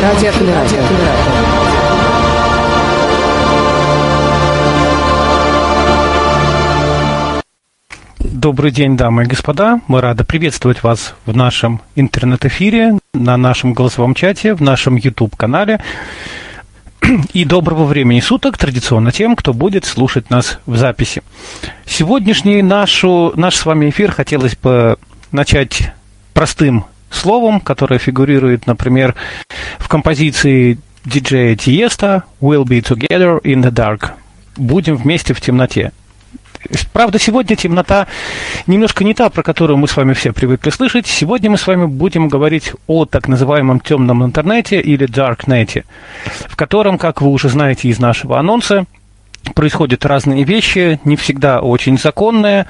Прямой 0.00 0.16
эфир 0.16 0.32
радио 0.32 0.32
Телерадио. 0.32 0.78
Добрый 8.18 8.70
день, 8.70 8.96
дамы 8.96 9.24
и 9.24 9.26
господа. 9.26 9.82
Мы 9.88 10.00
рады 10.00 10.24
приветствовать 10.24 10.82
вас 10.82 11.14
в 11.26 11.36
нашем 11.36 11.82
интернет-эфире, 11.96 12.98
на 13.12 13.36
нашем 13.36 13.74
голосовом 13.74 14.14
чате, 14.14 14.54
в 14.54 14.62
нашем 14.62 14.96
YouTube-канале. 14.96 15.82
И 17.34 17.44
доброго 17.44 17.84
времени 17.84 18.20
суток 18.20 18.56
традиционно 18.56 19.12
тем, 19.12 19.36
кто 19.36 19.52
будет 19.52 19.84
слушать 19.84 20.30
нас 20.30 20.60
в 20.64 20.78
записи. 20.78 21.22
Сегодняшний 21.84 22.62
нашу, 22.62 23.34
наш 23.36 23.56
с 23.56 23.66
вами 23.66 23.90
эфир 23.90 24.12
хотелось 24.12 24.56
бы 24.56 24.96
начать 25.30 25.92
простым 26.32 26.86
словом, 27.10 27.60
которое 27.60 27.98
фигурирует, 27.98 28.66
например, 28.66 29.14
в 29.78 29.88
композиции 29.88 30.78
диджея 31.04 31.56
Тиеста 31.56 32.24
«We'll 32.40 32.64
be 32.64 32.80
together 32.82 33.40
in 33.42 33.62
the 33.62 33.70
dark». 33.70 34.10
«Будем 34.56 34.96
вместе 34.96 35.34
в 35.34 35.40
темноте». 35.40 35.92
Правда, 36.92 37.18
сегодня 37.18 37.56
темнота 37.56 38.06
немножко 38.66 39.02
не 39.02 39.14
та, 39.14 39.30
про 39.30 39.42
которую 39.42 39.78
мы 39.78 39.88
с 39.88 39.96
вами 39.96 40.12
все 40.12 40.32
привыкли 40.32 40.70
слышать. 40.70 41.06
Сегодня 41.06 41.50
мы 41.50 41.56
с 41.56 41.66
вами 41.66 41.86
будем 41.86 42.28
говорить 42.28 42.72
о 42.86 43.06
так 43.06 43.28
называемом 43.28 43.80
темном 43.80 44.22
интернете 44.24 44.78
или 44.78 45.08
darknet, 45.08 45.84
в 46.48 46.56
котором, 46.56 46.98
как 46.98 47.22
вы 47.22 47.30
уже 47.30 47.48
знаете 47.48 47.88
из 47.88 47.98
нашего 47.98 48.38
анонса, 48.38 48.84
происходят 49.54 50.04
разные 50.04 50.44
вещи, 50.44 51.00
не 51.04 51.16
всегда 51.16 51.60
очень 51.60 51.98
законные. 51.98 52.66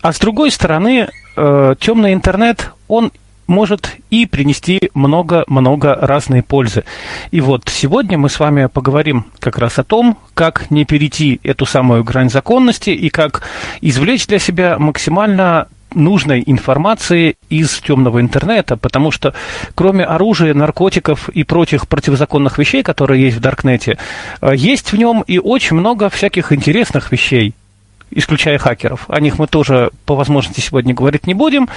А 0.00 0.12
с 0.12 0.18
другой 0.18 0.50
стороны, 0.50 1.08
э, 1.36 1.74
темный 1.78 2.14
интернет, 2.14 2.72
он 2.88 3.12
может 3.46 3.96
и 4.10 4.26
принести 4.26 4.90
много-много 4.94 5.94
разной 5.94 6.42
пользы. 6.42 6.84
И 7.30 7.40
вот 7.40 7.68
сегодня 7.68 8.18
мы 8.18 8.28
с 8.28 8.38
вами 8.40 8.66
поговорим 8.66 9.26
как 9.38 9.58
раз 9.58 9.78
о 9.78 9.84
том, 9.84 10.18
как 10.34 10.70
не 10.70 10.84
перейти 10.84 11.40
эту 11.42 11.66
самую 11.66 12.04
грань 12.04 12.30
законности 12.30 12.90
и 12.90 13.08
как 13.08 13.42
извлечь 13.80 14.26
для 14.26 14.38
себя 14.38 14.78
максимально 14.78 15.68
нужной 15.94 16.42
информации 16.46 17.36
из 17.48 17.78
темного 17.78 18.20
интернета, 18.20 18.76
потому 18.76 19.10
что 19.10 19.34
кроме 19.74 20.04
оружия, 20.04 20.54
наркотиков 20.54 21.28
и 21.30 21.42
прочих 21.42 21.88
противозаконных 21.88 22.58
вещей, 22.58 22.82
которые 22.82 23.22
есть 23.22 23.38
в 23.38 23.40
Даркнете, 23.40 23.98
э, 24.40 24.52
есть 24.54 24.92
в 24.92 24.96
нем 24.96 25.22
и 25.26 25.38
очень 25.38 25.76
много 25.76 26.10
всяких 26.10 26.52
интересных 26.52 27.12
вещей, 27.12 27.54
исключая 28.10 28.58
хакеров. 28.58 29.06
О 29.08 29.20
них 29.20 29.38
мы 29.38 29.46
тоже 29.46 29.90
по 30.04 30.14
возможности 30.14 30.60
сегодня 30.60 30.94
говорить 30.94 31.26
не 31.26 31.34
будем, 31.34 31.68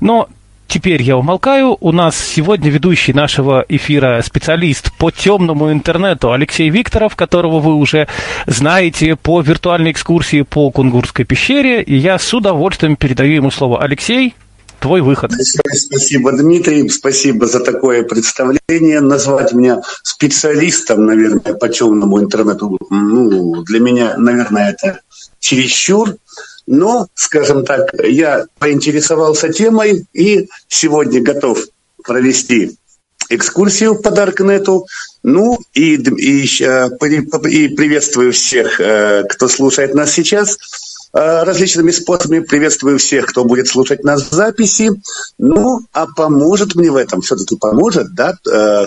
но 0.00 0.28
Теперь 0.66 1.02
я 1.02 1.16
умолкаю. 1.16 1.76
У 1.80 1.92
нас 1.92 2.16
сегодня 2.16 2.70
ведущий 2.70 3.12
нашего 3.12 3.64
эфира 3.68 4.20
специалист 4.24 4.92
по 4.98 5.10
темному 5.10 5.72
интернету 5.72 6.32
Алексей 6.32 6.68
Викторов, 6.70 7.16
которого 7.16 7.60
вы 7.60 7.74
уже 7.74 8.08
знаете 8.46 9.16
по 9.16 9.40
виртуальной 9.40 9.92
экскурсии 9.92 10.42
по 10.42 10.70
Кунгурской 10.70 11.24
пещере. 11.24 11.82
И 11.82 11.94
я 11.94 12.18
с 12.18 12.34
удовольствием 12.34 12.96
передаю 12.96 13.34
ему 13.34 13.50
слово. 13.50 13.82
Алексей, 13.82 14.34
твой 14.80 15.00
выход. 15.00 15.32
Спасибо, 15.32 16.32
Дмитрий, 16.32 16.88
спасибо 16.88 17.46
за 17.46 17.60
такое 17.60 18.02
представление. 18.02 19.00
Назвать 19.00 19.52
меня 19.52 19.80
специалистом, 20.02 21.06
наверное, 21.06 21.54
по 21.54 21.68
темному 21.68 22.20
интернету, 22.20 22.78
ну, 22.90 23.62
для 23.62 23.80
меня, 23.80 24.14
наверное, 24.18 24.70
это 24.70 25.00
чересчур. 25.38 26.16
Но, 26.66 27.08
скажем 27.14 27.64
так, 27.64 27.92
я 28.02 28.46
поинтересовался 28.58 29.52
темой 29.52 30.06
и 30.12 30.48
сегодня 30.68 31.22
готов 31.22 31.66
провести 32.02 32.76
экскурсию 33.28 33.96
по 33.96 34.10
Даркнету. 34.10 34.86
Ну 35.22 35.58
и, 35.72 35.94
и, 35.96 36.44
и 36.44 37.68
приветствую 37.68 38.32
всех, 38.32 38.80
э, 38.80 39.24
кто 39.28 39.48
слушает 39.48 39.94
нас 39.94 40.12
сейчас 40.12 40.58
э, 41.12 41.42
различными 41.42 41.90
способами. 41.90 42.40
Приветствую 42.40 42.98
всех, 42.98 43.26
кто 43.26 43.44
будет 43.44 43.68
слушать 43.68 44.04
нас 44.04 44.30
в 44.30 44.32
записи. 44.32 44.90
Ну, 45.38 45.80
а 45.92 46.06
поможет 46.06 46.74
мне 46.74 46.90
в 46.90 46.96
этом, 46.96 47.22
все-таки 47.22 47.56
поможет, 47.56 48.14
да, 48.14 48.34
э, 48.50 48.86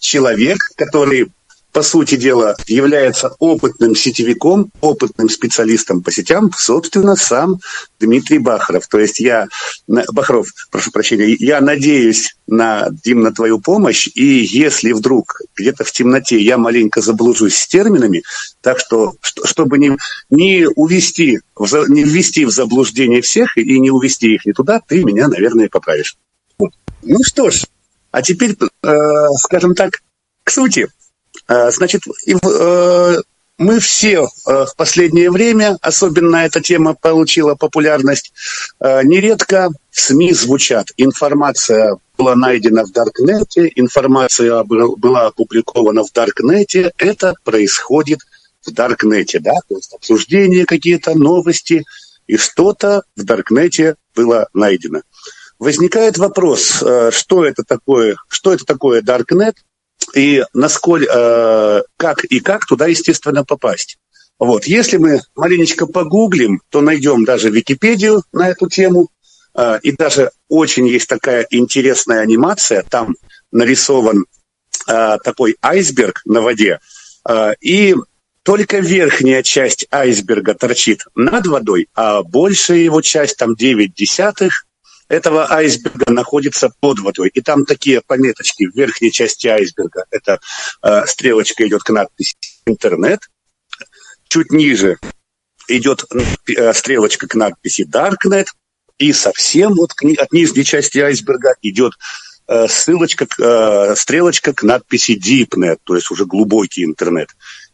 человек, 0.00 0.58
который 0.76 1.30
по 1.76 1.82
сути 1.82 2.16
дела, 2.16 2.56
является 2.68 3.36
опытным 3.38 3.94
сетевиком, 3.94 4.72
опытным 4.80 5.28
специалистом 5.28 6.02
по 6.02 6.10
сетям, 6.10 6.50
собственно, 6.56 7.16
сам 7.16 7.60
Дмитрий 8.00 8.38
Бахаров. 8.38 8.86
То 8.86 8.98
есть 8.98 9.20
я, 9.20 9.46
Бахаров, 9.86 10.46
прошу 10.70 10.90
прощения, 10.90 11.36
я 11.38 11.60
надеюсь 11.60 12.34
на, 12.46 12.88
Дим, 13.04 13.20
на 13.20 13.30
твою 13.30 13.60
помощь, 13.60 14.08
и 14.14 14.24
если 14.24 14.92
вдруг 14.92 15.42
где-то 15.54 15.84
в 15.84 15.92
темноте 15.92 16.40
я 16.40 16.56
маленько 16.56 17.02
заблужусь 17.02 17.56
с 17.56 17.66
терминами, 17.66 18.22
так 18.62 18.78
что, 18.78 19.12
чтобы 19.20 19.76
не, 19.76 19.98
не 20.30 20.66
увести, 20.76 21.40
не 21.88 22.04
ввести 22.04 22.46
в 22.46 22.52
заблуждение 22.52 23.20
всех 23.20 23.58
и 23.58 23.78
не 23.78 23.90
увести 23.90 24.32
их 24.32 24.46
не 24.46 24.54
туда, 24.54 24.80
ты 24.80 25.04
меня, 25.04 25.28
наверное, 25.28 25.68
поправишь. 25.68 26.16
Ну 26.58 27.18
что 27.22 27.50
ж, 27.50 27.66
а 28.12 28.22
теперь, 28.22 28.56
э, 28.82 28.96
скажем 29.42 29.74
так, 29.74 30.00
к 30.42 30.50
сути. 30.50 30.88
Э, 31.48 31.70
значит, 31.70 32.02
э, 32.26 33.16
мы 33.58 33.80
все 33.80 34.24
э, 34.24 34.64
в 34.66 34.74
последнее 34.76 35.30
время, 35.30 35.78
особенно 35.80 36.36
эта 36.36 36.60
тема 36.60 36.94
получила 36.94 37.54
популярность, 37.54 38.32
нередко 38.80 39.70
в 39.90 40.00
СМИ 40.00 40.34
звучат. 40.34 40.88
Информация 40.96 41.96
была 42.18 42.34
найдена 42.34 42.84
в 42.84 42.92
Даркнете, 42.92 43.70
информация 43.76 44.62
была 44.64 45.26
опубликована 45.26 46.04
в 46.04 46.12
Даркнете. 46.12 46.92
Это 46.98 47.34
происходит 47.44 48.18
в 48.64 48.72
Даркнете, 48.72 49.38
да, 49.38 49.54
то 49.68 49.76
есть 49.76 49.94
обсуждения 49.94 50.66
какие-то, 50.66 51.14
новости, 51.16 51.84
и 52.26 52.36
что-то 52.36 53.02
в 53.16 53.24
Даркнете 53.24 53.96
было 54.14 54.48
найдено. 54.52 55.00
Возникает 55.58 56.18
вопрос, 56.18 56.82
что 57.10 57.44
это 57.44 57.62
такое, 57.66 58.16
что 58.28 58.52
это 58.52 58.66
такое 58.66 59.00
Даркнет, 59.00 59.56
и 60.14 60.44
насколько, 60.54 61.12
э, 61.12 61.82
как 61.96 62.24
и 62.24 62.40
как 62.40 62.66
туда, 62.66 62.86
естественно, 62.86 63.44
попасть. 63.44 63.98
Вот. 64.38 64.64
Если 64.64 64.98
мы 64.98 65.20
маленечко 65.34 65.86
погуглим, 65.86 66.60
то 66.70 66.80
найдем 66.80 67.24
даже 67.24 67.50
Википедию 67.50 68.22
на 68.32 68.48
эту 68.48 68.68
тему. 68.68 69.08
Э, 69.54 69.78
и 69.82 69.92
даже 69.92 70.30
очень 70.48 70.86
есть 70.86 71.08
такая 71.08 71.46
интересная 71.50 72.20
анимация. 72.20 72.84
Там 72.88 73.16
нарисован 73.50 74.26
э, 74.86 75.18
такой 75.24 75.56
айсберг 75.62 76.22
на 76.24 76.40
воде. 76.40 76.80
И 77.60 77.96
только 78.44 78.78
верхняя 78.78 79.42
часть 79.42 79.88
айсберга 79.90 80.54
торчит 80.54 81.04
над 81.16 81.48
водой, 81.48 81.88
а 81.96 82.22
большая 82.22 82.78
его 82.78 83.02
часть, 83.02 83.36
там 83.36 83.56
9 83.56 83.92
десятых, 83.92 84.66
этого 85.08 85.50
айсберга 85.50 86.10
находится 86.12 86.70
под 86.80 86.98
водой. 87.00 87.30
И 87.32 87.40
там 87.40 87.64
такие 87.64 88.00
пометочки 88.00 88.66
в 88.66 88.74
верхней 88.74 89.12
части 89.12 89.46
айсберга. 89.46 90.04
Это 90.10 90.40
э, 90.82 91.06
стрелочка 91.06 91.66
идет 91.66 91.82
к 91.82 91.90
надписи 91.90 92.34
«Интернет». 92.66 93.20
Чуть 94.28 94.50
ниже 94.50 94.98
идет 95.68 96.04
э, 96.48 96.72
стрелочка 96.72 97.28
к 97.28 97.34
надписи 97.34 97.84
«Даркнет». 97.84 98.48
И 98.98 99.12
совсем 99.12 99.74
вот 99.74 99.92
к, 99.92 100.04
от 100.04 100.32
нижней 100.32 100.64
части 100.64 100.98
айсберга 100.98 101.54
идет 101.62 101.92
э, 102.48 102.66
ссылочка, 102.66 103.26
э, 103.38 103.94
стрелочка 103.94 104.54
к 104.54 104.62
надписи 104.62 105.18
DeepNet, 105.18 105.78
то 105.84 105.94
есть 105.94 106.10
уже 106.10 106.24
глубокий 106.24 106.84
интернет. 106.84 107.28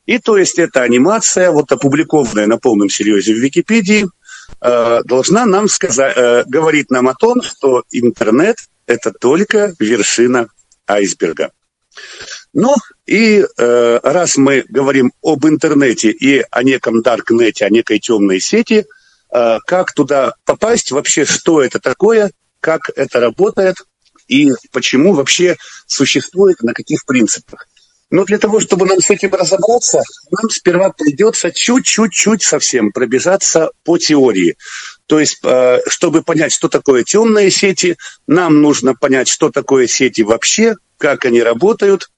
И 0.04 0.18
то 0.18 0.36
есть 0.36 0.58
эта 0.58 0.82
анимация, 0.82 1.52
вот 1.52 1.70
опубликованная 1.70 2.48
на 2.48 2.58
полном 2.58 2.90
серьезе 2.90 3.32
в 3.34 3.38
Википедии– 3.38 4.06
должна 4.60 5.46
нам 5.46 5.68
сказать, 5.68 6.16
э, 6.16 6.44
говорить 6.46 6.90
нам 6.90 7.08
о 7.08 7.14
том, 7.14 7.42
что 7.42 7.82
интернет– 7.90 8.56
это 8.86 9.12
только 9.12 9.74
вершина 9.78 10.48
айсберга. 10.86 11.50
Ну 12.52 12.74
и 13.06 13.42
э, 13.42 14.00
раз 14.02 14.36
мы 14.36 14.64
говорим 14.68 15.12
об 15.22 15.46
интернете 15.46 16.10
и 16.10 16.44
о 16.50 16.62
неком 16.62 17.02
даркнете, 17.02 17.64
о 17.64 17.70
некой 17.70 17.98
темной 17.98 18.40
сети, 18.40 18.86
э, 19.32 19.58
как 19.66 19.92
туда 19.92 20.34
попасть, 20.44 20.90
вообще 20.90 21.24
что 21.24 21.62
это 21.62 21.80
такое, 21.80 22.30
как 22.60 22.90
это 22.94 23.20
работает 23.20 23.76
и 24.28 24.52
почему 24.70 25.14
вообще 25.14 25.56
существует, 25.86 26.62
на 26.62 26.74
каких 26.74 27.04
принципах. 27.04 27.68
Но 28.12 28.26
для 28.26 28.38
того, 28.38 28.60
чтобы 28.60 28.84
нам 28.84 29.00
с 29.00 29.08
этим 29.08 29.32
разобраться, 29.32 30.02
нам 30.30 30.50
сперва 30.50 30.90
придется 30.90 31.50
чуть-чуть-чуть 31.50 32.42
совсем 32.42 32.92
пробежаться 32.92 33.70
по 33.84 33.96
теории. 33.96 34.56
То 35.06 35.18
есть, 35.18 35.40
э, 35.42 35.78
чтобы 35.88 36.22
понять, 36.22 36.52
что 36.52 36.68
такое 36.68 37.04
темные 37.04 37.50
сети, 37.50 37.96
нам 38.26 38.60
нужно 38.60 38.94
понять, 38.94 39.28
что 39.28 39.50
такое 39.50 39.86
сети 39.86 40.20
вообще, 40.20 40.76
как 40.98 41.24
они 41.24 41.42
работают 41.42 42.10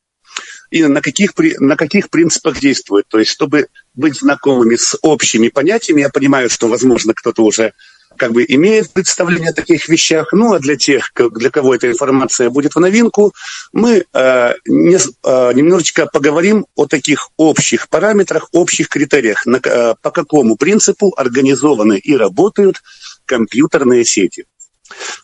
и 0.72 0.82
на 0.82 1.00
каких, 1.00 1.30
на 1.60 1.76
каких 1.76 2.10
принципах 2.10 2.58
действуют. 2.58 3.06
То 3.06 3.20
есть, 3.20 3.30
чтобы 3.30 3.68
быть 3.94 4.18
знакомыми 4.18 4.74
с 4.74 4.98
общими 5.00 5.46
понятиями, 5.46 6.00
я 6.00 6.08
понимаю, 6.08 6.50
что, 6.50 6.66
возможно, 6.66 7.14
кто-то 7.14 7.44
уже 7.44 7.72
как 8.16 8.32
бы 8.32 8.44
имеет 8.46 8.92
представление 8.92 9.50
о 9.50 9.54
таких 9.54 9.88
вещах. 9.88 10.32
Ну, 10.32 10.54
а 10.54 10.58
для 10.58 10.76
тех, 10.76 11.12
для 11.32 11.50
кого 11.50 11.74
эта 11.74 11.90
информация 11.90 12.50
будет 12.50 12.74
в 12.74 12.80
новинку, 12.80 13.32
мы 13.72 14.04
э, 14.12 14.54
не, 14.66 14.96
э, 14.96 15.52
немножечко 15.54 16.06
поговорим 16.06 16.66
о 16.74 16.86
таких 16.86 17.30
общих 17.36 17.88
параметрах, 17.88 18.48
общих 18.52 18.88
критериях, 18.88 19.46
на, 19.46 19.56
э, 19.56 19.94
по 20.00 20.10
какому 20.10 20.56
принципу 20.56 21.14
организованы 21.16 21.98
и 21.98 22.16
работают 22.16 22.82
компьютерные 23.26 24.04
сети. 24.04 24.46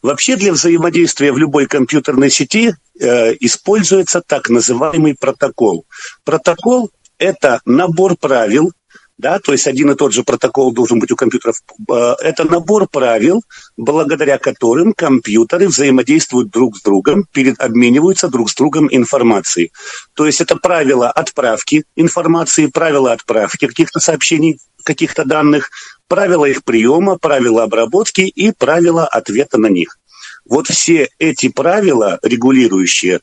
Вообще 0.03 0.37
для 0.37 0.53
взаимодействия 0.53 1.33
в 1.33 1.39
любой 1.39 1.67
компьютерной 1.67 2.31
сети 2.31 2.75
э, 2.99 3.35
используется 3.41 4.23
так 4.27 4.49
называемый 4.49 5.15
протокол. 5.15 5.85
Протокол– 6.25 6.91
это 7.19 7.61
набор 7.65 8.17
правил, 8.17 8.73
да, 9.21 9.39
то 9.39 9.53
есть 9.53 9.67
один 9.67 9.91
и 9.91 9.95
тот 9.95 10.13
же 10.13 10.25
протокол 10.25 10.73
должен 10.73 10.99
быть 10.99 11.13
у 11.13 11.17
компьютеров. 11.17 11.57
Э, 11.91 12.15
это 12.21 12.45
набор 12.45 12.89
правил, 12.89 13.43
благодаря 13.77 14.39
которым 14.39 14.93
компьютеры 14.93 15.69
взаимодействуют 15.69 16.51
друг 16.51 16.77
с 16.77 16.83
другом, 16.83 17.27
перед, 17.33 17.61
обмениваются 17.61 18.29
друг 18.29 18.51
с 18.51 18.55
другом 18.55 18.89
информацией. 18.91 19.73
То 20.15 20.27
есть 20.27 20.41
это 20.41 20.57
правила 20.57 21.11
отправки 21.11 21.85
информации, 21.97 22.67
правила 22.67 23.13
отправки 23.13 23.67
каких-то 23.67 24.01
сообщений, 24.01 24.59
каких-то 24.83 25.25
данных, 25.25 25.71
правила 26.09 26.47
их 26.47 26.65
приема, 26.65 27.19
правила 27.19 27.63
обработки 27.63 28.23
и 28.23 28.53
правила 28.53 29.07
ответа 29.07 29.59
на 29.59 29.69
них. 29.69 29.99
Вот 30.45 30.67
все 30.67 31.09
эти 31.19 31.49
правила, 31.49 32.19
регулирующие 32.23 33.21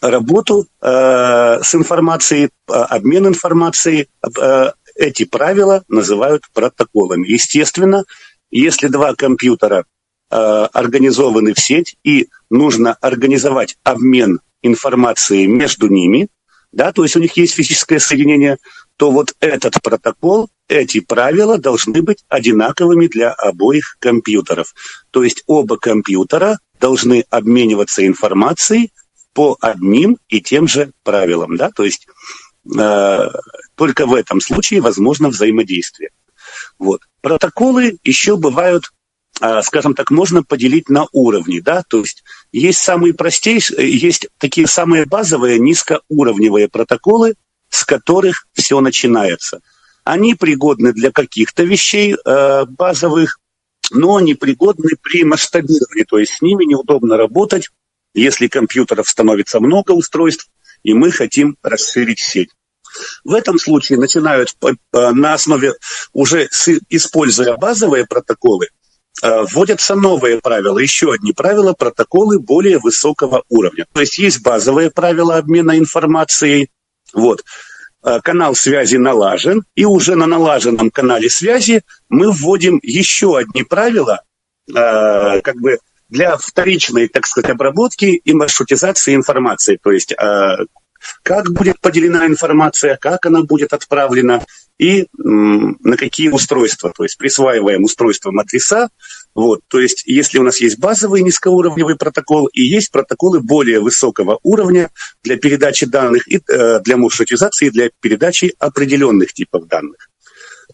работу 0.00 0.66
э, 0.80 1.60
с 1.62 1.74
информацией, 1.74 2.50
э, 2.68 2.72
обмен 2.72 3.28
информацией, 3.28 4.08
э, 4.40 4.72
эти 4.94 5.24
правила 5.24 5.84
называют 5.88 6.44
протоколами. 6.52 7.28
Естественно, 7.28 8.04
если 8.50 8.88
два 8.88 9.14
компьютера 9.14 9.84
э, 10.30 10.36
организованы 10.36 11.54
в 11.54 11.60
сеть 11.60 11.96
и 12.04 12.28
нужно 12.50 12.94
организовать 12.94 13.76
обмен 13.82 14.40
информацией 14.62 15.46
между 15.46 15.88
ними, 15.88 16.28
да, 16.72 16.92
то 16.92 17.04
есть 17.04 17.16
у 17.16 17.20
них 17.20 17.36
есть 17.36 17.54
физическое 17.54 18.00
соединение, 18.00 18.58
то 18.96 19.10
вот 19.10 19.34
этот 19.40 19.80
протокол, 19.82 20.48
эти 20.68 21.00
правила 21.00 21.58
должны 21.58 22.02
быть 22.02 22.24
одинаковыми 22.28 23.06
для 23.06 23.32
обоих 23.32 23.96
компьютеров. 24.00 24.74
То 25.10 25.22
есть 25.22 25.44
оба 25.46 25.76
компьютера 25.76 26.58
должны 26.80 27.24
обмениваться 27.30 28.06
информацией 28.06 28.92
по 29.34 29.56
одним 29.60 30.18
и 30.28 30.40
тем 30.40 30.66
же 30.66 30.92
правилам. 31.02 31.56
Да? 31.56 31.70
То 31.70 31.84
есть 31.84 32.06
э, 32.76 33.28
только 33.74 34.06
в 34.06 34.14
этом 34.14 34.40
случае 34.40 34.80
возможно 34.80 35.28
взаимодействие. 35.28 36.10
Вот. 36.78 37.02
Протоколы 37.20 37.98
еще 38.02 38.36
бывают 38.36 38.90
э, 39.40 39.62
скажем 39.62 39.94
так, 39.94 40.10
можно 40.10 40.42
поделить 40.42 40.88
на 40.88 41.06
уровни, 41.12 41.60
да, 41.60 41.82
то 41.88 42.00
есть 42.00 42.22
есть 42.52 42.78
самые 42.78 43.14
простейшие, 43.14 43.90
есть 43.96 44.28
такие 44.38 44.66
самые 44.66 45.06
базовые 45.06 45.58
низкоуровневые 45.58 46.68
протоколы, 46.68 47.34
с 47.68 47.84
которых 47.84 48.46
все 48.52 48.80
начинается. 48.80 49.60
Они 50.04 50.34
пригодны 50.34 50.92
для 50.92 51.10
каких-то 51.10 51.64
вещей 51.64 52.14
э, 52.14 52.64
базовых, 52.66 53.40
но 53.90 54.16
они 54.16 54.34
пригодны 54.34 54.90
при 55.02 55.24
масштабировании, 55.24 56.04
то 56.04 56.18
есть 56.18 56.34
с 56.34 56.42
ними 56.42 56.64
неудобно 56.64 57.16
работать, 57.16 57.70
если 58.14 58.46
компьютеров 58.46 59.08
становится 59.08 59.60
много 59.60 59.92
устройств, 59.92 60.48
и 60.82 60.94
мы 60.94 61.10
хотим 61.10 61.56
расширить 61.62 62.20
сеть. 62.20 62.50
В 63.24 63.34
этом 63.34 63.58
случае 63.58 63.98
начинают 63.98 64.56
на 64.92 65.34
основе, 65.34 65.74
уже 66.12 66.48
используя 66.88 67.56
базовые 67.56 68.06
протоколы, 68.06 68.68
э, 69.22 69.42
вводятся 69.50 69.94
новые 69.94 70.40
правила, 70.40 70.78
еще 70.78 71.12
одни 71.12 71.32
правила, 71.32 71.72
протоколы 71.72 72.38
более 72.38 72.78
высокого 72.78 73.42
уровня. 73.48 73.86
То 73.92 74.00
есть 74.00 74.18
есть 74.18 74.42
базовые 74.42 74.90
правила 74.90 75.36
обмена 75.36 75.78
информацией, 75.78 76.70
вот. 77.12 77.44
Э, 78.02 78.20
канал 78.20 78.54
связи 78.54 78.96
налажен, 78.96 79.64
и 79.74 79.84
уже 79.84 80.14
на 80.14 80.26
налаженном 80.26 80.90
канале 80.90 81.30
связи 81.30 81.82
мы 82.10 82.30
вводим 82.30 82.78
еще 82.82 83.38
одни 83.38 83.62
правила, 83.62 84.22
э, 84.68 85.40
как 85.40 85.56
бы 85.56 85.78
для 86.10 86.36
вторичной, 86.36 87.08
так 87.08 87.26
сказать, 87.26 87.50
обработки 87.50 88.04
и 88.04 88.32
маршрутизации 88.34 89.14
информации. 89.14 89.78
То 89.82 89.90
есть 89.90 90.14
как 91.22 91.52
будет 91.52 91.80
поделена 91.80 92.26
информация, 92.26 92.96
как 93.00 93.26
она 93.26 93.42
будет 93.42 93.72
отправлена 93.72 94.44
и 94.78 95.06
на 95.16 95.96
какие 95.96 96.28
устройства. 96.28 96.92
То 96.96 97.04
есть 97.04 97.16
присваиваем 97.16 97.84
устройствам 97.84 98.38
адреса, 98.38 98.88
вот, 99.34 99.62
то 99.66 99.80
есть, 99.80 100.04
если 100.06 100.38
у 100.38 100.44
нас 100.44 100.60
есть 100.60 100.78
базовый 100.78 101.22
низкоуровневый 101.22 101.96
протокол 101.96 102.46
и 102.46 102.62
есть 102.62 102.92
протоколы 102.92 103.40
более 103.40 103.80
высокого 103.80 104.38
уровня 104.44 104.90
для 105.24 105.36
передачи 105.36 105.86
данных 105.86 106.28
и 106.28 106.40
э, 106.48 106.80
для 106.80 106.96
маршрутизации, 106.96 107.70
для 107.70 107.90
передачи 108.00 108.54
определенных 108.58 109.32
типов 109.32 109.66
данных. 109.66 110.08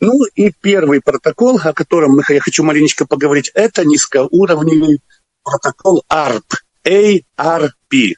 Ну 0.01 0.25
и 0.35 0.53
первый 0.61 1.01
протокол, 1.01 1.59
о 1.63 1.73
котором 1.73 2.21
я 2.29 2.41
хочу 2.41 2.63
маленечко 2.63 3.07
поговорить, 3.07 3.51
это 3.55 3.85
низкоуровневый 3.87 5.01
протокол 5.43 6.05
ARP, 6.11 6.43
ARP. 6.85 8.15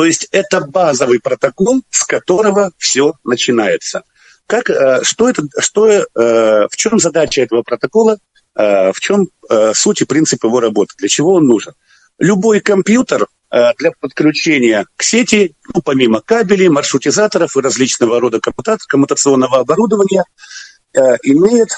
То 0.00 0.06
есть 0.06 0.28
это 0.30 0.62
базовый 0.62 1.20
протокол, 1.20 1.82
с 1.90 2.04
которого 2.04 2.72
все 2.78 3.12
начинается. 3.22 4.02
Как, 4.46 4.70
э, 4.70 5.00
что 5.02 5.28
это, 5.28 5.42
что, 5.58 5.88
э, 5.90 6.06
в 6.14 6.74
чем 6.74 6.98
задача 6.98 7.42
этого 7.42 7.60
протокола? 7.60 8.16
Э, 8.56 8.92
в 8.92 9.00
чем 9.00 9.28
суть 9.74 10.00
и 10.00 10.06
принцип 10.06 10.42
его 10.42 10.58
работы, 10.58 10.94
для 10.96 11.08
чего 11.08 11.34
он 11.34 11.46
нужен. 11.46 11.74
Любой 12.18 12.60
компьютер 12.60 13.26
для 13.50 13.90
подключения 14.00 14.86
к 14.96 15.02
сети, 15.02 15.54
ну, 15.74 15.82
помимо 15.82 16.22
кабелей, 16.22 16.70
маршрутизаторов 16.70 17.54
и 17.54 17.60
различного 17.60 18.20
рода 18.20 18.40
коммутационного 18.40 19.58
оборудования, 19.58 20.24
имеет 21.24 21.70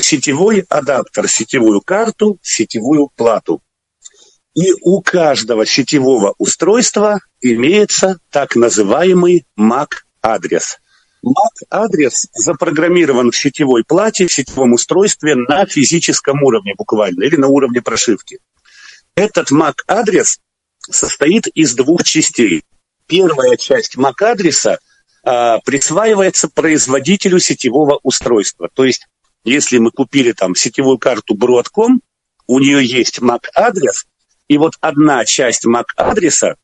сетевой 0.00 0.64
адаптер, 0.70 1.28
сетевую 1.28 1.82
карту, 1.82 2.38
сетевую 2.42 3.10
плату. 3.14 3.60
И 4.56 4.72
у 4.80 5.02
каждого 5.02 5.66
сетевого 5.66 6.34
устройства 6.38 7.20
имеется 7.54 8.18
так 8.30 8.56
называемый 8.56 9.46
MAC-адрес– 9.58 10.78
MAC-адрес 11.26 12.28
запрограммирован 12.34 13.32
в 13.32 13.36
сетевой 13.36 13.84
плате, 13.84 14.26
в 14.26 14.32
сетевом 14.32 14.74
устройстве 14.74 15.34
на 15.34 15.66
физическом 15.66 16.42
уровне 16.42 16.74
буквально, 16.76 17.24
или 17.24 17.36
на 17.36 17.48
уровне 17.48 17.82
прошивки. 17.82 18.38
Этот 19.16 19.50
MAC-адрес 19.50 20.38
состоит 20.78 21.48
из 21.48 21.74
двух 21.74 22.04
частей. 22.04 22.62
Первая 23.06 23.56
часть 23.56 23.96
MAC-адреса 23.96 24.78
а, 25.24 25.58
присваивается 25.60 26.48
производителю 26.48 27.40
сетевого 27.40 27.98
устройства. 28.02 28.68
То 28.72 28.84
есть, 28.84 29.06
если 29.44 29.78
мы 29.78 29.90
купили 29.90 30.32
там 30.32 30.54
сетевую 30.54 30.98
карту 30.98 31.34
Broadcom, 31.34 31.98
у 32.46 32.60
нее 32.60 32.84
есть 32.84 33.18
MAC-адрес, 33.18 34.06
и 34.46 34.58
вот 34.58 34.74
одна 34.80 35.24
часть 35.24 35.66
MAC-адреса 35.66 36.54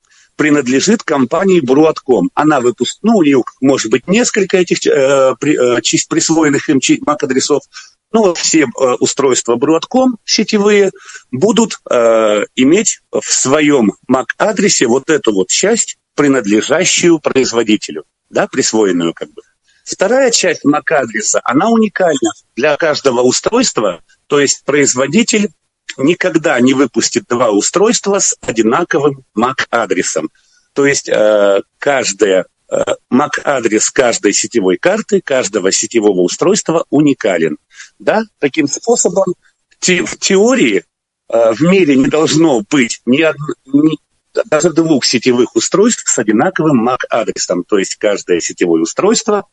принадлежит 0.42 1.04
компании 1.04 1.62
Broadcom. 1.62 2.26
Она 2.34 2.60
выпустила, 2.60 3.12
ну, 3.12 3.18
у 3.18 3.22
нее 3.22 3.44
может 3.60 3.92
быть 3.92 4.08
несколько 4.08 4.56
этих 4.56 4.84
э, 4.88 5.36
при, 5.38 5.54
э, 5.54 5.80
присвоенных 6.08 6.68
им 6.68 6.78
MAC-адресов, 6.78 7.62
ну, 8.10 8.22
вот 8.22 8.38
все 8.38 8.62
э, 8.62 8.66
устройства 8.98 9.54
Broadcom 9.54 10.16
сетевые 10.24 10.90
будут 11.30 11.78
э, 11.88 12.42
иметь 12.56 13.02
в 13.12 13.22
своем 13.22 13.92
MAC-адресе 14.10 14.88
вот 14.88 15.10
эту 15.10 15.32
вот 15.32 15.48
часть, 15.48 15.98
принадлежащую 16.16 17.20
производителю, 17.20 18.02
да, 18.28 18.48
присвоенную 18.48 19.14
как 19.14 19.28
бы. 19.32 19.42
Вторая 19.84 20.32
часть 20.32 20.64
MAC-адреса, 20.64 21.38
она 21.44 21.70
уникальна 21.70 22.32
для 22.56 22.76
каждого 22.76 23.20
устройства, 23.20 24.02
то 24.26 24.40
есть 24.40 24.64
производитель 24.64 25.50
никогда 25.96 26.58
не 26.60 26.74
выпустит 26.74 27.24
два 27.28 27.50
устройства 27.50 28.18
с 28.18 28.36
одинаковым 28.40 29.24
MAC-адресом. 29.36 30.30
То 30.72 30.86
есть 30.86 31.08
э, 31.08 31.62
каждая 31.78 32.46
э, 32.70 32.76
MAC-адрес 33.10 33.90
каждой 33.90 34.32
сетевой 34.32 34.78
карты, 34.78 35.20
каждого 35.20 35.70
сетевого 35.72 36.20
устройства 36.20 36.84
уникален. 36.90 37.58
Да? 37.98 38.22
Таким 38.38 38.68
способом 38.68 39.34
те, 39.78 40.04
в 40.04 40.18
теории 40.18 40.84
э, 41.28 41.52
в 41.52 41.60
мире 41.60 41.96
не 41.96 42.08
должно 42.08 42.62
быть 42.68 43.00
ни, 43.04 43.22
од... 43.22 43.36
ни 43.66 43.98
даже 44.46 44.72
двух 44.72 45.04
сетевых 45.04 45.54
устройств 45.56 46.08
с 46.08 46.18
одинаковым 46.18 46.88
MAC-адресом. 46.88 47.64
То 47.64 47.78
есть 47.78 47.96
каждое 47.96 48.40
сетевое 48.40 48.82
устройство 48.82 49.46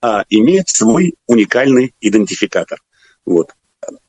а, 0.00 0.24
имеет 0.28 0.68
свой 0.68 1.14
уникальный 1.26 1.94
идентификатор. 2.00 2.80
Вот. 3.24 3.50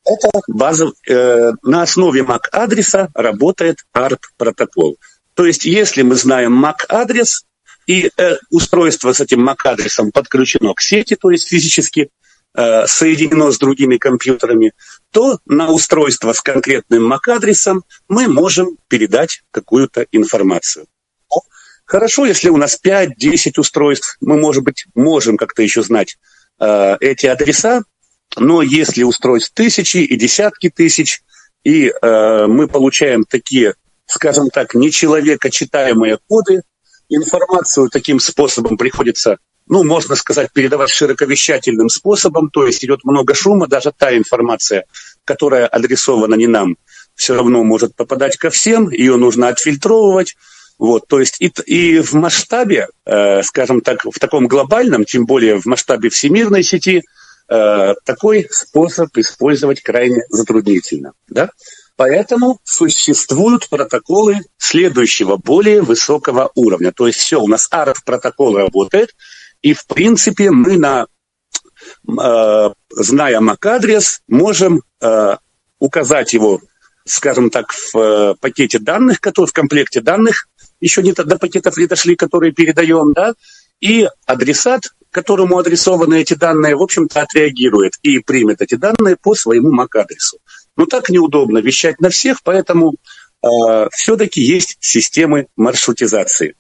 Это 0.06 0.30
база, 0.48 0.92
э, 1.08 1.52
на 1.64 1.82
основе 1.82 2.22
MAC-адреса 2.22 3.10
работает 3.14 3.86
ARP-протокол. 3.94 4.98
То 5.34 5.46
есть, 5.46 5.66
если 5.66 6.02
мы 6.02 6.16
знаем 6.16 6.64
MAC-адрес, 6.64 7.46
и 7.88 8.10
э, 8.16 8.36
устройство 8.50 9.14
с 9.14 9.20
этим 9.20 9.48
MAC-адресом 9.48 10.12
подключено 10.12 10.74
к 10.74 10.82
сети, 10.82 11.16
то 11.16 11.32
есть 11.32 11.48
физически, 11.48 12.10
э, 12.56 12.88
соединено 12.88 13.52
с 13.52 13.58
другими 13.58 13.98
компьютерами, 13.98 14.74
то 15.12 15.40
на 15.46 15.70
устройство 15.70 16.34
с 16.34 16.42
конкретным 16.42 17.12
MAC-адресом 17.12 17.84
мы 18.08 18.28
можем 18.28 18.78
передать 18.88 19.44
какую-то 19.52 20.06
информацию. 20.12 20.86
Хорошо, 21.86 22.26
если 22.26 22.50
у 22.50 22.58
нас 22.58 22.80
5-10 22.82 23.60
устройств, 23.60 24.18
мы, 24.22 24.40
может 24.40 24.64
быть, 24.64 24.86
можем 24.96 25.38
как-то 25.38 25.62
еще 25.62 25.84
знать 25.84 26.18
э, 26.60 26.96
эти 27.02 27.26
адреса, 27.26 27.84
но 28.38 28.62
если 28.62 29.04
устройств 29.04 29.54
тысячи 29.54 29.98
и 29.98 30.16
десятки 30.16 30.70
тысяч, 30.70 31.22
и 31.64 31.88
э, 31.90 32.46
мы 32.48 32.68
получаем 32.68 33.24
такие, 33.24 33.76
скажем 34.06 34.50
так, 34.50 34.76
нечеловекочитаемые 34.76 36.20
коды, 36.28 36.64
информацию 37.10 37.90
таким 37.90 38.20
способом 38.20 38.78
приходится, 38.78 39.38
ну, 39.68 39.84
можно 39.84 40.16
сказать, 40.16 40.52
передавать 40.52 40.90
широковещательным 40.90 41.90
способом, 41.90 42.50
то 42.50 42.66
есть 42.66 42.84
идет 42.84 43.04
много 43.04 43.34
шума, 43.34 43.68
даже 43.68 43.92
та 43.96 44.16
информация, 44.16 44.86
которая 45.26 45.68
адресована 45.68 46.36
не 46.36 46.48
нам, 46.48 46.78
все 47.16 47.36
равно 47.36 47.64
может 47.64 47.96
попадать 47.96 48.38
ко 48.38 48.50
всем, 48.50 48.90
ее 48.90 49.16
нужно 49.16 49.48
отфильтровывать, 49.48 50.36
вот, 50.80 51.08
то 51.08 51.20
есть 51.20 51.40
и, 51.40 51.52
и 51.66 52.00
в 52.00 52.14
масштабе, 52.14 52.88
э, 53.06 53.44
скажем 53.44 53.82
так, 53.82 54.04
в 54.06 54.20
таком 54.20 54.48
глобальном, 54.48 55.06
тем 55.06 55.26
более 55.26 55.62
в 55.62 55.66
масштабе 55.66 56.10
всемирной 56.10 56.64
сети, 56.64 57.04
э, 57.50 57.94
такой 58.06 58.48
способ 58.52 59.16
использовать 59.18 59.82
крайне 59.82 60.24
затруднительно. 60.30 61.14
Да? 61.28 61.50
Поэтому 61.96 62.60
существуют 62.64 63.70
протоколы 63.70 64.42
следующего, 64.58 65.38
более 65.38 65.82
высокого 65.82 66.52
уровня. 66.56 66.92
То 66.92 67.08
есть 67.08 67.20
все, 67.20 67.40
у 67.40 67.48
нас 67.48 67.70
ARF 67.72 67.98
протокол 68.06 68.58
работает, 68.58 69.16
и 69.62 69.74
в 69.74 69.86
принципе 69.86 70.50
мы 70.50 70.78
на 70.78 71.06
э, 72.08 72.70
зная 72.90 73.40
MAC-адрес, 73.40 74.22
можем 74.28 74.82
э, 75.02 75.38
указать 75.80 76.34
его, 76.34 76.62
скажем 77.06 77.50
так, 77.50 77.72
в 77.72 77.96
э, 77.96 78.36
пакете 78.40 78.80
данных, 78.80 79.22
который 79.22 79.48
в 79.48 79.54
комплекте 79.54 80.02
данных, 80.02 80.48
еще 80.80 81.04
не 81.04 81.14
до 81.14 81.38
пакетов 81.38 81.78
не 81.78 81.86
дошли, 81.86 82.16
которые 82.16 82.52
передаем, 82.52 83.14
да, 83.14 83.34
и 83.80 84.10
адресат, 84.26 84.94
которому 85.14 85.58
адресованы 85.58 86.22
эти 86.22 86.34
данные, 86.34 86.76
в 86.76 86.82
общем-то, 86.82 87.22
отреагирует 87.22 87.94
и 88.02 88.20
примет 88.20 88.62
эти 88.62 88.76
данные 88.76 89.16
по 89.16 89.36
своему 89.36 89.72
MAC-адресу. 89.72 90.40
Но 90.76 90.86
так 90.86 91.10
неудобно 91.10 91.60
вещать 91.60 92.02
на 92.02 92.10
всех, 92.10 92.42
поэтому 92.44 92.96
э, 93.44 93.48
все-таки 93.92 94.42
есть 94.42 94.78
системы 94.82 95.48
маршрутизации. 95.56 96.56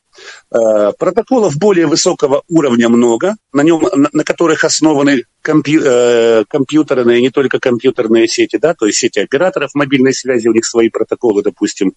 Э, 0.51 0.91
протоколов 0.98 1.57
более 1.57 1.88
высокого 1.88 2.43
уровня 2.48 2.89
много, 2.89 3.36
на, 3.51 3.62
нем, 3.63 3.81
на, 3.81 4.10
на 4.13 4.24
которых 4.24 4.63
основаны 4.63 5.24
компью, 5.41 5.81
э, 5.83 6.45
компьютерные, 6.48 7.22
не 7.22 7.31
только 7.31 7.60
компьютерные 7.60 8.27
сети, 8.27 8.57
да, 8.57 8.75
то 8.75 8.86
есть 8.86 9.00
сети 9.00 9.19
операторов 9.19 9.74
мобильной 9.74 10.13
связи, 10.13 10.48
у 10.48 10.53
них 10.53 10.65
свои 10.65 10.89
протоколы, 10.89 11.41
допустим. 11.41 11.93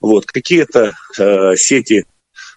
Вот, 0.00 0.26
какие-то 0.26 0.92
э, 1.18 1.56
сети 1.56 2.04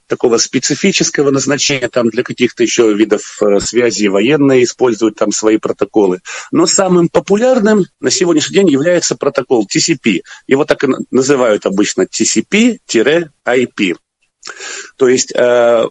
такого 0.10 0.38
специфического 0.38 1.32
назначения, 1.32 1.88
там 1.88 2.10
для 2.10 2.24
каких-то 2.24 2.64
еще 2.64 2.94
видов 2.94 3.42
э, 3.42 3.60
связи 3.62 4.08
военные 4.08 4.64
используют 4.64 5.16
там 5.16 5.32
свои 5.32 5.58
протоколы. 5.58 6.20
Но 6.52 6.66
самым 6.66 7.08
популярным 7.08 7.86
на 8.02 8.10
сегодняшний 8.10 8.56
день 8.56 8.70
является 8.70 9.16
протокол 9.16 9.66
TCP. 9.66 10.22
Его 10.48 10.66
так 10.66 10.84
и 10.84 10.88
называют 11.12 11.66
обычно 11.66 12.02
TCP-IP. 12.02 13.96
То 14.98 15.08
есть 15.08 15.32
э, 15.34 15.88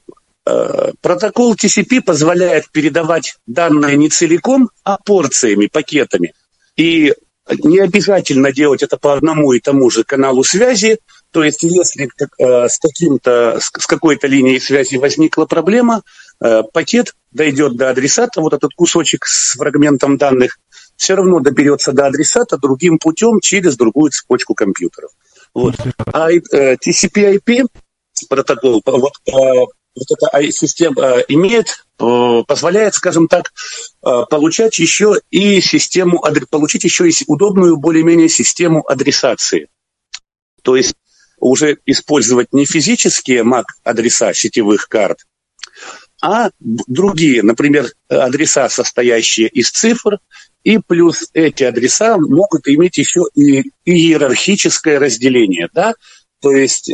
э, 0.47 0.93
протокол 1.01 1.55
TCP 1.55 2.03
позволяет 2.03 2.71
передавать 2.71 3.37
данные 3.47 3.97
не 3.97 4.11
целиком, 4.11 4.71
а 4.85 4.99
порциями, 4.99 5.67
пакетами. 5.67 6.35
И 6.77 7.15
не 7.63 7.79
обязательно 7.79 8.53
делать 8.53 8.83
это 8.83 8.97
по 8.97 9.15
одному 9.15 9.53
и 9.53 9.61
тому 9.61 9.91
же 9.91 10.05
каналу 10.05 10.45
связи. 10.45 10.99
То 11.31 11.45
есть, 11.45 11.63
если 11.63 12.09
э, 12.39 12.69
с, 12.69 12.79
каким-то, 12.79 13.59
с 13.61 13.87
какой-то 13.87 14.27
линией 14.27 14.61
связи 14.61 14.97
возникла 14.97 15.45
проблема, 15.45 16.03
э, 16.41 16.63
пакет 16.73 17.15
дойдет 17.33 17.77
до 17.77 17.91
адресата, 17.91 18.41
вот 18.41 18.55
этот 18.55 18.73
кусочек 18.75 19.27
с 19.27 19.53
фрагментом 19.53 20.17
данных, 20.17 20.59
все 20.97 21.15
равно 21.15 21.41
доберется 21.41 21.93
до 21.93 22.07
адресата 22.07 22.57
другим 22.57 22.99
путем 22.99 23.41
через 23.41 23.77
другую 23.77 24.11
цепочку 24.11 24.55
компьютеров. 24.55 25.11
Вот. 25.53 25.75
А 26.13 26.31
э, 26.31 26.41
TCP-IP 26.77 27.67
протокол, 28.29 28.83
вот, 28.85 29.13
вот 29.27 30.11
эта 30.11 30.51
система 30.51 31.19
имеет, 31.29 31.85
позволяет, 31.97 32.95
скажем 32.95 33.29
так, 33.29 33.53
получать 34.01 34.77
еще 34.81 35.21
и 35.31 35.61
систему, 35.61 36.21
получить 36.51 36.83
еще 36.83 37.09
и 37.09 37.13
удобную 37.29 37.77
более-менее 37.77 38.29
систему 38.29 38.85
адресации. 38.89 39.69
То 40.63 40.75
есть 40.75 40.95
уже 41.41 41.79
использовать 41.87 42.53
не 42.53 42.67
физические 42.67 43.43
MAC-адреса 43.43 44.35
сетевых 44.35 44.89
карт, 44.89 45.21
а 46.23 46.51
другие, 46.61 47.43
например, 47.43 47.93
адреса, 48.09 48.69
состоящие 48.69 49.49
из 49.49 49.71
цифр, 49.71 50.19
и 50.65 50.79
плюс 50.79 51.31
эти 51.33 51.65
адреса 51.65 52.17
могут 52.19 52.67
иметь 52.67 52.99
еще 52.99 53.23
и 53.35 53.71
иерархическое 53.85 54.99
разделение, 54.99 55.69
да, 55.73 55.95
то 56.41 56.51
есть 56.51 56.91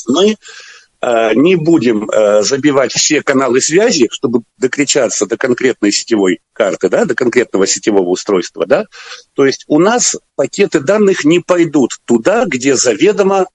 мы 0.09 0.35
Э, 0.99 1.33
не 1.35 1.55
будем 1.55 2.09
э, 2.09 2.41
забивать 2.41 2.91
все 2.91 3.21
каналы 3.21 3.61
связи, 3.61 4.09
чтобы 4.11 4.41
докричаться 4.57 5.27
до 5.27 5.37
конкретной 5.37 5.91
сетевой 5.91 6.39
карты, 6.53 6.89
да, 6.89 7.05
до 7.05 7.13
конкретного 7.13 7.67
сетевого 7.67 8.09
устройства, 8.09 8.65
да, 8.65 8.85
то 9.35 9.45
есть 9.45 9.63
у 9.67 9.79
нас 9.79 10.15
пакеты 10.35 10.79
данных 10.79 11.23
не 11.23 11.39
пойдут 11.39 11.91
туда, 12.05 12.45
где 12.45 12.75
заведомо 12.75 13.45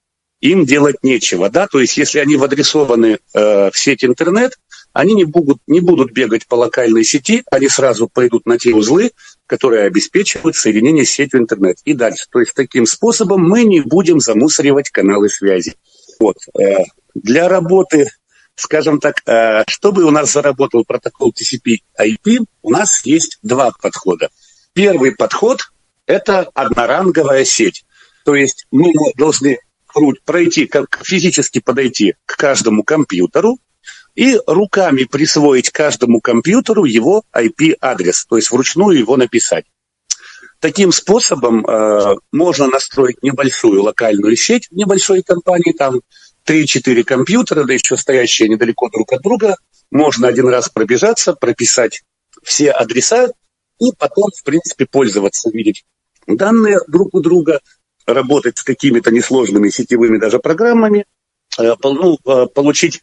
им 0.43 0.65
делать 0.65 0.97
нечего, 1.03 1.49
да, 1.49 1.67
то 1.67 1.79
есть 1.79 1.95
если 1.95 2.19
они 2.19 2.35
адресованы 2.35 3.19
э, 3.33 3.71
в 3.71 3.79
сеть 3.79 4.03
интернет, 4.03 4.59
они 4.91 5.13
не 5.13 5.23
будут, 5.23 5.59
не 5.67 5.79
будут 5.79 6.11
бегать 6.11 6.47
по 6.47 6.55
локальной 6.55 7.05
сети, 7.05 7.43
они 7.49 7.69
сразу 7.69 8.09
пойдут 8.09 8.45
на 8.45 8.59
те 8.59 8.75
узлы, 8.75 9.11
которые 9.47 9.85
обеспечивают 9.85 10.57
соединение 10.57 11.05
с 11.05 11.11
сетью 11.11 11.39
интернет. 11.39 11.77
И 11.85 11.93
дальше. 11.93 12.25
То 12.29 12.41
есть 12.41 12.53
таким 12.53 12.85
способом 12.85 13.41
мы 13.41 13.63
не 13.63 13.79
будем 13.79 14.19
замусоривать 14.19 14.89
каналы 14.89 15.29
связи. 15.29 15.75
Вот. 16.19 16.35
Э, 16.59 16.83
для 17.15 17.47
работы, 17.47 18.09
скажем 18.55 18.99
так, 18.99 19.21
э, 19.25 19.63
чтобы 19.67 20.03
у 20.03 20.11
нас 20.11 20.33
заработал 20.33 20.83
протокол 20.83 21.31
TCP-IP, 21.31 22.39
у 22.61 22.69
нас 22.69 23.05
есть 23.05 23.39
два 23.43 23.71
подхода. 23.81 24.27
Первый 24.73 25.15
подход– 25.15 25.61
это 26.05 26.49
одноранговая 26.53 27.45
сеть. 27.45 27.85
То 28.25 28.35
есть 28.35 28.67
мы 28.71 28.91
должны 29.15 29.59
пройти, 30.25 30.69
физически 31.01 31.59
подойти 31.59 32.15
к 32.25 32.37
каждому 32.37 32.83
компьютеру 32.83 33.59
и 34.15 34.39
руками 34.45 35.03
присвоить 35.05 35.71
каждому 35.71 36.21
компьютеру 36.21 36.85
его 36.85 37.23
IP-адрес, 37.33 38.25
то 38.25 38.35
есть 38.37 38.51
вручную 38.51 38.99
его 38.99 39.17
написать. 39.17 39.65
Таким 40.59 40.91
способом 40.91 41.65
э, 41.65 42.15
можно 42.31 42.67
настроить 42.67 43.21
небольшую 43.21 43.83
локальную 43.83 44.35
сеть 44.37 44.67
в 44.69 44.75
небольшой 44.75 45.21
компании, 45.21 45.73
там 45.73 46.01
3-4 46.45 47.03
компьютера, 47.03 47.63
да 47.65 47.73
еще 47.73 47.97
стоящие 47.97 48.49
недалеко 48.49 48.89
друг 48.89 49.11
от 49.13 49.21
друга. 49.21 49.57
Можно 49.91 50.27
один 50.27 50.47
раз 50.47 50.69
пробежаться, 50.69 51.33
прописать 51.33 52.03
все 52.43 52.71
адреса 52.71 53.29
и 53.79 53.91
потом, 53.97 54.29
в 54.33 54.43
принципе, 54.43 54.85
пользоваться, 54.85 55.49
видеть 55.49 55.83
данные 56.27 56.79
друг 56.87 57.13
у 57.13 57.19
друга, 57.19 57.59
работать 58.05 58.57
с 58.57 58.63
какими-то 58.63 59.11
несложными 59.11 59.69
сетевыми 59.69 60.17
даже 60.17 60.39
программами. 60.39 61.05
ну, 61.57 62.17
получить 62.53 63.01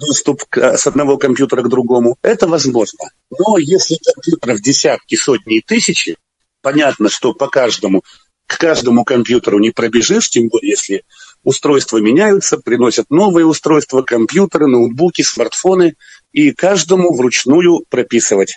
доступ 0.00 0.42
с 0.52 0.86
одного 0.86 1.18
компьютера 1.18 1.62
к 1.62 1.68
другому, 1.68 2.16
это 2.22 2.46
возможно. 2.46 3.10
Но 3.30 3.58
если 3.58 3.96
компьютеров 3.96 4.60
десятки, 4.60 5.16
сотни 5.16 5.58
и 5.58 5.60
тысячи, 5.60 6.16
понятно, 6.62 7.08
что 7.08 7.32
по 7.32 7.48
каждому, 7.48 8.02
к 8.46 8.58
каждому 8.58 9.04
компьютеру 9.04 9.58
не 9.58 9.70
пробежишь, 9.70 10.30
тем 10.30 10.48
более 10.48 10.70
если 10.70 11.02
устройства 11.42 11.98
меняются, 11.98 12.58
приносят 12.58 13.10
новые 13.10 13.44
устройства, 13.44 14.02
компьютеры, 14.02 14.68
ноутбуки, 14.68 15.22
смартфоны, 15.22 15.96
и 16.32 16.52
каждому 16.52 17.12
вручную 17.12 17.84
прописывать 17.88 18.54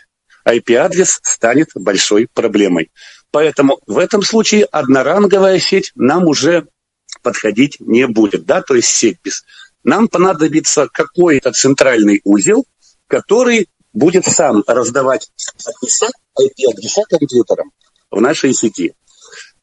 IP-адрес 0.47 1.19
станет 1.23 1.69
большой 1.73 2.27
проблемой. 2.31 2.91
Поэтому 3.31 3.79
в 3.85 3.97
этом 3.97 4.21
случае 4.21 4.65
одноранговая 4.65 5.59
сеть 5.59 5.91
нам 5.95 6.25
уже 6.27 6.67
подходить 7.21 7.77
не 7.79 8.07
будет, 8.07 8.45
да, 8.45 8.61
то 8.61 8.75
есть 8.75 8.89
сеть 8.89 9.17
без. 9.23 9.43
Нам 9.83 10.07
понадобится 10.07 10.87
какой-то 10.91 11.51
центральный 11.51 12.21
узел, 12.23 12.65
который 13.07 13.69
будет 13.93 14.25
сам 14.25 14.63
раздавать 14.67 15.29
адреса, 15.65 16.07
IP-адреса 16.37 17.03
компьютерам 17.09 17.71
в 18.11 18.19
нашей 18.21 18.53
сети. 18.53 18.93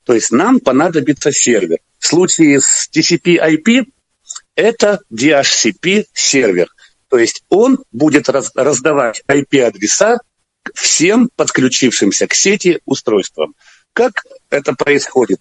То 0.04 0.14
есть 0.14 0.30
нам 0.30 0.60
понадобится 0.60 1.32
сервер. 1.32 1.78
В 1.98 2.06
случае 2.06 2.60
с 2.60 2.88
TCP-IP 2.92 3.86
это 4.54 5.00
DHCP 5.12 6.06
сервер. 6.12 6.68
То 7.08 7.18
есть 7.18 7.42
он 7.48 7.78
будет 7.92 8.28
раз, 8.28 8.52
раздавать 8.54 9.22
IP-адреса 9.28 10.18
всем 10.74 11.30
подключившимся 11.36 12.26
к 12.26 12.34
сети 12.34 12.80
устройствам. 12.84 13.54
Как 13.92 14.24
это 14.50 14.74
происходит? 14.74 15.40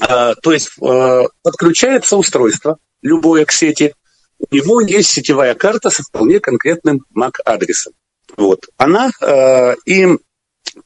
А, 0.00 0.34
то 0.34 0.52
есть 0.52 0.70
а, 0.80 1.24
подключается 1.42 2.16
устройство, 2.16 2.78
любое 3.02 3.44
к 3.44 3.52
сети, 3.52 3.94
у 4.38 4.54
него 4.54 4.80
есть 4.80 5.10
сетевая 5.10 5.54
карта 5.54 5.90
со 5.90 6.02
вполне 6.02 6.40
конкретным 6.40 7.04
MAC-адресом. 7.14 7.94
Вот. 8.36 8.66
Она 8.76 9.10
а, 9.20 9.74
им 9.86 10.20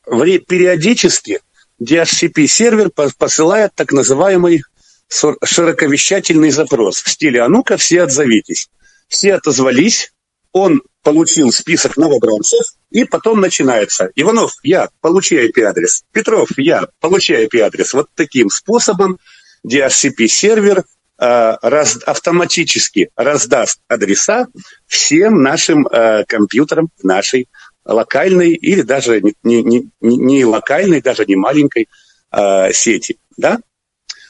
периодически 0.06 1.40
DHCP-сервер 1.82 2.90
посылает 2.90 3.74
так 3.74 3.92
называемый 3.92 4.62
широковещательный 5.08 6.50
запрос 6.50 7.02
в 7.02 7.10
стиле 7.10 7.42
«А 7.42 7.48
ну-ка, 7.48 7.76
все 7.76 8.02
отзовитесь». 8.02 8.68
Все 9.08 9.34
отозвались, 9.34 10.12
он 10.52 10.82
получил 11.02 11.52
список 11.52 11.96
новобранцев, 11.96 12.74
и 12.90 13.04
потом 13.04 13.40
начинается 13.40 14.10
«Иванов, 14.16 14.52
я, 14.62 14.88
получи 15.00 15.36
IP-адрес». 15.36 16.04
«Петров, 16.12 16.48
я, 16.56 16.88
получи 17.00 17.34
IP-адрес». 17.34 17.94
Вот 17.94 18.08
таким 18.14 18.50
способом 18.50 19.18
DHCP-сервер 19.66 20.84
э, 21.18 21.56
раз, 21.62 21.98
автоматически 22.04 23.10
раздаст 23.16 23.80
адреса 23.88 24.48
всем 24.86 25.42
нашим 25.42 25.86
э, 25.86 26.24
компьютерам 26.26 26.88
нашей 27.02 27.48
локальной 27.84 28.52
или 28.52 28.82
даже 28.82 29.20
не, 29.20 29.34
не, 29.42 29.62
не, 29.62 30.16
не 30.16 30.44
локальной, 30.44 31.00
даже 31.00 31.24
не 31.26 31.36
маленькой 31.36 31.88
э, 32.30 32.72
сети. 32.72 33.18
Да? 33.36 33.60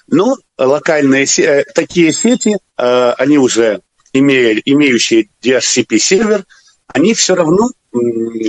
Но 0.06 0.36
локальные 0.58 1.26
э, 1.38 1.64
такие 1.74 2.12
сети, 2.12 2.58
э, 2.76 3.10
они 3.12 3.38
уже 3.38 3.80
имея, 4.12 4.60
имеющие 4.64 5.28
DHCP-сервер, 5.42 6.44
они 6.86 7.14
все 7.14 7.34
равно, 7.34 7.68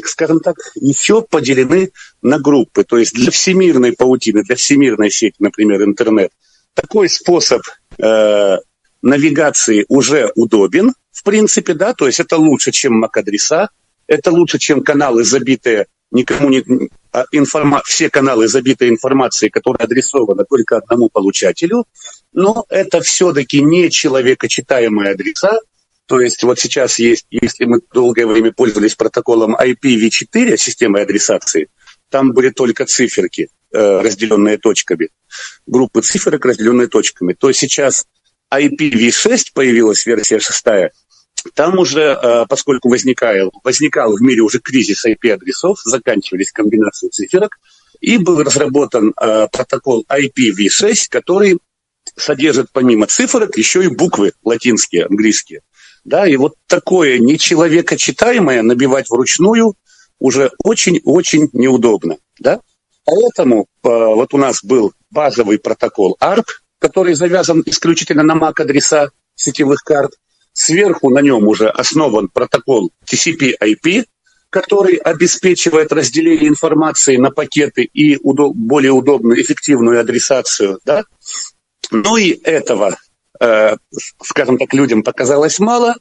скажем 0.06 0.40
так, 0.40 0.56
еще 0.76 1.22
поделены 1.22 1.92
на 2.22 2.40
группы. 2.40 2.84
То 2.84 2.98
есть 2.98 3.14
для 3.14 3.32
всемирной 3.32 3.94
паутины, 3.94 4.44
для 4.44 4.56
всемирной 4.56 5.12
сети, 5.12 5.36
например, 5.40 5.84
интернет, 5.84 6.32
такой 6.74 7.10
способ 7.10 7.62
э, 7.98 8.58
навигации 9.02 9.86
уже 9.90 10.32
удобен, 10.36 10.94
в 11.12 11.24
принципе, 11.24 11.74
да, 11.74 11.94
то 11.94 12.08
есть 12.08 12.20
это 12.20 12.38
лучше, 12.38 12.72
чем 12.72 13.04
MAC-адреса, 13.04 13.70
это 14.08 14.32
лучше, 14.32 14.58
чем 14.58 14.82
каналы, 14.84 15.24
забитые 15.24 15.88
никому 16.12 16.50
не... 16.50 16.64
А 17.12 17.26
информа, 17.32 17.82
все 17.86 18.10
каналы 18.10 18.48
забиты 18.48 18.88
информацией, 18.88 19.50
которая 19.50 19.86
адресована 19.86 20.46
только 20.46 20.78
одному 20.78 21.10
получателю, 21.10 21.86
но 22.32 22.66
это 22.70 23.02
все-таки 23.02 23.62
не 23.62 23.90
человекочитаемые 23.90 25.12
адреса, 25.12 25.60
то 26.06 26.20
есть 26.20 26.44
вот 26.44 26.60
сейчас 26.60 27.00
есть, 27.00 27.26
если 27.30 27.66
мы 27.66 27.80
долгое 27.94 28.28
время 28.28 28.52
пользовались 28.52 28.96
протоколом 28.96 29.56
IPv4, 29.56 30.58
системой 30.58 31.04
адресации, 31.04 31.70
там 32.10 32.34
были 32.34 32.50
только 32.50 32.86
циферки, 32.86 33.50
э, 33.72 34.02
разделенные 34.02 34.58
точками, 34.58 35.10
группы 35.66 36.02
циферок, 36.02 36.46
разделенные 36.46 36.88
точками, 36.88 37.34
то 37.34 37.52
сейчас 37.54 38.06
IPv6 38.54 39.52
появилась 39.54 40.06
версия 40.06 40.40
шестая, 40.40 40.92
там 41.54 41.80
уже, 41.80 42.18
э, 42.22 42.46
поскольку 42.48 42.90
возникал, 42.90 43.52
возникал 43.64 44.16
в 44.16 44.22
мире 44.22 44.42
уже 44.42 44.60
кризис 44.60 45.06
IP-адресов, 45.06 45.80
заканчивались 45.84 46.52
комбинации 46.52 47.10
циферок, 47.10 47.58
и 48.00 48.18
был 48.18 48.44
разработан 48.44 49.14
э, 49.20 49.48
протокол 49.52 50.06
IPv6, 50.10 51.08
который 51.10 51.60
содержит 52.16 52.68
помимо 52.72 53.08
цифрок 53.08 53.58
еще 53.58 53.84
и 53.84 53.88
буквы 53.88 54.34
латинские, 54.44 55.06
английские. 55.06 55.62
Да, 56.04 56.28
и 56.28 56.36
вот 56.36 56.56
такое 56.68 57.20
нечеловекочитаемое 57.20 58.64
набивать 58.64 59.10
вручную 59.10 59.76
уже 60.20 60.52
очень-очень 60.64 61.50
неудобно. 61.54 62.18
Да? 62.40 62.60
Поэтому 63.06 63.62
э, 63.62 63.66
вот 63.84 64.34
у 64.34 64.38
нас 64.38 64.64
был 64.64 64.94
базовый 65.10 65.60
протокол 65.60 66.18
ARP, 66.20 66.46
который 66.80 67.14
завязан 67.14 67.62
исключительно 67.66 68.24
на 68.24 68.34
MAC-адреса 68.34 69.10
сетевых 69.36 69.84
карт. 69.84 70.14
Сверху 70.54 71.10
на 71.10 71.20
нем 71.20 71.48
уже 71.48 71.70
основан 71.70 72.28
протокол 72.28 72.92
TCP-IP, 73.06 74.06
который 74.50 74.96
обеспечивает 74.96 75.94
разделение 75.94 76.50
информации 76.50 77.16
на 77.16 77.32
пакеты 77.32 77.84
и 77.84 78.18
удоб- 78.18 78.54
более 78.54 78.92
удобную, 78.92 79.42
эффективную 79.42 80.00
адресацию. 80.00 80.80
Да? 80.86 81.04
Ну 81.90 82.18
и 82.18 82.32
этого, 82.44 82.98
э, 83.40 83.76
скажем 84.22 84.58
так, 84.58 84.74
людям 84.74 85.04
показалось 85.04 85.60
мало. 85.60 85.96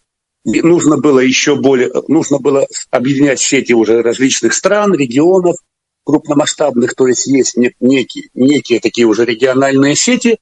И 0.45 0.63
нужно 0.63 0.97
было 0.97 1.21
еще 1.21 1.55
более, 1.55 1.93
нужно 2.09 2.39
было 2.39 2.67
объединять 2.91 3.41
сети 3.41 3.73
уже 3.75 4.03
различных 4.03 4.55
стран, 4.55 4.95
регионов, 4.95 5.57
крупномасштабных, 6.05 6.95
то 6.95 7.07
есть 7.07 7.27
есть 7.27 7.57
некие, 7.57 8.31
некие 8.35 8.81
такие 8.81 9.07
уже 9.07 9.27
региональные 9.27 9.95
сети, 9.97 10.39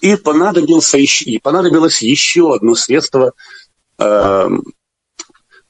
и 0.00 0.16
понадобился 0.16 0.98
и 0.98 1.38
понадобилось 1.38 2.02
еще 2.02 2.54
одно 2.54 2.74
средство 2.74 3.32
э, 3.98 4.48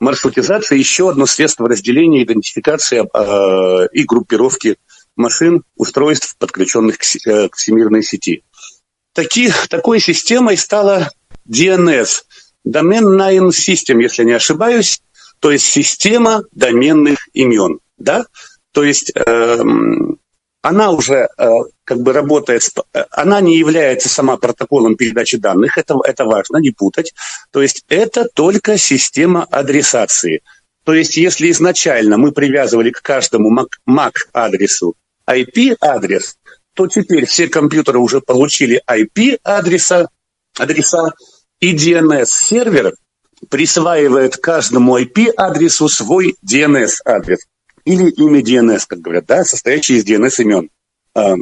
маршрутизации, 0.00 0.79
еще 0.79 1.11
одно 1.11 1.27
средство 1.27 1.68
разделения, 1.68 2.22
идентификации 2.22 3.03
э, 3.03 3.88
и 3.92 4.05
группировки 4.05 4.77
машин, 5.16 5.62
устройств, 5.77 6.37
подключенных 6.38 6.98
к, 6.98 7.05
э, 7.27 7.48
к 7.48 7.57
всемирной 7.57 8.03
сети. 8.03 8.42
Таки, 9.12 9.53
такой 9.68 10.00
системой 10.00 10.57
стала 10.57 11.11
DNS, 11.48 12.09
Domain 12.66 13.05
Name 13.05 13.50
System, 13.50 14.03
если 14.03 14.24
не 14.24 14.33
ошибаюсь, 14.33 15.00
то 15.38 15.50
есть 15.50 15.66
система 15.66 16.44
доменных 16.53 17.29
имен. 17.33 17.81
Да? 17.98 18.27
То 18.72 18.83
есть 18.83 19.12
э, 19.14 19.62
она 20.64 20.92
уже 20.92 21.29
э, 21.37 21.46
как 21.85 22.00
бы 22.00 22.14
работает, 22.14 22.62
э, 22.94 23.05
она 23.11 23.42
не 23.42 23.59
является 23.59 24.09
сама 24.09 24.38
протоколом 24.38 24.96
передачи 24.96 25.37
данных, 25.37 25.77
это, 25.77 25.94
это 26.05 26.24
важно, 26.24 26.57
не 26.57 26.70
путать. 26.70 27.12
То 27.50 27.61
есть 27.61 27.85
это 27.90 28.27
только 28.33 28.79
система 28.79 29.44
адресации. 29.44 30.40
То 30.85 30.94
есть 30.94 31.18
если 31.18 31.50
изначально 31.50 32.16
мы 32.16 32.33
привязывали 32.33 32.90
к 32.90 33.03
каждому 33.03 33.55
MAC-адресу 33.87 34.94
IP-адрес, 35.29 36.38
то 36.72 36.87
теперь 36.87 37.27
все 37.27 37.48
компьютеры 37.48 37.98
уже 37.98 38.22
получили 38.22 38.83
IP-адреса, 38.90 40.09
адреса, 40.59 41.12
и 41.61 41.77
DNS-сервер 41.77 42.94
присваивает 43.50 44.38
каждому 44.38 44.98
IP-адресу 44.98 45.90
свой 45.90 46.37
DNS-адрес 46.42 47.40
или 47.85 48.11
имя 48.11 48.40
DNS, 48.40 48.85
как 48.87 49.01
говорят, 49.01 49.27
да, 49.27 49.44
состоящее 49.44 49.99
из 49.99 50.05
DNS 50.05 50.42
имен. 50.42 50.70
А, 51.14 51.35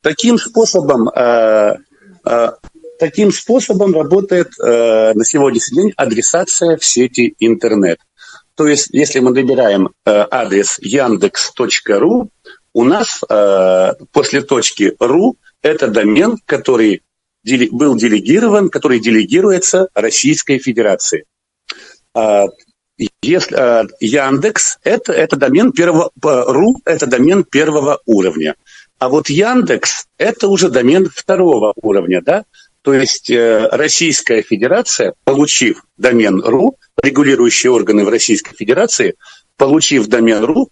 таким 0.00 0.38
способом, 0.38 1.08
а, 1.08 1.76
а, 2.24 2.54
таким 2.98 3.32
способом 3.32 3.94
работает 3.94 4.50
на 4.58 5.24
сегодняшний 5.24 5.82
день 5.82 5.92
адресация 5.96 6.76
в 6.76 6.84
сети 6.84 7.34
интернет. 7.38 8.00
То 8.56 8.66
есть, 8.66 8.88
если 8.90 9.20
мы 9.20 9.30
набираем 9.30 9.90
адрес 10.04 10.80
yandex.ru, 10.80 12.28
у 12.72 12.84
нас 12.84 13.20
после 14.10 14.42
точки 14.42 14.96
.ru 14.98 15.34
это 15.62 15.86
домен, 15.86 16.38
который 16.44 17.02
был 17.70 17.94
делегирован, 17.94 18.68
который 18.68 18.98
делегируется 18.98 19.88
Российской 19.94 20.58
Федерации. 20.58 21.24
Если, 23.22 23.56
э, 23.56 23.86
Яндекс 24.00 24.78
это, 24.82 25.12
это 25.12 25.36
домен 25.36 25.72
первого, 25.72 26.10
РУ 26.22 26.76
это 26.84 27.06
домен 27.06 27.44
первого 27.44 28.00
уровня. 28.06 28.54
А 28.98 29.08
вот 29.08 29.28
Яндекс 29.28 30.06
это 30.18 30.48
уже 30.48 30.70
домен 30.70 31.08
второго 31.14 31.72
уровня, 31.76 32.20
да? 32.22 32.44
То 32.82 32.88
То 32.88 32.94
есть 32.94 33.30
э, 33.30 33.68
Российская 33.70 34.42
Федерация, 34.42 35.12
получив 35.24 35.84
домен 35.98 36.40
.ру, 36.40 36.76
регулирующие 37.02 37.70
органы 37.70 38.04
в 38.04 38.08
Российской 38.08 38.56
Федерации, 38.56 39.14
получив 39.56 40.06
домен 40.06 40.42
.ру, 40.42 40.70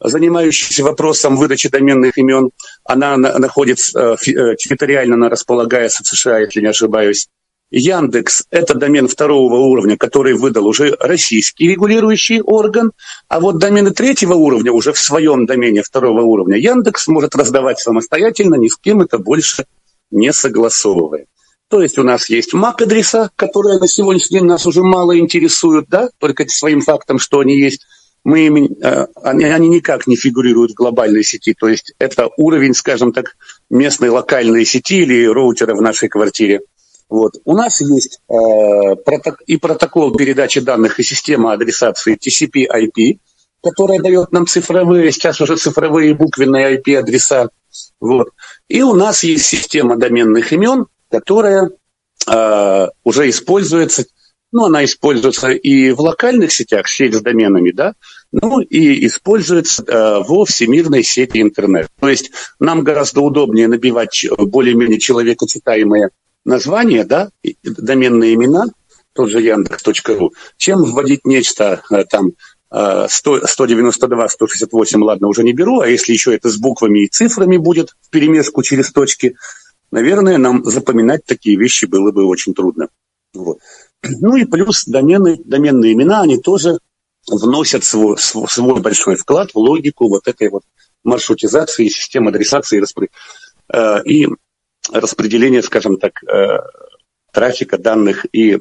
занимающейся 0.01 0.83
вопросом 0.83 1.37
выдачи 1.37 1.69
доменных 1.69 2.17
имен. 2.17 2.51
Она 2.85 3.19
находится 3.19 4.17
э, 4.27 4.31
э, 4.31 4.57
территориально, 4.57 5.17
она 5.17 5.29
располагается 5.29 6.03
в 6.03 6.07
США, 6.07 6.39
если 6.39 6.63
не 6.63 6.69
ошибаюсь. 6.69 7.29
Яндекс– 7.71 8.45
это 8.51 8.75
домен 8.75 9.07
второго 9.07 9.57
уровня, 9.57 9.99
который 9.99 10.33
выдал 10.33 10.67
уже 10.67 10.97
российский 10.99 11.69
регулирующий 11.69 12.41
орган, 12.41 12.93
а 13.29 13.39
вот 13.39 13.59
домены 13.59 13.91
третьего 13.91 14.33
уровня 14.33 14.73
уже 14.73 14.95
в 14.95 14.99
своем 14.99 15.45
домене 15.45 15.83
второго 15.83 16.23
уровня 16.23 16.57
Яндекс 16.57 17.07
может 17.09 17.37
раздавать 17.37 17.81
самостоятельно, 17.81 18.55
ни 18.55 18.69
с 18.69 18.79
кем 18.79 19.03
это 19.03 19.19
больше 19.19 19.67
не 20.11 20.33
согласовывая. 20.33 21.27
То 21.69 21.83
есть 21.83 21.99
у 21.99 22.03
нас 22.03 22.29
есть 22.29 22.55
MAC-адреса, 22.55 23.31
которые 23.37 23.79
на 23.79 23.89
сегодняшний 23.89 24.39
день 24.39 24.47
нас 24.47 24.67
уже 24.67 24.83
мало 24.83 25.19
интересуют, 25.19 25.87
да, 25.89 26.09
только 26.19 26.47
своим 26.49 26.81
фактом, 26.81 27.19
что 27.19 27.41
они 27.41 27.59
есть. 27.59 27.87
Мы 28.23 28.47
ими, 28.47 28.71
э, 28.83 29.07
они, 29.23 29.45
они 29.45 29.69
никак 29.69 30.07
не 30.07 30.17
фигурируют 30.17 30.73
в 30.73 30.75
глобальной 30.75 31.25
сети. 31.25 31.55
То 31.55 31.69
есть 31.69 31.95
это 31.99 32.31
уровень, 32.37 32.75
скажем 32.75 33.13
так, 33.13 33.37
местной 33.71 34.09
локальной 34.09 34.65
сети 34.65 35.03
или 35.03 35.27
роутера 35.27 35.75
в 35.75 35.83
нашей 35.83 36.09
квартире. 36.09 36.61
Вот. 37.09 37.35
У 37.45 37.55
нас 37.55 37.81
есть 37.81 38.21
э, 38.29 38.97
проток 39.05 39.43
и 39.47 39.57
протокол 39.57 40.15
передачи 40.17 40.61
данных 40.61 41.01
и 41.01 41.03
система 41.03 41.53
адресации 41.53 42.17
TCP-IP, 42.17 43.19
которая 43.63 44.01
дает 44.01 44.33
нам 44.33 44.47
цифровые, 44.47 45.13
сейчас 45.13 45.41
уже 45.41 45.57
цифровые 45.57 46.15
буквенные 46.15 46.77
IP-адреса. 46.77 47.51
Вот. 48.01 48.29
И 48.69 48.83
у 48.83 48.95
нас 48.95 49.23
есть 49.23 49.45
система 49.45 49.97
доменных 49.97 50.53
имен, 50.53 50.87
которая 51.15 51.71
э, 52.27 52.87
уже 53.05 53.31
используется, 53.31 54.05
ну, 54.51 54.65
она 54.65 54.85
используется 54.85 55.51
и 55.51 55.93
в 55.93 56.01
локальных 56.01 56.51
сетях, 56.51 56.89
сеть 56.89 57.15
с 57.15 57.21
доменами, 57.21 57.71
да, 57.71 57.95
ну, 58.33 58.59
и 58.59 59.07
используется 59.07 59.85
э, 59.85 60.25
во 60.27 60.45
всемирной 60.45 61.05
сети 61.05 61.41
интернет. 61.41 61.87
То 62.01 62.09
есть 62.09 62.33
нам 62.59 62.83
гораздо 62.83 63.21
удобнее 63.21 63.69
набивать 63.69 64.27
более-менее 64.37 64.99
человекочитаемые 64.99 66.11
названия, 66.45 67.05
да, 67.05 67.31
доменные 67.63 68.35
имена, 68.35 68.65
тот 69.13 69.31
же 69.31 69.41
Яндекс.ру, 69.41 70.33
чем 70.57 70.83
вводить 70.83 71.25
нечто 71.25 71.83
э, 71.93 72.05
там 72.11 72.33
100, 72.73 73.47
192, 73.47 74.29
168, 74.29 75.01
ладно, 75.05 75.29
уже 75.29 75.45
не 75.45 75.53
беру, 75.53 75.79
а 75.79 75.87
если 75.87 76.13
еще 76.13 76.35
это 76.35 76.49
с 76.49 76.57
буквами 76.57 77.05
и 77.05 77.07
цифрами 77.07 77.57
будет 77.57 77.91
в 78.01 78.11
перемешку 78.11 78.65
через 78.65 78.91
точки, 78.91 79.37
наверное, 79.95 80.39
нам 80.39 80.65
запоминать 80.65 81.25
такие 81.25 81.57
вещи 81.57 81.85
было 81.85 82.11
бы 82.11 82.25
очень 82.27 82.53
трудно. 82.53 82.89
Вот. 83.33 83.59
Ну 84.03 84.37
и 84.37 84.45
плюс 84.45 84.85
домены, 84.85 85.41
доменные 85.45 85.93
имена, 85.93 86.23
они 86.23 86.39
тоже 86.39 86.79
вносят 87.29 87.85
свой, 87.85 88.19
свой 88.19 88.81
большой 88.81 89.15
вклад 89.17 89.53
в 89.55 89.59
логику 89.59 90.09
вот 90.09 90.27
этой 90.27 90.51
вот 90.51 90.63
маршрутизации, 91.05 91.89
системы 91.89 92.31
адресации 92.31 92.81
распри... 92.81 93.09
э, 93.73 94.03
и 94.05 94.27
распределения, 94.93 95.63
скажем 95.63 95.97
так, 95.97 96.23
э, 96.25 96.59
трафика 97.33 97.79
данных 97.79 98.27
и 98.33 98.59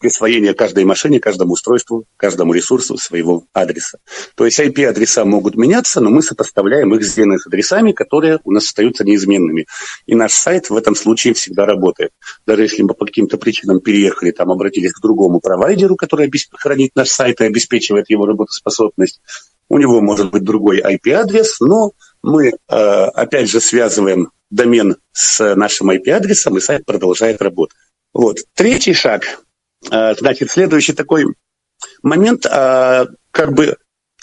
присвоение 0.00 0.54
каждой 0.54 0.84
машине, 0.84 1.20
каждому 1.20 1.52
устройству, 1.52 2.04
каждому 2.16 2.52
ресурсу 2.54 2.96
своего 2.96 3.44
адреса. 3.52 3.98
То 4.34 4.46
есть 4.46 4.58
IP-адреса 4.58 5.24
могут 5.24 5.56
меняться, 5.56 6.00
но 6.00 6.10
мы 6.10 6.22
сопоставляем 6.22 6.94
их 6.94 7.04
с 7.04 7.16
DNS-адресами, 7.16 7.92
которые 7.92 8.40
у 8.44 8.50
нас 8.50 8.64
остаются 8.64 9.04
неизменными. 9.04 9.66
И 10.06 10.14
наш 10.14 10.32
сайт 10.32 10.70
в 10.70 10.76
этом 10.76 10.96
случае 10.96 11.34
всегда 11.34 11.66
работает. 11.66 12.12
Даже 12.46 12.62
если 12.62 12.82
мы 12.82 12.94
по 12.94 13.04
каким-то 13.04 13.36
причинам 13.36 13.80
переехали, 13.80 14.30
там 14.30 14.50
обратились 14.50 14.92
к 14.92 15.00
другому 15.00 15.40
провайдеру, 15.40 15.96
который 15.96 16.30
хранит 16.52 16.92
наш 16.94 17.10
сайт 17.10 17.40
и 17.40 17.44
обеспечивает 17.44 18.08
его 18.08 18.26
работоспособность, 18.26 19.20
у 19.68 19.78
него 19.78 20.00
может 20.00 20.30
быть 20.30 20.42
другой 20.42 20.80
IP-адрес, 20.80 21.60
но 21.60 21.92
мы, 22.22 22.48
э, 22.48 22.54
опять 22.74 23.48
же, 23.50 23.60
связываем 23.60 24.30
домен 24.50 24.96
с 25.12 25.54
нашим 25.54 25.90
IP-адресом, 25.90 26.56
и 26.56 26.60
сайт 26.60 26.84
продолжает 26.84 27.40
работать. 27.40 27.76
Вот. 28.12 28.38
Третий 28.54 28.94
шаг 28.94 29.44
значит, 29.82 30.50
следующий 30.50 30.92
такой 30.92 31.26
момент, 32.02 32.46
а, 32.46 33.06
как 33.30 33.52
бы, 33.52 33.76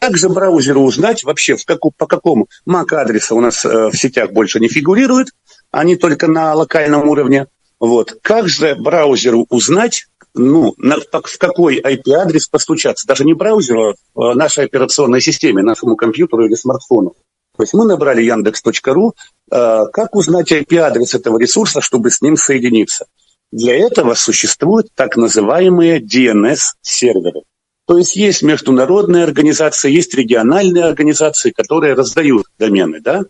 Как 0.00 0.16
же 0.16 0.30
браузеру 0.30 0.80
узнать 0.82 1.24
вообще, 1.24 1.56
в 1.56 1.64
каку, 1.66 1.90
по 1.90 2.06
какому 2.06 2.48
MAC-адресу 2.66 3.36
у 3.36 3.40
нас 3.40 3.64
э, 3.66 3.90
в 3.90 3.94
сетях 3.94 4.32
больше 4.32 4.58
не 4.58 4.68
фигурирует, 4.68 5.28
они 5.70 5.96
только 5.96 6.26
на 6.26 6.54
локальном 6.54 7.06
уровне. 7.06 7.48
Вот. 7.78 8.16
Как 8.22 8.48
же 8.48 8.74
браузеру 8.76 9.46
узнать, 9.50 10.06
ну, 10.32 10.72
на, 10.78 10.96
в 11.00 11.38
какой 11.38 11.80
IP-адрес 11.80 12.46
постучаться? 12.46 13.06
Даже 13.06 13.24
не 13.24 13.34
браузеру, 13.34 13.94
а 14.14 14.34
нашей 14.34 14.64
операционной 14.64 15.20
системе, 15.20 15.62
нашему 15.62 15.96
компьютеру 15.96 16.46
или 16.46 16.54
смартфону. 16.54 17.14
То 17.58 17.62
есть 17.62 17.74
мы 17.74 17.84
набрали 17.84 18.22
яндекс.ру, 18.22 19.14
э, 19.52 19.82
как 19.92 20.16
узнать 20.16 20.50
IP-адрес 20.50 21.14
этого 21.14 21.38
ресурса, 21.38 21.82
чтобы 21.82 22.10
с 22.10 22.22
ним 22.22 22.38
соединиться? 22.38 23.04
Для 23.52 23.76
этого 23.76 24.14
существуют 24.14 24.88
так 24.94 25.16
называемые 25.16 26.00
DNS-серверы. 26.00 27.42
То 27.86 27.98
есть 27.98 28.14
есть 28.14 28.42
международные 28.42 29.24
организации, 29.24 29.90
есть 29.90 30.14
региональные 30.14 30.84
организации, 30.84 31.50
которые 31.50 31.94
раздают 31.94 32.46
домены, 32.58 33.00
да? 33.00 33.22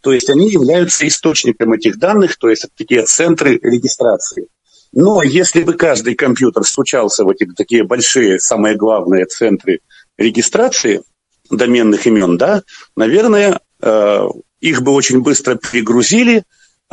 То 0.00 0.12
есть 0.12 0.30
они 0.30 0.50
являются 0.50 1.06
источником 1.06 1.74
этих 1.74 1.98
данных, 1.98 2.36
то 2.36 2.48
есть 2.48 2.64
это 2.64 2.72
такие 2.76 3.02
центры 3.04 3.58
регистрации. 3.62 4.48
Но 4.92 5.22
если 5.22 5.62
бы 5.62 5.74
каждый 5.74 6.14
компьютер 6.14 6.64
стучался 6.64 7.24
в 7.24 7.30
эти 7.30 7.46
такие 7.46 7.84
большие, 7.84 8.38
самые 8.38 8.76
главные 8.76 9.26
центры 9.26 9.80
регистрации 10.16 11.02
доменных 11.50 12.06
имен, 12.06 12.38
да, 12.38 12.62
наверное, 12.96 13.60
э, 13.82 14.28
их 14.60 14.82
бы 14.82 14.92
очень 14.92 15.20
быстро 15.20 15.56
перегрузили, 15.56 16.44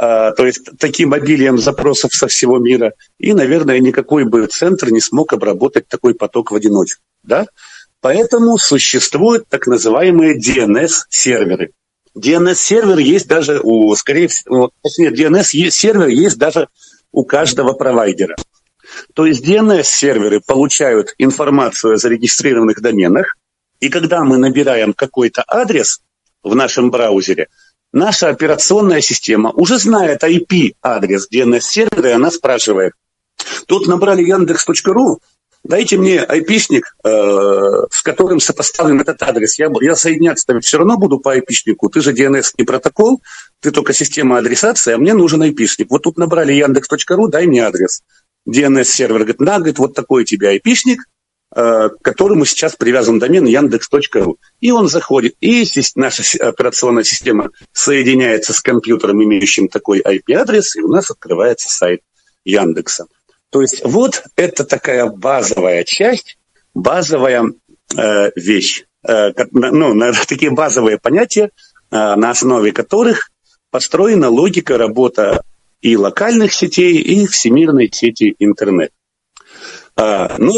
то 0.02 0.48
есть 0.48 0.68
таким 0.80 1.14
обилием 1.14 1.60
запросов 1.60 2.16
со 2.16 2.28
всего 2.28 2.58
мира, 2.58 2.94
и, 3.20 3.34
наверное, 3.34 3.78
никакой 3.78 4.24
бы 4.24 4.48
центр 4.48 4.90
не 4.90 5.00
смог 5.00 5.32
обработать 5.32 5.88
такой 5.88 6.16
поток 6.16 6.50
в 6.50 6.56
одиночку. 6.56 7.04
Да? 7.22 7.46
Поэтому 8.00 8.58
существуют 8.58 9.48
так 9.48 9.68
называемые 9.68 10.40
DNS-серверы. 10.40 11.74
DNS-сервер 12.18 12.98
есть 12.98 13.28
даже 13.28 13.60
у, 13.62 13.96
скорее 13.96 14.28
всего, 14.28 14.72
точнее, 14.82 15.12
DNS-сервер 15.12 16.08
есть 16.08 16.40
даже 16.40 16.68
у 17.12 17.24
каждого 17.24 17.74
провайдера. 17.74 18.36
То 19.14 19.28
есть 19.28 19.48
DNS-серверы 19.48 20.42
получают 20.44 21.14
информацию 21.20 21.94
о 21.94 21.98
зарегистрированных 21.98 22.82
доменах, 22.82 23.38
и 23.80 23.90
когда 23.90 24.24
мы 24.24 24.38
набираем 24.38 24.94
какой-то 24.94 25.44
адрес 25.48 26.02
в 26.42 26.56
нашем 26.56 26.90
браузере, 26.90 27.50
наша 27.94 28.30
операционная 28.30 29.02
система 29.02 29.52
уже 29.52 29.78
знает 29.78 30.24
IP-адрес 30.24 31.28
DNS-сервера, 31.32 32.16
она 32.16 32.32
спрашивает, 32.32 32.94
тут 33.68 33.88
набрали 33.88 34.24
яндекс.ру, 34.24 35.20
дайте 35.64 35.98
мне 35.98 36.22
айпишник, 36.22 36.96
э, 37.04 37.10
с 37.90 38.02
которым 38.02 38.40
сопоставим 38.40 39.00
этот 39.02 39.22
адрес. 39.24 39.60
Я, 39.60 39.70
я 39.82 39.96
соединяться 39.96 40.60
все 40.60 40.78
равно 40.78 40.98
буду 40.98 41.20
по 41.20 41.32
айпишнику. 41.34 41.90
Ты 41.90 42.02
же 42.02 42.14
DNS 42.14 42.54
не 42.58 42.66
протокол, 42.66 43.22
ты 43.60 43.72
только 43.72 43.94
система 43.94 44.38
адресации, 44.38 44.94
а 44.94 44.98
мне 44.98 45.14
нужен 45.14 45.42
айпишник. 45.42 45.90
Вот 45.90 46.04
тут 46.04 46.18
набрали 46.18 46.54
яндекс.ру, 46.54 47.28
дай 47.28 47.48
мне 47.48 47.66
адрес. 47.66 48.04
DNS-сервер 48.50 49.20
говорит, 49.20 49.38
да, 49.40 49.58
говорит, 49.58 49.78
вот 49.78 49.94
такой 49.94 50.24
у 50.24 50.26
тебя 50.26 50.50
айпишник, 50.50 51.04
к 51.54 51.98
которому 52.02 52.46
сейчас 52.46 52.78
привязан 52.78 53.20
домен 53.20 53.46
яндекс.ру. 53.46 54.38
И 54.62 54.72
он 54.72 54.88
заходит, 54.88 55.36
и 55.42 55.66
наша 55.96 56.24
операционная 56.40 57.04
система 57.04 57.50
соединяется 57.74 58.54
с 58.54 58.62
компьютером, 58.62 59.22
имеющим 59.24 59.68
такой 59.68 60.00
IP-адрес, 60.00 60.78
и 60.78 60.82
у 60.82 60.88
нас 60.88 61.12
открывается 61.12 61.70
сайт 61.70 62.02
Яндекса. 62.46 63.08
То 63.50 63.62
есть 63.62 63.82
вот 63.84 64.24
это 64.36 64.64
такая 64.64 65.08
базовая 65.08 65.84
часть, 65.84 66.38
базовая 66.74 67.52
э, 67.98 68.32
вещь, 68.36 68.86
э, 69.06 69.32
ну, 69.52 70.14
такие 70.28 70.52
базовые 70.52 70.98
понятия, 70.98 71.46
э, 71.92 72.16
на 72.16 72.30
основе 72.30 72.72
которых 72.72 73.30
построена 73.70 74.30
логика 74.30 74.78
работы 74.78 75.40
и 75.82 75.98
локальных 75.98 76.54
сетей, 76.54 76.98
и 76.98 77.28
всемирной 77.28 77.90
сети 77.92 78.36
интернет. 78.40 78.92
А, 79.96 80.36
ну, 80.38 80.54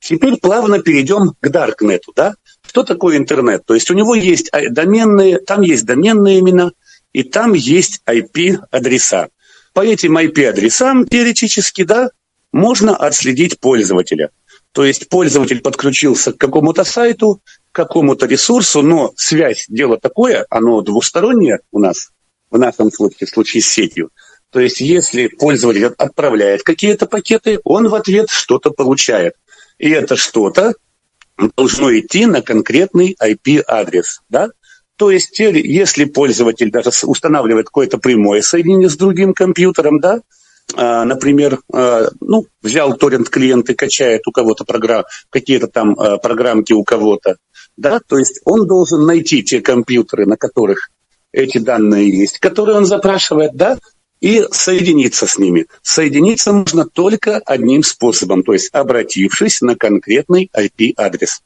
теперь 0.00 0.36
плавно 0.36 0.80
перейдем 0.80 1.34
к 1.40 1.48
Даркнету. 1.48 2.12
Да? 2.16 2.34
Что 2.66 2.82
такое 2.82 3.16
интернет? 3.16 3.64
То 3.64 3.74
есть 3.74 3.90
у 3.90 3.94
него 3.94 4.14
есть 4.14 4.48
а, 4.52 4.68
доменные, 4.68 5.38
там 5.38 5.60
есть 5.60 5.84
доменные 5.84 6.40
имена, 6.40 6.72
и 7.12 7.22
там 7.22 7.52
есть 7.52 8.02
IP-адреса. 8.06 9.28
По 9.72 9.84
этим 9.84 10.18
IP-адресам 10.18 11.06
теоретически, 11.06 11.84
да, 11.84 12.10
можно 12.52 12.96
отследить 12.96 13.60
пользователя. 13.60 14.30
То 14.72 14.84
есть 14.84 15.08
пользователь 15.08 15.60
подключился 15.60 16.32
к 16.32 16.38
какому-то 16.38 16.84
сайту, 16.84 17.40
к 17.72 17.74
какому-то 17.74 18.26
ресурсу, 18.26 18.82
но 18.82 19.12
связь, 19.16 19.66
дело 19.68 19.98
такое, 19.98 20.46
оно 20.48 20.80
двустороннее 20.80 21.60
у 21.72 21.80
нас, 21.80 22.10
в 22.50 22.58
нашем 22.58 22.92
случае, 22.92 23.26
в 23.26 23.30
случае 23.30 23.62
с 23.62 23.68
сетью. 23.68 24.10
То 24.50 24.60
есть 24.60 24.80
если 24.80 25.28
пользователь 25.28 25.86
отправляет 25.86 26.62
какие-то 26.62 27.06
пакеты, 27.06 27.60
он 27.64 27.88
в 27.88 27.94
ответ 27.94 28.30
что-то 28.30 28.70
получает. 28.70 29.34
И 29.80 29.88
это 29.88 30.14
что-то 30.14 30.74
должно 31.56 31.98
идти 31.98 32.26
на 32.26 32.42
конкретный 32.42 33.16
IP-адрес. 33.18 34.20
Да? 34.28 34.50
То 34.96 35.10
есть 35.10 35.38
если 35.38 36.04
пользователь 36.04 36.70
даже 36.70 36.90
устанавливает 37.04 37.66
какое-то 37.66 37.96
прямое 37.96 38.42
соединение 38.42 38.90
с 38.90 38.96
другим 38.98 39.32
компьютером, 39.32 39.98
да, 39.98 40.20
а, 40.76 41.06
например, 41.06 41.60
а, 41.72 42.08
ну, 42.20 42.44
взял 42.60 42.94
торрент-клиент 42.94 43.70
и 43.70 43.74
качает 43.74 44.26
у 44.26 44.32
кого-то 44.32 44.64
программ, 44.64 45.04
какие-то 45.30 45.66
там 45.66 45.98
а, 45.98 46.18
программки 46.18 46.74
у 46.74 46.84
кого-то, 46.84 47.38
да, 47.78 48.00
то 48.06 48.18
есть 48.18 48.42
он 48.44 48.66
должен 48.66 49.06
найти 49.06 49.42
те 49.42 49.62
компьютеры, 49.62 50.26
на 50.26 50.36
которых 50.36 50.90
эти 51.32 51.56
данные 51.56 52.10
есть, 52.10 52.38
которые 52.38 52.76
он 52.76 52.84
запрашивает, 52.84 53.52
да, 53.54 53.78
и 54.20 54.44
соединиться 54.50 55.26
с 55.26 55.38
ними. 55.38 55.66
Соединиться 55.82 56.52
можно 56.52 56.86
только 56.86 57.38
одним 57.38 57.82
способом, 57.82 58.42
то 58.42 58.52
есть 58.52 58.70
обратившись 58.72 59.60
на 59.62 59.76
конкретный 59.76 60.50
IP-адрес. 60.54 61.42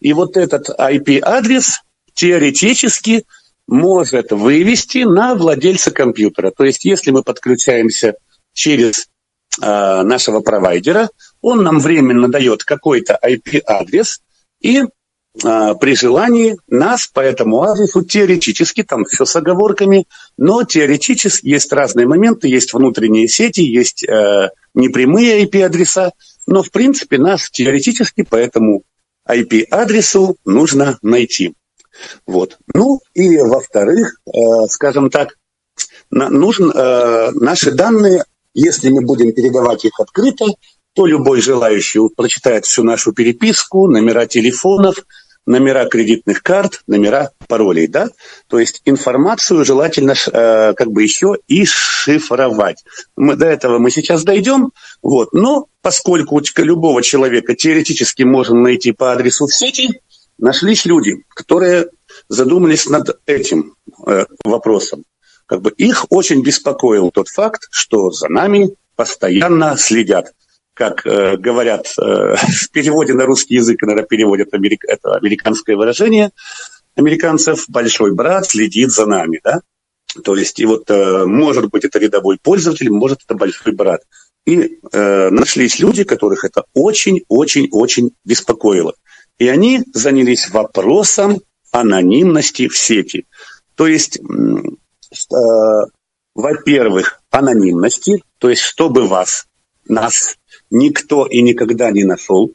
И 0.00 0.12
вот 0.12 0.36
этот 0.36 0.68
IP-адрес 0.68 1.80
теоретически 2.12 3.24
может 3.66 4.30
вывести 4.32 5.04
на 5.04 5.34
владельца 5.34 5.90
компьютера. 5.90 6.50
То 6.50 6.64
есть 6.64 6.84
если 6.84 7.10
мы 7.10 7.22
подключаемся 7.22 8.16
через 8.52 9.08
э, 9.60 10.02
нашего 10.02 10.40
провайдера, 10.40 11.08
он 11.40 11.62
нам 11.62 11.78
временно 11.78 12.28
дает 12.28 12.64
какой-то 12.64 13.18
IP-адрес, 13.22 14.20
и 14.60 14.82
при 15.40 15.96
желании 15.96 16.56
нас 16.68 17.06
по 17.06 17.20
этому 17.20 17.62
адресу 17.62 18.04
теоретически, 18.04 18.82
там 18.84 19.04
все 19.04 19.24
с 19.24 19.34
оговорками, 19.34 20.06
но 20.36 20.62
теоретически 20.62 21.46
есть 21.46 21.72
разные 21.72 22.06
моменты, 22.06 22.48
есть 22.48 22.72
внутренние 22.72 23.26
сети, 23.26 23.60
есть 23.60 24.04
э, 24.04 24.50
непрямые 24.74 25.44
IP-адреса, 25.44 26.12
но 26.46 26.62
в 26.62 26.70
принципе 26.70 27.18
нас 27.18 27.50
теоретически 27.50 28.22
по 28.22 28.36
этому 28.36 28.84
IP-адресу 29.28 30.36
нужно 30.44 30.98
найти. 31.02 31.54
Вот. 32.26 32.58
Ну 32.72 33.00
и 33.14 33.36
во-вторых, 33.38 34.20
э, 34.26 34.30
скажем 34.68 35.10
так, 35.10 35.36
на, 36.10 36.28
нужен, 36.28 36.70
э, 36.70 37.30
наши 37.32 37.72
данные 37.72 38.22
если 38.54 38.88
мы 38.88 39.02
будем 39.02 39.32
передавать 39.32 39.84
их 39.84 39.98
открыто, 39.98 40.46
то 40.94 41.06
любой 41.06 41.40
желающий 41.40 42.00
прочитает 42.16 42.64
всю 42.64 42.84
нашу 42.84 43.12
переписку, 43.12 43.88
номера 43.88 44.26
телефонов, 44.26 45.04
номера 45.46 45.86
кредитных 45.86 46.42
карт, 46.42 46.82
номера 46.86 47.30
паролей, 47.48 47.86
да? 47.86 48.08
То 48.48 48.58
есть 48.58 48.82
информацию 48.84 49.64
желательно 49.64 50.14
э, 50.32 50.74
как 50.74 50.90
бы 50.90 51.02
еще 51.02 51.36
и 51.48 51.64
шифровать. 51.64 52.84
Мы, 53.16 53.36
до 53.36 53.46
этого 53.46 53.78
мы 53.78 53.90
сейчас 53.90 54.24
дойдем, 54.24 54.72
вот. 55.02 55.32
Но 55.32 55.66
поскольку 55.82 56.40
любого 56.56 57.02
человека 57.02 57.54
теоретически 57.54 58.22
можно 58.22 58.58
найти 58.58 58.92
по 58.92 59.12
адресу 59.12 59.46
в 59.46 59.54
сети, 59.54 60.00
нашлись 60.38 60.84
люди, 60.84 61.24
которые 61.28 61.88
задумались 62.28 62.86
над 62.86 63.18
этим 63.26 63.74
э, 64.06 64.24
вопросом 64.44 65.04
как 65.46 65.60
бы 65.60 65.70
их 65.70 66.06
очень 66.10 66.42
беспокоил 66.42 67.10
тот 67.10 67.28
факт, 67.28 67.68
что 67.70 68.10
за 68.10 68.28
нами 68.28 68.74
постоянно 68.96 69.76
следят. 69.76 70.32
Как 70.74 71.06
э, 71.06 71.36
говорят 71.36 71.86
э, 71.98 72.36
в 72.36 72.70
переводе 72.70 73.14
на 73.14 73.24
русский 73.24 73.54
язык, 73.54 73.80
наверное, 73.82 74.06
переводят 74.06 74.52
америк... 74.52 74.84
это 74.86 75.14
американское 75.14 75.76
выражение 75.76 76.30
американцев, 76.96 77.64
большой 77.68 78.14
брат 78.14 78.46
следит 78.46 78.90
за 78.90 79.06
нами, 79.06 79.40
да? 79.42 79.60
То 80.22 80.36
есть, 80.36 80.60
и 80.60 80.66
вот, 80.66 80.88
э, 80.90 81.24
может 81.24 81.70
быть, 81.70 81.84
это 81.84 81.98
рядовой 81.98 82.38
пользователь, 82.40 82.90
может, 82.90 83.22
это 83.24 83.34
большой 83.34 83.72
брат. 83.72 84.02
И 84.46 84.78
э, 84.92 85.30
нашлись 85.30 85.80
люди, 85.80 86.04
которых 86.04 86.44
это 86.44 86.64
очень-очень-очень 86.74 88.12
беспокоило. 88.24 88.94
И 89.38 89.48
они 89.48 89.82
занялись 89.92 90.50
вопросом 90.50 91.40
анонимности 91.72 92.68
в 92.68 92.76
сети. 92.76 93.26
То 93.74 93.88
есть 93.88 94.18
э, 94.18 95.34
во-первых, 96.34 97.20
анонимности, 97.30 98.22
то 98.38 98.50
есть 98.50 98.62
чтобы 98.62 99.08
вас, 99.08 99.46
нас 99.88 100.36
никто 100.74 101.24
и 101.26 101.40
никогда 101.40 101.90
не 101.92 102.04
нашел, 102.04 102.52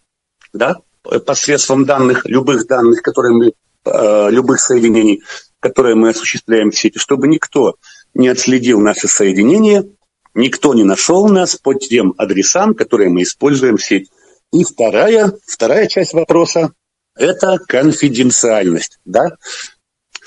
да, 0.54 0.82
посредством 1.26 1.86
данных, 1.86 2.26
любых 2.26 2.68
данных, 2.68 3.02
которые 3.02 3.34
мы, 3.34 3.54
э, 3.86 4.30
любых 4.30 4.60
соединений, 4.60 5.24
которые 5.60 5.96
мы 5.96 6.10
осуществляем 6.10 6.72
в 6.72 6.78
сети, 6.78 6.98
чтобы 7.00 7.28
никто 7.28 7.76
не 8.14 8.28
отследил 8.28 8.82
наши 8.82 9.08
соединения, 9.08 9.86
никто 10.34 10.74
не 10.74 10.84
нашел 10.84 11.30
нас 11.30 11.56
по 11.56 11.74
тем 11.74 12.14
адресам, 12.18 12.76
которые 12.76 13.10
мы 13.10 13.24
используем 13.24 13.78
в 13.78 13.84
сети. 13.84 14.12
И 14.52 14.64
вторая, 14.66 15.32
вторая 15.46 15.88
часть 15.88 16.14
вопроса– 16.14 16.74
это 17.16 17.58
конфиденциальность. 17.68 19.00
Да? 19.06 19.38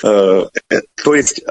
Э, 0.02 0.46
то 1.05 1.14
есть 1.14 1.42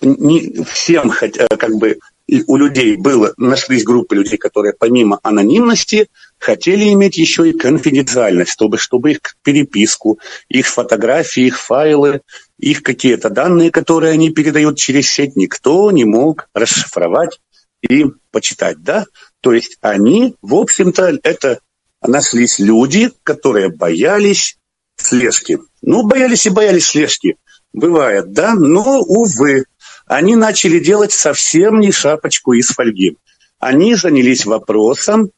не 0.00 0.64
всем 0.64 1.10
хотя, 1.10 1.46
как 1.46 1.74
бы 1.76 1.98
у 2.46 2.56
людей 2.56 2.96
было, 2.96 3.34
нашлись 3.36 3.84
группы 3.84 4.14
людей, 4.14 4.38
которые 4.38 4.74
помимо 4.78 5.18
анонимности 5.22 6.08
хотели 6.38 6.92
иметь 6.92 7.18
еще 7.18 7.48
и 7.48 7.52
конфиденциальность, 7.52 8.52
чтобы, 8.52 8.78
чтобы 8.78 9.12
их 9.12 9.20
переписку, 9.42 10.18
их 10.48 10.66
фотографии, 10.66 11.46
их 11.46 11.58
файлы, 11.58 12.22
их 12.58 12.82
какие-то 12.82 13.28
данные, 13.28 13.70
которые 13.70 14.12
они 14.12 14.30
передают 14.30 14.78
через 14.78 15.10
сеть, 15.10 15.36
никто 15.36 15.90
не 15.90 16.04
мог 16.04 16.48
расшифровать 16.54 17.40
и 17.82 18.06
почитать, 18.30 18.82
да? 18.82 19.04
То 19.40 19.52
есть 19.52 19.78
они, 19.80 20.36
в 20.40 20.54
общем-то, 20.54 21.18
это 21.22 21.58
нашлись 22.00 22.58
люди, 22.58 23.10
которые 23.22 23.68
боялись 23.68 24.56
слежки. 24.96 25.58
Ну, 25.82 26.04
боялись 26.04 26.46
и 26.46 26.50
боялись 26.50 26.86
слежки. 26.86 27.36
Бывает, 27.72 28.32
да, 28.32 28.54
но, 28.54 29.00
увы, 29.00 29.64
они 30.06 30.36
начали 30.36 30.78
делать 30.78 31.12
совсем 31.12 31.80
не 31.80 31.92
шапочку 31.92 32.52
из 32.52 32.68
фольги. 32.68 33.16
Они 33.58 33.94
занялись 33.94 34.44
вопросом 34.44 35.30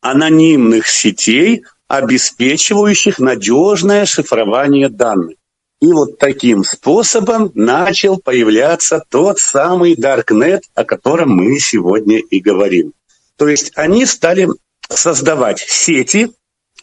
анонимных 0.00 0.86
сетей, 0.86 1.64
обеспечивающих 1.88 3.18
надежное 3.18 4.04
шифрование 4.04 4.88
данных. 4.88 5.36
И 5.80 5.86
вот 5.92 6.18
таким 6.18 6.64
способом 6.64 7.50
начал 7.54 8.18
появляться 8.18 9.02
тот 9.08 9.38
самый 9.38 9.94
Darknet, 9.94 10.62
о 10.74 10.84
котором 10.84 11.30
мы 11.30 11.58
сегодня 11.58 12.18
и 12.18 12.40
говорим. 12.40 12.92
То 13.36 13.48
есть 13.48 13.72
они 13.74 14.06
стали 14.06 14.48
создавать 14.88 15.60
сети, 15.60 16.30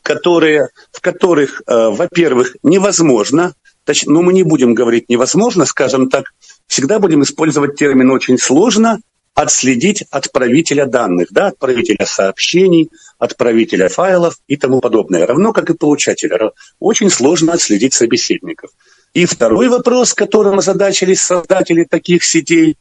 которые, 0.02 0.70
в 0.92 1.02
которых, 1.02 1.62
э, 1.66 1.90
во-первых, 1.90 2.56
невозможно, 2.64 3.54
точ, 3.84 4.06
ну 4.06 4.22
мы 4.22 4.34
не 4.34 4.44
будем 4.44 4.74
говорить 4.74 5.10
невозможно, 5.10 5.66
скажем 5.66 6.10
так, 6.10 6.26
всегда 6.68 7.00
будем 7.00 7.24
использовать 7.24 7.76
термин 7.76 8.12
очень 8.12 8.38
сложно, 8.38 9.00
отследить 9.34 10.04
отправителя 10.12 10.86
данных, 10.86 11.30
да, 11.32 11.48
отправителя 11.48 12.06
сообщений, 12.06 12.90
отправителя 13.18 13.90
файлов 13.90 14.38
и 14.48 14.58
тому 14.58 14.82
подобное. 14.82 15.26
Равно 15.26 15.54
как 15.54 15.70
и 15.70 15.74
получателя. 15.74 16.52
Очень 16.80 17.10
сложно 17.10 17.54
отследить 17.54 17.94
собеседников. 17.94 18.72
И 19.14 19.26
второй 19.26 19.70
вопрос, 19.70 20.14
которым 20.14 20.60
озадачились 20.60 21.22
создатели 21.22 21.84
таких 21.84 22.24
сетей, 22.24 22.78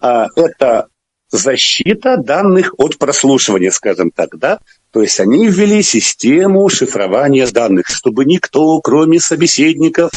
а, 0.00 0.26
это 0.36 0.88
защита 1.30 2.16
данных 2.16 2.74
от 2.78 2.98
прослушивания, 2.98 3.70
скажем 3.70 4.10
так, 4.10 4.38
да? 4.38 4.60
То 4.92 5.02
есть 5.02 5.20
они 5.20 5.48
ввели 5.48 5.82
систему 5.82 6.68
шифрования 6.68 7.46
данных, 7.48 7.86
чтобы 7.88 8.24
никто, 8.24 8.80
кроме 8.80 9.20
собеседников, 9.20 10.10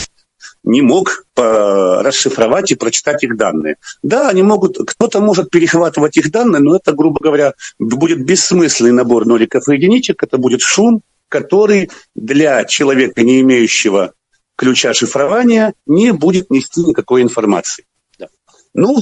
не 0.63 0.81
мог 0.81 1.25
расшифровать 1.35 2.71
и 2.71 2.75
прочитать 2.75 3.23
их 3.23 3.37
данные. 3.37 3.77
Да, 4.03 4.29
они 4.29 4.43
могут, 4.43 4.77
кто-то 4.77 5.19
может 5.19 5.49
перехватывать 5.49 6.17
их 6.17 6.31
данные, 6.31 6.61
но 6.61 6.75
это, 6.75 6.93
грубо 6.93 7.19
говоря, 7.21 7.53
будет 7.79 8.23
бессмысленный 8.23 8.91
набор 8.91 9.25
ноликов 9.25 9.67
и 9.67 9.75
единичек, 9.75 10.23
это 10.23 10.37
будет 10.37 10.61
шум, 10.61 11.01
который 11.29 11.89
для 12.15 12.65
человека, 12.65 13.23
не 13.23 13.41
имеющего 13.41 14.13
ключа 14.55 14.93
шифрования, 14.93 15.73
не 15.85 16.11
будет 16.11 16.49
нести 16.49 16.81
никакой 16.83 17.21
информации. 17.21 17.85
Да. 18.17 18.27
Ну, 18.73 18.97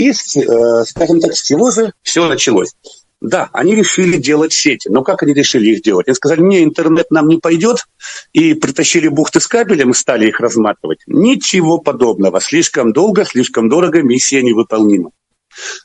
и, 0.00 0.10
э, 0.10 0.84
скажем 0.86 1.20
так, 1.20 1.36
с 1.36 1.42
чего 1.42 1.70
же 1.70 1.92
все 2.02 2.26
началось? 2.26 2.74
Да, 3.20 3.50
они 3.52 3.74
решили 3.74 4.16
делать 4.16 4.54
сети. 4.54 4.88
Но 4.88 5.02
как 5.02 5.22
они 5.22 5.34
решили 5.34 5.70
их 5.72 5.82
делать? 5.82 6.08
Они 6.08 6.14
сказали, 6.14 6.40
не, 6.40 6.64
интернет 6.64 7.10
нам 7.10 7.28
не 7.28 7.36
пойдет, 7.36 7.86
и 8.32 8.54
притащили 8.54 9.08
бухты 9.08 9.40
с 9.40 9.46
кабелем 9.46 9.90
и 9.90 9.94
стали 9.94 10.28
их 10.28 10.40
разматывать. 10.40 11.00
Ничего 11.06 11.78
подобного. 11.78 12.40
Слишком 12.40 12.94
долго, 12.94 13.26
слишком 13.26 13.68
дорого, 13.68 14.00
миссия 14.02 14.42
невыполнима. 14.42 15.10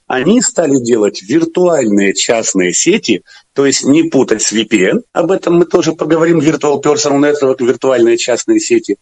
Они 0.08 0.42
стали 0.42 0.78
делать 0.82 1.22
виртуальные 1.24 2.14
частные 2.14 2.72
сети, 2.72 3.24
то 3.54 3.66
есть 3.66 3.84
не 3.84 4.04
путать 4.04 4.42
с 4.42 4.54
VPN, 4.54 5.02
об 5.12 5.32
этом 5.32 5.56
мы 5.56 5.66
тоже 5.66 5.94
поговорим, 5.94 6.40
Virtual 6.40 6.82
Personal 6.82 7.20
Network, 7.20 7.66
виртуальные 7.66 8.18
частные 8.18 8.60
сети. 8.60 8.98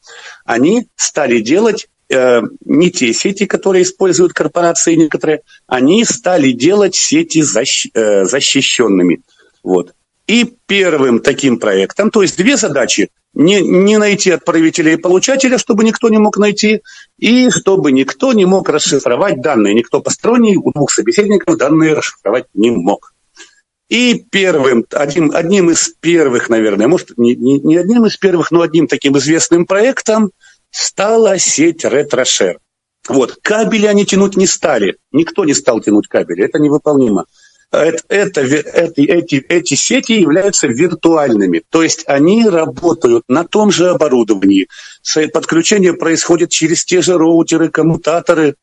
Они 0.45 0.87
стали 0.95 1.41
делать 1.41 1.87
э, 2.13 2.41
не 2.65 2.91
те 2.91 3.13
сети, 3.13 3.45
которые 3.45 3.83
используют 3.83 4.33
корпорации 4.33 4.95
некоторые, 4.95 5.41
они 5.67 6.05
стали 6.05 6.51
делать 6.51 6.95
сети 6.95 7.41
защ, 7.41 7.87
э, 7.93 8.25
защищенными. 8.25 9.21
Вот. 9.63 9.93
И 10.27 10.53
первым 10.67 11.19
таким 11.19 11.59
проектом, 11.59 12.09
то 12.09 12.21
есть 12.21 12.37
две 12.37 12.55
задачи, 12.55 13.09
не, 13.33 13.61
не 13.61 13.97
найти 13.97 14.31
отправителя 14.31 14.93
и 14.93 14.97
получателя, 14.97 15.57
чтобы 15.57 15.83
никто 15.83 16.07
не 16.09 16.19
мог 16.19 16.37
найти, 16.37 16.81
и 17.17 17.49
чтобы 17.49 17.91
никто 17.91 18.31
не 18.31 18.45
мог 18.45 18.69
расшифровать 18.69 19.41
данные. 19.41 19.73
Никто 19.73 20.01
посторонний 20.01 20.55
у 20.55 20.71
двух 20.71 20.91
собеседников 20.91 21.57
данные 21.57 21.93
расшифровать 21.93 22.45
не 22.53 22.71
мог. 22.71 23.13
И 23.89 24.23
первым, 24.31 24.85
одним, 24.91 25.31
одним 25.33 25.71
из 25.71 25.89
первых, 25.99 26.49
наверное, 26.49 26.87
может, 26.87 27.17
не, 27.17 27.35
не, 27.35 27.59
не 27.59 27.75
одним 27.75 28.05
из 28.05 28.15
первых, 28.17 28.51
но 28.51 28.61
одним 28.61 28.87
таким 28.87 29.17
известным 29.17 29.65
проектом– 29.65 30.31
стала 30.73 31.37
сеть 31.37 31.85
RetroShare. 31.85 32.57
Вот, 33.07 33.37
кабели 33.41 33.85
они 33.85 34.05
тянуть 34.05 34.35
не 34.35 34.47
стали. 34.47 34.97
Никто 35.11 35.45
не 35.45 35.53
стал 35.53 35.81
тянуть 35.81 36.07
кабели. 36.07 36.45
Это 36.45 36.59
невыполнимо. 36.59 37.25
Это, 37.71 38.03
это, 38.07 38.41
эти, 38.41 39.01
эти, 39.01 39.35
эти 39.35 39.73
сети 39.73 40.13
являются 40.13 40.67
виртуальными. 40.67 41.63
То 41.69 41.83
есть 41.83 42.03
они 42.07 42.47
работают 42.47 43.23
на 43.27 43.45
том 43.45 43.71
же 43.71 43.89
оборудовании. 43.89 44.67
Подключение 45.33 45.93
происходит 45.93 46.51
через 46.51 46.85
те 46.85 47.01
же 47.01 47.17
роутеры, 47.17 47.69
коммутаторы, 47.69 48.55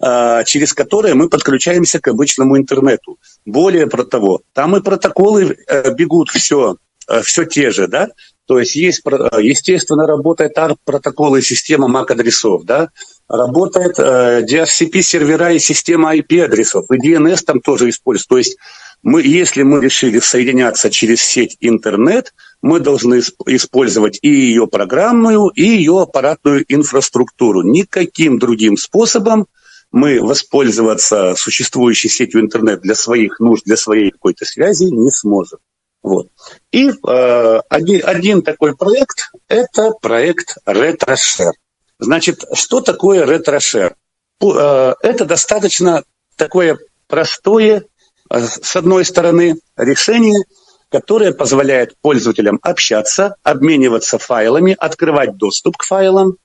а, 0.00 0.44
через 0.44 0.74
которые 0.74 1.14
мы 1.14 1.28
подключаемся 1.28 2.00
к 2.00 2.08
обычному 2.08 2.58
интернету. 2.58 3.18
Более 3.46 3.86
того, 3.86 4.42
там 4.52 4.76
и 4.76 4.82
протоколы 4.82 5.56
э, 5.66 5.94
бегут 5.94 6.28
все, 6.30 6.76
э, 7.08 7.22
все 7.22 7.44
те 7.44 7.70
же, 7.70 7.86
да, 7.86 8.08
то 8.46 8.58
есть 8.58 8.74
есть, 8.76 9.02
естественно, 9.04 10.06
работает 10.06 10.56
ARP-протокол 10.58 11.36
и 11.36 11.42
система 11.42 11.88
MAC-адресов, 11.88 12.64
да, 12.64 12.90
работает 13.28 13.98
э, 13.98 14.44
DHCP-сервера 14.48 15.54
и 15.54 15.58
система 15.58 16.14
IP-адресов, 16.14 16.86
и 16.90 16.96
DNS 16.96 17.42
там 17.44 17.60
тоже 17.60 17.88
используется. 17.88 18.28
То 18.28 18.38
есть 18.38 18.56
мы, 19.02 19.22
если 19.22 19.62
мы 19.62 19.80
решили 19.80 20.18
соединяться 20.18 20.90
через 20.90 21.22
сеть 21.22 21.56
интернет, 21.60 22.34
мы 22.60 22.80
должны 22.80 23.22
использовать 23.46 24.18
и 24.20 24.28
ее 24.28 24.66
программную, 24.66 25.48
и 25.48 25.62
ее 25.62 26.02
аппаратную 26.02 26.64
инфраструктуру. 26.68 27.62
Никаким 27.62 28.38
другим 28.38 28.76
способом 28.76 29.46
мы 29.90 30.20
воспользоваться 30.20 31.34
существующей 31.36 32.08
сетью 32.08 32.40
интернет 32.40 32.80
для 32.80 32.94
своих 32.94 33.40
нужд, 33.40 33.64
для 33.64 33.76
своей 33.76 34.10
какой-то 34.10 34.44
связи 34.44 34.84
не 34.84 35.10
сможем. 35.10 35.60
Вот. 36.04 36.28
И 36.70 36.90
э, 36.90 37.60
один, 37.70 38.00
один 38.04 38.42
такой 38.42 38.76
проект– 38.76 39.30
это 39.48 39.90
проект 40.02 40.58
RetroShare. 40.66 41.52
Значит, 41.98 42.44
что 42.52 42.82
такое 42.82 43.24
RetroShare? 43.24 43.94
Э, 44.42 44.94
это 45.00 45.24
достаточно 45.24 46.04
такое 46.36 46.78
простое, 47.06 47.84
э, 48.28 48.38
с 48.38 48.76
одной 48.76 49.06
стороны, 49.06 49.56
решение, 49.78 50.44
которое 50.90 51.32
позволяет 51.32 51.96
пользователям 52.02 52.58
общаться, 52.60 53.36
обмениваться 53.42 54.18
файлами, 54.18 54.76
открывать 54.78 55.38
доступ 55.38 55.78
к 55.78 55.84
файлам. 55.84 56.36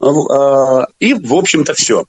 Э, 0.00 0.86
и, 0.98 1.12
в 1.12 1.34
общем-то, 1.34 1.74
все. 1.74 2.06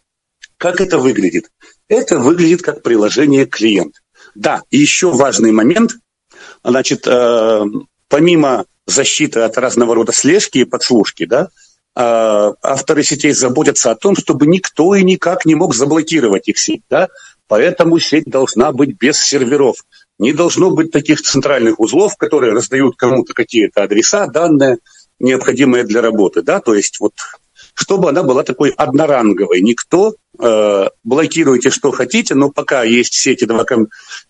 Как 0.55 0.79
это 0.79 0.97
выглядит? 0.97 1.51
Это 1.89 2.19
выглядит 2.19 2.61
как 2.61 2.83
приложение 2.83 3.45
клиент. 3.45 3.95
Да, 4.33 4.61
и 4.69 4.77
еще 4.77 5.11
важный 5.11 5.51
момент– 5.51 5.91
Значит, 6.63 7.07
э, 7.07 7.65
помимо 8.07 8.65
защиты 8.85 9.41
от 9.41 9.57
разного 9.57 9.95
рода 9.95 10.11
слежки 10.11 10.59
и 10.59 10.65
подслушки, 10.65 11.25
да, 11.25 11.49
э, 11.95 12.53
авторы 12.61 13.03
сетей 13.03 13.31
заботятся 13.31 13.91
о 13.91 13.95
том, 13.95 14.15
чтобы 14.15 14.47
никто 14.47 14.95
и 14.95 15.03
никак 15.03 15.45
не 15.45 15.55
мог 15.55 15.75
заблокировать 15.75 16.47
их 16.47 16.57
сеть. 16.57 16.83
Да? 16.89 17.09
Поэтому 17.47 17.99
сеть 17.99 18.25
должна 18.25 18.71
быть 18.71 18.97
без 18.97 19.19
серверов. 19.19 19.77
Не 20.17 20.33
должно 20.33 20.71
быть 20.71 20.91
таких 20.91 21.21
центральных 21.21 21.79
узлов, 21.79 22.17
которые 22.17 22.53
раздают 22.53 22.95
кому-то 22.95 23.33
какие-то 23.33 23.83
адреса, 23.83 24.27
данные, 24.27 24.77
необходимые 25.19 25.83
для 25.83 26.01
работы. 26.01 26.41
Да? 26.41 26.59
То 26.59 26.75
есть 26.75 26.99
вот 26.99 27.13
чтобы 27.79 28.09
она 28.09 28.23
была 28.23 28.43
такой 28.43 28.71
одноранговой. 28.71 29.61
Никто 29.61 30.13
э, 30.37 30.87
блокируйте 31.03 31.69
что 31.69 31.91
хотите, 31.91 32.35
но 32.35 32.49
пока 32.49 32.83
есть 32.83 33.13
сети 33.13 33.45
два, 33.45 33.63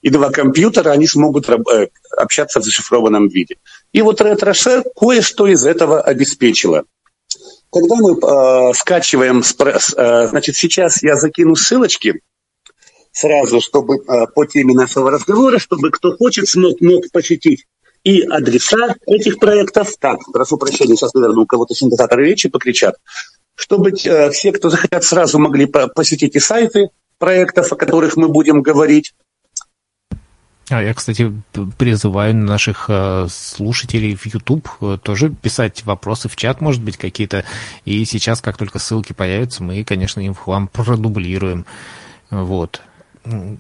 и 0.02 0.10
два 0.10 0.30
компьютера, 0.30 0.92
они 0.92 1.08
смогут 1.08 1.50
э, 1.50 1.90
общаться 2.18 2.60
в 2.60 2.64
зашифрованном 2.64 3.28
виде. 3.28 3.58
И 3.92 4.02
вот 4.02 4.22
RetroShare 4.22 4.84
кое-что 4.96 5.48
из 5.48 5.66
этого 5.66 6.02
обеспечила. 6.02 6.84
Когда 7.72 7.96
мы 7.96 8.14
э, 8.14 8.74
скачиваем, 8.74 9.42
э, 9.42 10.28
значит, 10.28 10.56
сейчас 10.56 11.04
я 11.04 11.16
закину 11.16 11.56
ссылочки 11.56 12.22
сразу, 13.12 13.62
чтобы 13.62 13.98
э, 13.98 14.28
по 14.34 14.46
теме 14.46 14.74
нашего 14.74 15.12
разговора, 15.12 15.60
чтобы 15.60 15.92
кто 15.92 16.16
хочет, 16.16 16.48
смог, 16.48 16.80
мог 16.82 17.12
посетить 17.12 17.66
и 18.04 18.22
адреса 18.22 18.96
этих 19.06 19.40
проектов. 19.40 19.90
Так, 20.00 20.20
прошу 20.32 20.58
прощения, 20.58 20.96
сейчас, 20.96 21.14
наверное, 21.14 21.44
у 21.44 21.46
кого-то 21.46 21.76
синтезаторы 21.76 22.26
речи 22.26 22.48
покричат 22.48 22.96
чтобы 23.60 23.92
э, 23.92 24.30
все, 24.30 24.54
кто 24.54 24.70
захотят, 24.70 25.04
сразу 25.04 25.38
могли 25.38 25.66
посетить 25.66 26.36
и 26.36 26.40
сайты 26.40 26.90
проектов, 27.18 27.74
о 27.74 27.76
которых 27.76 28.16
мы 28.16 28.30
будем 28.30 28.62
говорить. 28.62 29.14
А 30.70 30.82
я, 30.82 30.94
кстати, 30.94 31.32
призываю 31.78 32.36
наших 32.36 32.86
э, 32.90 33.28
слушателей 33.30 34.16
в 34.16 34.26
YouTube 34.26 34.70
э, 34.82 34.98
тоже 35.02 35.30
писать 35.30 35.84
вопросы 35.86 36.30
в 36.30 36.36
чат, 36.36 36.62
может 36.62 36.84
быть, 36.84 36.98
какие-то. 36.98 37.44
И 37.86 38.06
сейчас, 38.06 38.42
как 38.42 38.58
только 38.58 38.80
ссылки 38.80 39.14
появятся, 39.14 39.64
мы, 39.64 39.84
конечно, 39.84 40.20
им 40.20 40.36
вам 40.46 40.68
продублируем. 40.68 41.66
Вот. 42.30 42.82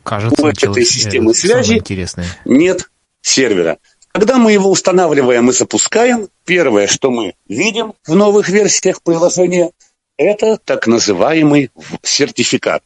Кажется, 0.04 0.42
У 0.42 0.48
этой 0.48 0.86
системы 0.86 1.34
связи 1.34 1.74
интересное. 1.74 2.28
нет 2.46 2.90
сервера. 3.22 3.78
Когда 4.12 4.38
мы 4.38 4.52
его 4.52 4.70
устанавливаем 4.72 5.50
и 5.50 5.54
запускаем, 5.54 6.30
первое, 6.46 6.88
что 6.88 7.12
мы 7.12 7.34
видим 7.48 7.94
в 8.06 8.16
новых 8.16 8.50
версиях 8.50 9.02
приложения– 9.02 9.72
Это 10.20 10.58
так 10.58 10.86
называемый 10.86 11.72
сертификат. 12.04 12.84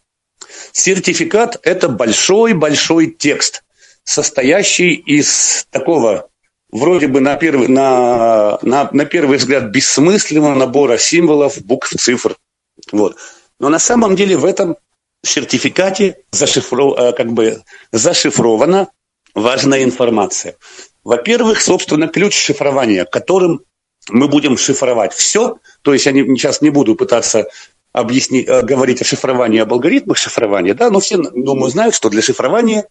Сертификат– 0.72 1.60
это 1.64 1.90
большой-большой 1.90 3.08
текст, 3.08 3.63
состоящий 4.04 4.94
из 4.94 5.66
такого 5.70 6.30
вроде 6.72 7.08
бы 7.08 7.22
на 7.22 7.36
первый, 7.36 7.68
на, 7.68 8.58
на, 8.62 8.90
на 8.92 9.06
первый 9.06 9.38
взгляд 9.38 9.66
бессмысленного 9.66 10.56
набора 10.56 10.98
символов, 10.98 11.62
букв, 11.62 11.94
цифр. 11.98 12.36
Вот. 12.92 13.18
Но 13.60 13.70
на 13.70 13.80
самом 13.80 14.16
деле 14.16 14.36
в 14.36 14.46
этом 14.46 14.76
сертификате 15.24 16.18
зашифров, 16.32 16.98
э, 16.98 17.14
как 17.14 17.32
бы 17.32 17.64
зашифрована 17.92 18.90
важная 19.34 19.84
информация. 19.84 20.56
Во-первых, 21.04 21.62
собственно, 21.62 22.08
ключ 22.08 22.36
шифрования, 22.36 23.06
которым 23.06 23.62
мы 24.10 24.28
будем 24.28 24.58
шифровать 24.58 25.14
все. 25.14 25.60
То 25.82 25.94
есть 25.94 26.06
я 26.06 26.12
не, 26.12 26.24
сейчас 26.36 26.62
не 26.62 26.72
буду 26.72 26.96
пытаться 26.96 27.48
объяснить, 27.94 28.48
э, 28.48 28.64
говорить 28.64 29.02
о 29.02 29.06
шифровании, 29.06 29.60
об 29.60 29.72
алгоритмах 29.72 30.18
шифрования, 30.18 30.74
да, 30.74 30.90
но 30.90 31.00
все, 31.00 31.18
думаю, 31.18 31.70
знают, 31.70 31.96
что 31.96 32.10
для 32.10 32.22
шифрования 32.22 32.88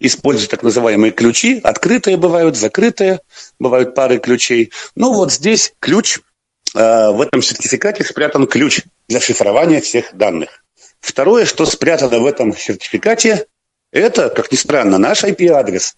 используют 0.00 0.50
так 0.50 0.62
называемые 0.62 1.12
ключи. 1.12 1.60
Открытые 1.62 2.16
бывают, 2.16 2.56
закрытые, 2.56 3.20
бывают 3.58 3.94
пары 3.94 4.18
ключей. 4.18 4.72
Ну 4.94 5.12
вот 5.12 5.32
здесь 5.32 5.74
ключ, 5.80 6.18
э, 6.74 7.10
в 7.10 7.20
этом 7.20 7.42
сертификате 7.42 8.04
спрятан 8.04 8.46
ключ 8.46 8.82
для 9.08 9.20
шифрования 9.20 9.80
всех 9.80 10.14
данных. 10.14 10.64
Второе, 11.00 11.44
что 11.44 11.66
спрятано 11.66 12.18
в 12.18 12.26
этом 12.26 12.56
сертификате, 12.56 13.46
это, 13.92 14.28
как 14.28 14.50
ни 14.50 14.56
странно, 14.56 14.98
наш 14.98 15.22
IP-адрес, 15.22 15.94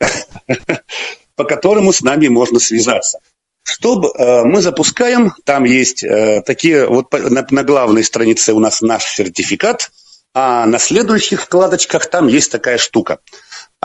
по 1.37 1.45
которому 1.45 1.93
с 1.93 2.03
нами 2.03 2.29
можно 2.29 2.59
связаться. 2.59 3.21
Что 3.63 4.01
э, 4.01 4.45
мы 4.45 4.61
запускаем, 4.61 5.33
там 5.45 5.65
есть 5.65 6.05
э, 6.05 6.43
такие, 6.45 6.87
вот 6.87 7.11
на, 7.13 7.47
на 7.49 7.65
главной 7.65 8.05
странице 8.05 8.53
у 8.53 8.61
нас 8.61 8.83
наш 8.83 9.05
сертификат, 9.07 9.91
а 10.35 10.67
на 10.67 10.79
следующих 10.79 11.43
вкладочках 11.43 12.07
там 12.07 12.27
есть 12.27 12.53
такая 12.53 12.77
штука. 12.77 13.21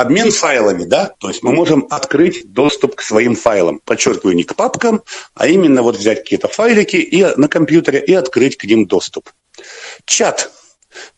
Обмен 0.02 0.32
файлами, 0.32 0.84
да, 0.84 1.14
то 1.20 1.30
есть 1.30 1.44
мы 1.44 1.54
можем 1.54 1.86
открыть 1.90 2.52
доступ 2.52 2.96
к 2.96 3.02
своим 3.02 3.36
файлам. 3.36 3.80
Подчеркиваю, 3.86 4.36
не 4.36 4.44
к 4.44 4.56
папкам, 4.56 5.04
а 5.36 5.48
именно 5.48 5.84
вот 5.84 5.96
взять 5.96 6.24
какие-то 6.24 6.48
файлики 6.48 6.96
и, 6.96 7.24
на 7.38 7.48
компьютере 7.48 8.04
и 8.04 8.14
открыть 8.14 8.58
к 8.58 8.64
ним 8.64 8.88
доступ. 8.88 9.30
Чат 10.06 10.52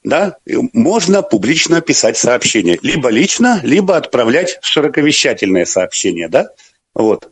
да, 0.04 0.38
можно 0.74 1.22
публично 1.22 1.82
писать 1.82 2.18
сообщения. 2.18 2.78
Либо 2.82 3.10
лично, 3.10 3.60
либо 3.64 3.98
отправлять 3.98 4.60
широковещательное 4.62 5.66
сообщение, 5.66 6.28
да. 6.28 6.50
Вот. 6.94 7.32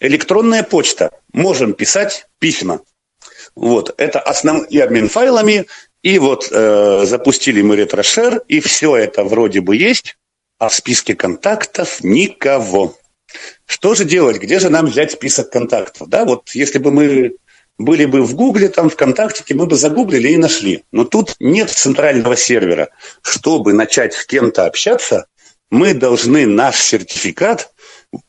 Электронная 0.00 0.62
почта. 0.62 1.10
Можем 1.32 1.74
писать 1.74 2.26
письма. 2.38 2.80
Вот. 3.54 3.94
Это 3.98 4.20
основ... 4.20 4.66
и 4.70 4.78
обмен 4.78 5.08
файлами, 5.08 5.66
и 6.02 6.18
вот 6.18 6.48
э, 6.50 7.04
запустили 7.04 7.62
мы 7.62 7.76
RetroShare, 7.76 8.42
и 8.48 8.60
все 8.60 8.96
это 8.96 9.24
вроде 9.24 9.60
бы 9.60 9.76
есть, 9.76 10.16
а 10.62 10.68
в 10.68 10.74
списке 10.74 11.16
контактов 11.16 12.04
никого. 12.04 12.94
Что 13.66 13.96
же 13.96 14.04
делать? 14.04 14.38
Где 14.38 14.60
же 14.60 14.70
нам 14.70 14.86
взять 14.86 15.10
список 15.10 15.50
контактов? 15.50 16.08
Да, 16.08 16.24
вот 16.24 16.50
если 16.50 16.78
бы 16.78 16.92
мы 16.92 17.34
были 17.78 18.04
бы 18.04 18.22
в 18.22 18.36
Гугле, 18.36 18.68
там, 18.68 18.88
ВКонтакте, 18.88 19.56
мы 19.56 19.66
бы 19.66 19.74
загуглили 19.74 20.28
и 20.28 20.36
нашли. 20.36 20.84
Но 20.92 21.04
тут 21.04 21.34
нет 21.40 21.68
центрального 21.68 22.36
сервера. 22.36 22.90
Чтобы 23.22 23.72
начать 23.72 24.14
с 24.14 24.24
кем-то 24.24 24.66
общаться, 24.66 25.26
мы 25.72 25.94
должны 25.94 26.46
наш 26.46 26.80
сертификат 26.80 27.72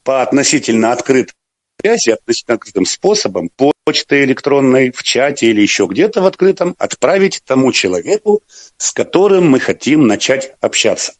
по 0.04 0.24
относительно 0.24 0.92
открытой 0.92 1.36
связи, 1.80 2.10
относительно 2.10 2.56
открытым 2.56 2.88
способом, 2.88 3.52
почтой 3.86 4.24
электронной, 4.24 4.92
в 4.92 5.04
чате 5.04 5.52
или 5.52 5.62
еще 5.62 5.86
где-то 5.86 6.24
в 6.24 6.26
открытом, 6.26 6.74
отправить 6.80 7.44
тому 7.46 7.72
человеку, 7.72 8.42
с 8.78 8.92
которым 8.92 9.52
мы 9.52 9.60
хотим 9.60 10.08
начать 10.08 10.56
общаться. 10.62 11.14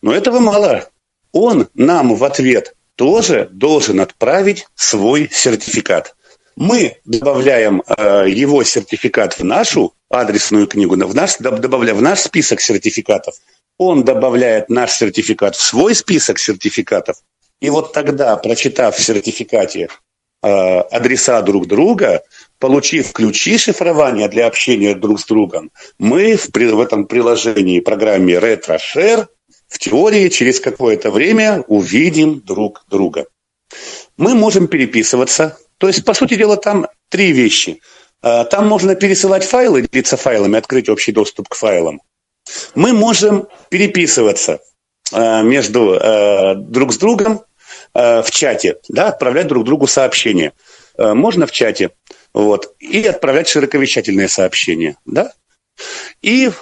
Но 0.00 0.14
этого 0.14 0.38
мало. 0.38 0.88
Он 1.32 1.68
нам 1.74 2.14
в 2.14 2.24
ответ 2.24 2.74
тоже 2.96 3.48
должен 3.52 4.00
отправить 4.00 4.66
свой 4.74 5.28
сертификат 5.32 6.14
мы 6.56 6.98
добавляем 7.04 7.82
э, 7.86 8.24
его 8.28 8.62
сертификат 8.64 9.38
в 9.38 9.44
нашу 9.44 9.94
адресную 10.10 10.66
книгу, 10.66 10.94
в 10.94 11.14
наш, 11.14 11.38
добавляем 11.38 11.96
в 11.96 12.02
наш 12.02 12.20
список 12.20 12.60
сертификатов. 12.60 13.34
Он 13.78 14.04
добавляет 14.04 14.68
наш 14.68 14.92
сертификат 14.92 15.56
в 15.56 15.62
свой 15.62 15.94
список 15.94 16.38
сертификатов. 16.38 17.16
И 17.60 17.70
вот 17.70 17.92
тогда, 17.92 18.36
прочитав 18.36 18.96
в 18.96 19.02
сертификате 19.02 19.88
э, 20.42 20.48
адреса 20.48 21.40
друг 21.42 21.66
друга, 21.66 22.22
получив 22.58 23.12
ключи 23.12 23.56
шифрования 23.56 24.28
для 24.28 24.46
общения 24.46 24.94
друг 24.94 25.20
с 25.20 25.24
другом, 25.24 25.70
мы 25.98 26.36
в, 26.36 26.50
в 26.52 26.80
этом 26.80 27.06
приложении, 27.06 27.80
программе 27.80 28.34
RetroShare, 28.34 29.26
в 29.72 29.78
теории 29.78 30.28
через 30.28 30.60
какое-то 30.60 31.10
время 31.10 31.64
увидим 31.66 32.40
друг 32.40 32.84
друга. 32.88 33.26
Мы 34.16 34.34
можем 34.34 34.68
переписываться 34.68 35.58
то 35.82 35.88
есть, 35.88 36.04
по 36.04 36.14
сути 36.14 36.36
дела, 36.36 36.56
там 36.56 36.86
три 37.08 37.32
вещи. 37.32 37.80
А, 38.22 38.44
там 38.44 38.68
можно 38.68 38.94
пересылать 38.94 39.42
файлы, 39.44 39.82
делиться 39.82 40.16
файлами, 40.16 40.56
открыть 40.56 40.88
общий 40.88 41.10
доступ 41.10 41.48
к 41.48 41.56
файлам. 41.56 42.00
Мы 42.76 42.92
можем 42.92 43.48
переписываться 43.68 44.60
а, 45.10 45.42
между 45.42 45.98
а, 46.00 46.54
друг 46.54 46.92
с 46.92 46.98
другом 46.98 47.42
в 47.94 48.26
чате, 48.30 48.76
да, 48.88 49.08
отправлять 49.08 49.48
друг 49.48 49.64
другу 49.64 49.88
сообщения. 49.88 50.52
Можно 50.96 51.48
в 51.48 51.50
чате, 51.50 51.90
вот, 52.32 52.76
и 52.78 53.02
отправлять 53.02 53.48
широковещательные 53.48 54.28
сообщения, 54.28 54.96
да. 55.04 55.32
И 56.22 56.52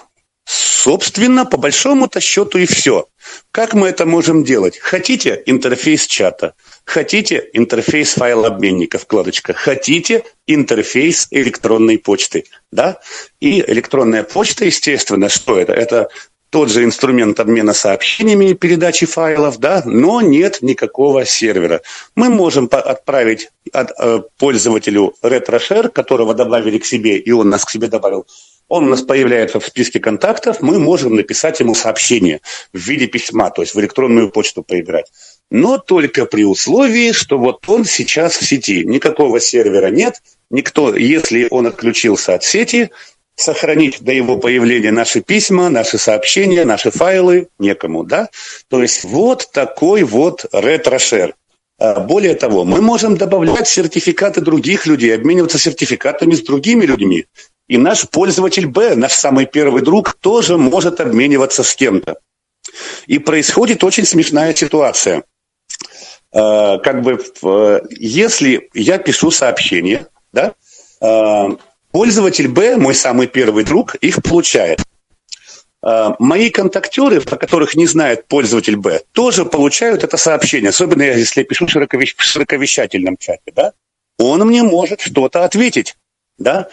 Собственно, 0.83 1.45
по 1.45 1.59
большому-то 1.59 2.21
счету 2.21 2.57
и 2.57 2.65
все. 2.65 3.07
Как 3.51 3.75
мы 3.75 3.89
это 3.89 4.07
можем 4.07 4.45
делать? 4.45 4.79
Хотите 4.79 5.43
интерфейс 5.45 6.07
чата, 6.07 6.55
хотите 6.87 7.51
интерфейс 7.53 8.15
файлообменника, 8.15 8.97
вкладочка, 8.97 9.53
хотите 9.53 10.25
интерфейс 10.47 11.29
электронной 11.31 11.99
почты. 11.99 12.45
Да? 12.73 12.99
И 13.41 13.61
электронная 13.61 14.23
почта, 14.23 14.65
естественно, 14.65 15.29
что 15.29 15.59
это? 15.59 15.75
Это 15.75 16.09
тот 16.49 16.71
же 16.71 16.83
инструмент 16.83 17.39
обмена 17.41 17.75
сообщениями 17.75 18.47
и 18.47 18.55
передачи 18.55 19.05
файлов, 19.05 19.59
да, 19.59 19.83
но 19.85 20.23
нет 20.23 20.63
никакого 20.63 21.27
сервера. 21.27 21.83
Мы 22.17 22.31
можем 22.31 22.69
отправить 22.73 23.51
от, 23.73 23.93
э, 23.99 24.21
пользователю 24.39 25.15
RetroShare, 25.23 25.91
которого 25.91 26.35
добавили 26.35 26.79
к 26.79 26.87
себе, 26.87 27.19
и 27.19 27.31
он 27.31 27.51
нас 27.51 27.65
к 27.65 27.71
себе 27.71 27.87
добавил, 27.87 28.27
он 28.71 28.87
у 28.87 28.89
нас 28.89 29.03
появляется 29.03 29.59
в 29.59 29.67
списке 29.67 29.99
контактов, 29.99 30.63
мы 30.63 30.79
можем 30.79 31.17
написать 31.17 31.59
ему 31.59 31.75
сообщение 31.75 32.41
в 32.73 32.79
виде 32.79 33.09
письма, 33.09 33.51
то 33.51 33.63
есть 33.63 33.75
в 33.75 33.81
электронную 33.81 34.31
почту 34.31 34.63
поиграть. 34.63 35.11
Но 35.51 35.77
только 35.77 36.25
при 36.25 36.45
условии, 36.45 37.11
что 37.11 37.37
вот 37.37 37.69
он 37.69 37.85
сейчас 37.85 38.37
в 38.37 38.47
сети. 38.47 38.85
Никакого 38.85 39.41
сервера 39.41 39.89
нет, 39.89 40.23
никто, 40.51 40.95
если 40.95 41.49
он 41.51 41.67
отключился 41.67 42.35
от 42.35 42.45
сети, 42.45 42.91
сохранить 43.35 44.03
до 44.03 44.13
его 44.13 44.37
появления 44.37 44.93
наши 44.93 45.21
письма, 45.21 45.69
наши 45.69 45.99
сообщения, 45.99 46.65
наши 46.65 46.93
файлы 46.93 47.49
некому, 47.59 48.05
да? 48.05 48.29
То 48.69 48.83
есть 48.83 49.03
вот 49.03 49.51
такой 49.53 50.05
вот 50.05 50.47
ретрошер. 50.53 51.35
А 51.81 51.99
более 51.99 52.35
того, 52.35 52.65
мы 52.65 52.83
можем 52.83 53.17
добавлять 53.17 53.67
сертификаты 53.67 54.43
других 54.43 54.87
людей, 54.87 55.15
обмениваться 55.15 55.59
сертификатами 55.59 56.35
с 56.35 56.43
другими 56.43 56.85
людьми. 56.85 57.27
И 57.71 57.79
наш 57.79 58.09
пользователь 58.09 58.67
Б, 58.67 58.97
наш 58.97 59.13
самый 59.13 59.47
первый 59.47 59.83
друг, 59.83 60.15
тоже 60.15 60.59
может 60.59 61.01
обмениваться 61.01 61.63
с 61.63 61.77
кем-то. 61.77 62.19
И 63.07 63.21
происходит 63.21 63.85
очень 63.85 64.05
смешная 64.05 64.53
ситуация. 64.55 65.23
Э, 66.33 66.79
как 66.83 67.03
бы, 67.03 67.23
если 67.91 68.69
я 68.75 68.99
пишу 68.99 69.31
сообщение, 69.31 70.09
да, 70.33 70.55
э, 71.01 71.57
пользователь 71.93 72.49
Б, 72.49 72.77
мой 72.77 72.97
самый 72.97 73.29
первый 73.29 73.63
друг, 73.63 73.95
их 73.95 74.21
получает. 74.21 74.83
Э, 75.87 76.15
мои 76.19 76.51
контактеры, 76.51 77.21
про 77.21 77.37
которых 77.37 77.77
не 77.77 77.87
знает 77.87 78.27
пользователь 78.27 78.79
Б, 78.79 79.03
тоже 79.13 79.45
получают 79.45 80.03
это 80.03 80.17
сообщение, 80.17 80.71
особенно 80.71 81.03
если 81.03 81.43
я 81.43 81.47
пишу 81.47 81.67
в 81.67 81.71
широковещательном 81.71 83.17
чате. 83.17 83.53
Да? 83.55 83.75
Он 84.19 84.41
мне 84.41 84.65
может 84.65 85.01
что-то 85.01 85.45
ответить. 85.45 85.97
Да? 86.37 86.69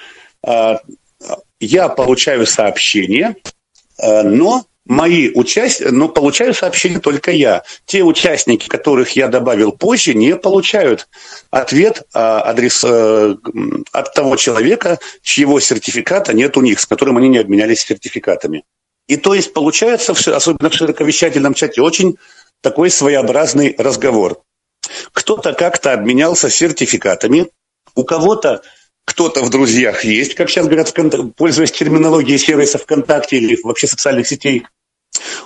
А, 0.46 0.80
я 1.60 1.90
получаю 1.90 2.46
сообщение, 2.46 3.36
а, 3.98 4.24
но 4.24 4.66
мои 4.88 5.30
участники, 5.34 5.90
но 5.90 6.08
получаю 6.08 6.54
сообщение 6.54 7.00
только 7.00 7.32
я. 7.32 7.64
Те 7.86 8.04
участники, 8.04 8.68
которых 8.68 9.12
я 9.16 9.28
добавил 9.28 9.72
позже, 9.72 10.14
не 10.14 10.36
получают 10.36 11.08
ответ, 11.52 12.04
а, 12.14 12.42
адрес 12.50 12.84
э, 12.84 13.36
от 13.92 14.14
того 14.14 14.36
человека, 14.38 15.00
чьего 15.22 15.60
сертификата 15.60 16.34
нет 16.34 16.58
у 16.58 16.62
них, 16.62 16.80
с 16.80 16.86
которым 16.86 17.18
они 17.18 17.30
не 17.30 17.40
обменялись 17.40 17.82
сертификатами. 17.82 18.64
И 19.08 19.18
то 19.18 19.34
есть 19.34 19.54
получается, 19.54 20.14
особенно 20.36 20.70
в 20.70 20.74
широковещательном 20.74 21.54
чате, 21.54 21.82
очень 21.82 22.18
такой 22.62 22.90
своеобразный 22.90 23.76
разговор. 23.78 24.42
Кто-то 25.12 25.54
как-то 25.54 25.94
обменялся 25.94 26.50
сертификатами, 26.50 27.50
у 27.96 28.04
кого-то 28.04 28.62
кто-то 29.08 29.42
в 29.42 29.50
друзьях 29.50 30.04
есть, 30.04 30.36
как 30.36 30.50
сейчас 30.50 30.68
говорят, 30.68 30.94
пользуясь 31.38 31.72
терминологией 31.72 32.38
сервиса 32.38 32.78
ВКонтакте 32.78 33.38
или 33.38 33.58
вообще 33.64 33.88
социальных 33.88 34.28
сетей. 34.28 34.68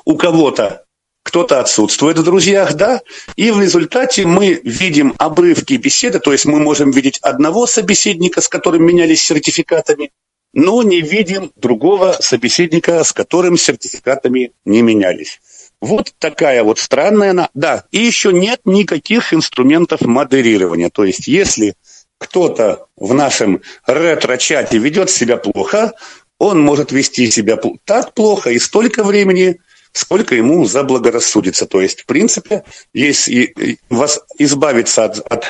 У 0.03 0.18
кого-то 0.18 0.86
кто-то 1.24 1.59
отсутствует 1.59 2.18
в 2.18 2.24
друзьях, 2.24 2.74
да, 2.74 3.01
и 3.36 3.51
в 3.51 3.62
результате 3.62 4.26
мы 4.26 4.59
видим 4.64 5.14
обрывки 5.20 5.76
беседы, 5.76 6.20
то 6.20 6.32
есть 6.32 6.45
мы 6.45 6.59
можем 6.59 6.89
видеть 6.89 7.20
одного 7.20 7.68
собеседника, 7.68 8.41
с 8.41 8.47
которым 8.47 8.84
менялись 8.84 9.22
сертификатами, 9.22 10.09
но 10.53 10.82
не 10.82 11.01
видим 11.01 11.51
другого 11.55 12.18
собеседника, 12.20 13.03
с 13.03 13.14
которым 13.14 13.57
сертификатами 13.57 14.53
не 14.66 14.82
менялись. 14.82 15.39
Вот 15.80 16.14
такая 16.18 16.64
вот 16.64 16.80
странная... 16.80 17.49
Да, 17.53 17.86
и 17.91 17.99
еще 17.99 18.34
нет 18.34 18.62
никаких 18.66 19.34
инструментов 19.34 20.01
модерирования. 20.01 20.89
То 20.89 21.05
есть 21.05 21.28
если 21.28 21.76
кто-то 22.22 22.86
в 22.95 23.15
нашем 23.15 23.61
ретро-чате 23.88 24.78
ведет 24.78 25.09
себя 25.09 25.38
плохо, 25.38 25.93
он 26.38 26.61
может 26.61 26.91
вести 26.91 27.32
себя 27.32 27.59
так 27.84 28.13
плохо 28.13 28.51
и 28.51 28.59
столько 28.59 29.03
времени, 29.03 29.59
сколько 29.91 30.36
ему 30.36 30.65
заблагорассудится. 30.65 31.65
То 31.65 31.82
есть, 31.82 32.01
в 32.01 32.05
принципе, 32.05 32.63
если 32.93 33.80
вас 33.89 34.24
избавиться 34.38 35.05
от, 35.05 35.17
от 35.34 35.45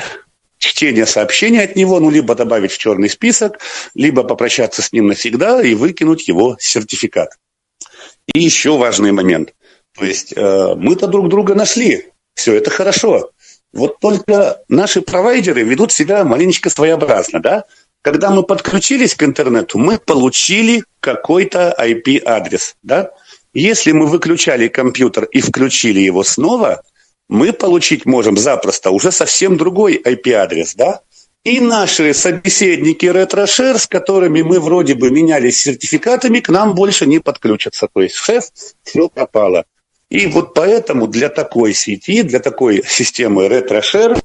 чтения 0.59 1.05
сообщения 1.05 1.63
от 1.63 1.75
него, 1.75 1.99
ну, 1.99 2.09
либо 2.09 2.35
добавить 2.35 2.71
в 2.71 2.77
черный 2.77 3.09
список, 3.09 3.59
либо 3.93 4.23
попрощаться 4.23 4.81
с 4.81 4.93
ним 4.93 5.07
навсегда 5.07 5.61
и 5.61 5.73
выкинуть 5.73 6.29
его 6.29 6.55
сертификат. 6.57 7.37
И 8.33 8.39
еще 8.39 8.77
важный 8.77 9.11
момент. 9.11 9.53
То 9.97 10.05
есть 10.05 10.31
э, 10.37 10.75
мы-то 10.77 11.07
друг 11.07 11.27
друга 11.27 11.53
нашли. 11.53 12.11
Все 12.33 12.55
это 12.55 12.69
хорошо. 12.69 13.31
Вот 13.73 13.99
только 13.99 14.61
наши 14.67 15.01
провайдеры 15.01 15.63
ведут 15.63 15.91
себя 15.91 16.23
маленечко 16.23 16.69
своеобразно, 16.69 17.41
да? 17.41 17.65
Когда 18.01 18.31
мы 18.31 18.43
подключились 18.43 19.15
к 19.15 19.23
интернету, 19.23 19.77
мы 19.77 19.97
получили 19.97 20.83
какой-то 20.99 21.75
IP-адрес, 21.79 22.75
да? 22.83 23.11
Если 23.53 23.91
мы 23.91 24.07
выключали 24.07 24.67
компьютер 24.67 25.25
и 25.25 25.39
включили 25.41 25.99
его 25.99 26.23
снова, 26.23 26.83
мы 27.29 27.53
получить 27.53 28.05
можем 28.05 28.37
запросто 28.37 28.91
уже 28.91 29.11
совсем 29.11 29.57
другой 29.57 30.01
IP-адрес, 30.03 30.75
да? 30.75 31.01
И 31.43 31.59
наши 31.59 32.13
собеседники 32.13 33.05
RetroShare, 33.05 33.79
с 33.79 33.87
которыми 33.87 34.41
мы 34.41 34.59
вроде 34.59 34.93
бы 34.93 35.09
менялись 35.09 35.59
сертификатами, 35.59 36.39
к 36.39 36.49
нам 36.49 36.75
больше 36.75 37.07
не 37.07 37.19
подключатся. 37.19 37.87
То 37.91 38.01
есть 38.01 38.15
шеф, 38.15 38.49
все 38.83 39.09
пропало. 39.09 39.65
И 40.11 40.27
вот 40.27 40.53
поэтому 40.53 41.07
для 41.07 41.29
такой 41.29 41.73
сети, 41.73 42.21
для 42.21 42.39
такой 42.39 42.83
системы 42.85 43.47
RetroShare 43.47 44.21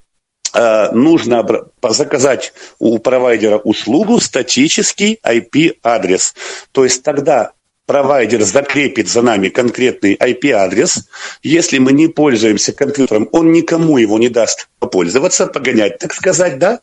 э, 0.52 0.90
нужно 0.90 1.46
заказать 1.80 2.52
у 2.80 2.98
провайдера 2.98 3.58
услугу 3.58 4.18
статический 4.18 5.20
IP-адрес. 5.24 6.34
То 6.72 6.82
есть 6.82 7.04
тогда 7.04 7.52
провайдер 7.86 8.42
закрепит 8.42 9.06
за 9.06 9.22
нами 9.22 9.48
конкретный 9.48 10.16
IP-адрес. 10.16 11.08
Если 11.44 11.78
мы 11.78 11.92
не 11.92 12.08
пользуемся 12.08 12.72
компьютером, 12.72 13.28
он 13.30 13.52
никому 13.52 13.96
его 13.96 14.18
не 14.18 14.28
даст 14.28 14.68
попользоваться, 14.80 15.46
погонять, 15.46 15.98
так 15.98 16.12
сказать, 16.12 16.58
да? 16.58 16.80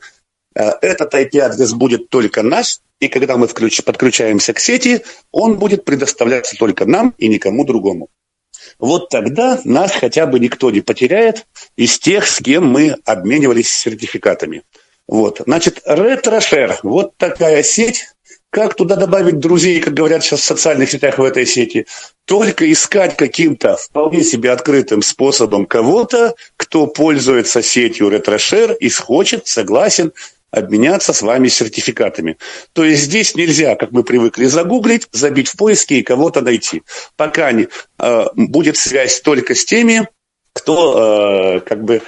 Э, 0.56 0.70
этот 0.82 1.14
IP-адрес 1.14 1.74
будет 1.74 2.08
только 2.08 2.41
наш, 2.41 2.80
и 3.01 3.10
когда 3.10 3.36
мы 3.36 3.49
подключаемся 3.49 4.54
к 4.54 4.60
сети, 4.60 5.01
он 5.34 5.56
будет 5.56 5.84
предоставляться 5.84 6.56
только 6.56 6.86
нам 6.86 7.14
и 7.18 7.28
никому 7.28 7.66
другому. 7.66 8.08
Вот 8.80 9.09
тогда 9.09 9.59
нас 9.63 9.91
хотя 9.91 10.26
бы 10.26 10.39
никто 10.39 10.71
не 10.71 10.82
потеряет 10.82 11.45
из 11.76 11.99
тех, 11.99 12.28
с 12.28 12.39
кем 12.39 12.67
мы 12.67 12.97
обменивались 13.05 13.69
сертификатами. 13.69 14.63
Вот. 15.07 15.41
Значит, 15.45 15.82
RetroShare, 15.88 16.78
вот 16.84 17.17
такая 17.17 17.63
сеть, 17.63 18.07
как 18.53 18.76
туда 18.76 18.95
добавить 18.95 19.39
друзей, 19.39 19.80
как 19.82 19.95
говорят 19.95 20.24
сейчас 20.24 20.41
в 20.41 20.43
социальных 20.43 20.91
сетях 20.91 21.17
в 21.17 21.24
этой 21.24 21.45
сети? 21.45 21.88
Только 22.26 22.71
искать 22.71 23.17
каким-то 23.17 23.78
вполне 23.78 24.24
себе 24.24 24.51
открытым 24.51 25.01
способом 25.01 25.65
кого-то, 25.65 26.36
кто 26.55 26.86
пользуется 26.86 27.63
сетью 27.63 28.09
RetroShare 28.09 28.78
и 28.78 28.89
хочет, 28.89 29.47
согласен 29.47 30.13
обменяться 30.54 31.14
с 31.14 31.22
вами 31.24 31.47
сертификатами. 31.47 32.38
То 32.74 32.84
есть 32.84 33.04
здесь 33.04 33.34
нельзя, 33.36 33.76
как 33.76 33.91
мы 33.91 34.04
привыкли, 34.04 34.45
загуглить, 34.45 35.08
забить 35.12 35.47
в 35.47 35.58
поиске 35.58 35.95
и 35.95 36.04
кого-то 36.04 36.41
найти. 36.41 36.84
Пока 37.18 37.51
не, 37.51 37.68
э, 37.97 38.26
будет 38.36 38.78
связь 38.78 39.20
только 39.22 39.56
с 39.56 39.66
теми, 39.66 40.08
кто 40.54 41.56
э, 41.58 41.60
как 41.62 41.84
бы 41.84 42.04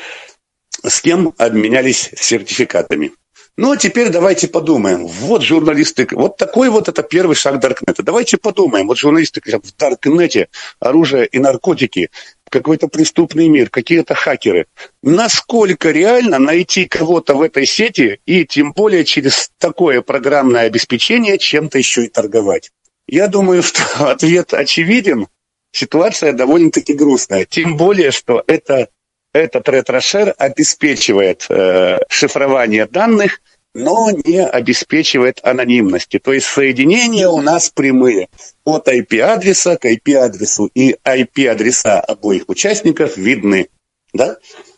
с 0.83 1.01
кем 1.01 1.33
обменялись 1.39 2.11
сертификатами. 2.15 3.13
Ну, 3.57 3.71
а 3.71 3.77
теперь 3.77 4.09
давайте 4.09 4.49
подумаем. 4.49 5.07
Вот 5.07 5.41
журналисты, 5.41 6.05
вот 6.11 6.35
такой 6.35 6.69
вот 6.69 6.89
это 6.89 7.03
первый 7.03 7.37
шаг 7.37 7.61
Даркнета. 7.61 8.03
Давайте 8.03 8.37
подумаем. 8.37 8.87
Вот 8.87 8.97
журналисты 8.97 9.39
говорят, 9.39 9.65
в 9.65 9.75
Даркнете 9.77 10.49
оружие 10.81 11.25
и 11.25 11.39
наркотики, 11.39 12.09
какой-то 12.49 12.89
преступный 12.89 13.47
мир, 13.47 13.69
какие-то 13.69 14.13
хакеры. 14.13 14.67
Насколько 15.01 15.91
реально 15.91 16.37
найти 16.37 16.85
кого-то 16.85 17.35
в 17.35 17.41
этой 17.41 17.65
сети 17.65 18.19
и 18.25 18.45
тем 18.45 18.73
более 18.73 19.05
через 19.05 19.51
такое 19.57 20.01
программное 20.01 20.63
обеспечение 20.63 21.37
чем-то 21.37 21.77
еще 21.77 22.05
и 22.05 22.09
торговать? 22.09 22.71
Я 23.07 23.29
думаю, 23.29 23.63
что 23.63 23.81
ответ 24.11 24.53
очевиден. 24.53 25.27
Ситуация 25.71 26.33
довольно-таки 26.33 26.93
грустная. 26.93 27.45
Тем 27.45 27.77
более, 27.77 28.11
что 28.11 28.43
это 28.47 28.89
этот 29.35 29.67
ретрошер 29.67 30.33
обеспечивает 30.37 31.45
э, 31.49 31.99
шифрование 32.07 32.85
данных, 32.85 33.41
но 33.73 34.09
не 34.09 34.41
обеспечивает 34.41 35.41
анонимности. 35.43 36.19
То 36.19 36.31
есть 36.31 36.45
соединения 36.45 37.27
у 37.27 37.41
нас 37.41 37.69
прямые 37.69 38.29
от 38.63 38.87
IP-адреса 38.87 39.75
к 39.75 39.85
IP-адресу, 39.85 40.71
и 40.73 40.95
IP-адреса 41.03 41.99
обоих 41.99 42.47
участников 42.47 43.17
видны. 43.17 43.67
Да? 44.13 44.37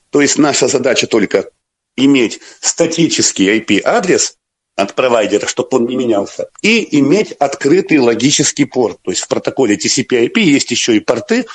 То 0.10 0.22
есть 0.22 0.40
наша 0.40 0.68
задача 0.68 1.06
только 1.06 1.52
иметь 1.96 2.40
статический 2.60 3.60
IP-адрес 3.60 4.38
от 4.76 4.96
провайдера, 4.96 5.46
чтобы 5.46 5.70
он 5.78 5.86
не 5.86 5.96
менялся, 5.96 6.50
и 6.64 6.98
иметь 7.00 7.32
открытый 7.34 8.00
логический 8.00 8.66
порт. 8.66 8.98
То 9.04 9.12
есть 9.12 9.24
в 9.24 9.28
протоколе 9.28 9.76
TCP-IP 9.76 10.40
есть 10.40 10.72
еще 10.72 10.98
и 10.98 11.00
порты, 11.00 11.46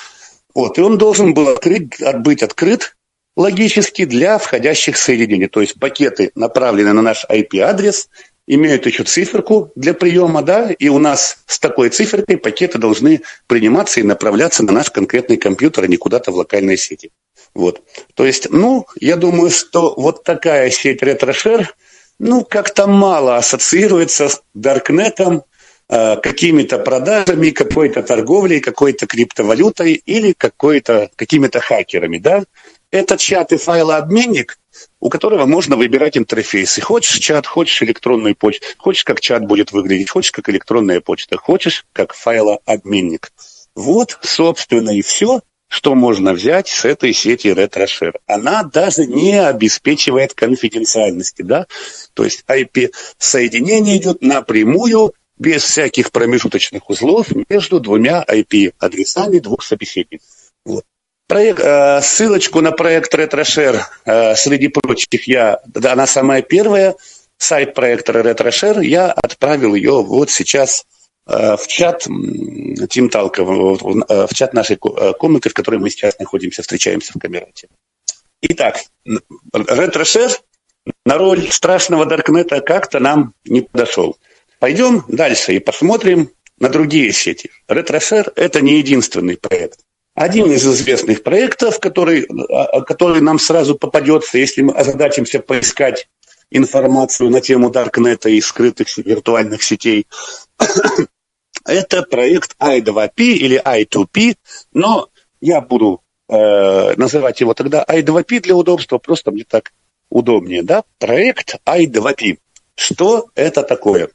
вот, 0.53 0.77
и 0.77 0.81
он 0.81 0.97
должен 0.97 1.33
был 1.33 1.49
открыть, 1.49 1.93
быть 2.19 2.43
открыт 2.43 2.95
логически 3.35 4.05
для 4.05 4.37
входящих 4.37 4.97
соединений. 4.97 5.47
То 5.47 5.61
есть 5.61 5.79
пакеты 5.79 6.31
направлены 6.35 6.93
на 6.93 7.01
наш 7.01 7.25
IP-адрес, 7.29 8.09
имеют 8.45 8.85
еще 8.85 9.03
циферку 9.03 9.71
для 9.75 9.93
приема, 9.93 10.41
да, 10.41 10.69
и 10.71 10.89
у 10.89 10.99
нас 10.99 11.37
с 11.45 11.59
такой 11.59 11.89
циферкой 11.89 12.37
пакеты 12.37 12.77
должны 12.77 13.21
приниматься 13.47 14.01
и 14.01 14.03
направляться 14.03 14.63
на 14.63 14.73
наш 14.73 14.91
конкретный 14.91 15.37
компьютер, 15.37 15.85
а 15.85 15.87
не 15.87 15.97
куда-то 15.97 16.31
в 16.31 16.35
локальной 16.35 16.77
сети. 16.77 17.11
Вот. 17.55 17.81
То 18.15 18.25
есть, 18.25 18.49
ну, 18.49 18.85
я 18.99 19.15
думаю, 19.15 19.49
что 19.49 19.93
вот 19.95 20.23
такая 20.23 20.69
сеть 20.71 21.01
RetroShare, 21.01 21.67
ну, 22.19 22.43
как-то 22.43 22.85
мало 22.85 23.37
ассоциируется 23.37 24.29
с 24.29 24.41
Даркнетом, 24.53 25.43
какими-то 25.87 26.79
продажами, 26.79 27.49
какой-то 27.49 28.03
торговлей, 28.03 28.59
какой-то 28.59 29.05
криптовалютой 29.05 29.93
или 29.93 30.33
какой-то, 30.33 31.09
какими-то 31.15 31.59
хакерами. 31.59 32.17
Да? 32.17 32.43
Это 32.91 33.17
чат 33.17 33.51
и 33.51 33.57
файлообменник, 33.57 34.57
у 34.99 35.09
которого 35.09 35.45
можно 35.45 35.75
выбирать 35.75 36.17
интерфейсы. 36.17 36.81
Хочешь 36.81 37.17
чат, 37.19 37.47
хочешь 37.47 37.81
электронную 37.81 38.35
почту, 38.35 38.65
хочешь, 38.77 39.03
как 39.03 39.19
чат 39.19 39.45
будет 39.45 39.71
выглядеть, 39.71 40.09
хочешь, 40.09 40.31
как 40.31 40.49
электронная 40.49 41.01
почта, 41.01 41.37
хочешь, 41.37 41.85
как 41.91 42.13
файлообменник. 42.13 43.31
Вот, 43.75 44.19
собственно, 44.21 44.91
и 44.91 45.01
все, 45.01 45.41
что 45.67 45.95
можно 45.95 46.33
взять 46.33 46.67
с 46.67 46.85
этой 46.85 47.13
сети 47.13 47.47
RetroShare. 47.47 48.17
Она 48.27 48.61
даже 48.61 49.07
не 49.07 49.43
обеспечивает 49.43 50.35
конфиденциальности, 50.35 51.41
да, 51.41 51.65
то 52.13 52.23
есть 52.23 52.45
IP-соединение 52.47 53.97
идет 53.97 54.21
напрямую 54.21 55.15
без 55.37 55.63
всяких 55.63 56.11
промежуточных 56.11 56.89
узлов 56.89 57.27
между 57.49 57.79
двумя 57.79 58.23
IP-адресами 58.27 59.39
двух 59.39 59.63
собеседников. 59.63 60.27
Вот. 60.65 60.83
Проект, 61.27 61.59
э, 61.59 62.01
ссылочку 62.01 62.61
на 62.61 62.71
проект 62.71 63.13
RetroShare 63.15 63.81
э, 64.05 64.35
среди 64.35 64.67
прочих 64.67 65.27
я, 65.27 65.59
да, 65.65 65.93
она 65.93 66.05
самая 66.05 66.41
первая, 66.41 66.95
сайт 67.37 67.73
проекта 67.73 68.11
RetroShare, 68.11 68.83
я 68.85 69.11
отправил 69.11 69.73
ее 69.73 70.03
вот 70.03 70.29
сейчас 70.29 70.85
э, 71.27 71.55
в 71.57 71.65
чат 71.67 72.03
Тим 72.89 73.09
Талка, 73.09 73.43
в, 73.43 74.27
в 74.27 74.33
чат 74.33 74.53
нашей 74.53 74.75
комнаты, 74.77 75.49
в 75.49 75.53
которой 75.53 75.77
мы 75.77 75.89
сейчас 75.89 76.19
находимся, 76.19 76.61
встречаемся 76.61 77.13
в 77.15 77.19
Камерате. 77.19 77.69
Итак, 78.41 78.83
RetroShare 79.55 80.37
на 81.05 81.17
роль 81.17 81.49
страшного 81.49 82.05
Даркнета 82.05 82.59
как-то 82.61 82.99
нам 82.99 83.33
не 83.45 83.61
подошел. 83.61 84.17
Пойдем 84.63 85.03
дальше 85.09 85.55
и 85.55 85.59
посмотрим 85.59 86.29
на 86.57 86.69
другие 86.69 87.11
сети. 87.11 87.51
RetroShare– 87.67 88.31
это 88.37 88.61
не 88.61 88.77
единственный 88.77 89.35
проект. 89.35 89.81
Один 90.15 90.49
из 90.53 90.65
известных 90.65 91.21
проектов, 91.21 91.81
который, 91.81 92.25
который 92.87 93.19
нам 93.19 93.39
сразу 93.39 93.75
попадется, 93.75 94.37
если 94.37 94.61
мы 94.61 94.71
озадачимся 94.71 95.41
поискать 95.41 96.07
информацию 96.49 97.29
на 97.29 97.41
тему 97.41 97.71
Даркнета 97.71 98.29
и 98.29 98.39
скрытых 98.39 98.97
виртуальных 98.97 99.63
сетей. 99.63 100.07
Это 101.65 102.03
проект 102.03 102.55
i2p 102.57 103.11
или 103.17 103.61
i2p, 103.61 104.37
но 104.71 105.09
я 105.41 105.59
буду 105.59 106.03
э, 106.29 106.93
называть 106.95 107.41
его 107.41 107.53
тогда 107.53 107.83
i2p 107.85 108.39
для 108.39 108.55
удобства, 108.55 108.97
просто 108.97 109.31
мне 109.31 109.43
так 109.43 109.73
удобнее, 110.09 110.63
да? 110.63 110.85
Проект 110.99 111.57
i2p. 111.65 112.37
Что 112.75 113.29
это 113.35 113.63
такое? 113.63 114.09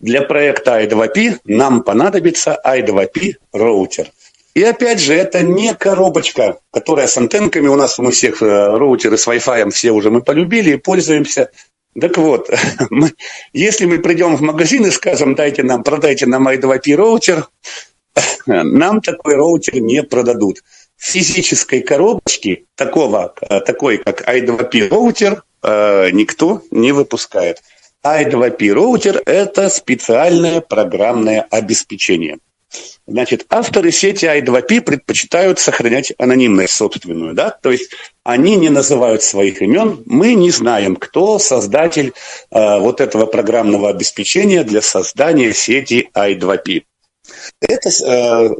Для 0.00 0.22
проекта 0.22 0.80
i2p 0.80 1.40
нам 1.44 1.82
понадобится 1.82 2.60
i2p 2.64 3.34
роутер. 3.52 4.12
И 4.54 4.62
опять 4.62 5.00
же, 5.00 5.14
это 5.14 5.42
не 5.42 5.74
коробочка, 5.74 6.58
которая 6.72 7.06
с 7.06 7.16
антенками 7.16 7.68
у 7.68 7.76
нас, 7.76 7.98
мы 7.98 8.12
всех 8.12 8.42
э, 8.42 8.76
роутеры 8.76 9.16
с 9.16 9.26
Wi-Fi 9.26 9.70
все 9.70 9.90
уже 9.90 10.10
мы 10.10 10.22
полюбили 10.22 10.72
и 10.72 10.76
пользуемся. 10.76 11.50
Так 12.00 12.16
вот, 12.16 12.50
мы, 12.90 13.12
если 13.52 13.86
мы 13.86 13.98
придем 13.98 14.36
в 14.36 14.40
магазин 14.40 14.86
и 14.86 14.90
скажем, 14.90 15.34
дайте 15.34 15.62
нам, 15.62 15.82
продайте 15.82 16.26
нам 16.26 16.48
i2p 16.48 16.94
роутер, 16.94 17.48
нам 18.46 19.00
такой 19.00 19.34
роутер 19.34 19.80
не 19.80 20.02
продадут. 20.02 20.62
Физической 20.96 21.80
коробочки 21.80 22.66
такого, 22.76 23.34
э, 23.40 23.60
такой 23.60 23.98
как 23.98 24.28
i2p 24.28 24.88
роутер 24.88 25.42
э, 25.62 26.10
никто 26.10 26.62
не 26.70 26.92
выпускает. 26.92 27.62
I2p 28.04 28.72
роутер– 28.72 29.22
это 29.26 29.68
специальное 29.68 30.60
программное 30.60 31.46
обеспечение– 31.50 32.38
Значит, 33.06 33.46
авторы 33.48 33.90
сети 33.90 34.26
i2p 34.26 34.82
предпочитают 34.82 35.58
сохранять 35.58 36.12
анонимность 36.18 36.74
собственную, 36.74 37.34
да, 37.34 37.50
то 37.50 37.70
есть 37.70 37.90
они 38.22 38.56
не 38.56 38.68
называют 38.68 39.22
своих 39.22 39.62
имен, 39.62 40.02
мы 40.04 40.34
не 40.34 40.50
знаем, 40.50 40.94
кто 40.94 41.38
создатель 41.38 42.12
э, 42.50 42.78
вот 42.78 43.00
этого 43.00 43.24
программного 43.24 43.88
обеспечения 43.88 44.62
для 44.64 44.82
создания 44.82 45.54
сети 45.54 46.10
i2p. 46.14 46.82
Это, 47.62 47.88
э, 47.88 48.50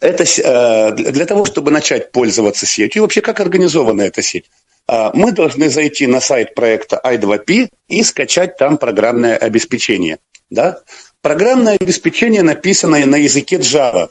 это 0.00 0.24
э, 0.24 0.92
для 1.12 1.26
того, 1.26 1.44
чтобы 1.44 1.70
начать 1.70 2.10
пользоваться 2.12 2.64
сетью, 2.64 3.02
вообще 3.02 3.20
как 3.20 3.40
организована 3.40 4.00
эта 4.02 4.22
сеть? 4.22 4.46
Э, 4.92 5.10
мы 5.14 5.32
должны 5.32 5.70
зайти 5.70 6.06
на 6.06 6.20
сайт 6.20 6.54
проекта 6.54 7.00
i2p 7.02 7.68
и 7.88 8.02
скачать 8.02 8.58
там 8.58 8.76
программное 8.76 9.36
обеспечение. 9.36 10.18
Да? 10.50 10.80
Программное 11.22 11.76
обеспечение 11.80 12.42
написано 12.42 13.04
на 13.06 13.16
языке 13.16 13.56
Java, 13.56 14.10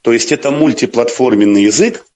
то 0.00 0.12
есть 0.12 0.32
это 0.32 0.50
мультиплатформенный 0.50 1.64
язык, 1.64 2.06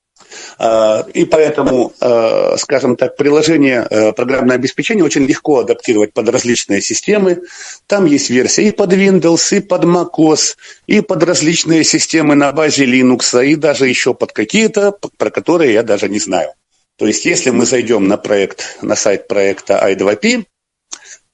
а, 0.58 1.06
и 1.12 1.24
поэтому, 1.24 1.92
а, 2.00 2.56
скажем 2.56 2.96
так, 2.96 3.16
приложение 3.16 3.80
а, 3.80 4.12
программное 4.12 4.56
обеспечение 4.56 5.04
очень 5.04 5.26
легко 5.26 5.58
адаптировать 5.58 6.12
под 6.14 6.28
различные 6.28 6.80
системы. 6.80 7.42
Там 7.86 8.06
есть 8.06 8.30
версии 8.30 8.68
и 8.68 8.72
под 8.72 8.92
Windows, 8.92 9.56
и 9.56 9.60
под 9.60 9.84
macOS, 9.84 10.56
и 10.86 11.00
под 11.00 11.22
различные 11.24 11.84
системы 11.84 12.34
на 12.34 12.52
базе 12.52 12.84
Linux, 12.84 13.44
и 13.44 13.54
даже 13.54 13.86
еще 13.86 14.14
под 14.14 14.32
какие-то, 14.32 14.96
про 15.16 15.30
которые 15.30 15.74
я 15.74 15.82
даже 15.82 16.08
не 16.08 16.18
знаю. 16.18 16.52
То 16.98 17.06
есть, 17.06 17.24
если 17.24 17.50
мы 17.50 17.64
зайдем 17.64 18.08
на 18.08 18.16
проект, 18.16 18.76
на 18.82 18.96
сайт 18.96 19.28
проекта 19.28 19.80
i2p, 19.88 20.44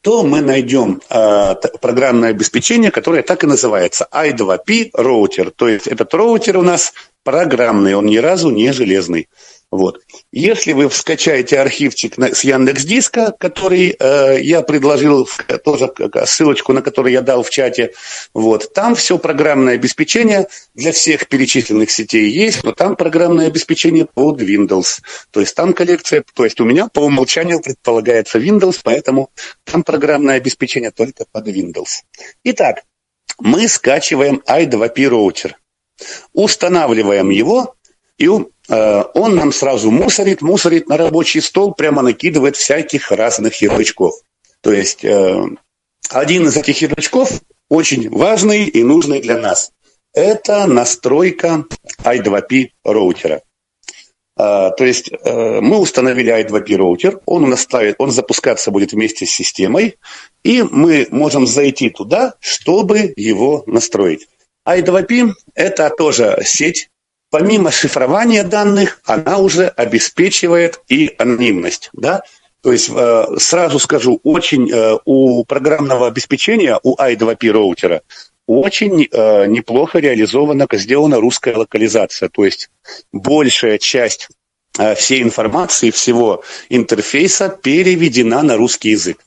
то 0.02 0.22
мы 0.22 0.42
найдем 0.42 1.00
э, 1.08 1.54
программное 1.80 2.28
обеспечение, 2.28 2.90
которое 2.90 3.22
так 3.22 3.42
и 3.42 3.46
называется 3.46 4.06
i2p 4.12 4.90
роутер. 4.92 5.50
То 5.50 5.66
есть 5.66 5.86
этот 5.86 6.12
роутер 6.12 6.58
у 6.58 6.62
нас 6.62 6.92
программный, 7.22 7.94
он 7.94 8.04
ни 8.04 8.18
разу 8.18 8.50
не 8.50 8.70
железный. 8.74 9.28
Вот. 9.74 10.00
Если 10.30 10.72
вы 10.72 10.88
скачаете 10.88 11.58
архивчик 11.58 12.16
на, 12.16 12.32
с 12.32 12.44
Яндекс 12.44 12.84
Диска, 12.84 13.34
который 13.36 13.96
э, 13.98 14.40
я 14.40 14.62
предложил, 14.62 15.28
тоже 15.64 15.92
ссылочку 16.26 16.72
на 16.72 16.80
который 16.80 17.12
я 17.12 17.22
дал 17.22 17.42
в 17.42 17.50
чате, 17.50 17.92
вот, 18.34 18.72
там 18.72 18.94
все 18.94 19.18
программное 19.18 19.74
обеспечение 19.74 20.46
для 20.74 20.92
всех 20.92 21.26
перечисленных 21.26 21.90
сетей 21.90 22.30
есть, 22.30 22.62
но 22.62 22.70
там 22.70 22.94
программное 22.94 23.48
обеспечение 23.48 24.04
под 24.06 24.40
Windows. 24.40 25.00
То 25.32 25.40
есть 25.40 25.56
там 25.56 25.72
коллекция, 25.72 26.22
то 26.34 26.44
есть 26.44 26.60
у 26.60 26.64
меня 26.64 26.86
по 26.86 27.00
умолчанию 27.00 27.60
предполагается 27.60 28.38
Windows, 28.38 28.78
поэтому 28.80 29.30
там 29.64 29.82
программное 29.82 30.36
обеспечение 30.36 30.92
только 30.92 31.24
под 31.32 31.48
Windows. 31.48 32.04
Итак, 32.44 32.84
мы 33.40 33.66
скачиваем 33.66 34.40
i2p 34.46 35.08
роутер, 35.08 35.58
устанавливаем 36.32 37.30
его 37.30 37.74
и 38.18 38.28
Э, 38.68 39.02
он 39.14 39.36
нам 39.36 39.52
сразу 39.52 39.90
мусорит, 39.90 40.42
мусорит 40.42 40.88
на 40.88 40.96
рабочий 40.96 41.40
стол, 41.40 41.74
прямо 41.74 42.02
накидывает 42.02 42.56
всяких 42.56 43.10
разных 43.10 43.60
ярлычков. 43.60 44.14
То 44.62 44.72
есть 44.72 45.04
э, 45.04 45.44
один 46.10 46.46
из 46.46 46.56
этих 46.56 46.80
ярлычков 46.80 47.40
очень 47.68 48.08
важный 48.10 48.64
и 48.64 48.82
нужный 48.82 49.20
для 49.20 49.38
нас. 49.38 49.72
Это 50.14 50.66
настройка 50.66 51.66
i2p 52.02 52.68
роутера. 52.84 53.42
Э, 54.36 54.70
то 54.76 54.84
есть 54.84 55.12
мы 55.22 55.78
установили 55.78 56.32
i2p 56.32 56.76
роутер, 56.76 57.20
он 57.26 57.44
у 57.44 57.48
нас 57.48 57.60
ставит, 57.60 57.96
он 57.98 58.10
запускаться 58.12 58.70
будет 58.70 58.92
вместе 58.92 59.26
с 59.26 59.30
системой, 59.30 59.98
и 60.42 60.62
мы 60.62 61.06
можем 61.10 61.46
зайти 61.46 61.90
туда, 61.90 62.34
чтобы 62.40 63.12
его 63.16 63.62
настроить. 63.66 64.26
i2p– 64.66 65.32
это 65.54 65.90
тоже 65.90 66.40
сеть 66.44 66.88
помимо 67.34 67.72
шифрования 67.72 68.44
данных, 68.44 69.00
она 69.04 69.38
уже 69.38 69.66
обеспечивает 69.66 70.80
и 70.86 71.16
анонимность. 71.18 71.90
Да? 71.92 72.22
То 72.62 72.70
есть, 72.70 72.88
э, 72.94 73.24
сразу 73.38 73.80
скажу, 73.80 74.20
очень 74.22 74.70
э, 74.70 74.98
у 75.04 75.44
программного 75.44 76.06
обеспечения, 76.06 76.78
у 76.84 76.94
i2p 76.94 77.50
роутера, 77.50 78.02
очень 78.46 79.08
э, 79.10 79.46
неплохо 79.46 79.98
реализована, 79.98 80.68
сделана 80.74 81.16
русская 81.16 81.56
локализация. 81.56 82.28
То 82.28 82.44
есть 82.44 82.70
большая 83.12 83.78
часть 83.78 84.28
всей 84.96 85.20
информации, 85.20 85.90
всего 85.90 86.44
интерфейса 86.68 87.48
переведена 87.48 88.42
на 88.42 88.56
русский 88.56 88.90
язык. 88.90 89.18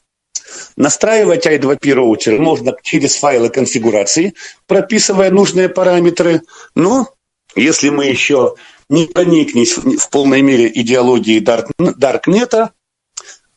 Настраивать 0.78 1.46
i2p 1.46 1.92
роутер 1.92 2.40
можно 2.40 2.74
через 2.84 3.18
файлы 3.18 3.50
конфигурации, 3.50 4.34
прописывая 4.66 5.30
нужные 5.30 5.68
параметры, 5.68 6.44
но 6.74 7.10
если 7.58 7.90
мы 7.90 8.06
еще 8.06 8.56
не 8.90 9.06
проникнись 9.06 9.78
в 9.78 10.10
полной 10.10 10.42
мере 10.42 10.72
идеологией 10.74 11.42
Даркнета, 11.42 12.72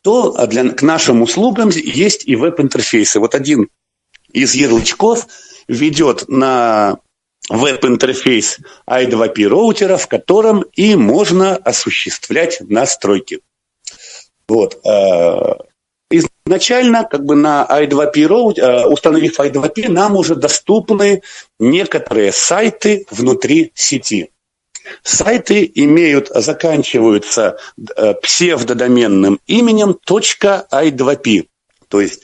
то 0.02 0.46
для, 0.46 0.70
к 0.70 0.82
нашим 0.82 1.22
услугам 1.22 1.68
есть 1.70 2.26
и 2.26 2.34
веб-интерфейсы. 2.34 3.20
Вот 3.20 3.34
один 3.34 3.68
из 4.32 4.54
ярлычков 4.54 5.26
ведет 5.68 6.28
на 6.28 6.98
веб-интерфейс 7.48 8.58
i2p 8.88 9.46
роутера, 9.46 9.96
в 9.96 10.08
котором 10.08 10.62
и 10.74 10.96
можно 10.96 11.56
осуществлять 11.56 12.60
настройки. 12.60 13.40
Вот. 14.48 14.80
Изначально 16.10 17.04
как 17.04 17.24
бы 17.24 17.36
на 17.36 17.66
i2p 17.70 18.26
роутер, 18.26 18.64
э, 18.64 18.84
установив 18.86 19.38
i2p, 19.38 19.88
нам 19.88 20.16
уже 20.16 20.34
доступны 20.34 21.22
некоторые 21.60 22.32
сайты 22.32 23.06
внутри 23.10 23.70
сети. 23.74 24.30
Сайты 25.04 25.70
имеют, 25.72 26.28
заканчиваются 26.34 27.58
э, 27.96 28.14
псевдодоменным 28.14 29.38
именем 29.46 29.96
.i2p. 30.04 31.46
То 31.88 32.00
есть, 32.00 32.22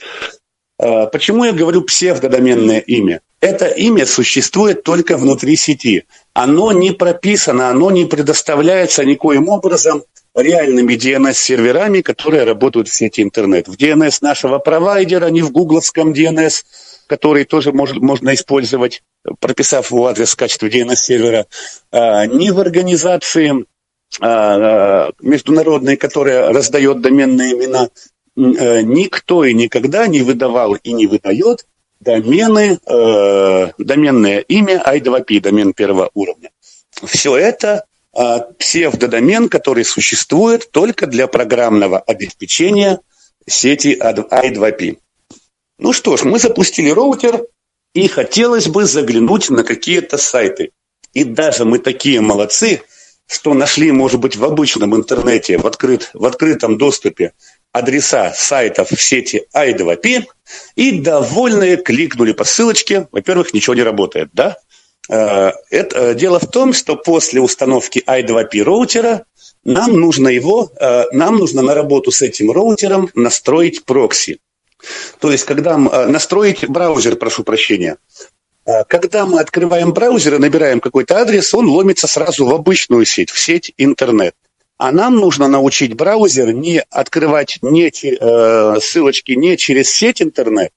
э, 0.79 1.07
почему 1.07 1.45
я 1.45 1.53
говорю 1.53 1.83
псевдодоменное 1.83 2.79
имя? 2.79 3.21
Это 3.39 3.67
имя 3.67 4.05
существует 4.05 4.83
только 4.83 5.15
внутри 5.15 5.55
сети. 5.55 6.05
Оно 6.33 6.71
не 6.71 6.91
прописано, 6.91 7.69
оно 7.69 7.91
не 7.91 8.05
предоставляется 8.05 9.05
никоим 9.05 9.47
образом 9.47 10.03
реальными 10.37 10.93
DNS-серверами, 10.93 12.01
которые 12.01 12.43
работают 12.43 12.87
в 12.87 12.93
сети 12.93 13.21
интернет. 13.21 13.67
В 13.67 13.75
DNS 13.75 14.19
нашего 14.21 14.59
провайдера, 14.59 15.27
не 15.27 15.41
в 15.41 15.51
гугловском 15.51 16.13
DNS, 16.13 16.63
который 17.07 17.43
тоже 17.45 17.71
может, 17.71 17.97
можно 17.97 18.33
использовать, 18.33 19.01
прописав 19.39 19.91
его 19.91 20.07
адрес 20.07 20.31
в 20.31 20.35
качестве 20.35 20.69
DNS-сервера, 20.69 21.47
а, 21.91 22.25
не 22.27 22.51
в 22.51 22.59
организации 22.59 23.65
а, 24.21 25.09
международной, 25.21 25.97
которая 25.97 26.53
раздает 26.53 27.01
доменные 27.01 27.53
имена, 27.53 27.89
а, 28.37 28.81
никто 28.81 29.43
и 29.43 29.53
никогда 29.53 30.05
не 30.07 30.21
выдавал 30.21 30.75
и 30.75 30.93
не 30.93 31.07
выдает 31.07 31.65
домены, 31.99 32.79
э, 32.85 33.71
доменное 33.79 34.39
имя 34.41 34.83
i2p, 34.85 35.39
домен 35.39 35.73
первого 35.73 36.11
уровня. 36.13 36.51
Все 37.03 37.35
это 37.35 37.77
а, 37.77 37.83
псевдодомен, 38.57 39.49
который 39.49 39.85
существует 39.85 40.71
только 40.71 41.07
для 41.07 41.27
программного 41.27 41.99
обеспечения 41.99 42.99
сети 43.47 43.97
i2p. 43.99 44.97
Ну 45.79 45.93
что 45.93 46.17
ж, 46.17 46.23
мы 46.23 46.39
запустили 46.39 46.89
роутер, 46.89 47.45
и 47.93 48.07
хотелось 48.07 48.67
бы 48.67 48.85
заглянуть 48.85 49.49
на 49.49 49.63
какие-то 49.63 50.17
сайты. 50.17 50.71
И 51.13 51.23
даже 51.23 51.65
мы 51.65 51.79
такие 51.79 52.21
молодцы, 52.21 52.83
что 53.27 53.53
нашли, 53.53 53.91
может 53.91 54.19
быть, 54.19 54.35
в 54.35 54.45
обычном 54.45 54.95
интернете, 54.95 55.57
в, 55.57 55.65
открыт, 55.65 56.11
в 56.13 56.25
открытом 56.25 56.77
доступе 56.77 57.33
адреса 57.71 58.33
сайтов 58.33 58.91
в 58.91 59.01
сети 59.01 59.47
i2p 59.53 60.25
и 60.75 60.99
довольные 60.99 61.77
кликнули 61.77 62.33
по 62.33 62.43
ссылочке. 62.43 63.07
Во-первых, 63.11 63.53
ничего 63.53 63.75
не 63.75 63.83
работает, 63.83 64.29
да? 64.33 64.57
Э, 65.09 65.51
это, 65.69 65.97
э, 65.97 66.15
дело 66.15 66.39
в 66.39 66.49
том, 66.49 66.73
что 66.73 66.95
после 66.95 67.41
установки 67.41 68.03
i2p 68.05 68.61
роутера 68.63 69.25
нам 69.63 69.99
нужно 69.99 70.29
его, 70.29 70.71
э, 70.79 71.05
нам 71.11 71.37
нужно 71.37 71.61
на 71.61 71.73
работу 71.73 72.11
с 72.11 72.21
этим 72.21 72.51
роутером 72.51 73.09
настроить 73.15 73.83
прокси. 73.85 74.39
То 75.19 75.31
есть, 75.31 75.45
когда 75.45 75.77
настроить 75.77 76.67
браузер, 76.69 77.15
прошу 77.15 77.43
прощения, 77.43 77.97
когда 78.87 79.25
мы 79.25 79.39
открываем 79.39 79.91
браузер 79.91 80.35
и 80.35 80.39
набираем 80.39 80.79
какой-то 80.81 81.17
адрес, 81.17 81.51
он 81.55 81.67
ломится 81.67 82.05
сразу 82.05 82.45
в 82.45 82.53
обычную 82.53 83.03
сеть, 83.05 83.31
в 83.31 83.39
сеть 83.39 83.73
интернет. 83.77 84.35
А 84.77 84.91
нам 84.91 85.15
нужно 85.15 85.47
научить 85.47 85.95
браузер 85.95 86.53
не 86.53 86.83
открывать 86.91 87.57
не, 87.63 87.89
э, 87.89 88.79
ссылочки 88.79 89.31
не 89.31 89.57
через 89.57 89.91
сеть 89.91 90.21
интернет, 90.21 90.71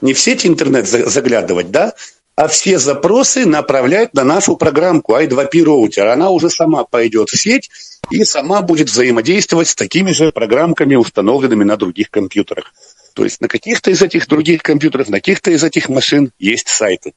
не 0.00 0.14
в 0.14 0.18
сеть 0.18 0.44
интернет 0.44 0.88
заглядывать, 0.88 1.70
да, 1.70 1.94
а 2.40 2.48
все 2.48 2.78
запросы 2.78 3.44
направлять 3.44 4.14
на 4.14 4.24
нашу 4.24 4.56
программку 4.56 5.12
i2p 5.12 5.62
роутер. 5.62 6.06
Она 6.06 6.30
уже 6.30 6.48
сама 6.48 6.84
пойдет 6.84 7.28
в 7.28 7.38
сеть 7.38 7.68
и 8.10 8.24
сама 8.24 8.62
будет 8.62 8.88
взаимодействовать 8.88 9.68
с 9.68 9.74
такими 9.74 10.12
же 10.12 10.32
программками, 10.32 10.94
установленными 10.94 11.64
на 11.64 11.76
других 11.76 12.08
компьютерах. 12.08 12.72
То 13.12 13.24
есть 13.24 13.42
на 13.42 13.48
каких-то 13.48 13.90
из 13.90 14.00
этих 14.00 14.26
других 14.26 14.62
компьютеров, 14.62 15.10
на 15.10 15.18
каких-то 15.18 15.50
из 15.50 15.62
этих 15.62 15.90
машин 15.90 16.32
есть 16.38 16.68
сайты. 16.68 17.12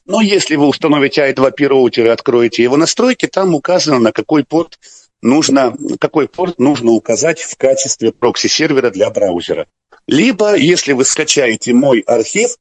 но 0.07 0.20
если 0.20 0.55
вы 0.55 0.68
установите 0.68 1.29
i2p 1.29 1.66
роутер 1.66 2.07
и 2.07 2.11
откроете 2.11 2.62
его 2.62 2.77
настройки, 2.77 3.27
там 3.27 3.57
указано, 3.57 3.99
на 3.99 4.12
какой 4.12 4.45
порт 4.45 4.79
нужно, 5.23 5.77
какой 5.99 6.29
порт 6.29 6.61
нужно 6.61 6.93
указать 6.93 7.43
в 7.43 7.57
качестве 7.57 8.12
прокси-сервера 8.12 8.91
для 8.91 9.11
браузера. 9.11 9.66
Либо, 10.07 10.55
если 10.55 10.93
вы 10.93 11.05
скачаете 11.05 11.73
мой 11.73 11.99
архив, 12.01 12.59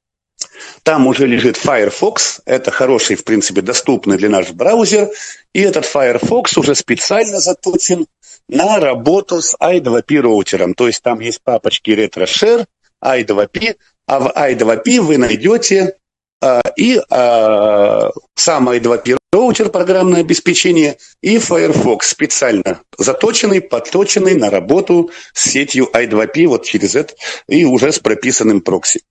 там 0.84 1.08
уже 1.08 1.28
лежит 1.28 1.58
Firefox, 1.58 2.42
это 2.46 2.72
хороший, 2.72 3.16
в 3.16 3.24
принципе, 3.24 3.62
доступный 3.62 4.18
для 4.18 4.30
нас 4.30 4.50
браузер, 4.52 5.10
и 5.54 5.62
этот 5.62 5.86
Firefox 5.86 6.58
уже 6.58 6.76
специально 6.76 7.40
заточен 7.40 8.08
на 8.48 8.80
работу 8.80 9.42
с 9.42 9.56
i2p 9.60 10.20
роутером. 10.20 10.74
То 10.74 10.88
есть 10.88 11.02
там 11.02 11.20
есть 11.20 11.42
папочки 11.44 11.92
RetroShare, 11.92 12.66
i2p, 13.04 13.76
а 14.08 14.20
в 14.20 14.28
i2p 14.28 15.02
вы 15.02 15.18
найдете 15.18 15.96
а, 16.42 16.62
и 16.76 17.00
а, 17.10 18.12
сам 18.36 18.70
i2p 18.70 19.18
роутер 19.32 19.70
программное 19.70 20.22
обеспечение 20.22 20.98
и 21.22 21.38
Firefox 21.38 22.10
специально 22.10 22.82
заточенный, 22.98 23.62
подточенный 23.62 24.36
на 24.36 24.50
работу 24.50 25.12
с 25.34 25.50
сетью 25.50 25.90
i2p 25.94 26.48
вот 26.48 26.66
через 26.66 26.96
это 26.96 27.14
и 27.48 27.64
уже 27.64 27.92
с 27.92 28.00
прописанным 28.00 28.62
прокси. 28.62 29.02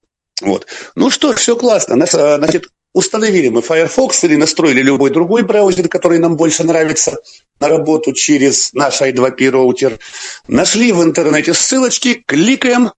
Вот. 0.40 0.66
Ну 0.94 1.10
что, 1.10 1.32
все 1.34 1.56
классно. 1.56 2.02
А, 2.02 2.36
значит, 2.36 2.68
установили 2.92 3.48
мы 3.48 3.62
Firefox 3.62 4.24
или 4.24 4.36
настроили 4.36 4.82
любой 4.82 5.10
другой 5.10 5.42
браузер, 5.42 5.88
который 5.88 6.18
нам 6.18 6.36
больше 6.36 6.64
нравится, 6.64 7.18
на 7.60 7.68
работу 7.68 8.12
через 8.12 8.72
наш 8.72 9.00
i2p 9.00 9.50
роутер. 9.50 9.98
Нашли 10.48 10.92
в 10.92 11.02
интернете 11.02 11.54
ссылочки, 11.54 12.22
кликаем 12.26 12.92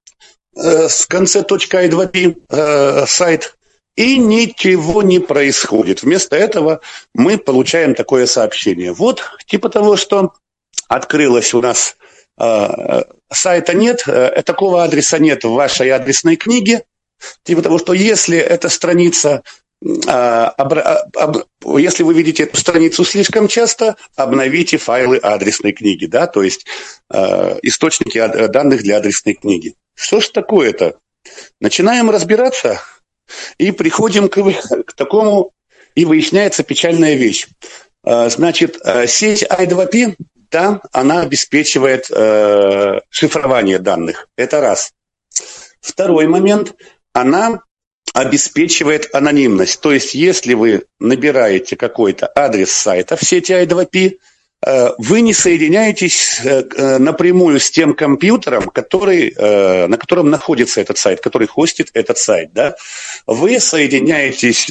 э, 0.56 0.88
в 0.88 1.06
конце 1.08 1.40
.i2p 1.40 2.42
э, 2.48 3.06
сайт, 3.06 3.56
и 3.96 4.16
ничего 4.16 5.02
не 5.02 5.18
происходит. 5.18 6.02
Вместо 6.02 6.36
этого 6.36 6.80
мы 7.14 7.38
получаем 7.38 7.94
такое 7.94 8.26
сообщение. 8.26 8.92
Вот, 8.92 9.22
типа 9.46 9.68
того, 9.68 9.96
что 9.96 10.32
открылось 10.88 11.52
у 11.52 11.60
нас 11.60 11.96
э, 12.38 13.02
сайта 13.30 13.74
нет, 13.74 14.04
э, 14.06 14.42
такого 14.42 14.84
адреса 14.84 15.18
нет 15.18 15.44
в 15.44 15.52
вашей 15.52 15.90
адресной 15.90 16.36
книге. 16.36 16.84
Типа 17.44 17.62
того, 17.62 17.78
что 17.78 17.92
если 17.92 18.38
эта 18.38 18.68
страница 18.68 19.42
а, 20.06 20.48
об, 20.48 21.38
если 21.76 22.04
вы 22.04 22.14
видите 22.14 22.44
эту 22.44 22.56
страницу 22.56 23.04
слишком 23.04 23.48
часто, 23.48 23.96
обновите 24.14 24.78
файлы 24.78 25.16
адресной 25.16 25.72
книги, 25.72 26.06
да, 26.06 26.28
то 26.28 26.42
есть 26.42 26.66
э, 27.10 27.58
источники 27.62 28.24
данных 28.48 28.82
для 28.82 28.98
адресной 28.98 29.34
книги. 29.34 29.74
Что 29.94 30.20
ж 30.20 30.28
такое-то? 30.28 30.98
Начинаем 31.60 32.10
разбираться, 32.10 32.80
и 33.58 33.72
приходим 33.72 34.28
к, 34.28 34.40
к 34.84 34.92
такому, 34.92 35.52
и 35.94 36.04
выясняется 36.04 36.62
печальная 36.62 37.14
вещь. 37.14 37.48
А, 38.04 38.28
значит, 38.28 38.78
а, 38.84 39.06
сеть 39.06 39.42
i2p, 39.42 40.16
да, 40.50 40.80
она 40.92 41.22
обеспечивает 41.22 42.10
э, 42.10 43.00
шифрование 43.08 43.78
данных. 43.78 44.28
Это 44.36 44.60
раз. 44.60 44.92
Второй 45.80 46.26
момент, 46.26 46.74
она 47.12 47.62
обеспечивает 48.14 49.14
анонимность. 49.14 49.80
То 49.80 49.92
есть, 49.92 50.14
если 50.14 50.54
вы 50.54 50.84
набираете 50.98 51.76
какой-то 51.76 52.30
адрес 52.34 52.70
сайта 52.70 53.16
в 53.16 53.24
сети 53.24 53.52
i2p, 53.52 54.18
Э, 54.64 54.90
вы 54.98 55.22
не 55.22 55.34
соединяетесь 55.34 56.40
э, 56.44 56.62
э, 56.62 56.98
напрямую 56.98 57.58
с 57.58 57.70
тем 57.70 57.94
компьютером, 57.94 58.68
который, 58.68 59.34
на 59.36 59.96
котором 59.96 60.30
находится 60.30 60.80
этот 60.80 60.98
сайт, 60.98 61.20
который 61.20 61.48
хостит 61.48 61.90
этот 61.94 62.18
сайт. 62.18 62.52
Да? 62.52 62.76
Вы 63.26 63.58
соединяетесь 63.60 64.66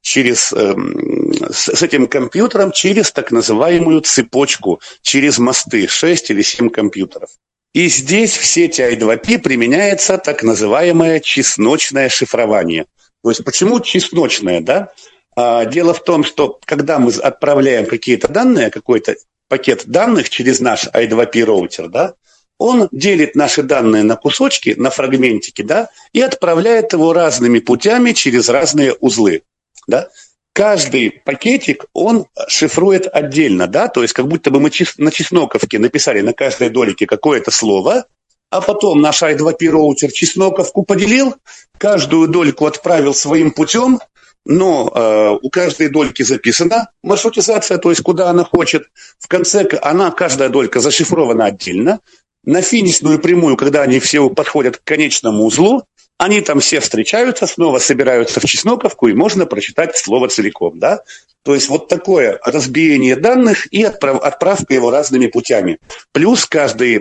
через, 0.00 0.52
с 0.52 1.82
этим 1.82 2.06
компьютером 2.06 2.72
через 2.72 3.12
так 3.12 3.30
называемую 3.30 4.00
цепочку, 4.00 4.80
через 5.02 5.38
мосты, 5.38 5.86
6 5.86 6.30
или 6.30 6.42
7 6.42 6.70
компьютеров. 6.70 7.30
И 7.72 7.88
здесь 7.88 8.36
в 8.36 8.44
сети 8.44 8.82
i2p 8.82 9.38
применяется 9.38 10.18
так 10.18 10.42
называемое 10.42 11.20
чесночное 11.20 12.08
шифрование. 12.08 12.86
То 13.22 13.30
есть 13.30 13.44
почему 13.44 13.80
чесночное, 13.80 14.60
да? 14.60 14.92
А, 15.36 15.64
дело 15.64 15.94
в 15.94 16.02
том, 16.02 16.24
что 16.24 16.58
когда 16.64 16.98
мы 16.98 17.12
отправляем 17.12 17.86
какие-то 17.86 18.28
данные, 18.28 18.70
какой-то 18.70 19.16
пакет 19.48 19.84
данных 19.86 20.30
через 20.30 20.60
наш 20.60 20.86
i2p 20.88 21.44
роутер, 21.44 21.88
да, 21.88 22.14
он 22.58 22.88
делит 22.92 23.36
наши 23.36 23.62
данные 23.62 24.02
на 24.02 24.16
кусочки, 24.16 24.74
на 24.76 24.90
фрагментики, 24.90 25.62
да, 25.62 25.88
и 26.12 26.20
отправляет 26.20 26.92
его 26.92 27.12
разными 27.12 27.60
путями 27.60 28.12
через 28.12 28.48
разные 28.48 28.94
узлы, 28.94 29.42
да. 29.86 30.08
Каждый 30.52 31.10
пакетик 31.24 31.86
он 31.92 32.26
шифрует 32.48 33.06
отдельно, 33.12 33.66
да, 33.68 33.88
то 33.88 34.02
есть 34.02 34.14
как 34.14 34.26
будто 34.26 34.50
бы 34.50 34.58
мы 34.58 34.70
на 34.98 35.10
чесноковке 35.10 35.78
написали 35.78 36.20
на 36.22 36.32
каждой 36.32 36.70
долике 36.70 37.06
какое-то 37.06 37.50
слово, 37.50 38.06
а 38.50 38.60
потом 38.60 39.00
наш 39.00 39.22
i2p 39.22 39.68
роутер 39.68 40.10
чесноковку 40.10 40.82
поделил, 40.82 41.36
каждую 41.78 42.28
дольку 42.28 42.66
отправил 42.66 43.14
своим 43.14 43.52
путем, 43.52 44.00
но 44.44 44.90
э, 44.92 45.38
у 45.40 45.50
каждой 45.50 45.88
дольки 45.88 46.22
записана 46.22 46.90
маршрутизация, 47.02 47.78
то 47.78 47.90
есть 47.90 48.02
куда 48.02 48.30
она 48.30 48.44
хочет. 48.44 48.88
В 49.18 49.28
конце 49.28 49.68
она, 49.82 50.10
каждая 50.10 50.48
долька 50.48 50.80
зашифрована 50.80 51.46
отдельно. 51.46 52.00
На 52.42 52.62
финишную 52.62 53.18
прямую, 53.18 53.56
когда 53.56 53.82
они 53.82 54.00
все 54.00 54.28
подходят 54.30 54.78
к 54.78 54.84
конечному 54.84 55.44
узлу, 55.44 55.84
они 56.20 56.42
там 56.42 56.60
все 56.60 56.80
встречаются, 56.80 57.46
снова 57.46 57.78
собираются 57.78 58.40
в 58.40 58.44
чесноковку, 58.44 59.08
и 59.08 59.14
можно 59.14 59.46
прочитать 59.46 59.96
слово 59.96 60.28
целиком. 60.28 60.78
Да? 60.78 61.00
То 61.42 61.54
есть 61.54 61.70
вот 61.70 61.88
такое 61.88 62.38
разбиение 62.44 63.16
данных 63.16 63.72
и 63.72 63.82
отправ, 63.82 64.22
отправка 64.22 64.74
его 64.74 64.90
разными 64.90 65.28
путями. 65.28 65.78
Плюс 66.12 66.44
каждый 66.44 67.00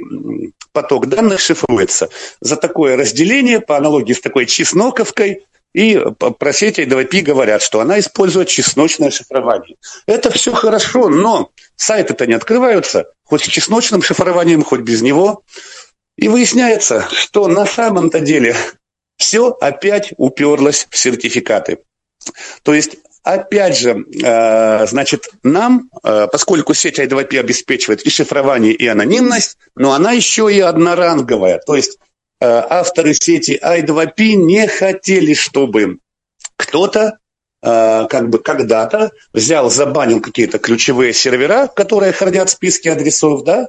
поток 0.71 1.07
данных 1.07 1.41
шифруется. 1.41 2.07
За 2.39 2.55
такое 2.55 2.95
разделение, 2.95 3.59
по 3.59 3.75
аналогии 3.75 4.13
с 4.13 4.21
такой 4.21 4.45
чесноковкой, 4.45 5.43
и 5.73 6.01
про 6.39 6.53
сеть 6.53 6.79
I2P 6.79 7.21
говорят, 7.21 7.61
что 7.61 7.81
она 7.81 7.99
использует 7.99 8.47
чесночное 8.47 9.11
шифрование. 9.11 9.75
Это 10.05 10.31
все 10.31 10.53
хорошо, 10.53 11.09
но 11.09 11.51
сайты-то 11.75 12.25
не 12.25 12.35
открываются, 12.35 13.11
хоть 13.25 13.43
с 13.43 13.47
чесночным 13.47 14.01
шифрованием, 14.01 14.63
хоть 14.63 14.79
без 14.79 15.01
него. 15.01 15.43
И 16.17 16.29
выясняется, 16.29 17.05
что 17.11 17.49
на 17.49 17.65
самом-то 17.65 18.21
деле 18.21 18.55
все 19.19 19.49
опять 19.49 20.13
уперлось 20.17 20.87
в 20.89 20.97
сертификаты. 20.97 21.79
То 22.63 22.73
есть 22.73 22.97
Опять 23.21 23.77
же, 23.77 24.05
э, 24.23 24.87
значит, 24.87 25.29
нам, 25.43 25.89
э, 26.03 26.27
поскольку 26.31 26.73
сеть 26.73 26.99
I2P 26.99 27.37
обеспечивает 27.37 28.01
и 28.03 28.09
шифрование, 28.09 28.73
и 28.73 28.87
анонимность, 28.87 29.57
но 29.75 29.91
она 29.91 30.13
еще 30.13 30.51
и 30.51 30.61
одноранговая. 30.61 31.59
То 31.59 31.75
есть 31.75 31.99
Э, 32.41 32.63
авторы 32.69 33.13
сети 33.13 33.59
i2p 33.61 34.35
не 34.35 34.65
хотели, 34.67 35.33
чтобы 35.33 35.99
кто-то 36.55 37.17
как 37.61 38.29
бы 38.29 38.39
когда-то 38.39 39.11
взял, 39.33 39.69
забанил 39.69 40.21
какие-то 40.21 40.59
ключевые 40.59 41.11
сервера, 41.11 41.67
которые 41.67 42.13
хранят 42.13 42.49
списки 42.49 42.87
адресов, 42.87 43.43
да, 43.43 43.67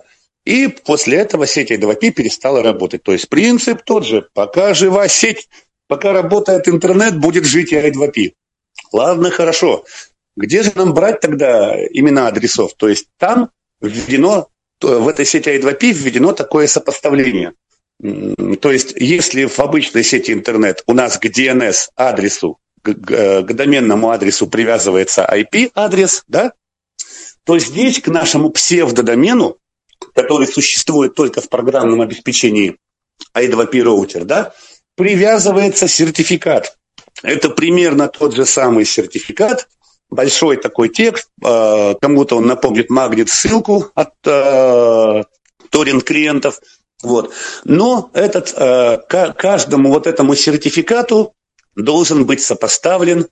и 0.51 0.67
после 0.67 1.19
этого 1.19 1.47
сеть 1.47 1.71
I2P 1.71 2.11
перестала 2.11 2.61
работать. 2.61 3.05
То 3.05 3.13
есть 3.13 3.29
принцип 3.29 3.83
тот 3.85 4.05
же. 4.05 4.29
Пока 4.35 4.75
жива 4.75 5.07
сеть, 5.07 5.49
пока 5.87 6.13
работает 6.13 6.69
интернет, 6.69 7.21
будет 7.21 7.45
жить 7.45 7.71
и 7.71 7.77
I2P. 7.77 8.33
Ладно, 8.91 9.31
хорошо. 9.31 9.85
Где 10.37 10.65
же 10.65 10.73
нам 10.75 10.93
брать 10.93 11.21
тогда 11.21 11.77
имена 11.91 12.27
адресов? 12.27 12.75
То 12.77 12.89
есть 12.89 13.07
там 13.17 13.51
введено, 13.81 14.49
в 14.81 15.07
этой 15.07 15.25
сети 15.25 15.51
I2P 15.51 15.93
введено 15.93 16.33
такое 16.33 16.67
сопоставление. 16.67 17.53
То 18.61 18.73
есть 18.73 18.95
если 18.97 19.45
в 19.45 19.61
обычной 19.61 20.03
сети 20.03 20.33
интернет 20.33 20.83
у 20.87 20.95
нас 20.95 21.17
к 21.17 21.27
DNS 21.27 21.91
адресу, 21.95 22.59
к, 22.83 22.93
к 22.93 23.53
доменному 23.53 24.11
адресу 24.11 24.49
привязывается 24.49 25.25
IP-адрес, 25.33 26.25
да, 26.27 26.55
то 27.45 27.57
здесь 27.61 28.01
к 28.01 28.09
нашему 28.09 28.51
псевдодомену, 28.51 29.59
который 30.15 30.47
существует 30.47 31.15
только 31.15 31.41
в 31.41 31.49
программном 31.49 32.01
обеспечении 32.01 32.77
I2P 33.37 33.83
роутер, 33.83 34.25
да, 34.25 34.53
привязывается 34.97 35.89
сертификат. 35.89 36.77
Это 37.23 37.51
примерно 37.51 38.09
тот 38.09 38.35
же 38.35 38.47
самый 38.47 38.85
сертификат, 38.85 39.69
большой 40.11 40.57
такой 40.57 40.89
текст, 40.89 41.29
э, 41.43 41.95
кому-то 42.01 42.37
он 42.37 42.47
напомнит 42.47 42.91
магнит 42.91 43.29
ссылку 43.31 43.91
от 43.95 44.13
э, 44.27 45.23
торрент-клиентов. 45.71 46.61
Вот. 47.03 47.33
Но 47.65 48.11
этот, 48.13 48.53
э, 48.57 48.99
каждому 49.37 49.91
вот 49.91 50.07
этому 50.07 50.35
сертификату 50.35 51.35
должен 51.77 52.27
быть 52.27 52.43
сопоставлен 52.43 53.29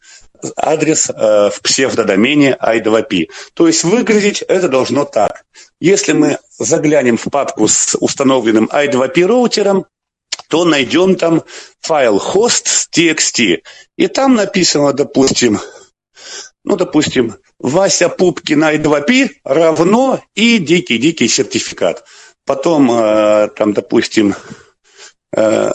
адрес 0.56 1.08
в 1.08 1.60
псевдодомене 1.62 2.56
i2p. 2.62 3.26
То 3.54 3.66
есть 3.66 3.82
выглядеть 3.82 4.42
это 4.42 4.68
должно 4.68 5.04
так. 5.04 5.44
Если 5.80 6.12
мы 6.12 6.38
заглянем 6.58 7.16
в 7.16 7.24
папку 7.30 7.68
с 7.68 7.96
установленным 7.98 8.66
i2p 8.66 9.24
роутером, 9.24 9.86
то 10.48 10.64
найдем 10.64 11.16
там 11.16 11.42
файл 11.80 12.16
host.txt. 12.18 13.62
И 13.96 14.08
там 14.08 14.34
написано, 14.34 14.92
допустим, 14.92 15.60
ну, 16.64 16.76
допустим, 16.76 17.36
Вася 17.58 18.08
Пупкин 18.08 18.62
I2P 18.62 19.30
равно 19.44 20.20
и 20.34 20.58
дикий-дикий 20.58 21.28
сертификат. 21.28 22.04
Потом, 22.44 22.90
э, 22.90 23.48
там, 23.56 23.72
допустим, 23.72 24.34
э, 25.34 25.72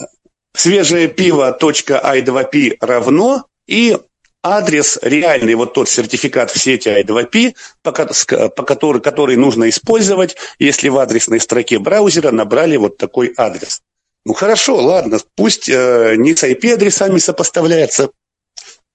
свежее 0.54 1.08
пиво 1.08 1.56
.i2p 1.60 2.76
равно 2.80 3.46
и 3.66 3.98
адрес 4.44 4.98
реальный, 5.00 5.54
вот 5.54 5.72
тот 5.72 5.88
сертификат 5.88 6.50
в 6.50 6.60
сети 6.60 6.88
I2P, 6.88 7.54
по, 7.82 7.92
по 7.92 8.62
который, 8.62 9.00
который 9.00 9.36
нужно 9.36 9.68
использовать, 9.70 10.36
если 10.58 10.90
в 10.90 10.98
адресной 10.98 11.40
строке 11.40 11.78
браузера 11.78 12.30
набрали 12.30 12.76
вот 12.76 12.98
такой 12.98 13.32
адрес. 13.36 13.80
Ну 14.26 14.34
хорошо, 14.34 14.76
ладно, 14.76 15.18
пусть 15.34 15.68
э, 15.68 16.14
не 16.16 16.36
с 16.36 16.44
IP-адресами 16.44 17.18
сопоставляется, 17.18 18.10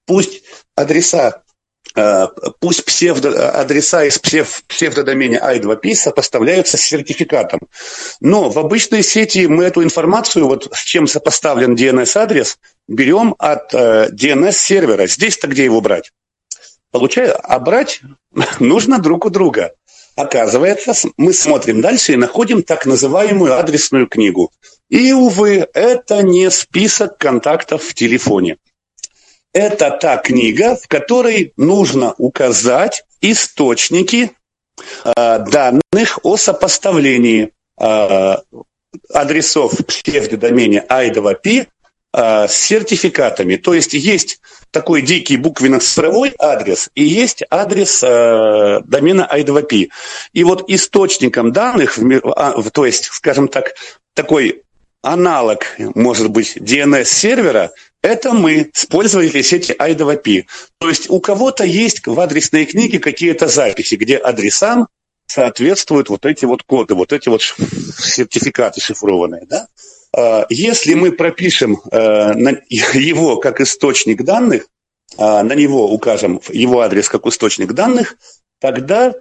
пусть 0.06 0.42
адреса 0.76 1.42
Э, 1.96 2.28
пусть 2.60 2.84
псевдоадреса 2.84 4.04
из 4.04 4.18
псев, 4.18 4.62
псевдодомене 4.68 5.38
i2p 5.38 5.94
сопоставляются 5.94 6.76
с 6.76 6.82
сертификатом. 6.82 7.60
Но 8.20 8.48
в 8.48 8.58
обычной 8.58 9.02
сети 9.02 9.46
мы 9.46 9.64
эту 9.64 9.82
информацию, 9.82 10.46
вот 10.46 10.68
с 10.72 10.82
чем 10.82 11.06
сопоставлен 11.06 11.74
DNS-адрес, 11.74 12.58
берем 12.86 13.34
от 13.38 13.74
э, 13.74 14.10
DNS-сервера. 14.12 15.06
Здесь-то 15.06 15.48
где 15.48 15.64
его 15.64 15.80
брать? 15.80 16.12
Получаю, 16.92 17.36
а 17.42 17.58
брать 17.58 18.00
нужно 18.60 18.98
друг 19.00 19.26
у 19.26 19.30
друга. 19.30 19.72
Оказывается, 20.16 20.92
мы 21.16 21.32
смотрим 21.32 21.80
дальше 21.80 22.12
и 22.12 22.16
находим 22.16 22.62
так 22.62 22.84
называемую 22.86 23.58
адресную 23.58 24.06
книгу. 24.06 24.52
И, 24.88 25.12
увы, 25.12 25.68
это 25.72 26.22
не 26.22 26.50
список 26.50 27.16
контактов 27.16 27.82
в 27.82 27.94
телефоне 27.94 28.58
это 29.52 29.90
та 29.90 30.16
книга, 30.18 30.76
в 30.76 30.86
которой 30.88 31.52
нужно 31.56 32.14
указать 32.18 33.04
источники 33.20 34.32
э, 35.04 35.38
данных 35.38 36.20
о 36.22 36.36
сопоставлении 36.36 37.52
э, 37.80 38.36
адресов 39.12 39.72
в 39.72 39.84
псевдодомене 39.84 40.84
i2p 40.88 41.66
э, 42.12 42.48
с 42.48 42.52
сертификатами. 42.52 43.56
То 43.56 43.74
есть 43.74 43.94
есть 43.94 44.40
такой 44.70 45.02
дикий 45.02 45.36
буквенно-цифровой 45.36 46.34
адрес 46.38 46.90
и 46.94 47.04
есть 47.04 47.42
адрес 47.50 48.02
э, 48.02 48.80
домена 48.84 49.28
i2p. 49.32 49.88
И 50.32 50.44
вот 50.44 50.68
источником 50.68 51.52
данных, 51.52 51.98
а, 52.36 52.62
то 52.62 52.86
есть, 52.86 53.06
скажем 53.06 53.48
так, 53.48 53.74
такой 54.14 54.62
аналог, 55.02 55.76
может 55.94 56.30
быть, 56.30 56.56
DNS-сервера, 56.56 57.70
это 58.02 58.32
мы 58.32 58.70
с 58.72 58.86
пользователей 58.86 59.42
сети 59.42 59.72
i2p. 59.72 60.46
То 60.78 60.88
есть 60.88 61.10
у 61.10 61.20
кого-то 61.20 61.64
есть 61.64 62.06
в 62.06 62.18
адресной 62.18 62.64
книге 62.64 62.98
какие-то 62.98 63.46
записи, 63.48 63.96
где 63.96 64.16
адресам 64.16 64.88
соответствуют 65.26 66.08
вот 66.08 66.26
эти 66.26 66.44
вот 66.44 66.62
коды, 66.62 66.94
вот 66.94 67.12
эти 67.12 67.28
вот 67.28 67.42
сертификаты 67.42 68.80
шифрованные. 68.80 69.46
Да? 69.46 69.68
А, 70.16 70.46
если 70.48 70.94
мы 70.94 71.12
пропишем 71.12 71.80
э, 71.90 72.32
его 72.68 73.36
как 73.36 73.60
источник 73.60 74.22
данных, 74.22 74.66
а, 75.16 75.42
на 75.42 75.54
него 75.54 75.92
укажем 75.92 76.40
его 76.48 76.80
адрес 76.80 77.08
как 77.08 77.26
источник 77.26 77.72
данных, 77.72 78.16
тогда 78.60 79.14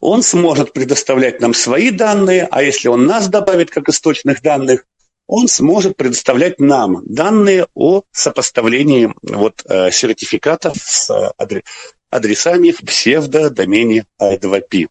он 0.00 0.22
сможет 0.22 0.72
предоставлять 0.72 1.40
нам 1.40 1.54
свои 1.54 1.90
данные, 1.90 2.48
а 2.50 2.62
если 2.62 2.88
он 2.88 3.06
нас 3.06 3.28
добавит 3.28 3.70
как 3.70 3.88
источник 3.88 4.40
данных, 4.40 4.86
он 5.26 5.48
сможет 5.48 5.96
предоставлять 5.96 6.60
нам 6.60 7.02
данные 7.04 7.66
о 7.74 8.02
сопоставлении 8.12 9.12
вот, 9.22 9.62
э, 9.64 9.90
сертификатов 9.90 10.76
с 10.76 11.10
э, 11.10 11.62
адресами 12.10 12.70
в 12.70 12.78
псевдодомене 12.78 14.06
I2P. 14.20 14.88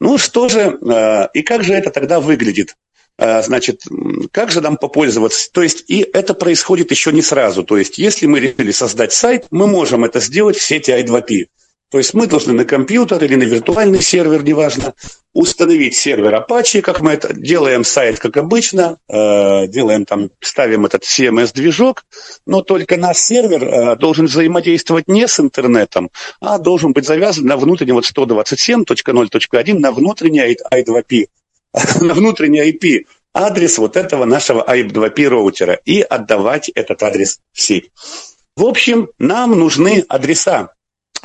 Ну 0.00 0.18
что 0.18 0.48
же, 0.48 0.78
э, 0.80 1.28
и 1.34 1.42
как 1.42 1.62
же 1.62 1.74
это 1.74 1.90
тогда 1.90 2.20
выглядит? 2.20 2.74
Значит, 3.20 3.82
как 4.30 4.52
же 4.52 4.60
нам 4.60 4.76
попользоваться? 4.76 5.50
То 5.50 5.64
есть, 5.64 5.82
и 5.88 6.08
это 6.12 6.34
происходит 6.34 6.92
еще 6.92 7.10
не 7.10 7.20
сразу. 7.20 7.64
То 7.64 7.76
есть, 7.76 7.98
если 7.98 8.26
мы 8.26 8.38
решили 8.38 8.70
создать 8.70 9.12
сайт, 9.12 9.46
мы 9.50 9.66
можем 9.66 10.04
это 10.04 10.20
сделать 10.20 10.56
в 10.56 10.62
сети 10.62 10.92
I2P. 10.92 11.48
То 11.90 11.96
есть 11.96 12.12
мы 12.12 12.26
должны 12.26 12.52
на 12.52 12.66
компьютер 12.66 13.24
или 13.24 13.34
на 13.34 13.44
виртуальный 13.44 14.02
сервер, 14.02 14.44
неважно, 14.44 14.92
установить 15.32 15.94
сервер 15.94 16.34
Apache, 16.34 16.82
как 16.82 17.00
мы 17.00 17.12
это 17.12 17.32
делаем 17.32 17.82
сайт, 17.82 18.18
как 18.18 18.36
обычно, 18.36 18.98
э, 19.08 19.66
делаем 19.68 20.04
там, 20.04 20.30
ставим 20.40 20.84
этот 20.84 21.04
CMS-движок, 21.04 22.04
но 22.46 22.60
только 22.60 22.98
наш 22.98 23.16
сервер 23.16 23.64
э, 23.64 23.96
должен 23.96 24.26
взаимодействовать 24.26 25.08
не 25.08 25.26
с 25.26 25.40
интернетом, 25.40 26.10
а 26.40 26.58
должен 26.58 26.92
быть 26.92 27.06
завязан 27.06 27.46
на 27.46 27.56
внутренний 27.56 27.92
вот 27.92 28.04
127.0.1, 28.04 29.78
на 29.78 29.90
внутренний 29.90 30.56
I2P, 30.70 31.28
на 32.02 32.12
внутренний 32.12 32.70
IP 32.70 33.06
адрес 33.32 33.78
вот 33.78 33.96
этого 33.96 34.26
нашего 34.26 34.62
I2P 34.62 35.26
роутера 35.26 35.80
и 35.86 36.02
отдавать 36.02 36.68
этот 36.68 37.02
адрес 37.02 37.40
в 37.52 37.60
сеть. 37.62 37.90
В 38.56 38.64
общем, 38.64 39.08
нам 39.18 39.58
нужны 39.58 40.04
адреса 40.08 40.72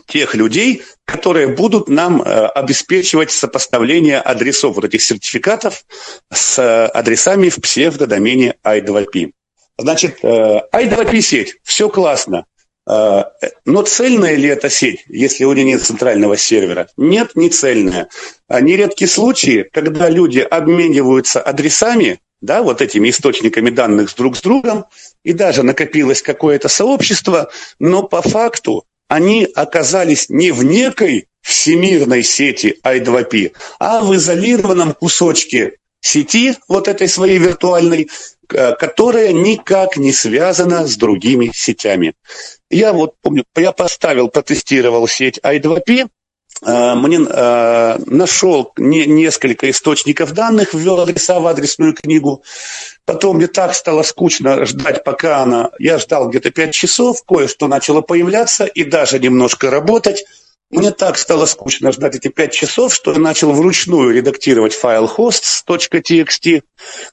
тех 0.05 0.35
людей, 0.35 0.83
которые 1.05 1.47
будут 1.47 1.89
нам 1.89 2.21
э, 2.21 2.45
обеспечивать 2.47 3.31
сопоставление 3.31 4.19
адресов 4.19 4.75
вот 4.75 4.85
этих 4.85 5.01
сертификатов 5.01 5.85
с 6.31 6.59
э, 6.59 6.85
адресами 6.87 7.49
в 7.49 7.57
псевдодомене 7.57 8.55
I2P. 8.63 9.31
Значит, 9.77 10.19
э, 10.23 10.61
I2P-сеть, 10.71 11.55
все 11.63 11.89
классно. 11.89 12.45
Но 12.85 13.81
цельная 13.83 14.35
ли 14.35 14.49
эта 14.49 14.69
сеть, 14.69 15.05
если 15.07 15.45
у 15.45 15.53
нее 15.53 15.63
нет 15.63 15.81
центрального 15.81 16.35
сервера? 16.35 16.89
Нет, 16.97 17.31
не 17.33 17.49
цельная. 17.49 18.09
А 18.49 18.59
нередки 18.59 19.05
случаи, 19.05 19.69
когда 19.71 20.09
люди 20.09 20.39
обмениваются 20.39 21.39
адресами, 21.39 22.19
да, 22.43 22.61
вот 22.61 22.81
этими 22.81 23.09
источниками 23.09 23.69
данных 23.69 24.13
друг 24.15 24.35
с 24.35 24.41
другом, 24.41 24.85
и 25.23 25.31
даже 25.31 25.63
накопилось 25.63 26.21
какое-то 26.21 26.67
сообщество, 26.67 27.49
но 27.79 28.03
по 28.03 28.21
факту 28.21 28.83
они 29.14 29.47
оказались 29.53 30.28
не 30.30 30.49
в 30.49 30.64
некой 30.64 31.28
всемирной 31.41 32.24
сети 32.24 32.80
I2P, 32.84 33.53
а 33.78 34.01
в 34.01 34.16
изолированном 34.16 34.95
кусочке 34.95 35.74
сети, 36.01 36.55
вот 36.68 36.88
этой 36.88 37.07
своей 37.07 37.38
виртуальной, 37.38 38.09
э, 38.49 38.74
которая 38.74 39.32
никак 39.32 39.97
не 39.97 40.11
связана 40.11 40.88
с 40.88 40.97
другими 40.97 41.51
сетями. 41.53 42.16
Я 42.72 42.91
вот 42.91 43.14
помню, 43.22 43.43
я 43.55 43.72
поставил, 43.72 44.30
протестировал 44.30 45.07
сеть 45.07 45.38
I2P, 45.43 46.05
э, 46.05 46.07
мне 46.66 47.18
э, 47.18 47.97
нашел 48.05 48.72
не, 48.78 49.05
несколько 49.05 49.70
источников 49.70 50.32
данных, 50.32 50.74
ввел 50.74 50.99
адреса 50.99 51.39
в 51.39 51.47
адресную 51.47 51.93
книгу. 51.93 52.43
Потом 53.05 53.38
мне 53.38 53.47
так 53.47 53.76
стало 53.76 54.03
скучно 54.03 54.66
ждать, 54.66 55.03
пока 55.03 55.39
она... 55.39 55.72
Я 55.80 55.99
ждал 55.99 56.30
где-то 56.30 56.51
5 56.51 56.74
часов, 56.74 57.24
кое-что 57.28 57.68
начало 57.68 58.01
появляться 58.01 58.66
и 58.66 58.84
даже 58.84 59.20
немножко 59.20 59.70
работать. 59.70 60.24
Мне 60.74 60.91
так 60.91 61.18
стало 61.18 61.45
скучно 61.45 61.91
ждать 61.91 62.16
эти 62.16 62.30
5 62.30 62.51
часов, 62.51 62.93
что 62.93 63.14
я 63.14 63.20
начал 63.20 63.51
вручную 63.51 64.11
редактировать 64.11 64.74
файл 64.74 65.05
hosts.txt, 65.05 66.61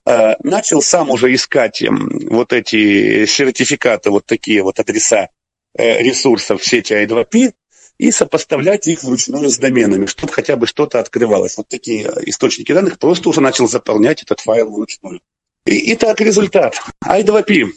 э, 0.07 0.35
начал 0.43 0.81
сам 0.81 1.11
уже 1.11 1.35
искать 1.35 1.83
вот 1.87 2.53
эти 2.53 3.27
сертификаты, 3.27 4.11
вот 4.11 4.25
такие 4.25 4.63
вот 4.63 4.81
адреса 4.81 5.29
э, 5.77 6.03
ресурсов 6.03 6.63
в 6.63 6.67
сети 6.67 6.95
i2p, 6.95 7.53
и 8.01 8.11
сопоставлять 8.13 8.87
их 8.87 9.05
вручную 9.05 9.51
с 9.51 9.59
доменами, 9.59 10.07
чтобы 10.07 10.33
хотя 10.33 10.57
бы 10.57 10.67
что-то 10.67 11.01
открывалось. 11.01 11.59
Вот 11.59 11.69
такие 11.69 12.11
источники 12.25 12.73
данных 12.73 12.99
просто 12.99 13.29
уже 13.29 13.43
начал 13.43 13.69
заполнять 13.69 14.23
этот 14.23 14.41
файл 14.41 14.71
вручную. 14.71 15.21
И, 15.67 15.93
итак, 15.93 16.19
результат. 16.23 16.81
i2p. 17.05 17.73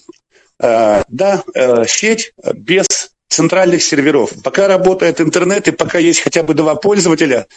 Э, 0.62 1.04
да, 1.10 1.44
э, 1.54 1.86
сеть 1.88 2.34
без 2.54 2.88
центральных 3.28 3.84
серверов. 3.84 4.32
Пока 4.42 4.70
работает 4.70 5.20
интернет 5.20 5.68
и 5.68 5.72
пока 5.72 6.00
есть 6.00 6.22
хотя 6.22 6.44
бы 6.44 6.54
два 6.54 6.76
пользователя, 6.76 7.48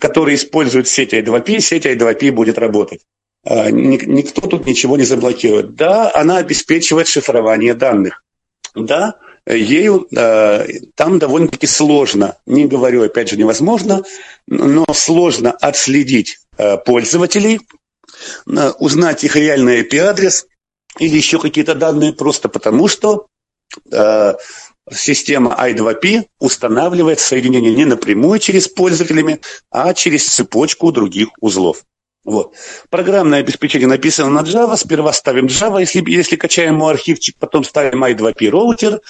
которые 0.00 0.36
используют 0.36 0.88
сеть 0.88 1.12
i2p, 1.12 1.60
сеть 1.60 1.84
i2p 1.84 2.32
будет 2.32 2.56
работать. 2.56 3.02
Э, 3.44 3.68
никто 3.70 4.40
тут 4.48 4.64
ничего 4.64 4.96
не 4.96 5.04
заблокирует. 5.04 5.74
Да, 5.74 6.10
она 6.14 6.38
обеспечивает 6.38 7.06
шифрование 7.06 7.74
данных. 7.74 8.24
Да, 8.74 9.18
ею 9.46 10.06
э, 10.14 10.66
там 10.94 11.18
довольно-таки 11.18 11.66
сложно, 11.66 12.36
не 12.46 12.66
говорю, 12.66 13.02
опять 13.02 13.28
же, 13.28 13.36
невозможно, 13.36 14.02
но 14.46 14.86
сложно 14.94 15.52
отследить 15.52 16.38
э, 16.56 16.78
пользователей, 16.78 17.60
э, 18.46 18.70
узнать 18.78 19.24
их 19.24 19.36
реальный 19.36 19.82
IP-адрес 19.82 20.46
или 20.98 21.16
еще 21.16 21.38
какие-то 21.38 21.74
данные 21.74 22.12
просто 22.12 22.48
потому, 22.48 22.88
что 22.88 23.26
система 24.92 25.56
I2P 25.58 26.26
устанавливает 26.38 27.18
соединение 27.18 27.74
не 27.74 27.84
напрямую 27.84 28.38
через 28.38 28.68
пользователями, 28.68 29.40
а 29.70 29.92
через 29.94 30.28
цепочку 30.28 30.92
других 30.92 31.30
узлов. 31.40 31.84
Вот. 32.24 32.54
Программное 32.88 33.40
обеспечение 33.40 33.88
написано 33.88 34.30
на 34.30 34.46
Java. 34.46 34.76
Сперва 34.76 35.12
ставим 35.12 35.46
Java, 35.46 35.80
если, 35.80 36.02
если 36.10 36.36
качаем 36.36 36.74
ему 36.74 36.86
архивчик, 36.86 37.36
потом 37.38 37.64
ставим 37.64 38.02
I2P 38.02 38.48
роутер, 38.48 39.00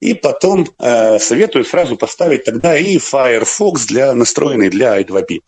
и 0.00 0.14
потом 0.14 0.68
э, 0.78 1.18
советую 1.18 1.64
сразу 1.64 1.96
поставить 1.96 2.44
тогда 2.44 2.76
и 2.76 2.98
Firefox 2.98 3.86
для 3.86 4.12
настроенный 4.14 4.68
для 4.68 5.00
i2p. 5.00 5.40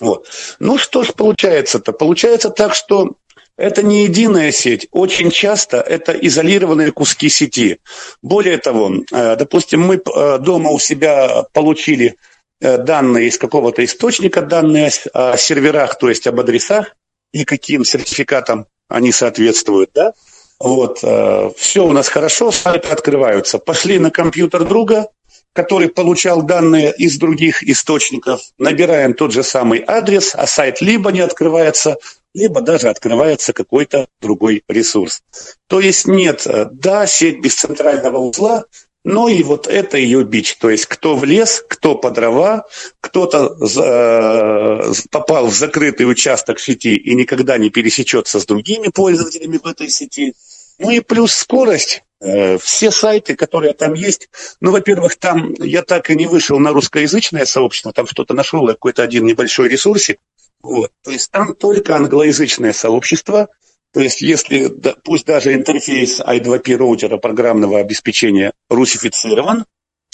Вот. 0.00 0.28
Ну 0.58 0.78
что 0.78 1.04
ж 1.04 1.12
получается-то? 1.12 1.92
Получается 1.92 2.50
так, 2.50 2.74
что 2.74 3.16
это 3.56 3.82
не 3.82 4.04
единая 4.04 4.52
сеть. 4.52 4.86
Очень 4.90 5.30
часто 5.30 5.78
это 5.78 6.12
изолированные 6.12 6.92
куски 6.92 7.28
сети. 7.28 7.78
Более 8.22 8.58
того, 8.58 8.92
э, 9.10 9.36
допустим, 9.36 9.82
мы 9.82 9.96
э, 9.96 10.38
дома 10.38 10.70
у 10.70 10.78
себя 10.78 11.44
получили 11.52 12.16
э, 12.60 12.78
данные 12.78 13.28
из 13.28 13.38
какого-то 13.38 13.84
источника, 13.84 14.42
данные 14.42 14.90
о 15.14 15.36
серверах, 15.36 15.98
то 15.98 16.08
есть 16.08 16.26
об 16.26 16.40
адресах 16.40 16.96
и 17.32 17.44
каким 17.44 17.84
сертификатам 17.84 18.66
они 18.88 19.12
соответствуют, 19.12 19.90
да? 19.94 20.12
Вот, 20.58 21.00
э, 21.02 21.50
все 21.56 21.84
у 21.84 21.92
нас 21.92 22.08
хорошо, 22.08 22.50
сайты 22.50 22.88
открываются. 22.88 23.58
Пошли 23.58 23.98
на 23.98 24.10
компьютер 24.10 24.64
друга, 24.64 25.08
который 25.52 25.88
получал 25.88 26.42
данные 26.42 26.94
из 26.96 27.18
других 27.18 27.62
источников, 27.62 28.40
набираем 28.58 29.14
тот 29.14 29.32
же 29.32 29.42
самый 29.42 29.82
адрес, 29.86 30.34
а 30.34 30.46
сайт 30.46 30.80
либо 30.80 31.12
не 31.12 31.20
открывается, 31.20 31.96
либо 32.34 32.60
даже 32.60 32.88
открывается 32.88 33.52
какой-то 33.52 34.06
другой 34.20 34.62
ресурс. 34.68 35.22
То 35.66 35.80
есть 35.80 36.06
нет, 36.06 36.46
э, 36.46 36.66
да, 36.70 37.06
сеть 37.06 37.40
без 37.40 37.54
центрального 37.54 38.18
узла, 38.18 38.64
но 39.06 39.28
и 39.28 39.42
вот 39.42 39.66
это 39.66 39.96
ее 39.96 40.24
бич. 40.24 40.56
То 40.56 40.68
есть 40.68 40.86
кто 40.86 41.16
в 41.16 41.24
лес, 41.24 41.64
кто 41.66 41.94
по 41.94 42.10
дрова, 42.10 42.66
кто-то 43.00 43.56
э, 43.56 44.92
попал 45.10 45.46
в 45.46 45.54
закрытый 45.54 46.10
участок 46.10 46.60
сети 46.60 46.96
и 46.96 47.14
никогда 47.14 47.56
не 47.56 47.70
пересечется 47.70 48.40
с 48.40 48.46
другими 48.46 48.88
пользователями 48.88 49.58
в 49.62 49.66
этой 49.66 49.88
сети– 49.88 50.34
ну 50.78 50.90
и 50.90 51.00
плюс 51.00 51.32
скорость. 51.32 52.02
Э, 52.20 52.56
все 52.58 52.90
сайты, 52.90 53.36
которые 53.36 53.74
там 53.74 53.92
есть, 53.92 54.30
ну, 54.60 54.70
во-первых, 54.70 55.16
там 55.16 55.52
я 55.58 55.82
так 55.82 56.10
и 56.10 56.16
не 56.16 56.26
вышел 56.26 56.58
на 56.58 56.72
русскоязычное 56.72 57.44
сообщество, 57.44 57.92
там 57.92 58.06
что-то 58.06 58.32
нашел, 58.32 58.66
какой-то 58.66 59.02
один 59.02 59.26
небольшой 59.26 59.68
ресурсик. 59.68 60.18
Вот. 60.62 60.92
То 61.02 61.10
есть 61.10 61.30
там 61.30 61.54
только 61.54 61.94
англоязычное 61.94 62.72
сообщество. 62.72 63.48
То 63.96 64.02
есть 64.02 64.20
если, 64.20 64.68
пусть 65.04 65.24
даже 65.24 65.54
интерфейс 65.54 66.20
i2p 66.20 66.76
роутера 66.76 67.16
программного 67.16 67.78
обеспечения 67.78 68.52
русифицирован, 68.68 69.64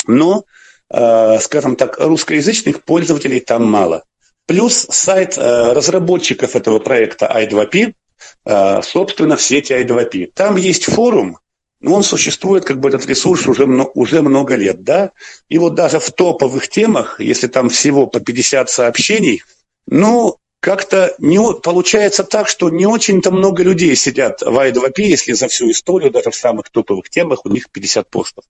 но, 0.07 0.45
э, 0.89 1.39
скажем 1.41 1.75
так, 1.75 1.99
русскоязычных 1.99 2.85
пользователей 2.85 3.41
там 3.41 3.69
мало. 3.69 4.05
Плюс 4.47 4.87
сайт 4.89 5.37
э, 5.37 5.73
разработчиков 5.73 6.55
этого 6.55 6.79
проекта 6.79 7.27
i2p, 7.27 7.95
Э, 8.45 8.83
собственно, 8.85 9.37
в 9.37 9.43
сети 9.43 9.73
i2p. 9.73 10.31
Там 10.33 10.55
есть 10.55 10.85
форум, 10.85 11.39
но 11.81 11.95
он 11.95 12.05
существует, 12.05 12.65
как 12.65 12.79
бы 12.79 12.89
этот 12.89 13.05
ресурс 13.07 13.49
уже, 13.49 13.65
уже 13.65 14.23
много 14.23 14.55
лет, 14.55 14.85
да, 14.85 15.11
и 15.49 15.59
вот 15.59 15.75
даже 15.75 15.99
в 15.99 16.09
топовых 16.13 16.69
темах, 16.69 17.19
если 17.19 17.49
там 17.49 17.69
всего 17.69 18.07
по 18.07 18.21
50 18.21 18.71
сообщений, 18.71 19.43
ну, 19.89 20.37
как-то 20.63 21.13
не, 21.19 21.41
получается 21.61 22.23
так, 22.23 22.49
что 22.49 22.71
не 22.71 22.87
очень-то 22.87 23.33
много 23.33 23.65
людей 23.65 23.97
сидят 23.97 24.43
в 24.43 24.57
i2p, 24.57 24.93
если 25.03 25.33
за 25.33 25.49
всю 25.49 25.69
историю, 25.73 26.13
даже 26.13 26.31
в 26.31 26.37
самых 26.37 26.71
топовых 26.71 27.11
темах, 27.11 27.45
у 27.45 27.49
них 27.49 27.69
50 27.69 28.09
постов. 28.09 28.45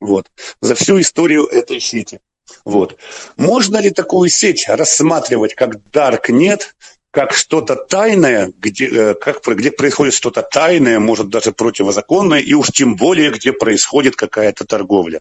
Вот. 0.00 0.26
За 0.62 0.74
всю 0.74 0.98
историю 0.98 1.44
этой 1.44 1.80
сети. 1.80 2.20
Вот. 2.64 2.96
Можно 3.36 3.76
ли 3.76 3.90
такую 3.90 4.30
сеть 4.30 4.64
рассматривать 4.66 5.54
как 5.54 5.76
Dark 5.92 6.32
нет, 6.32 6.74
как 7.10 7.34
что-то 7.34 7.76
тайное, 7.76 8.50
где, 8.58 8.88
э, 8.88 9.14
как, 9.14 9.46
где 9.46 9.70
происходит 9.70 10.14
что-то 10.14 10.40
тайное, 10.40 10.98
может 10.98 11.28
даже 11.28 11.52
противозаконное, 11.52 12.40
и 12.40 12.54
уж 12.54 12.68
тем 12.68 12.96
более, 12.96 13.30
где 13.30 13.52
происходит 13.52 14.16
какая-то 14.16 14.64
торговля. 14.64 15.20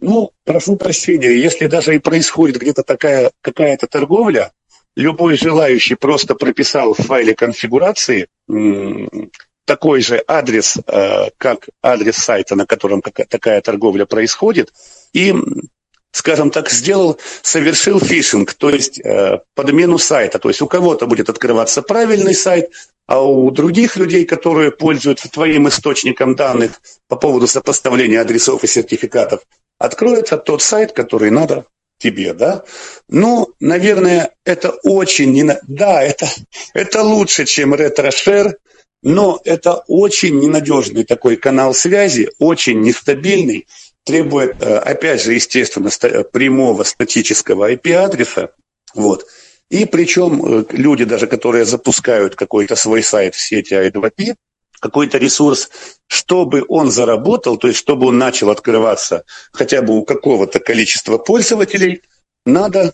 Ну, 0.00 0.32
прошу 0.44 0.74
прощения, 0.76 1.32
если 1.32 1.68
даже 1.68 1.94
и 1.94 2.00
происходит 2.00 2.56
где-то 2.56 2.82
такая 2.82 3.30
какая-то 3.40 3.86
торговля, 3.86 4.52
любой 4.96 5.36
желающий 5.36 5.94
просто 5.94 6.34
прописал 6.34 6.94
в 6.94 6.98
файле 6.98 7.34
конфигурации 7.34 8.28
такой 9.64 10.02
же 10.02 10.22
адрес, 10.26 10.76
э, 10.86 11.30
как 11.38 11.68
адрес 11.82 12.16
сайта, 12.16 12.54
на 12.54 12.66
котором 12.66 13.02
такая 13.02 13.60
торговля 13.60 14.04
происходит, 14.04 14.72
и 15.12 15.34
скажем 16.12 16.50
так, 16.50 16.70
сделал, 16.70 17.18
совершил 17.42 17.98
фишинг, 17.98 18.54
то 18.54 18.70
есть 18.70 19.00
э, 19.00 19.40
подмену 19.54 19.98
сайта. 19.98 20.38
То 20.38 20.48
есть 20.48 20.62
у 20.62 20.68
кого-то 20.68 21.06
будет 21.06 21.28
открываться 21.28 21.82
правильный 21.82 22.34
сайт, 22.34 22.70
а 23.06 23.20
у 23.22 23.50
других 23.50 23.96
людей, 23.96 24.24
которые 24.24 24.70
пользуются 24.70 25.28
твоим 25.28 25.68
источником 25.68 26.36
данных 26.36 26.80
по 27.08 27.16
поводу 27.16 27.48
сопоставления 27.48 28.20
адресов 28.20 28.62
и 28.62 28.68
сертификатов, 28.68 29.40
откроется 29.78 30.36
тот 30.36 30.62
сайт, 30.62 30.92
который 30.92 31.30
надо 31.30 31.64
тебе, 32.04 32.34
да? 32.34 32.64
Ну, 33.08 33.54
наверное, 33.60 34.34
это 34.44 34.70
очень... 34.82 35.32
Не... 35.32 35.58
Да, 35.66 36.02
это, 36.02 36.28
это 36.74 37.02
лучше, 37.02 37.46
чем 37.46 37.74
ретрошер, 37.74 38.58
но 39.02 39.40
это 39.44 39.84
очень 39.88 40.38
ненадежный 40.38 41.04
такой 41.04 41.36
канал 41.36 41.72
связи, 41.72 42.30
очень 42.38 42.80
нестабильный 42.80 43.66
требует, 44.04 44.62
э, 44.62 44.76
опять 44.76 45.22
же, 45.22 45.32
естественно, 45.32 45.90
прямого 46.30 46.84
статического 46.84 47.72
IP-адреса. 47.72 48.50
Вот. 48.94 49.26
И 49.70 49.86
причем 49.86 50.44
э, 50.44 50.64
люди, 50.72 51.04
даже 51.04 51.26
которые 51.26 51.64
запускают 51.64 52.36
какой-то 52.36 52.76
свой 52.76 53.02
сайт 53.02 53.34
в 53.34 53.40
сети 53.40 53.72
i2p, 53.72 54.34
какой-то 54.84 55.16
ресурс, 55.16 55.70
чтобы 56.08 56.62
он 56.68 56.90
заработал, 56.90 57.56
то 57.56 57.68
есть 57.68 57.80
чтобы 57.80 58.08
он 58.08 58.18
начал 58.18 58.50
открываться 58.50 59.24
хотя 59.50 59.80
бы 59.80 59.96
у 59.96 60.04
какого-то 60.04 60.60
количества 60.60 61.16
пользователей, 61.16 62.02
надо, 62.44 62.92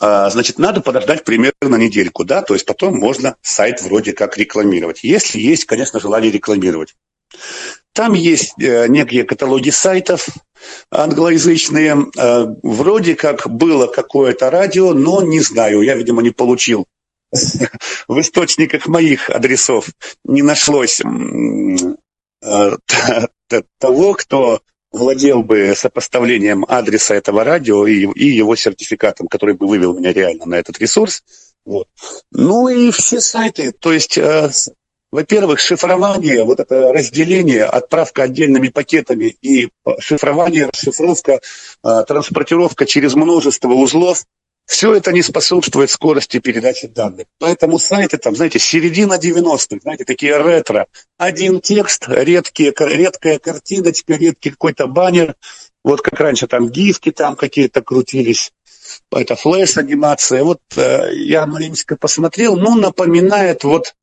а, 0.00 0.28
значит, 0.28 0.58
надо 0.58 0.82
подождать 0.82 1.24
примерно 1.24 1.76
недельку, 1.76 2.24
да, 2.24 2.42
то 2.42 2.52
есть 2.52 2.66
потом 2.66 2.98
можно 2.98 3.36
сайт 3.40 3.80
вроде 3.80 4.12
как 4.12 4.36
рекламировать, 4.36 5.02
если 5.02 5.38
есть, 5.40 5.64
конечно, 5.64 5.98
желание 5.98 6.30
рекламировать. 6.30 6.94
Там 7.94 8.12
есть 8.12 8.52
э, 8.58 8.86
некие 8.88 9.24
каталоги 9.24 9.70
сайтов 9.70 10.28
англоязычные. 10.90 11.96
Э, 12.16 12.46
вроде 12.62 13.14
как 13.14 13.48
было 13.48 13.86
какое-то 13.86 14.50
радио, 14.50 14.92
но 14.92 15.22
не 15.22 15.40
знаю, 15.40 15.80
я, 15.80 15.94
видимо, 15.94 16.22
не 16.22 16.30
получил 16.30 16.86
в 17.32 18.20
источниках 18.20 18.86
моих 18.86 19.30
адресов 19.30 19.88
не 20.24 20.42
нашлось 20.42 21.00
э, 21.00 22.76
того, 23.78 24.14
кто 24.14 24.60
владел 24.92 25.42
бы 25.42 25.74
сопоставлением 25.76 26.64
адреса 26.68 27.14
этого 27.14 27.44
радио 27.44 27.86
и, 27.86 28.06
и 28.14 28.26
его 28.26 28.56
сертификатом, 28.56 29.28
который 29.28 29.54
бы 29.54 29.66
вывел 29.66 29.96
меня 29.96 30.12
реально 30.12 30.46
на 30.46 30.54
этот 30.56 30.78
ресурс. 30.80 31.22
Вот. 31.64 31.86
Ну 32.32 32.68
и 32.68 32.90
все 32.90 33.20
сайты, 33.20 33.72
то 33.72 33.92
есть, 33.92 34.18
э, 34.18 34.50
во-первых, 35.12 35.60
шифрование, 35.60 36.42
вот 36.44 36.58
это 36.58 36.92
разделение, 36.92 37.64
отправка 37.64 38.24
отдельными 38.24 38.68
пакетами 38.68 39.36
и 39.42 39.68
шифрование, 39.98 40.66
расшифровка, 40.66 41.40
э, 41.84 42.04
транспортировка 42.08 42.86
через 42.86 43.14
множество 43.14 43.68
узлов, 43.68 44.24
все 44.70 44.94
это 44.94 45.10
не 45.10 45.20
способствует 45.20 45.90
скорости 45.90 46.38
передачи 46.38 46.86
данных. 46.86 47.26
Поэтому 47.40 47.80
сайты 47.80 48.18
там, 48.18 48.36
знаете, 48.36 48.60
середина 48.60 49.14
90-х, 49.14 49.80
знаете, 49.82 50.04
такие 50.04 50.38
ретро. 50.40 50.86
Один 51.18 51.60
текст, 51.60 52.04
редкие, 52.06 52.72
редкая 52.78 53.40
картиночка, 53.40 54.14
редкий 54.14 54.50
какой-то 54.50 54.86
баннер. 54.86 55.34
Вот 55.82 56.02
как 56.02 56.20
раньше 56.20 56.46
там 56.46 56.68
гифки 56.68 57.10
там 57.10 57.34
какие-то 57.34 57.82
крутились. 57.82 58.52
Это 59.10 59.34
флеш-анимация. 59.34 60.44
Вот 60.44 60.60
э, 60.76 61.14
я 61.14 61.46
маленько 61.46 61.96
посмотрел, 61.96 62.56
ну, 62.56 62.76
напоминает 62.76 63.64
вот 63.64 63.96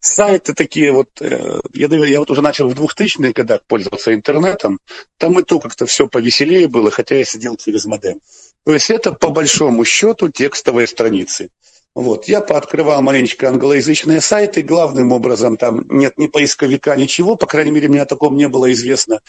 сайты 0.00 0.54
такие 0.54 0.90
вот, 0.92 1.10
э, 1.20 1.60
я, 1.74 1.86
я 1.88 2.18
вот 2.18 2.30
уже 2.30 2.40
начал 2.40 2.70
в 2.70 2.80
2000-х 2.80 3.32
годах 3.32 3.60
пользоваться 3.66 4.14
интернетом, 4.14 4.78
там 5.18 5.38
и 5.38 5.42
то 5.42 5.60
как-то 5.60 5.84
все 5.84 6.08
повеселее 6.08 6.66
было, 6.66 6.90
хотя 6.90 7.16
я 7.16 7.26
сидел 7.26 7.56
через 7.56 7.84
модем. 7.84 8.20
То 8.64 8.72
есть 8.72 8.90
это 8.90 9.12
по 9.12 9.28
большому 9.28 9.84
счету 9.84 10.30
текстовые 10.30 10.86
страницы. 10.86 11.50
Вот. 11.94 12.26
Я 12.26 12.40
пооткрывал 12.40 13.02
маленечко 13.02 13.48
англоязычные 13.48 14.20
сайты, 14.20 14.62
главным 14.62 15.12
образом 15.12 15.56
там 15.56 15.84
нет 15.88 16.18
ни 16.18 16.26
поисковика, 16.26 16.96
ничего, 16.96 17.36
по 17.36 17.46
крайней 17.46 17.70
мере, 17.70 17.88
мне 17.88 18.02
о 18.02 18.06
таком 18.06 18.36
не 18.36 18.48
было 18.48 18.72
известно. 18.72 19.20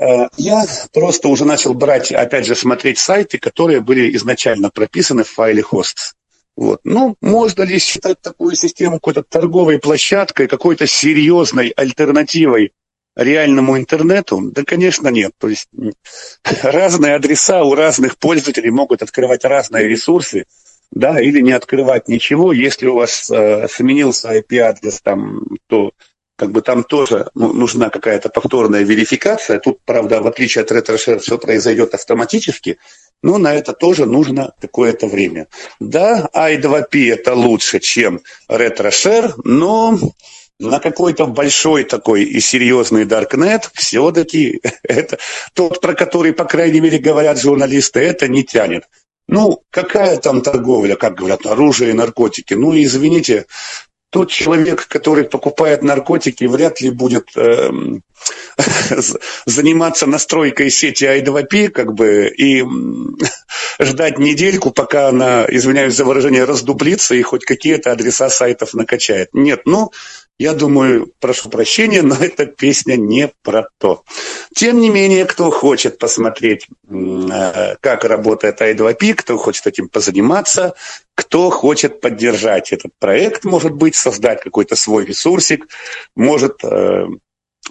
Э, 0.00 0.28
я 0.38 0.64
просто 0.92 1.28
уже 1.28 1.44
начал 1.44 1.74
брать, 1.74 2.10
опять 2.10 2.46
же, 2.46 2.54
смотреть 2.54 2.98
сайты, 2.98 3.38
которые 3.38 3.80
были 3.80 4.16
изначально 4.16 4.70
прописаны 4.70 5.24
в 5.24 5.30
файле 5.30 5.62
hosts. 5.62 6.14
Вот. 6.56 6.80
Ну, 6.84 7.16
можно 7.20 7.64
ли 7.64 7.78
считать 7.78 8.20
такую 8.20 8.54
систему 8.54 8.96
какой-то 8.96 9.24
торговой 9.24 9.78
площадкой, 9.78 10.46
какой-то 10.46 10.86
серьезной 10.86 11.68
альтернативой 11.68 12.72
реальному 13.16 13.78
интернету? 13.78 14.40
Да, 14.52 14.64
конечно, 14.64 15.08
нет. 15.08 15.32
То 15.38 15.48
есть 15.48 15.68
разные 16.62 17.14
адреса 17.14 17.62
у 17.64 17.74
разных 17.74 18.18
пользователей 18.18 18.70
могут 18.70 19.02
открывать 19.02 19.44
разные 19.44 19.88
ресурсы, 19.88 20.44
да, 20.90 21.20
или 21.20 21.40
не 21.40 21.52
открывать 21.52 22.08
ничего. 22.08 22.52
Если 22.52 22.86
у 22.86 22.96
вас 22.96 23.30
э, 23.30 23.66
сменился 23.68 24.36
IP-адрес, 24.36 25.00
там, 25.02 25.42
то 25.68 25.92
как 26.36 26.50
бы 26.50 26.62
там 26.62 26.82
тоже 26.82 27.28
ну, 27.34 27.52
нужна 27.52 27.90
какая-то 27.90 28.28
повторная 28.28 28.82
верификация. 28.82 29.60
Тут, 29.60 29.78
правда, 29.84 30.20
в 30.20 30.26
отличие 30.26 30.62
от 30.62 30.72
RetroShare, 30.72 31.18
все 31.18 31.38
произойдет 31.38 31.94
автоматически, 31.94 32.78
но 33.22 33.38
на 33.38 33.54
это 33.54 33.72
тоже 33.72 34.06
нужно 34.06 34.52
какое-то 34.60 35.06
время. 35.06 35.46
Да, 35.78 36.28
i2p 36.34 37.12
это 37.12 37.34
лучше, 37.34 37.78
чем 37.78 38.20
RetroShare, 38.48 39.32
но 39.44 39.98
на 40.60 40.78
какой-то 40.78 41.26
большой 41.26 41.84
такой 41.84 42.22
и 42.24 42.40
серьезный 42.40 43.04
Даркнет 43.04 43.70
все-таки 43.74 44.60
это 44.82 45.18
тот, 45.54 45.80
про 45.80 45.94
который, 45.94 46.32
по 46.32 46.44
крайней 46.44 46.80
мере, 46.80 46.98
говорят 46.98 47.40
журналисты, 47.40 48.00
это 48.00 48.28
не 48.28 48.44
тянет. 48.44 48.84
Ну, 49.26 49.62
какая 49.70 50.18
там 50.18 50.42
торговля, 50.42 50.96
как 50.96 51.14
говорят, 51.14 51.46
оружие 51.46 51.90
и 51.90 51.94
наркотики? 51.94 52.54
Ну, 52.54 52.76
извините, 52.76 53.46
тот 54.14 54.30
человек, 54.30 54.86
который 54.86 55.24
покупает 55.24 55.82
наркотики, 55.82 56.44
вряд 56.44 56.80
ли 56.80 56.90
будет 56.90 57.30
э, 57.36 57.70
заниматься 59.46 60.06
настройкой 60.06 60.70
сети 60.70 61.04
i2p, 61.04 61.70
как 61.70 61.94
бы, 61.94 62.28
и 62.28 62.62
ждать 63.80 64.18
недельку, 64.18 64.70
пока 64.70 65.08
она, 65.08 65.46
извиняюсь 65.48 65.96
за 65.96 66.04
выражение, 66.04 66.44
раздуплится 66.44 67.16
и 67.16 67.22
хоть 67.22 67.44
какие-то 67.44 67.90
адреса 67.90 68.30
сайтов 68.30 68.74
накачает. 68.74 69.30
Нет, 69.32 69.62
ну, 69.64 69.90
я 70.38 70.52
думаю, 70.54 71.12
прошу 71.20 71.48
прощения, 71.48 72.02
но 72.02 72.16
эта 72.16 72.46
песня 72.46 72.96
не 72.96 73.30
про 73.42 73.68
то. 73.78 74.02
Тем 74.54 74.80
не 74.80 74.90
менее, 74.90 75.24
кто 75.24 75.50
хочет 75.50 75.98
посмотреть, 75.98 76.66
э, 76.88 77.76
как 77.80 78.04
работает 78.04 78.60
i2p, 78.60 79.14
кто 79.14 79.36
хочет 79.38 79.66
этим 79.66 79.88
позаниматься, 79.88 80.74
кто 81.14 81.50
хочет 81.50 82.00
поддержать 82.00 82.72
этот 82.72 82.92
проект, 82.98 83.44
может 83.44 83.72
быть, 83.72 83.94
создать 83.94 84.42
какой-то 84.42 84.74
свой 84.74 85.04
ресурсик, 85.04 85.68
может 86.16 86.64
э, 86.64 87.06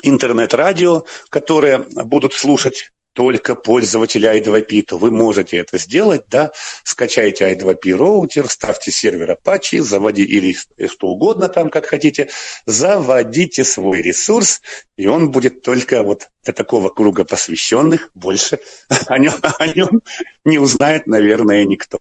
интернет-радио, 0.01 1.03
которые 1.29 1.79
будут 1.79 2.33
слушать 2.33 2.91
только 3.13 3.55
пользователи 3.55 4.29
i2p, 4.29 4.83
то 4.83 4.97
вы 4.97 5.11
можете 5.11 5.57
это 5.57 5.77
сделать, 5.77 6.25
да, 6.29 6.51
скачайте 6.83 7.51
i2p 7.53 7.95
роутер, 7.95 8.49
ставьте 8.49 8.91
сервер 8.91 9.37
Apache, 9.37 9.81
заводи 9.81 10.23
или 10.23 10.55
что 10.87 11.07
угодно 11.07 11.47
там, 11.47 11.69
как 11.69 11.85
хотите, 11.85 12.29
заводите 12.65 13.63
свой 13.63 14.01
ресурс, 14.01 14.61
и 14.97 15.07
он 15.07 15.31
будет 15.31 15.61
только 15.61 16.03
вот 16.03 16.29
для 16.43 16.53
такого 16.53 16.89
круга 16.89 17.23
посвященных, 17.23 18.09
больше 18.13 18.59
о 19.07 19.17
нем, 19.17 19.33
о 19.41 19.67
нем 19.67 20.01
не 20.43 20.57
узнает, 20.57 21.07
наверное, 21.07 21.63
никто. 21.65 21.99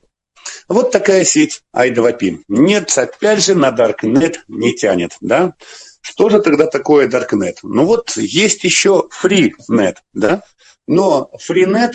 Вот 0.69 0.91
такая 0.91 1.25
сеть 1.25 1.63
i2p. 1.75 2.43
Нет, 2.49 2.97
опять 2.97 3.45
же, 3.45 3.55
на 3.55 3.71
Darknet 3.71 4.39
не 4.49 4.75
тянет, 4.75 5.13
да. 5.21 5.55
Что 6.01 6.29
же 6.29 6.41
тогда 6.41 6.67
такое 6.67 7.09
Darknet? 7.09 7.59
Ну 7.63 7.85
вот 7.85 8.17
есть 8.17 8.65
еще 8.65 9.09
FreeNet, 9.23 9.97
да, 10.13 10.43
но 10.87 11.31
FreeNet 11.37 11.93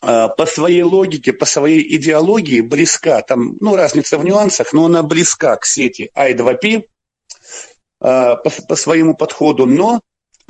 а, 0.00 0.28
по 0.28 0.46
своей 0.46 0.82
логике, 0.82 1.32
по 1.32 1.44
своей 1.44 1.96
идеологии 1.96 2.60
близка, 2.60 3.22
там, 3.22 3.56
ну, 3.60 3.76
разница 3.76 4.18
в 4.18 4.24
нюансах, 4.24 4.72
но 4.72 4.86
она 4.86 5.02
близка 5.04 5.56
к 5.56 5.64
сети 5.64 6.10
i2p 6.16 6.84
а, 8.00 8.36
по, 8.36 8.50
по 8.50 8.76
своему 8.76 9.14
подходу, 9.14 9.66
но, 9.66 10.00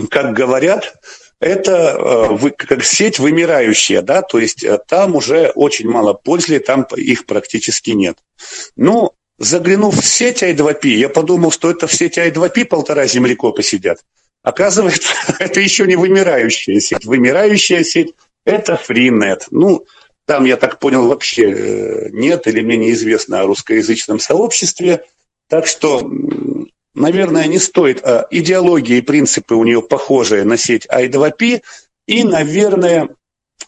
как 0.09 0.33
говорят, 0.33 0.95
это 1.39 1.97
а, 1.99 2.51
как 2.57 2.83
сеть 2.83 3.19
вымирающая, 3.19 4.01
да, 4.01 4.23
то 4.23 4.39
есть 4.39 4.65
там 4.89 5.17
уже 5.17 5.53
очень 5.55 5.89
мало 5.89 6.15
пользователей, 6.15 6.61
там 6.61 6.87
их 6.97 7.27
практически 7.27 7.91
нет. 7.91 8.19
Ну, 8.75 9.13
заглянув 9.37 9.95
в 9.95 10.05
сеть 10.07 10.43
i2p, 10.43 10.89
я 10.89 11.11
подумал, 11.11 11.51
что 11.51 11.71
это 11.71 11.87
в 11.87 11.93
сети 11.93 12.21
i2p 12.21 12.65
полтора 12.65 13.07
землекопа 13.07 13.63
сидят. 13.63 13.99
Оказывается, 14.43 15.13
это 15.39 15.61
еще 15.61 15.87
не 15.87 15.97
вымирающая 15.97 16.81
сеть. 16.81 17.05
Вымирающая 17.05 17.85
сеть– 17.85 18.15
это 18.45 18.81
FreeNet. 18.89 19.43
Ну, 19.51 19.87
там, 20.27 20.45
я 20.45 20.57
так 20.57 20.79
понял, 20.79 21.09
вообще 21.09 21.51
э, 21.51 22.09
нет 22.11 22.47
или 22.47 22.61
мне 22.61 22.77
неизвестно 22.77 23.41
о 23.41 23.47
русскоязычном 23.47 24.19
сообществе. 24.19 25.05
Так 25.49 25.67
что, 25.67 26.11
наверное, 26.95 27.47
не 27.47 27.59
стоит. 27.59 28.05
А 28.05 28.27
идеология 28.31 28.99
и 28.99 29.03
принципы 29.03 29.55
у 29.55 29.65
нее 29.65 29.83
похожие 29.83 30.45
на 30.45 30.57
сеть 30.57 30.87
i2p. 30.87 31.63
И, 32.07 32.25
наверное, 32.25 33.15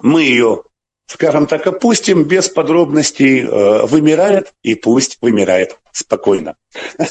мы 0.01 0.23
ее 0.23 0.65
скажем 1.07 1.47
так, 1.47 1.67
опустим 1.67 2.25
без 2.25 2.49
подробностей, 2.49 3.43
э, 3.43 3.87
вымирает, 3.87 4.55
и 4.63 4.75
пусть 4.75 5.19
вымирает 5.21 5.79
спокойно. 5.93 6.57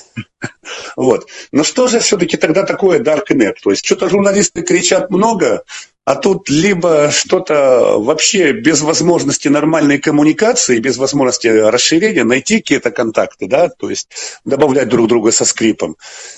Вот. 0.96 1.28
Но 1.52 1.64
что 1.64 1.88
же 1.88 2.00
все-таки 2.00 2.38
тогда 2.38 2.64
такое 2.64 3.00
Darknet? 3.00 3.56
То 3.64 3.72
есть 3.72 3.86
что-то 3.86 4.10
журналисты 4.10 4.62
кричат 4.62 5.10
много, 5.10 5.64
а 6.06 6.16
тут 6.16 6.50
либо 6.50 7.12
что-то 7.12 7.98
вообще 7.98 8.52
без 8.52 8.82
возможности 8.82 9.48
нормальной 9.48 10.00
коммуникации, 10.00 10.80
без 10.80 10.98
возможности 10.98 11.48
расширения, 11.48 12.24
найти 12.24 12.58
какие-то 12.58 12.92
контакты, 12.92 13.48
да, 13.48 13.70
то 13.70 13.90
есть 13.90 14.10
добавлять 14.44 14.90
друг 14.90 15.08
друга 15.08 15.32
со 15.32 15.46
скрипом, 15.46 15.96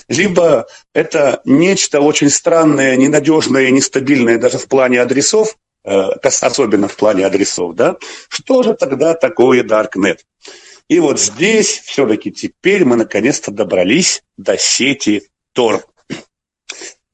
либо 0.08 0.68
это 0.94 1.42
нечто 1.46 2.02
очень 2.02 2.30
странное, 2.30 2.96
ненадежное, 2.96 3.72
нестабильное 3.72 4.38
даже 4.38 4.60
в 4.60 4.68
плане 4.68 5.02
адресов, 5.02 5.56
особенно 5.86 6.88
в 6.88 6.96
плане 6.96 7.26
адресов, 7.26 7.76
да, 7.76 7.98
что 8.30 8.64
же 8.64 8.74
тогда 8.74 9.14
такое 9.14 9.64
Darknet? 9.64 10.20
И 10.88 11.00
вот 11.00 11.20
здесь 11.20 11.80
все-таки 11.86 12.32
теперь 12.32 12.86
мы 12.86 12.96
наконец-то 12.96 13.52
добрались 13.52 14.24
до 14.38 14.58
сети 14.58 15.30
Tor. 15.58 15.82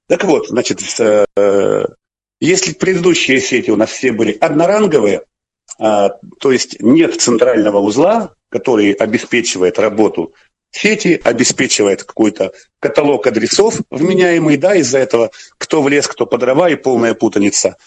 Так 0.08 0.26
вот, 0.26 0.50
значит, 0.50 0.82
э, 1.00 1.86
если 2.42 2.74
предыдущие 2.74 3.40
сети 3.40 3.70
у 3.72 3.78
нас 3.78 3.92
все 3.92 4.12
были 4.12 4.34
одноранговые, 4.34 5.24
э, 5.80 6.10
то 6.40 6.52
есть 6.52 6.82
нет 6.82 7.22
центрального 7.22 7.78
узла, 7.78 8.34
который 8.50 8.92
обеспечивает 8.92 9.80
работу 9.80 10.34
сети, 10.72 11.20
обеспечивает 11.24 12.04
какой-то 12.04 12.54
каталог 12.80 13.28
адресов 13.28 13.76
вменяемый, 13.90 14.58
да, 14.58 14.76
из-за 14.76 15.00
этого 15.00 15.32
кто 15.58 15.82
в 15.82 15.88
лес, 15.88 16.08
кто 16.08 16.26
по 16.26 16.38
дрова 16.38 16.70
и 16.70 16.76
полная 16.76 17.14
путаница 17.14 17.78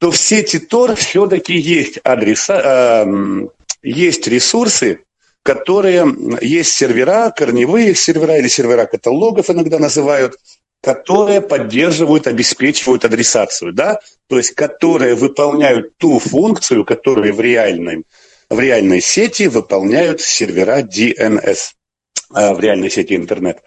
то 0.00 0.10
в 0.10 0.16
сети 0.16 0.58
Тор 0.58 0.94
все-таки 0.96 1.54
есть 1.54 1.98
адреса, 2.02 3.04
э, 3.04 3.46
есть 3.82 4.26
ресурсы, 4.26 5.00
которые 5.42 6.06
есть 6.40 6.72
сервера, 6.72 7.30
корневые 7.30 7.94
сервера 7.94 8.38
или 8.38 8.48
сервера 8.48 8.86
каталогов 8.86 9.50
иногда 9.50 9.78
называют, 9.78 10.36
которые 10.82 11.42
поддерживают, 11.42 12.26
обеспечивают 12.26 13.04
адресацию, 13.04 13.74
да, 13.74 14.00
то 14.26 14.38
есть 14.38 14.52
которые 14.54 15.14
выполняют 15.14 15.92
ту 15.98 16.18
функцию, 16.18 16.86
которую 16.86 17.34
в 17.34 17.40
реальной, 17.40 18.04
в 18.48 18.58
реальной 18.58 19.02
сети 19.02 19.48
выполняют 19.48 20.22
сервера 20.22 20.80
DNS, 20.80 21.58
э, 22.34 22.54
в 22.54 22.60
реальной 22.60 22.90
сети 22.90 23.16
интернет. 23.16 23.62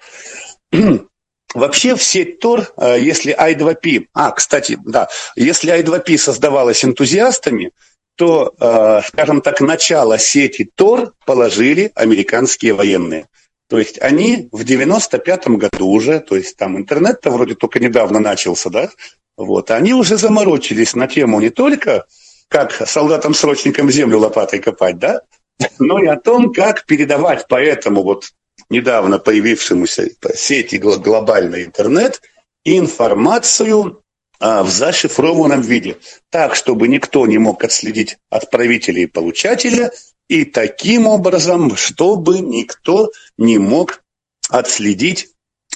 Вообще 1.54 1.96
в 1.96 2.04
сеть 2.04 2.44
Tor, 2.44 2.68
э, 2.78 3.00
если 3.00 3.36
i2p, 3.36 4.08
а, 4.14 4.32
кстати, 4.32 4.78
да, 4.84 5.08
если 5.36 5.74
i2p 5.74 6.18
создавалась 6.18 6.84
энтузиастами, 6.84 7.72
то, 8.16 8.54
э, 8.60 9.02
скажем 9.08 9.42
так, 9.42 9.62
начало 9.62 10.18
сети 10.18 10.70
Tor 10.76 11.12
положили 11.26 11.92
американские 11.96 12.74
военные. 12.74 13.28
То 13.70 13.80
есть 13.80 14.00
они 14.02 14.50
в 14.52 14.64
95-м 14.64 15.58
году 15.58 15.88
уже, 15.88 16.20
то 16.20 16.36
есть 16.36 16.58
там 16.58 16.78
интернет-то 16.78 17.32
вроде 17.32 17.56
только 17.56 17.80
недавно 17.80 18.20
начался, 18.20 18.70
да, 18.70 18.90
вот, 19.36 19.72
они 19.72 19.94
уже 19.94 20.18
заморочились 20.18 20.94
на 20.96 21.08
тему 21.08 21.40
не 21.40 21.50
только, 21.50 22.06
как 22.50 22.72
солдатам-срочникам 22.88 23.90
землю 23.90 24.20
лопатой 24.20 24.60
копать, 24.60 25.00
да, 25.00 25.22
но 25.80 26.00
и 26.00 26.08
о 26.08 26.18
том, 26.18 26.52
как 26.52 26.86
передавать 26.86 27.48
по 27.48 27.56
этому 27.62 28.04
вот 28.04 28.26
недавно 28.70 29.20
появившемуся 29.20 30.10
сети 30.36 30.76
глобальный 30.76 31.66
интернет 31.66 32.22
информацию 32.66 34.04
а, 34.40 34.64
в 34.64 34.70
зашифрованном 34.70 35.62
виде, 35.62 35.98
так, 36.30 36.56
чтобы 36.56 36.88
никто 36.88 37.26
не 37.26 37.38
мог 37.38 37.64
отследить 37.64 38.18
отправителя 38.30 39.02
и 39.02 39.08
получателя, 39.08 39.92
и 40.28 40.46
таким 40.46 41.08
образом, 41.08 41.76
чтобы 41.76 42.40
никто 42.40 43.12
не 43.38 43.58
мог 43.58 44.04
отследить, 44.50 45.30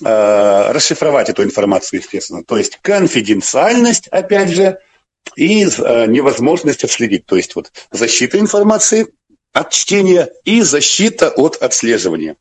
э, 0.04 0.72
расшифровать 0.72 1.30
эту 1.30 1.44
информацию, 1.44 2.00
естественно. 2.02 2.44
То 2.44 2.58
есть 2.58 2.80
конфиденциальность, 2.82 4.08
опять 4.08 4.50
же, 4.50 4.80
и 5.36 5.64
э, 5.64 6.06
невозможность 6.08 6.84
отследить. 6.84 7.26
То 7.26 7.36
есть 7.36 7.56
вот 7.56 7.72
защита 7.92 8.40
информации 8.40 9.08
от 9.54 9.72
чтения 9.72 10.30
и 10.44 10.62
защита 10.62 11.30
от 11.30 11.58
отслеживания. 11.58 12.36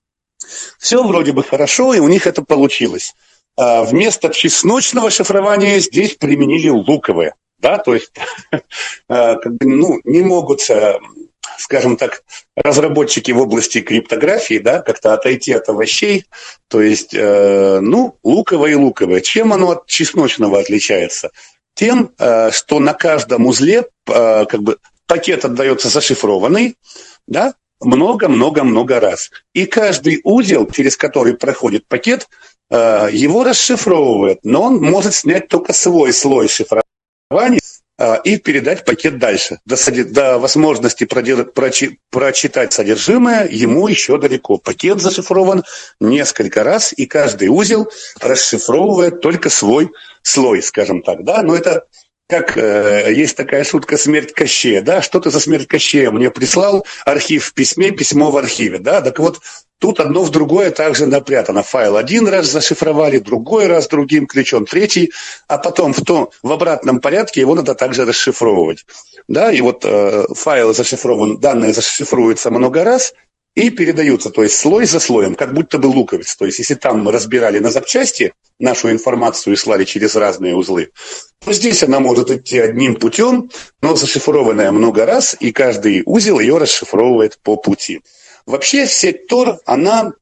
Все 0.78 1.02
вроде 1.02 1.32
бы 1.32 1.42
хорошо, 1.42 1.94
и 1.94 1.98
у 1.98 2.08
них 2.08 2.26
это 2.26 2.42
получилось. 2.42 3.14
А 3.56 3.84
вместо 3.84 4.28
чесночного 4.28 5.10
шифрования 5.10 5.78
здесь 5.80 6.14
применили 6.14 6.68
луковое. 6.68 7.34
Да, 7.58 7.78
то 7.78 7.94
есть 7.94 8.12
э, 9.08 9.36
ну, 9.60 10.00
не 10.04 10.20
могут 10.20 10.68
э, 10.68 10.98
скажем 11.58 11.96
так, 11.96 12.22
разработчики 12.54 13.30
в 13.30 13.40
области 13.40 13.80
криптографии, 13.80 14.58
да, 14.58 14.82
как-то 14.82 15.14
отойти 15.14 15.52
от 15.52 15.68
овощей, 15.68 16.26
то 16.68 16.80
есть, 16.80 17.14
э, 17.14 17.80
ну, 17.80 18.18
луковое 18.22 18.72
и 18.72 18.74
луковое. 18.74 19.20
Чем 19.20 19.52
оно 19.52 19.70
от 19.70 19.86
чесночного 19.86 20.60
отличается? 20.60 21.30
Тем, 21.74 22.12
э, 22.18 22.50
что 22.52 22.78
на 22.78 22.94
каждом 22.94 23.46
узле 23.46 23.86
э, 24.06 24.46
как 24.46 24.62
бы 24.62 24.78
пакет 25.06 25.44
отдается 25.44 25.88
зашифрованный, 25.88 26.76
да, 27.26 27.54
много-много-много 27.80 29.00
раз. 29.00 29.30
И 29.52 29.66
каждый 29.66 30.20
узел, 30.24 30.68
через 30.70 30.96
который 30.96 31.36
проходит 31.36 31.86
пакет, 31.86 32.28
э, 32.70 33.08
его 33.12 33.44
расшифровывает, 33.44 34.40
но 34.42 34.62
он 34.62 34.80
может 34.80 35.14
снять 35.14 35.48
только 35.48 35.72
свой 35.72 36.12
слой 36.12 36.48
шифрования 36.48 37.60
а, 37.98 38.16
и 38.16 38.36
передать 38.36 38.84
пакет 38.84 39.18
дальше. 39.18 39.58
До, 39.64 39.76
до 40.04 40.38
возможности 40.38 41.04
прочи, 41.04 41.98
прочитать 42.10 42.74
содержимое 42.74 43.48
ему 43.48 43.88
еще 43.88 44.18
далеко. 44.18 44.58
Пакет 44.58 45.00
зашифрован 45.00 45.64
несколько 45.98 46.62
раз, 46.62 46.92
и 46.94 47.06
каждый 47.06 47.48
узел 47.48 47.90
расшифровывает 48.20 49.22
только 49.22 49.48
свой 49.48 49.90
слой, 50.22 50.62
скажем 50.62 51.02
так. 51.02 51.24
Да? 51.24 51.42
Но 51.42 51.56
это 51.56 51.86
как 52.28 52.56
э, 52.56 53.12
есть 53.14 53.36
такая 53.36 53.64
шутка 53.64 53.96
«Смерть 53.96 54.32
Кощея», 54.32 54.82
да, 54.82 55.00
что 55.00 55.20
ты 55.20 55.30
за 55.30 55.40
смерть 55.40 55.68
Кощея 55.68 56.10
мне 56.10 56.30
прислал, 56.30 56.84
архив 57.04 57.44
в 57.44 57.54
письме, 57.54 57.92
письмо 57.92 58.30
в 58.30 58.36
архиве, 58.36 58.78
да, 58.78 59.00
так 59.00 59.18
вот 59.18 59.40
тут 59.78 60.00
одно 60.00 60.24
в 60.24 60.30
другое 60.30 60.70
также 60.70 61.06
напрятано. 61.06 61.62
Файл 61.62 61.96
один 61.96 62.26
раз 62.26 62.46
зашифровали, 62.46 63.18
другой 63.18 63.68
раз 63.68 63.86
другим 63.88 64.26
ключом, 64.26 64.66
третий, 64.66 65.12
а 65.46 65.58
потом 65.58 65.92
в, 65.92 66.02
том, 66.02 66.30
в 66.42 66.50
обратном 66.50 67.00
порядке 67.00 67.40
его 67.40 67.54
надо 67.54 67.74
также 67.74 68.04
расшифровывать, 68.04 68.86
да, 69.28 69.52
и 69.52 69.60
вот 69.60 69.84
э, 69.84 70.24
файл 70.34 70.74
зашифрован, 70.74 71.38
данные 71.38 71.72
зашифруются 71.72 72.50
много 72.50 72.82
раз– 72.82 73.14
и 73.56 73.70
передаются, 73.70 74.30
то 74.30 74.42
есть 74.42 74.54
слой 74.54 74.84
за 74.84 75.00
слоем, 75.00 75.34
как 75.34 75.54
будто 75.54 75.78
бы 75.78 75.86
луковиц. 75.86 76.36
То 76.36 76.44
есть 76.44 76.58
если 76.58 76.74
там 76.74 77.02
мы 77.02 77.10
разбирали 77.10 77.58
на 77.58 77.70
запчасти 77.70 78.34
нашу 78.60 78.90
информацию 78.90 79.54
и 79.54 79.56
слали 79.56 79.84
через 79.84 80.14
разные 80.14 80.54
узлы, 80.54 80.90
то 81.42 81.52
здесь 81.54 81.82
она 81.82 81.98
может 81.98 82.30
идти 82.30 82.58
одним 82.58 82.96
путем, 82.96 83.50
но 83.80 83.96
зашифрованная 83.96 84.72
много 84.72 85.06
раз, 85.06 85.34
и 85.40 85.52
каждый 85.52 86.02
узел 86.04 86.38
ее 86.38 86.58
расшифровывает 86.58 87.38
по 87.42 87.56
пути. 87.56 88.02
Вообще 88.44 88.86
сеть 88.86 89.26
Тор, 89.26 89.58
она 89.64 90.12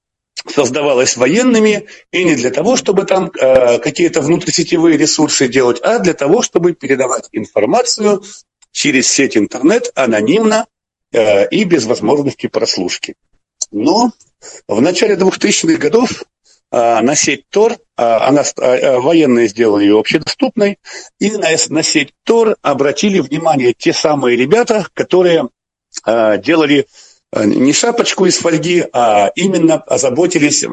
создавалась 0.46 1.16
военными 1.16 1.88
и 2.12 2.22
не 2.22 2.36
для 2.36 2.50
того, 2.50 2.76
чтобы 2.76 3.04
там 3.04 3.32
э, 3.34 3.78
какие-то 3.80 4.20
внутрисетевые 4.20 4.96
ресурсы 4.96 5.48
делать, 5.48 5.80
а 5.82 5.98
для 5.98 6.14
того, 6.14 6.42
чтобы 6.42 6.74
передавать 6.74 7.28
информацию 7.32 8.22
через 8.70 9.08
сеть 9.08 9.36
интернет 9.36 9.90
анонимно 9.96 10.66
и 11.14 11.64
без 11.64 11.84
возможности 11.84 12.46
прослушки. 12.46 13.14
Но 13.70 14.12
в 14.68 14.80
начале 14.80 15.16
2000-х 15.16 15.78
годов 15.78 16.24
э, 16.70 17.00
на 17.00 17.14
сеть 17.14 17.44
Тор, 17.50 17.72
э, 17.72 17.76
она, 17.96 18.42
военные 18.56 19.48
сделали 19.48 19.84
ее 19.84 19.98
общедоступной, 19.98 20.78
и 21.18 21.30
на, 21.32 21.48
на 21.68 21.82
сеть 21.82 22.12
Тор 22.24 22.56
обратили 22.62 23.20
внимание 23.20 23.72
те 23.72 23.92
самые 23.92 24.36
ребята, 24.36 24.86
которые 24.94 25.48
делали 26.04 26.88
не 27.32 27.72
шапочку 27.72 28.26
из 28.26 28.38
фольги, 28.38 28.84
а 28.92 29.30
именно 29.36 29.76
озаботились 29.76 30.64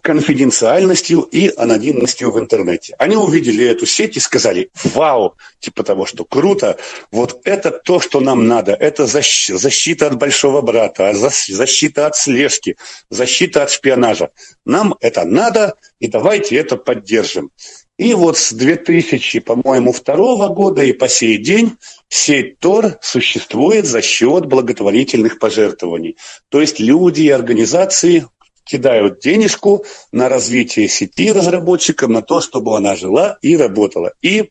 конфиденциальностью 0.00 1.20
и 1.22 1.52
анонимностью 1.56 2.30
в 2.30 2.38
интернете. 2.38 2.94
Они 2.98 3.16
увидели 3.16 3.66
эту 3.66 3.86
сеть 3.86 4.16
и 4.16 4.20
сказали, 4.20 4.70
вау, 4.84 5.36
типа 5.60 5.82
того, 5.84 6.06
что 6.06 6.24
круто, 6.24 6.78
вот 7.10 7.40
это 7.44 7.70
то, 7.70 8.00
что 8.00 8.20
нам 8.20 8.46
надо, 8.46 8.72
это 8.72 9.06
защита 9.06 10.06
от 10.06 10.18
большого 10.18 10.60
брата, 10.62 11.12
защита 11.14 12.06
от 12.06 12.16
слежки, 12.16 12.76
защита 13.10 13.62
от 13.62 13.70
шпионажа. 13.70 14.30
Нам 14.64 14.94
это 15.00 15.24
надо, 15.24 15.74
и 16.00 16.08
давайте 16.08 16.56
это 16.56 16.76
поддержим. 16.76 17.50
И 17.98 18.14
вот 18.14 18.38
с 18.38 18.52
2000, 18.52 19.40
по-моему, 19.40 19.92
второго 19.92 20.48
года 20.48 20.84
и 20.84 20.92
по 20.92 21.08
сей 21.08 21.36
день 21.36 21.76
сеть 22.08 22.60
Тор 22.60 22.98
существует 23.02 23.86
за 23.86 24.02
счет 24.02 24.46
благотворительных 24.46 25.40
пожертвований. 25.40 26.16
То 26.48 26.60
есть 26.60 26.78
люди 26.78 27.22
и 27.22 27.30
организации 27.30 28.28
кидают 28.68 29.20
денежку 29.20 29.84
на 30.12 30.28
развитие 30.28 30.88
сети 30.88 31.32
разработчикам, 31.32 32.12
на 32.12 32.22
то, 32.22 32.40
чтобы 32.40 32.76
она 32.76 32.94
жила 32.94 33.38
и 33.42 33.56
работала. 33.56 34.12
И, 34.20 34.50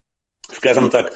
скажем 0.52 0.90
так, 0.90 1.14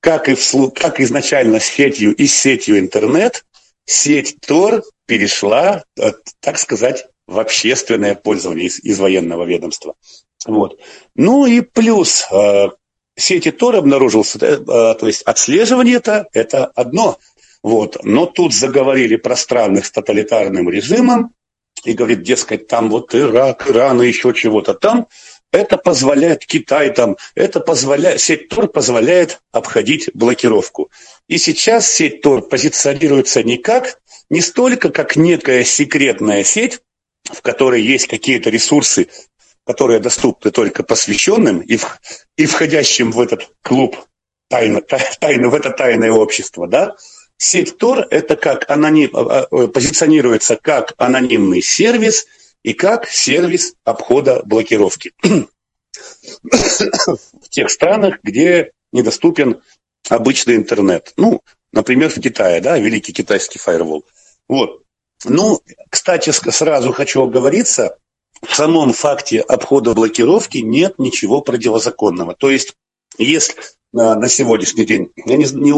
как, 0.00 0.28
и 0.28 0.34
в, 0.34 0.70
как 0.70 1.00
изначально 1.00 1.60
сетью 1.60 2.14
и 2.14 2.26
с 2.26 2.34
сетью 2.34 2.78
интернет, 2.78 3.44
сеть 3.86 4.36
Тор 4.46 4.82
перешла, 5.06 5.84
э, 5.98 6.12
так 6.40 6.58
сказать, 6.58 7.06
в 7.26 7.38
общественное 7.38 8.14
пользование 8.14 8.66
из, 8.66 8.80
из 8.80 8.98
военного 8.98 9.44
ведомства. 9.44 9.94
Вот. 10.46 10.78
Ну 11.14 11.46
и 11.46 11.60
плюс 11.60 12.26
э, 12.32 12.68
сети 13.16 13.50
Тор 13.50 13.76
обнаружился, 13.76 14.38
э, 14.40 14.54
э, 14.54 14.94
то 14.94 15.06
есть 15.06 15.22
отслеживание 15.22 15.96
это, 15.96 16.26
это 16.32 16.66
одно. 16.66 17.18
Вот. 17.62 17.98
Но 18.02 18.26
тут 18.26 18.54
заговорили 18.54 19.16
про 19.16 19.36
страны 19.36 19.82
с 19.82 19.90
тоталитарным 19.90 20.68
режимом, 20.70 21.32
и 21.84 21.92
говорит, 21.92 22.22
дескать, 22.22 22.66
там 22.66 22.90
вот 22.90 23.14
Ирак, 23.14 23.68
Иран 23.68 24.02
и 24.02 24.08
еще 24.08 24.32
чего-то 24.34 24.74
там, 24.74 25.08
это 25.52 25.76
позволяет, 25.76 26.46
Китай 26.46 26.90
там, 26.90 27.16
это 27.34 27.60
позволяет, 27.60 28.20
сеть 28.20 28.48
Тор 28.48 28.68
позволяет 28.68 29.40
обходить 29.50 30.10
блокировку. 30.14 30.90
И 31.28 31.38
сейчас 31.38 31.90
сеть 31.90 32.20
Тор 32.22 32.42
позиционируется 32.42 33.42
не 33.42 33.56
как, 33.56 34.00
не 34.28 34.40
столько 34.40 34.90
как 34.90 35.16
некая 35.16 35.64
секретная 35.64 36.44
сеть, 36.44 36.80
в 37.24 37.42
которой 37.42 37.82
есть 37.82 38.06
какие-то 38.06 38.50
ресурсы, 38.50 39.08
которые 39.66 40.00
доступны 40.00 40.50
только 40.50 40.82
посвященным 40.82 41.60
и, 41.60 41.78
и 42.36 42.46
входящим 42.46 43.10
в 43.10 43.20
этот 43.20 43.50
клуб 43.62 43.96
тайно, 44.48 44.80
тайно, 45.20 45.48
в 45.48 45.54
это 45.54 45.70
тайное 45.70 46.12
общество, 46.12 46.66
да, 46.66 46.96
Сеть 47.42 47.78
Тор 47.78 48.06
это 48.10 48.36
как 48.36 48.68
аноним, 48.68 49.16
а, 49.16 49.46
а, 49.50 49.66
позиционируется 49.68 50.56
как 50.56 50.92
анонимный 50.98 51.62
сервис 51.62 52.26
и 52.62 52.74
как 52.74 53.08
сервис 53.08 53.72
обхода 53.82 54.42
блокировки. 54.44 55.14
В 56.42 57.48
тех 57.48 57.70
странах, 57.70 58.18
где 58.22 58.72
недоступен 58.92 59.62
обычный 60.10 60.56
интернет. 60.56 61.14
Ну, 61.16 61.40
например, 61.72 62.10
в 62.10 62.20
Китае, 62.20 62.60
да, 62.60 62.76
великий 62.78 63.14
китайский 63.14 63.58
фаервол. 63.58 64.04
Вот. 64.46 64.82
Ну, 65.24 65.62
кстати, 65.88 66.28
сразу 66.28 66.92
хочу 66.92 67.22
оговориться, 67.22 67.96
в 68.42 68.54
самом 68.54 68.92
факте 68.92 69.40
обхода 69.40 69.94
блокировки 69.94 70.58
нет 70.58 70.98
ничего 70.98 71.40
противозаконного. 71.40 72.34
То 72.34 72.50
есть, 72.50 72.76
если 73.16 73.54
на 73.92 74.28
сегодняшний 74.28 74.84
день, 74.84 75.10
я 75.16 75.38
не, 75.38 75.46
не, 75.54 75.72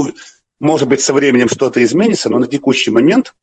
может 0.63 0.87
быть, 0.87 1.01
со 1.01 1.13
временем 1.13 1.49
что-то 1.49 1.83
изменится, 1.83 2.31
но 2.31 2.39
на 2.39 2.47
текущий 2.47 2.93
момент, 2.93 3.35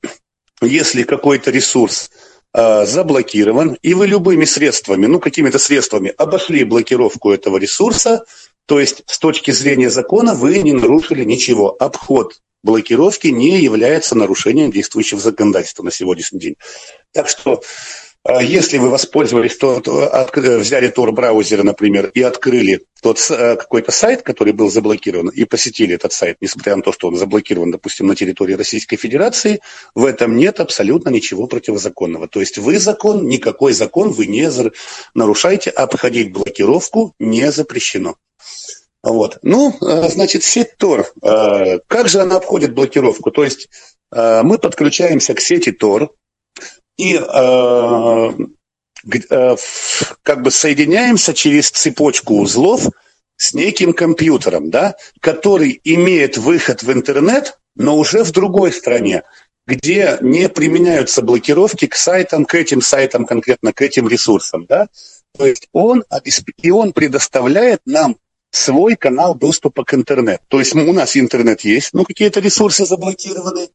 если 0.61 1.03
какой-то 1.03 1.51
ресурс 1.51 2.11
э, 2.53 2.85
заблокирован, 2.85 3.77
и 3.81 3.93
вы 3.93 4.07
любыми 4.07 4.45
средствами, 4.45 5.05
ну, 5.05 5.19
какими-то 5.19 5.59
средствами 5.59 6.13
обошли 6.17 6.63
блокировку 6.63 7.31
этого 7.31 7.57
ресурса, 7.57 8.23
то 8.65 8.79
есть 8.79 9.03
с 9.05 9.19
точки 9.19 9.51
зрения 9.51 9.89
закона 9.89 10.33
вы 10.33 10.59
не 10.59 10.71
нарушили 10.71 11.25
ничего. 11.25 11.75
Обход 11.77 12.39
блокировки 12.63 13.27
не 13.27 13.59
является 13.59 14.15
нарушением 14.15 14.71
действующего 14.71 15.19
законодательства 15.19 15.83
на 15.83 15.91
сегодняшний 15.91 16.39
день. 16.39 16.55
Так 17.11 17.27
что 17.27 17.61
если 18.27 18.77
вы 18.77 18.89
воспользовались, 18.89 19.57
то, 19.57 19.79
то 19.79 20.29
взяли 20.35 20.89
Tor-браузер, 20.89 21.63
например, 21.63 22.11
и 22.13 22.21
открыли 22.21 22.81
тот 23.01 23.19
э, 23.29 23.55
какой-то 23.55 23.91
сайт, 23.91 24.23
который 24.23 24.51
был 24.51 24.69
заблокирован, 24.69 25.29
и 25.29 25.45
посетили 25.45 25.95
этот 25.95 26.11
сайт, 26.11 26.37
несмотря 26.41 26.75
на 26.75 26.81
то, 26.81 26.91
что 26.91 27.07
он 27.07 27.15
заблокирован, 27.15 27.71
допустим, 27.71 28.07
на 28.07 28.15
территории 28.15 28.53
Российской 28.53 28.97
Федерации, 28.97 29.61
в 29.95 30.05
этом 30.05 30.35
нет 30.35 30.59
абсолютно 30.59 31.09
ничего 31.09 31.47
противозаконного. 31.47 32.27
То 32.27 32.41
есть 32.41 32.57
вы 32.57 32.77
закон, 32.77 33.27
никакой 33.27 33.71
закон 33.71 34.11
вы 34.11 34.27
не 34.27 34.49
нарушаете, 35.13 35.69
обходить 35.69 36.33
блокировку 36.33 37.13
не 37.19 37.51
запрещено. 37.51 38.17
Вот. 39.01 39.39
Ну, 39.43 39.73
э, 39.81 40.09
значит, 40.09 40.43
сеть 40.43 40.75
Tor. 40.77 41.05
Э, 41.23 41.79
как 41.87 42.09
же 42.09 42.19
она 42.19 42.35
обходит 42.35 42.73
блокировку? 42.73 43.31
То 43.31 43.43
есть 43.43 43.69
мы 44.11 44.57
подключаемся 44.57 45.35
к 45.35 45.39
сети 45.39 45.69
Tor, 45.69 46.09
и 46.99 47.15
э, 47.15 48.31
э, 49.30 49.55
как 50.21 50.41
бы 50.41 50.51
соединяемся 50.51 51.34
через 51.34 51.71
цепочку 51.71 52.39
узлов 52.41 52.89
с 53.38 53.53
неким 53.53 53.93
компьютером, 53.93 54.69
да, 54.69 54.95
который 55.21 55.80
имеет 55.85 56.38
выход 56.38 56.84
в 56.84 56.91
интернет, 56.91 57.57
но 57.76 57.97
уже 57.97 58.26
в 58.26 58.31
другой 58.31 58.73
стране, 58.73 59.23
где 59.65 60.17
не 60.19 60.49
применяются 60.49 61.21
блокировки 61.21 61.88
к 61.88 61.95
сайтам, 61.95 62.43
к 62.43 62.53
этим 62.53 62.81
сайтам, 62.81 63.26
конкретно 63.26 63.71
к 63.71 63.81
этим 63.81 64.09
ресурсам. 64.09 64.65
Да? 64.65 64.89
То 65.38 65.45
есть 65.45 65.69
он, 65.71 66.03
и 66.57 66.69
он 66.69 66.91
предоставляет 66.91 67.80
нам 67.85 68.17
свой 68.51 68.97
канал 68.97 69.35
доступа 69.35 69.85
к 69.85 69.93
интернету. 69.93 70.43
То 70.49 70.59
есть 70.59 70.76
у 70.76 70.93
нас 70.93 71.15
интернет 71.15 71.61
есть, 71.61 71.93
но 71.93 72.03
какие-то 72.03 72.41
ресурсы 72.41 72.85
заблокированы. 72.85 73.69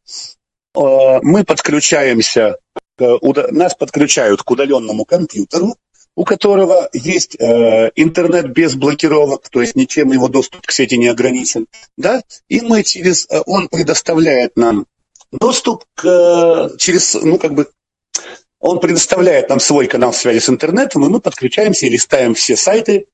Э, 0.77 1.21
мы 1.23 1.45
подключаемся 1.45 2.59
нас 2.99 3.75
подключают 3.75 4.43
к 4.43 4.51
удаленному 4.51 5.05
компьютеру, 5.05 5.77
у 6.17 6.25
которого 6.25 6.89
есть 6.93 7.37
э, 7.41 7.91
интернет 7.97 8.53
без 8.53 8.75
блокировок, 8.75 9.49
то 9.49 9.61
есть 9.61 9.75
ничем 9.75 10.13
его 10.13 10.29
доступ 10.29 10.67
к 10.67 10.71
сети 10.71 10.97
не 10.97 11.09
ограничен, 11.09 11.67
да, 11.97 12.23
и 12.49 12.61
мы 12.61 12.85
через, 12.85 13.27
э, 13.29 13.43
он 13.47 13.69
предоставляет 13.69 14.57
нам 14.57 14.87
доступ 15.33 15.85
к, 15.95 16.07
э, 16.07 16.77
через, 16.79 17.15
ну, 17.15 17.39
как 17.39 17.55
бы, 17.55 17.69
он 18.61 18.81
предоставляет 18.81 19.49
нам 19.49 19.61
свой 19.61 19.87
канал 19.89 20.13
связи 20.13 20.39
с 20.39 20.49
интернетом, 20.49 21.05
и 21.05 21.09
мы 21.09 21.21
подключаемся 21.21 21.87
и 21.87 21.91
листаем 21.91 22.35
все 22.35 22.57
сайты, 22.57 23.07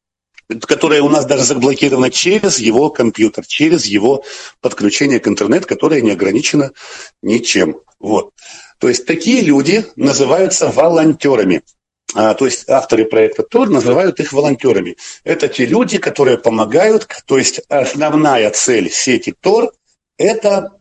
которые 0.67 1.01
у 1.01 1.09
нас 1.09 1.27
даже 1.27 1.45
заблокированы 1.45 2.11
через 2.11 2.59
его 2.59 2.91
компьютер, 2.91 3.47
через 3.47 3.87
его 3.87 4.25
подключение 4.61 5.21
к 5.21 5.29
интернету, 5.29 5.67
которое 5.67 6.03
не 6.03 6.11
ограничено 6.11 6.73
ничем. 7.23 7.81
Вот. 7.99 8.33
То 8.81 8.89
есть 8.89 9.07
такие 9.07 9.43
люди 9.43 9.85
называются 9.95 10.71
волонтерами. 10.71 11.63
А, 12.15 12.35
то 12.35 12.47
есть 12.47 12.69
авторы 12.69 13.05
проекта 13.05 13.43
ТОР 13.43 13.69
называют 13.69 14.19
их 14.19 14.33
волонтерами. 14.33 14.97
Это 15.23 15.49
те 15.49 15.67
люди, 15.67 15.99
которые 15.99 16.39
помогают, 16.39 17.07
то 17.27 17.39
есть 17.39 17.61
основная 17.69 18.51
цель 18.51 18.91
сети 18.91 19.35
ТОР– 19.39 19.73
это 20.19 20.73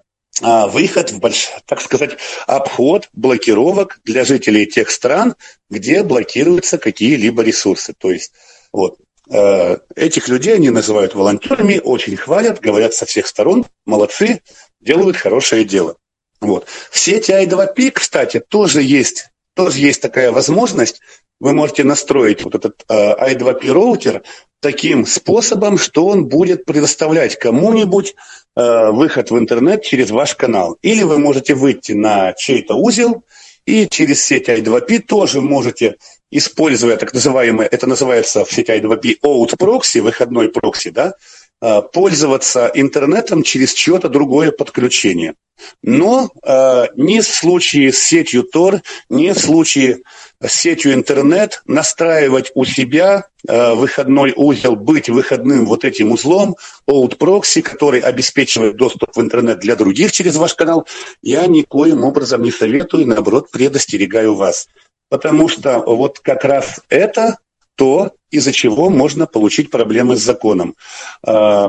а, 0.42 0.68
выход 0.68 1.12
в, 1.12 1.20
больш... 1.20 1.50
так 1.66 1.82
сказать, 1.82 2.18
обход 2.48 3.10
блокировок 3.12 4.00
для 4.06 4.24
жителей 4.24 4.66
тех 4.66 4.90
стран, 4.90 5.36
где 5.70 6.02
блокируются 6.02 6.78
какие-либо 6.78 7.44
ресурсы. 7.44 7.94
То 7.96 8.12
есть 8.12 8.32
вот, 8.72 8.98
э, 9.30 9.78
этих 9.96 10.30
людей 10.30 10.56
они 10.56 10.70
называют 10.70 11.16
волонтерами, 11.16 11.82
очень 11.84 12.16
хвалят, 12.16 12.62
говорят 12.62 12.94
со 12.94 13.06
всех 13.06 13.28
сторон, 13.28 13.66
молодцы, 13.86 14.42
делают 14.80 15.18
хорошее 15.18 15.66
дело. 15.66 15.98
Вот. 16.42 16.66
В 16.90 16.98
сети 16.98 17.32
i2p, 17.32 17.92
кстати, 17.92 18.40
тоже 18.40 18.82
есть, 18.82 19.30
тоже 19.56 19.80
есть 19.80 20.02
такая 20.02 20.32
возможность. 20.32 21.02
Вы 21.40 21.54
можете 21.54 21.84
настроить 21.84 22.44
вот 22.44 22.56
этот 22.56 22.84
э, 22.90 23.34
i2p 23.34 23.72
роутер 23.72 24.24
таким 24.62 25.06
способом, 25.06 25.78
что 25.78 26.06
он 26.06 26.28
будет 26.28 26.66
предоставлять 26.66 27.38
кому-нибудь 27.38 28.16
э, 28.56 28.92
выход 28.92 29.32
в 29.32 29.38
интернет 29.38 29.84
через 29.84 30.12
ваш 30.12 30.36
канал. 30.36 30.78
Или 30.82 31.04
вы 31.04 31.18
можете 31.18 31.56
выйти 31.56 31.94
на 31.94 32.34
чей-то 32.34 32.76
узел 32.76 33.24
и 33.66 33.88
через 33.88 34.24
сеть 34.24 34.50
i2p 34.50 35.00
тоже 35.00 35.42
можете, 35.42 35.98
используя 36.32 36.98
так 36.98 37.14
называемое, 37.14 37.68
это 37.68 37.88
называется 37.88 38.44
в 38.44 38.52
сети 38.52 38.72
i2p 38.72 39.20
out 39.24 39.58
прокси, 39.58 40.00
выходной 40.00 40.50
прокси, 40.50 40.90
да, 40.90 41.14
пользоваться 41.62 42.72
интернетом 42.74 43.44
через 43.44 43.74
чье-то 43.74 44.10
другое 44.10 44.52
подключение. 44.52 45.36
Но 45.82 46.30
э, 46.44 46.86
ни 46.96 47.20
в 47.20 47.28
случае 47.28 47.92
с 47.94 48.00
сетью 48.00 48.48
Tor, 48.54 48.82
ни 49.10 49.32
в 49.32 49.40
случае 49.40 50.04
с 50.42 50.54
сетью 50.54 50.94
интернет 50.94 51.62
настраивать 51.66 52.52
у 52.56 52.66
себя 52.66 53.26
э, 53.48 53.74
выходной 53.74 54.34
узел, 54.36 54.76
быть 54.76 55.10
выходным 55.10 55.66
вот 55.66 55.86
этим 55.86 56.12
узлом, 56.12 56.56
OUT 56.88 57.18
прокси, 57.18 57.62
который 57.62 58.00
обеспечивает 58.00 58.78
доступ 58.78 59.16
в 59.16 59.22
интернет 59.22 59.60
для 59.60 59.76
других 59.76 60.12
через 60.12 60.36
ваш 60.36 60.56
канал, 60.56 60.88
я 61.22 61.46
никоим 61.48 62.04
образом 62.04 62.42
не 62.42 62.52
советую, 62.52 63.08
наоборот, 63.08 63.52
предостерегаю 63.52 64.36
вас. 64.36 64.68
Потому 65.10 65.50
что 65.50 65.80
вот 65.80 66.20
как 66.20 66.46
раз 66.46 66.82
это 66.90 67.38
то, 67.80 68.12
из-за 68.30 68.52
чего 68.52 68.90
можно 68.90 69.26
получить 69.26 69.72
проблемы 69.72 70.18
с 70.18 70.22
законом. 70.22 70.76
Э, 71.26 71.68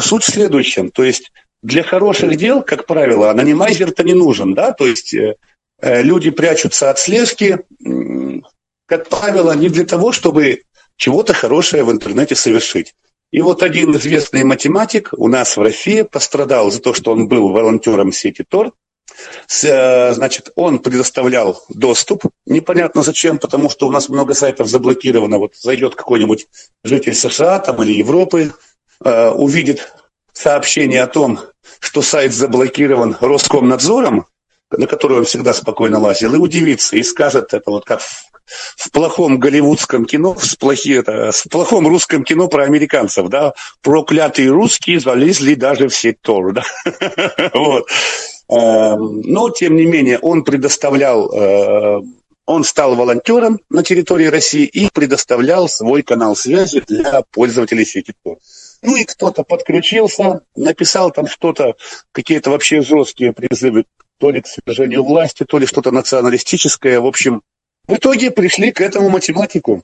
суть 0.00 0.24
в 0.24 0.32
следующем, 0.32 0.90
то 0.90 1.04
есть 1.04 1.30
для 1.62 1.84
хороших 1.84 2.36
дел, 2.36 2.62
как 2.62 2.86
правило, 2.86 3.30
анонимайзер-то 3.30 4.02
не 4.02 4.12
нужен, 4.12 4.54
да, 4.54 4.72
то 4.72 4.88
есть 4.88 5.14
э, 5.14 5.36
э, 5.80 6.02
люди 6.02 6.30
прячутся 6.30 6.90
от 6.90 6.98
слежки, 6.98 7.60
как 8.86 9.08
правило, 9.08 9.52
не 9.52 9.68
для 9.68 9.84
того, 9.84 10.10
чтобы 10.10 10.62
чего-то 10.96 11.32
хорошее 11.32 11.84
в 11.84 11.92
интернете 11.92 12.34
совершить. 12.34 12.94
И 13.30 13.40
вот 13.40 13.62
один 13.62 13.96
известный 13.96 14.42
математик 14.42 15.10
у 15.16 15.28
нас 15.28 15.56
в 15.56 15.62
России 15.62 16.02
пострадал 16.02 16.72
за 16.72 16.80
то, 16.80 16.92
что 16.92 17.12
он 17.12 17.28
был 17.28 17.50
волонтером 17.50 18.10
сети 18.10 18.44
Тор. 18.48 18.72
Э, 19.64 20.12
значит, 20.12 20.50
он 20.56 20.78
предоставлял 20.78 21.62
доступ, 21.68 22.24
непонятно 22.46 23.02
зачем, 23.02 23.38
потому 23.38 23.70
что 23.70 23.86
у 23.86 23.90
нас 23.90 24.08
много 24.08 24.34
сайтов 24.34 24.68
заблокировано. 24.68 25.38
Вот 25.38 25.54
зайдет 25.56 25.94
какой-нибудь 25.94 26.46
житель 26.82 27.14
США 27.14 27.58
там, 27.58 27.82
или 27.82 27.92
Европы, 27.92 28.52
э, 29.04 29.30
увидит 29.30 29.92
сообщение 30.32 31.02
о 31.02 31.06
том, 31.06 31.38
что 31.80 32.02
сайт 32.02 32.32
заблокирован 32.32 33.16
Роскомнадзором, 33.20 34.26
на 34.70 34.86
который 34.86 35.18
он 35.18 35.24
всегда 35.24 35.54
спокойно 35.54 35.98
лазил, 35.98 36.34
и 36.34 36.38
удивится, 36.38 36.96
и 36.96 37.02
скажет 37.02 37.54
это 37.54 37.70
вот 37.70 37.84
как 37.84 38.00
в, 38.00 38.24
в 38.76 38.90
плохом 38.90 39.38
голливудском 39.38 40.04
кино, 40.04 40.34
в, 40.34 40.58
плохи, 40.58 40.98
это, 40.98 41.30
в 41.30 41.48
плохом 41.48 41.86
русском 41.86 42.24
кино 42.24 42.48
про 42.48 42.64
американцев, 42.64 43.28
да, 43.28 43.54
проклятые 43.82 44.50
русские 44.50 44.98
залезли 44.98 45.54
даже 45.54 45.88
в 45.88 45.94
сеть 45.94 46.20
Тор, 46.20 46.52
да, 46.52 46.64
вот. 47.54 47.88
Эм, 48.48 49.20
но, 49.22 49.50
тем 49.50 49.76
не 49.76 49.86
менее, 49.86 50.18
он 50.18 50.44
предоставлял 50.44 51.30
э, 51.32 52.02
он 52.46 52.62
стал 52.64 52.94
волонтером 52.94 53.60
на 53.70 53.82
территории 53.82 54.26
России 54.26 54.66
и 54.66 54.90
предоставлял 54.92 55.68
свой 55.68 56.02
канал 56.02 56.36
связи 56.36 56.82
для 56.86 57.22
пользователей 57.30 57.86
сети 57.86 58.12
Tor. 58.24 58.36
Ну 58.82 58.96
и 58.96 59.04
кто-то 59.04 59.44
подключился, 59.44 60.42
написал 60.54 61.10
там 61.10 61.26
что-то, 61.26 61.76
какие-то 62.12 62.50
вообще 62.50 62.82
жесткие 62.82 63.32
призывы 63.32 63.86
то 64.18 64.30
ли 64.30 64.42
к 64.42 64.46
свержению 64.46 65.04
власти, 65.04 65.44
то 65.44 65.58
ли 65.58 65.66
что-то 65.66 65.90
националистическое. 65.90 67.00
В 67.00 67.06
общем, 67.06 67.42
в 67.86 67.94
итоге 67.94 68.30
пришли 68.30 68.72
к 68.72 68.80
этому 68.80 69.08
математику. 69.08 69.82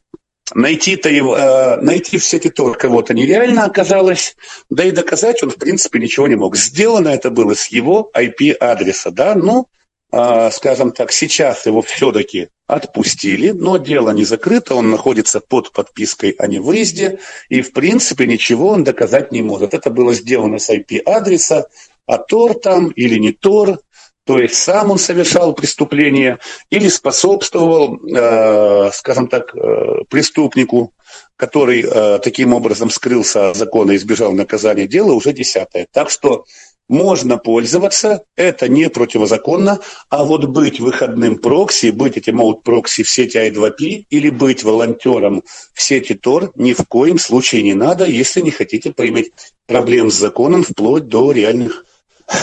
Найти-то 0.55 1.09
его, 1.09 1.37
э, 1.37 1.77
найти 1.81 2.19
в 2.19 2.25
сети 2.25 2.51
Тор 2.51 2.77
кого-то 2.77 3.15
нереально 3.15 3.65
оказалось, 3.65 4.37
да 4.69 4.85
и 4.85 4.91
доказать 4.91 5.43
он, 5.43 5.51
в 5.51 5.57
принципе, 5.57 5.99
ничего 5.99 6.27
не 6.29 6.37
мог. 6.37 6.57
Сделано 6.57 7.09
это 7.09 7.31
было 7.31 7.55
с 7.55 7.69
его 7.69 8.11
IP-адреса, 8.15 9.11
да, 9.11 9.35
ну, 9.35 9.69
э, 10.13 10.51
скажем 10.53 10.93
так, 10.93 11.13
сейчас 11.13 11.67
его 11.67 11.83
все-таки 11.83 12.49
отпустили, 12.67 13.51
но 13.51 13.77
дело 13.77 14.11
не 14.11 14.25
закрыто, 14.25 14.75
он 14.75 14.91
находится 14.91 15.41
под 15.41 15.73
подпиской 15.73 16.31
о 16.31 16.47
невыезде, 16.47 17.21
и 17.49 17.63
в 17.63 17.73
принципе 17.73 18.27
ничего 18.27 18.69
он 18.69 18.85
доказать 18.85 19.33
не 19.33 19.43
может. 19.43 19.75
Это 19.75 19.91
было 19.91 20.13
сделано 20.15 20.59
с 20.59 20.71
IP-адреса, 20.71 21.69
а 22.07 22.19
Тор 22.19 22.55
там 22.55 22.89
или 22.89 23.19
не 23.19 23.33
Тор, 23.33 23.79
то 24.25 24.39
есть 24.39 24.55
сам 24.55 24.91
он 24.91 24.99
совершал 24.99 25.55
преступление 25.55 26.39
или 26.69 26.89
способствовал, 26.89 27.99
э, 28.07 28.91
скажем 28.93 29.29
так, 29.29 29.55
э, 29.55 30.05
преступнику, 30.09 30.93
который 31.37 31.83
э, 31.83 32.19
таким 32.23 32.53
образом 32.55 32.91
скрылся 32.91 33.51
от 33.51 33.57
закона 33.57 33.93
и 33.93 33.97
избежал 33.97 34.33
наказания 34.33 34.87
дела, 34.87 35.13
уже 35.13 35.33
десятое. 35.33 35.89
Так 35.91 36.11
что 36.11 36.45
можно 36.91 37.39
пользоваться, 37.39 38.25
это 38.37 38.69
не 38.69 38.91
противозаконно, 38.91 39.79
а 40.09 40.25
вот 40.25 40.47
быть 40.47 40.81
выходным 40.81 41.39
прокси, 41.39 41.91
быть 41.91 42.17
этим 42.17 42.41
outproxy 42.41 43.05
в 43.05 43.09
сети 43.09 43.39
i2p 43.39 44.07
или 44.11 44.29
быть 44.29 44.65
волонтером 44.65 45.45
в 45.73 45.81
сети 45.81 46.15
Tor 46.15 46.51
ни 46.57 46.73
в 46.73 46.85
коем 46.89 47.19
случае 47.21 47.63
не 47.63 47.75
надо, 47.75 48.07
если 48.07 48.41
не 48.41 48.51
хотите 48.51 48.93
поиметь 48.93 49.33
проблем 49.67 50.11
с 50.11 50.15
законом 50.15 50.65
вплоть 50.65 51.07
до 51.07 51.31
реальных 51.31 51.85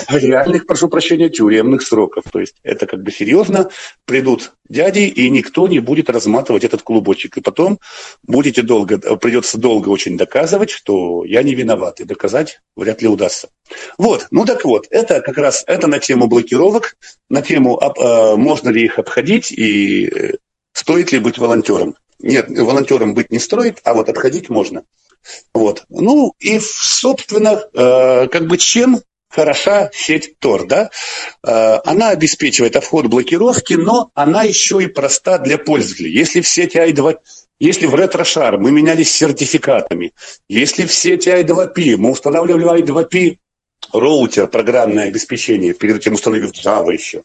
реальных, 0.09 0.65
прошу 0.65 0.89
прощения, 0.89 1.29
тюремных 1.29 1.81
сроков. 1.81 2.25
То 2.31 2.39
есть 2.39 2.55
это 2.63 2.85
как 2.85 3.03
бы 3.03 3.11
серьезно, 3.11 3.69
придут 4.05 4.53
дяди, 4.69 5.01
и 5.01 5.29
никто 5.29 5.67
не 5.67 5.79
будет 5.79 6.09
разматывать 6.09 6.63
этот 6.63 6.81
клубочек. 6.81 7.37
И 7.37 7.41
потом 7.41 7.79
будете 8.23 8.61
долго, 8.61 8.97
придется 9.17 9.57
долго 9.57 9.89
очень 9.89 10.17
доказывать, 10.17 10.69
что 10.69 11.23
я 11.25 11.43
не 11.43 11.55
виноват, 11.55 11.99
и 11.99 12.05
доказать 12.05 12.61
вряд 12.75 13.01
ли 13.01 13.07
удастся. 13.07 13.49
Вот, 13.97 14.27
ну 14.31 14.45
так 14.45 14.63
вот, 14.65 14.87
это 14.89 15.21
как 15.21 15.37
раз 15.37 15.63
это 15.67 15.87
на 15.87 15.99
тему 15.99 16.27
блокировок, 16.27 16.95
на 17.29 17.41
тему, 17.41 17.79
э, 17.79 18.35
можно 18.35 18.69
ли 18.69 18.85
их 18.85 18.99
обходить 18.99 19.51
и 19.51 20.07
э, 20.07 20.33
стоит 20.73 21.11
ли 21.11 21.19
быть 21.19 21.37
волонтером. 21.37 21.95
Нет, 22.19 22.49
волонтером 22.49 23.13
быть 23.13 23.31
не 23.31 23.39
стоит, 23.39 23.79
а 23.83 23.93
вот 23.93 24.09
обходить 24.09 24.49
можно. 24.49 24.83
Вот. 25.53 25.83
Ну 25.89 26.33
и, 26.39 26.59
собственно, 26.59 27.61
э, 27.73 28.27
как 28.27 28.47
бы 28.47 28.57
чем 28.57 29.01
хороша 29.29 29.89
сеть 29.93 30.35
Tor, 30.41 30.65
да? 30.65 30.89
Э, 31.43 31.79
она 31.85 32.09
обеспечивает 32.09 32.75
обход 32.75 33.07
блокировки, 33.07 33.73
но 33.73 34.11
она 34.13 34.43
еще 34.43 34.81
и 34.81 34.87
проста 34.87 35.37
для 35.37 35.57
пользователей. 35.57 36.11
Если 36.11 36.41
в 36.41 36.47
сети 36.47 36.77
i2, 36.77 37.17
если 37.59 37.85
в 37.87 37.95
RetroShare 37.95 38.57
мы 38.57 38.71
менялись 38.71 39.11
сертификатами, 39.11 40.13
если 40.47 40.85
в 40.85 40.93
сети 40.93 41.29
i2P 41.29 41.97
мы 41.97 42.11
устанавливали 42.11 42.81
i2P 42.81 43.37
роутер, 43.93 44.47
программное 44.47 45.07
обеспечение, 45.07 45.73
перед 45.73 45.97
этим 45.97 46.13
установив 46.13 46.51
Java 46.51 46.93
еще, 46.93 47.23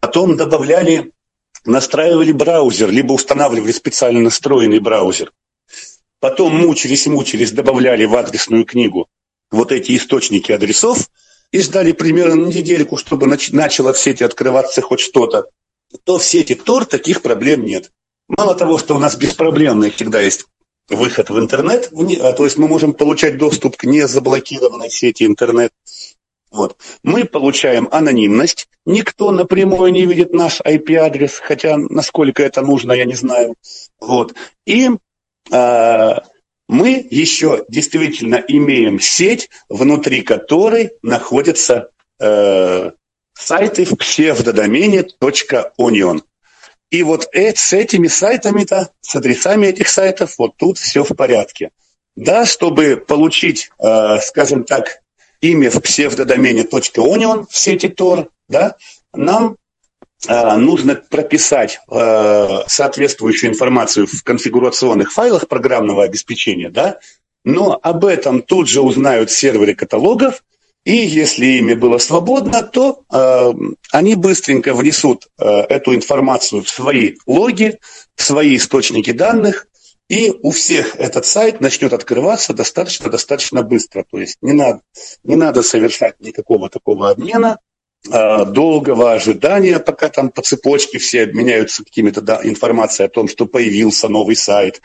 потом 0.00 0.36
добавляли, 0.36 1.12
настраивали 1.64 2.32
браузер, 2.32 2.90
либо 2.90 3.12
устанавливали 3.12 3.72
специально 3.72 4.20
настроенный 4.20 4.80
браузер, 4.80 5.32
потом 6.20 6.56
мучились-мучились, 6.56 7.52
добавляли 7.52 8.04
в 8.04 8.16
адресную 8.16 8.64
книгу 8.64 9.08
вот 9.50 9.72
эти 9.72 9.96
источники 9.96 10.52
адресов 10.52 11.10
и 11.52 11.60
ждали 11.60 11.92
примерно 11.92 12.46
недельку, 12.46 12.96
чтобы 12.96 13.26
начало 13.26 13.92
в 13.92 13.98
сети 13.98 14.24
открываться 14.24 14.82
хоть 14.82 15.00
что-то, 15.00 15.46
то 16.04 16.18
в 16.18 16.24
сети 16.24 16.54
Тор 16.54 16.84
таких 16.84 17.22
проблем 17.22 17.64
нет. 17.64 17.92
Мало 18.28 18.54
того, 18.54 18.78
что 18.78 18.96
у 18.96 18.98
нас 18.98 19.16
беспроблемный 19.16 19.90
всегда 19.90 20.20
есть 20.20 20.46
выход 20.88 21.30
в 21.30 21.38
интернет, 21.38 21.90
а, 22.20 22.32
то 22.32 22.44
есть 22.44 22.58
мы 22.58 22.68
можем 22.68 22.92
получать 22.92 23.38
доступ 23.38 23.76
к 23.76 23.84
незаблокированной 23.84 24.90
сети 24.90 25.24
интернет. 25.24 25.72
Вот. 26.50 26.76
Мы 27.02 27.24
получаем 27.24 27.88
анонимность, 27.90 28.68
никто 28.84 29.30
напрямую 29.32 29.92
не 29.92 30.06
видит 30.06 30.32
наш 30.32 30.60
IP-адрес, 30.60 31.38
хотя 31.38 31.76
насколько 31.76 32.42
это 32.42 32.62
нужно, 32.62 32.92
я 32.92 33.04
не 33.04 33.14
знаю. 33.14 33.54
Вот. 34.00 34.34
И 34.64 34.88
э, 35.50 36.14
мы 36.68 37.06
еще 37.10 37.64
действительно 37.68 38.36
имеем 38.36 39.00
сеть, 39.00 39.50
внутри 39.68 40.22
которой 40.22 40.92
находятся 41.02 41.90
э, 42.18 42.90
сайты 43.34 43.84
в 43.84 43.96
псевдодомене 43.96 45.06
.onion. 45.20 46.22
И 46.90 47.02
вот 47.02 47.28
э, 47.32 47.54
с 47.54 47.72
этими 47.72 48.08
сайтами-то, 48.08 48.90
с 49.00 49.14
адресами 49.14 49.68
этих 49.68 49.88
сайтов, 49.88 50.38
вот 50.38 50.56
тут 50.56 50.78
все 50.78 51.04
в 51.04 51.14
порядке. 51.14 51.70
Да, 52.16 52.46
чтобы 52.46 52.96
получить, 52.96 53.70
э, 53.78 54.18
скажем 54.22 54.64
так, 54.64 55.02
имя 55.40 55.70
в 55.70 55.80
псевдодомене 55.80 56.62
.onion 56.62 57.46
в 57.48 57.56
сети 57.56 57.86
Tor, 57.86 58.28
да, 58.48 58.76
нам 59.12 59.56
нужно 60.28 60.94
прописать 60.94 61.78
э, 61.90 62.60
соответствующую 62.66 63.50
информацию 63.50 64.06
в 64.06 64.22
конфигурационных 64.22 65.12
файлах 65.12 65.46
программного 65.46 66.04
обеспечения, 66.04 66.70
да, 66.70 66.98
но 67.44 67.78
об 67.80 68.04
этом 68.04 68.42
тут 68.42 68.68
же 68.68 68.80
узнают 68.80 69.30
серверы 69.30 69.74
каталогов, 69.74 70.42
и 70.84 70.96
если 70.96 71.46
имя 71.58 71.76
было 71.76 71.98
свободно, 71.98 72.62
то 72.62 73.02
э, 73.12 73.52
они 73.92 74.14
быстренько 74.14 74.72
внесут 74.72 75.28
э, 75.38 75.44
эту 75.44 75.94
информацию 75.94 76.62
в 76.62 76.68
свои 76.68 77.16
логи, 77.26 77.78
в 78.14 78.22
свои 78.22 78.56
источники 78.56 79.12
данных, 79.12 79.68
и 80.08 80.30
у 80.30 80.52
всех 80.52 80.96
этот 80.96 81.26
сайт 81.26 81.60
начнет 81.60 81.92
открываться 81.92 82.54
достаточно-достаточно 82.54 83.62
быстро. 83.62 84.04
То 84.08 84.18
есть 84.18 84.38
не 84.40 84.52
надо, 84.52 84.80
не 85.24 85.34
надо 85.34 85.62
совершать 85.62 86.20
никакого 86.20 86.70
такого 86.70 87.10
обмена, 87.10 87.58
Э, 87.58 87.75
долгого 88.06 89.12
ожидания, 89.12 89.78
пока 89.78 90.08
там 90.08 90.30
по 90.30 90.42
цепочке 90.42 90.98
все 90.98 91.22
обменяются 91.24 91.84
какими-то 91.84 92.20
да, 92.20 92.40
информацией 92.42 93.06
о 93.06 93.10
том, 93.10 93.28
что 93.28 93.46
появился 93.46 94.08
новый 94.08 94.36
сайт 94.36 94.80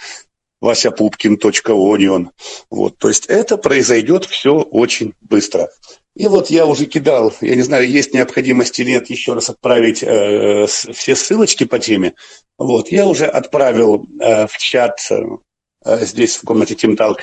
васяпупкин.onion. 0.61 2.27
Вот, 2.69 2.97
то 2.97 3.07
есть 3.09 3.25
это 3.25 3.57
произойдет 3.57 4.25
все 4.25 4.55
очень 4.55 5.13
быстро. 5.21 5.69
И 6.15 6.27
вот 6.27 6.49
я 6.49 6.65
уже 6.65 6.85
кидал, 6.85 7.33
я 7.41 7.55
не 7.55 7.61
знаю, 7.61 7.89
есть 7.89 8.13
необходимость 8.13 8.79
или 8.79 8.91
нет 8.91 9.09
еще 9.09 9.33
раз 9.33 9.49
отправить 9.49 10.03
э, 10.03 10.67
все 10.67 11.15
ссылочки 11.15 11.63
по 11.63 11.79
теме. 11.79 12.13
Вот, 12.57 12.89
я 12.89 13.07
уже 13.07 13.25
отправил 13.25 14.05
э, 14.19 14.47
в 14.47 14.57
чат 14.57 14.99
э, 15.09 16.05
здесь 16.05 16.35
в 16.37 16.43
комнате 16.43 16.75
TeamTalk 16.75 17.19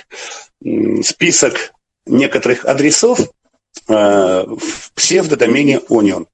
э, 0.64 1.02
список 1.02 1.72
некоторых 2.06 2.64
адресов, 2.64 3.20
Э, 3.20 3.37
в 3.86 4.92
псевдодомене 4.94 5.80
Onion. 5.88 6.26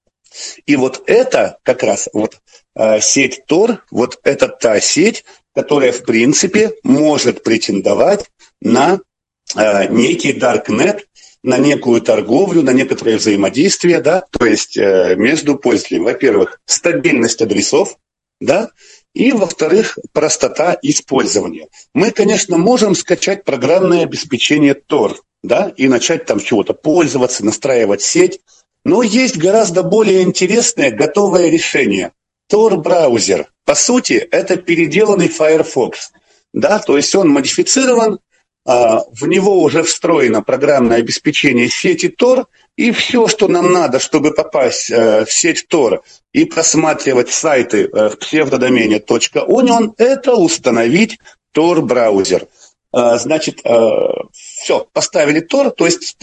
И 0.67 0.77
вот 0.77 1.03
это 1.07 1.59
как 1.63 1.83
раз 1.83 2.09
вот 2.13 2.39
э, 2.75 3.01
сеть 3.01 3.43
Tor, 3.49 3.79
вот 3.91 4.19
это 4.25 4.49
та 4.49 4.81
сеть, 4.81 5.25
которая 5.55 5.93
в 5.93 6.03
принципе 6.05 6.73
может 6.83 7.45
претендовать 7.45 8.27
на 8.61 9.01
э, 9.57 9.89
некий 9.89 10.33
Darknet, 10.33 11.03
на 11.43 11.59
некую 11.59 12.01
торговлю, 12.01 12.63
на 12.63 12.73
некоторое 12.73 13.19
взаимодействие, 13.19 14.01
да, 14.01 14.25
то 14.31 14.47
есть 14.47 14.77
между 14.79 15.57
пользователями. 15.57 16.05
Во-первых, 16.05 16.59
стабильность 16.65 17.43
адресов, 17.43 17.99
да, 18.41 18.71
и, 19.15 19.31
во-вторых, 19.33 19.99
простота 20.13 20.77
использования. 20.83 21.69
Мы, 21.93 22.11
конечно, 22.11 22.59
можем 22.59 22.95
скачать 22.95 23.45
программное 23.45 24.03
обеспечение 24.03 24.75
Tor, 24.75 25.17
да, 25.45 25.73
и 25.77 25.89
начать 25.89 26.25
там 26.25 26.41
чего-то 26.41 26.73
пользоваться, 26.73 27.45
настраивать 27.45 28.03
сеть. 28.03 28.41
Но 28.85 29.03
есть 29.03 29.37
гораздо 29.37 29.83
более 29.83 30.23
интересное 30.23 30.91
готовое 30.91 31.51
решение. 31.51 32.13
Tor-браузер. 32.51 33.47
По 33.65 33.75
сути, 33.75 34.15
это 34.15 34.57
переделанный 34.57 35.29
Firefox. 35.29 36.13
Да, 36.53 36.79
то 36.79 36.97
есть 36.97 37.15
он 37.15 37.29
модифицирован, 37.29 38.21
а, 38.67 39.03
в 39.13 39.27
него 39.27 39.61
уже 39.61 39.83
встроено 39.83 40.43
программное 40.43 40.99
обеспечение 40.99 41.69
сети 41.69 42.07
Tor, 42.07 42.47
и 42.77 42.91
все, 42.91 43.29
что 43.29 43.47
нам 43.49 43.73
надо, 43.73 43.99
чтобы 43.99 44.33
попасть 44.33 44.91
э, 44.91 45.25
в 45.25 45.33
сеть 45.33 45.67
Tor 45.71 46.01
и 46.33 46.45
просматривать 46.45 47.31
сайты 47.31 47.85
э, 47.85 48.09
в 48.09 48.19
псевдодомене 48.19 48.99
.onion, 48.99 49.93
это 49.99 50.35
установить 50.35 51.19
Tor-браузер. 51.55 52.47
А, 52.93 53.19
значит, 53.19 53.61
а, 53.65 54.27
все, 54.65 54.87
поставили 54.95 55.41
Тор, 55.41 55.73
то 55.73 55.85
есть 55.85 56.17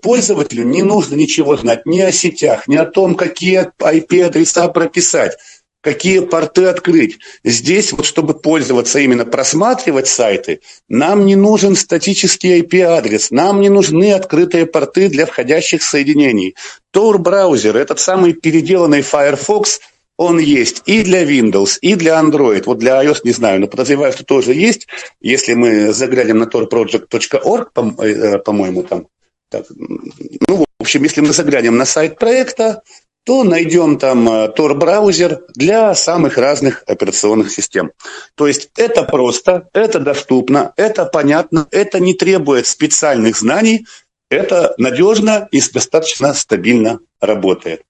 пользователю 0.00 0.64
не 0.64 0.84
нужно 0.84 1.16
ничего 1.16 1.56
знать 1.56 1.86
ни 1.86 2.00
о 2.00 2.12
сетях, 2.12 2.68
ни 2.68 2.76
о 2.76 2.84
том, 2.84 3.16
какие 3.16 3.72
IP-адреса 3.80 4.68
прописать, 4.68 5.36
какие 5.80 6.20
порты 6.20 6.66
открыть. 6.66 7.18
Здесь, 7.42 7.90
вот 7.90 8.06
чтобы 8.06 8.34
пользоваться 8.34 9.00
именно 9.00 9.24
просматривать 9.24 10.06
сайты, 10.06 10.60
нам 10.88 11.26
не 11.26 11.34
нужен 11.34 11.74
статический 11.74 12.60
IP-адрес, 12.60 13.32
нам 13.32 13.60
не 13.60 13.70
нужны 13.70 14.12
открытые 14.12 14.66
порты 14.66 15.08
для 15.08 15.26
входящих 15.26 15.82
соединений. 15.82 16.54
Tor-браузер, 16.92 17.76
этот 17.76 17.98
самый 17.98 18.34
переделанный 18.34 19.02
Firefox– 19.02 19.80
он 20.20 20.38
есть 20.38 20.82
и 20.84 21.02
для 21.02 21.24
Windows, 21.24 21.78
и 21.80 21.94
для 21.94 22.20
Android. 22.20 22.64
Вот 22.66 22.78
для 22.78 23.02
iOS 23.02 23.20
не 23.24 23.32
знаю, 23.32 23.58
но 23.58 23.68
подозреваю, 23.68 24.12
что 24.12 24.22
тоже 24.22 24.52
есть. 24.52 24.86
Если 25.22 25.54
мы 25.54 25.94
заглянем 25.94 26.36
на 26.36 26.44
torproject.org, 26.44 27.68
э, 28.02 28.38
по-моему, 28.40 28.82
там, 28.82 29.06
так, 29.48 29.64
ну, 29.70 30.56
в 30.56 30.64
общем, 30.78 31.04
если 31.04 31.22
мы 31.22 31.32
заглянем 31.32 31.78
на 31.78 31.86
сайт 31.86 32.18
проекта, 32.18 32.82
то 33.24 33.44
найдем 33.44 33.98
там 33.98 34.28
э, 34.28 34.52
Tor-браузер 34.54 35.40
для 35.54 35.94
самых 35.94 36.36
разных 36.36 36.84
операционных 36.86 37.50
систем. 37.50 37.92
То 38.34 38.46
есть 38.46 38.68
это 38.76 39.04
просто, 39.04 39.70
это 39.72 40.00
доступно, 40.00 40.74
это 40.76 41.06
понятно, 41.06 41.66
это 41.70 41.98
не 41.98 42.12
требует 42.12 42.66
специальных 42.66 43.38
знаний, 43.38 43.86
это 44.30 44.74
надежно 44.78 45.48
и 45.50 45.60
достаточно 45.60 46.32
стабильно 46.34 47.00
работает. 47.20 47.82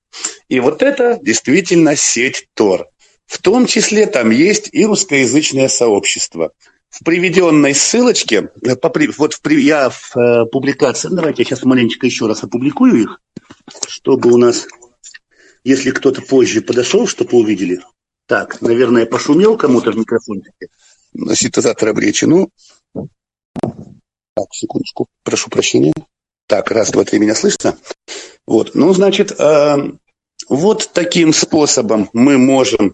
И 0.49 0.59
вот 0.59 0.83
это 0.83 1.19
действительно 1.23 1.95
сеть 1.95 2.49
Тор. 2.55 2.89
В 3.27 3.39
том 3.39 3.67
числе 3.67 4.07
там 4.07 4.31
есть 4.31 4.71
и 4.73 4.85
русскоязычное 4.85 5.69
сообщество. 5.69 6.53
В 6.89 7.05
приведенной 7.05 7.73
ссылочке, 7.75 8.51
э, 8.67 8.75
вот 9.17 9.35
в, 9.35 9.49
я 9.51 9.91
в 9.91 10.17
э, 10.17 10.47
публикации, 10.47 11.09
давайте 11.09 11.43
я 11.43 11.47
сейчас 11.47 11.63
маленечко 11.63 12.07
еще 12.07 12.27
раз 12.27 12.43
опубликую 12.43 13.03
их, 13.03 13.21
чтобы 13.87 14.33
у 14.33 14.37
нас, 14.37 14.67
если 15.63 15.93
кто-то 15.93 16.21
позже 16.23 16.63
подошел, 16.63 17.07
чтобы 17.07 17.39
увидели. 17.39 17.81
Так, 18.27 18.61
наверное, 18.61 19.07
пошумел 19.07 19.57
кому-то 19.57 19.93
в 19.93 19.97
микрофончике 19.97 20.69
синтезатор 21.35 21.97
речи. 21.99 22.25
Ну, 22.25 22.51
так, 22.95 24.47
секундочку, 24.53 25.07
прошу 25.23 25.51
прощения. 25.51 25.93
Так, 26.51 26.73
раз, 26.73 26.91
два, 26.91 27.05
три, 27.05 27.21
меня 27.21 27.37
слышно? 27.37 27.79
Вот, 28.45 28.73
ну, 28.75 28.93
значит, 28.93 29.33
э, 29.39 29.77
вот 30.49 30.91
таким 30.93 31.33
способом 31.33 32.11
мы 32.13 32.39
можем 32.39 32.93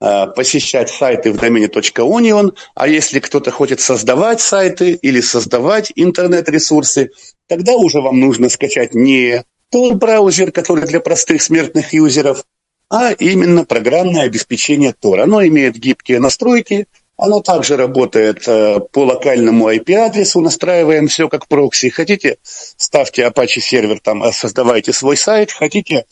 э, 0.00 0.26
посещать 0.34 0.90
сайты 0.90 1.30
в 1.30 1.36
домене 1.36 1.66
.onion, 1.66 2.56
а 2.74 2.88
если 2.88 3.20
кто-то 3.20 3.52
хочет 3.52 3.78
создавать 3.78 4.40
сайты 4.40 4.90
или 4.90 5.20
создавать 5.20 5.92
интернет-ресурсы, 5.94 7.12
тогда 7.46 7.76
уже 7.76 8.00
вам 8.00 8.18
нужно 8.18 8.48
скачать 8.48 8.92
не 8.92 9.44
тот 9.70 9.94
браузер, 9.94 10.50
который 10.50 10.84
для 10.84 10.98
простых 10.98 11.42
смертных 11.42 11.92
юзеров, 11.92 12.42
а 12.90 13.12
именно 13.12 13.66
программное 13.66 14.22
обеспечение 14.22 14.92
Tor. 15.00 15.20
Оно 15.20 15.46
имеет 15.46 15.76
гибкие 15.76 16.18
настройки, 16.18 16.88
оно 17.18 17.40
также 17.40 17.76
работает 17.76 18.46
э, 18.46 18.78
по 18.92 19.04
локальному 19.04 19.70
IP-адресу, 19.72 20.40
настраиваем 20.40 21.08
все 21.08 21.28
как 21.28 21.48
прокси. 21.48 21.90
Хотите, 21.90 22.38
ставьте 22.42 23.26
Apache 23.26 23.60
сервер, 23.60 23.98
там, 23.98 24.22
э, 24.22 24.30
создавайте 24.32 24.92
свой 24.92 25.16
сайт. 25.16 25.50
Хотите, 25.50 26.04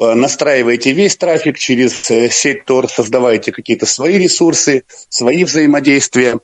э, 0.00 0.14
настраивайте 0.14 0.92
весь 0.92 1.16
трафик 1.16 1.58
через 1.58 2.00
сеть 2.34 2.62
Tor, 2.66 2.88
создавайте 2.88 3.52
какие-то 3.52 3.84
свои 3.84 4.16
ресурсы, 4.16 4.84
свои 5.10 5.44
взаимодействия. 5.44 6.40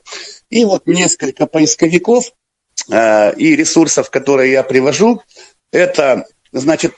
И 0.51 0.65
вот 0.65 0.85
несколько 0.85 1.47
поисковиков 1.47 2.31
и 2.89 3.55
ресурсов, 3.55 4.09
которые 4.09 4.51
я 4.51 4.63
привожу, 4.63 5.21
это, 5.71 6.25
значит, 6.51 6.95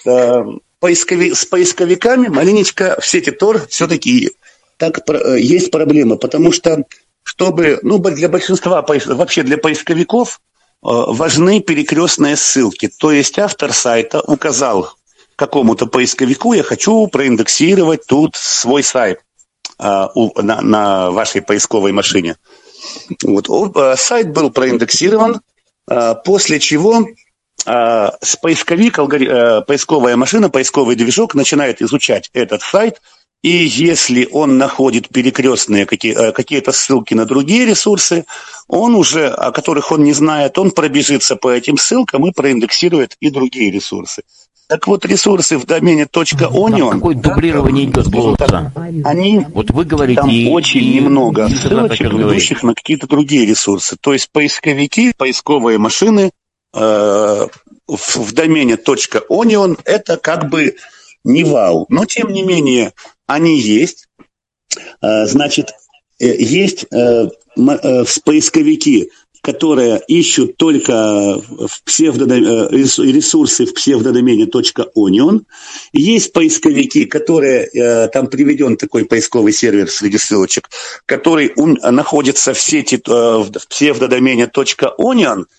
поискови, 0.80 1.34
с 1.34 1.46
поисковиками 1.46 2.28
маленечко 2.28 2.98
в 3.00 3.06
сети 3.06 3.32
Tor 3.32 3.68
все-таки 3.68 4.32
так 4.78 5.00
есть 5.38 5.72
проблема, 5.72 6.16
потому 6.16 6.52
что 6.52 6.84
чтобы, 7.24 7.80
ну, 7.82 8.00
для 8.00 8.30
большинства, 8.30 8.82
вообще 8.82 9.44
для 9.44 9.58
поисковиков 9.58 10.40
э, 10.40 10.88
важны 10.90 11.62
перекрестные 11.62 12.36
ссылки. 12.36 12.88
То 12.88 13.12
есть 13.12 13.40
автор 13.40 13.74
сайта 13.74 14.22
указал 14.22 14.94
какому-то 15.36 15.88
поисковику, 15.88 16.54
я 16.54 16.64
хочу 16.64 17.08
проиндексировать 17.08 18.06
тут 18.06 18.36
свой 18.36 18.84
сайт 18.84 19.20
а, 19.80 20.12
у, 20.14 20.40
на, 20.40 20.62
на 20.62 21.10
вашей 21.10 21.42
поисковой 21.42 21.92
машине. 21.92 22.38
Вот. 23.24 23.50
О, 23.50 23.96
сайт 23.96 24.32
был 24.32 24.52
проиндексирован, 24.52 25.42
после 26.24 26.60
чего 26.60 27.08
с 27.66 28.36
поисковик, 28.42 28.98
поисковая 29.66 30.18
машина, 30.18 30.50
поисковый 30.50 30.96
движок 30.96 31.34
начинает 31.34 31.82
изучать 31.82 32.30
этот 32.34 32.62
сайт– 32.62 33.02
и 33.44 33.50
если 33.50 34.28
он 34.32 34.58
находит 34.58 35.10
перекрестные 35.10 35.86
э, 35.86 36.32
какие-то 36.32 36.72
ссылки 36.72 37.14
на 37.14 37.26
другие 37.26 37.66
ресурсы, 37.66 38.26
он 38.70 38.96
уже, 38.96 39.28
о 39.28 39.52
которых 39.52 39.92
он 39.92 40.04
не 40.04 40.14
знает, 40.14 40.58
он 40.58 40.72
пробежится 40.72 41.36
по 41.36 41.50
этим 41.50 41.78
ссылкам 41.78 42.26
и 42.26 42.32
проиндексирует 42.32 43.18
и 43.20 43.30
другие 43.30 43.70
ресурсы. 43.70 44.24
Так 44.70 44.88
вот, 44.88 45.06
ресурсы 45.06 45.58
в 45.58 45.66
домене 45.66 46.06
.onion... 46.06 46.92
Какое 46.92 47.16
дублирование 47.16 47.86
идет 47.86 48.08
голоса? 48.08 48.72
Они, 49.04 49.46
вот 49.54 49.72
вы 49.72 49.84
говорите, 49.84 50.22
там 50.22 50.30
и, 50.30 50.50
очень 50.50 50.82
и, 50.82 50.96
немного 50.96 51.48
и 51.48 51.54
ссылочек, 51.54 52.14
ведущих 52.14 52.64
на 52.64 52.74
какие-то 52.74 53.08
другие 53.08 53.46
ресурсы. 53.46 53.98
То 54.00 54.14
есть 54.14 54.32
поисковики, 54.32 55.14
поисковые 55.16 55.78
машины 55.80 56.32
э, 56.74 56.80
в, 56.80 58.18
в 58.18 58.34
домене 58.34 58.76
.onion 58.76 59.78
это 59.84 60.16
как 60.16 60.50
бы 60.50 60.76
не 61.26 61.44
вау. 61.44 61.86
Но, 61.90 62.06
тем 62.06 62.32
не 62.32 62.42
менее, 62.42 62.94
они 63.28 63.60
есть. 63.60 64.08
А, 65.02 65.26
значит, 65.26 65.72
э, 66.20 66.36
есть 66.36 66.86
э, 66.92 67.28
э, 67.58 68.06
поисковики, 68.24 69.12
которые 69.42 70.02
ищут 70.08 70.56
только 70.56 71.42
в 71.46 71.84
ресурсы 71.86 73.66
в 73.66 73.74
псевдодомене 73.74 74.46
.onion. 74.46 75.42
Есть 75.92 76.32
поисковики, 76.32 77.04
которые, 77.04 78.08
там 78.14 78.28
приведен 78.28 78.78
такой 78.78 79.04
поисковый 79.04 79.52
сервер 79.52 79.90
среди 79.90 80.18
ссылочек, 80.18 80.70
который 81.06 81.52
находится 81.58 82.54
в 82.54 82.60
сети 82.62 83.02
в 83.06 83.52
псевдодомене 83.68 84.46
.onion– 84.46 85.44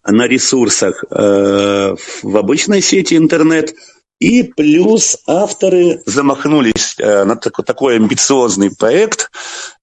на 0.05 0.27
ресурсах 0.27 1.03
э, 1.09 1.95
в 2.23 2.37
обычной 2.37 2.81
сети 2.81 3.15
интернет, 3.15 3.73
и 4.19 4.43
плюс 4.43 5.17
авторы 5.27 6.01
замахнулись 6.05 6.95
э, 6.97 7.25
на 7.25 7.35
такой, 7.35 7.65
такой 7.65 7.95
амбициозный 7.97 8.71
проект. 8.75 9.29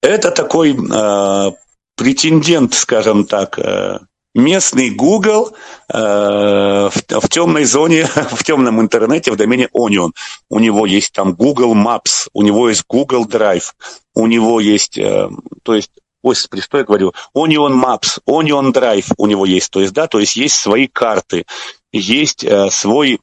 Это 0.02 0.30
такой 0.30 0.72
э, 0.72 1.52
претендент, 1.96 2.74
скажем 2.74 3.26
так, 3.26 3.58
э, 3.58 3.98
местный 4.34 4.90
Google 4.90 5.52
э, 5.92 5.96
в, 5.98 7.28
темной 7.28 7.64
зоне, 7.64 8.06
в 8.30 8.44
темном 8.44 8.80
интернете, 8.80 9.32
в 9.32 9.36
домене 9.36 9.68
Onion. 9.74 10.12
У 10.48 10.58
него 10.58 10.86
есть 10.86 11.12
там 11.12 11.34
Google 11.34 11.74
Maps, 11.74 12.28
у 12.32 12.42
него 12.42 12.68
есть 12.68 12.84
Google 12.88 13.26
Drive, 13.26 13.72
у 14.14 14.26
него 14.26 14.60
есть, 14.60 14.98
э, 14.98 15.28
то 15.62 15.74
есть 15.74 15.90
Господи, 16.22 16.60
что 16.60 16.76
я 16.76 16.84
говорю? 16.84 17.14
Onion 17.34 17.82
Maps, 17.82 18.18
Onion 18.28 18.72
Drive 18.72 19.12
у 19.16 19.26
него 19.26 19.46
есть, 19.46 19.70
то 19.70 19.80
есть, 19.80 19.94
да, 19.94 20.06
то 20.06 20.18
есть 20.18 20.36
есть 20.36 20.54
свои 20.54 20.86
карты, 20.86 21.46
есть 21.92 22.44
э, 22.44 22.70
свой 22.70 23.20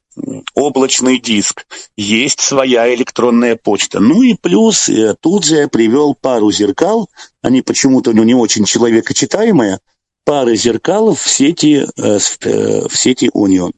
облачный 0.56 1.20
диск, 1.20 1.68
есть 1.96 2.40
своя 2.40 2.92
электронная 2.94 3.56
почта. 3.56 4.00
Ну 4.00 4.24
и 4.24 4.34
плюс 4.34 4.90
тут 5.22 5.46
же 5.46 5.58
я 5.58 5.68
привел 5.68 6.16
пару 6.16 6.52
зеркал, 6.52 7.08
они 7.44 7.62
почему-то 7.62 8.14
ну, 8.14 8.24
не 8.24 8.34
очень 8.34 8.66
человекочитаемые, 8.66 9.80
пары 10.28 10.58
зеркал 10.58 11.16
в 11.16 11.26
сети, 11.26 11.86
э, 11.96 12.20
э, 12.42 12.88
в 12.90 12.98
сети 12.98 13.30
Union. 13.34 13.72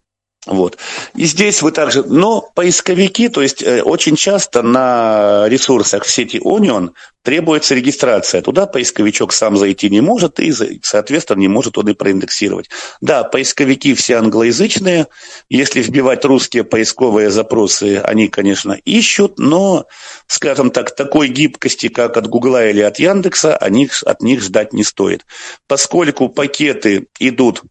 Вот. 0.46 0.78
И 1.16 1.26
здесь 1.26 1.62
вы 1.62 1.72
также... 1.74 2.04
Но 2.04 2.50
поисковики, 2.56 3.28
то 3.28 3.42
есть 3.42 3.62
э, 3.62 3.82
очень 3.82 4.16
часто 4.16 4.62
на 4.62 5.46
ресурсах 5.50 6.06
в 6.06 6.10
сети 6.10 6.38
Onion 6.38 6.92
требуется 7.24 7.76
регистрация. 7.76 8.42
Туда 8.42 8.66
поисковичок 8.66 9.34
сам 9.34 9.58
зайти 9.58 9.90
не 9.90 10.00
может 10.00 10.40
и, 10.40 10.54
соответственно, 10.82 11.40
не 11.40 11.50
может 11.50 11.78
он 11.78 11.90
и 11.90 11.94
проиндексировать. 11.94 12.70
Да, 13.02 13.26
поисковики 13.26 13.94
все 13.96 14.16
англоязычные. 14.16 15.08
Если 15.50 15.82
вбивать 15.82 16.24
русские 16.24 16.64
поисковые 16.64 17.32
запросы, 17.32 17.98
они, 17.98 18.30
конечно, 18.30 18.78
ищут, 18.86 19.40
но, 19.40 19.88
скажем 20.28 20.72
так, 20.72 20.96
такой 20.96 21.28
гибкости, 21.28 21.90
как 21.90 22.16
от 22.16 22.28
Гугла 22.28 22.66
или 22.66 22.80
от 22.80 22.98
Яндекса, 22.98 23.58
они, 23.58 23.90
от 24.06 24.22
них 24.22 24.42
ждать 24.42 24.72
не 24.72 24.86
стоит. 24.86 25.26
Поскольку 25.68 26.30
пакеты 26.30 27.08
идут 27.20 27.64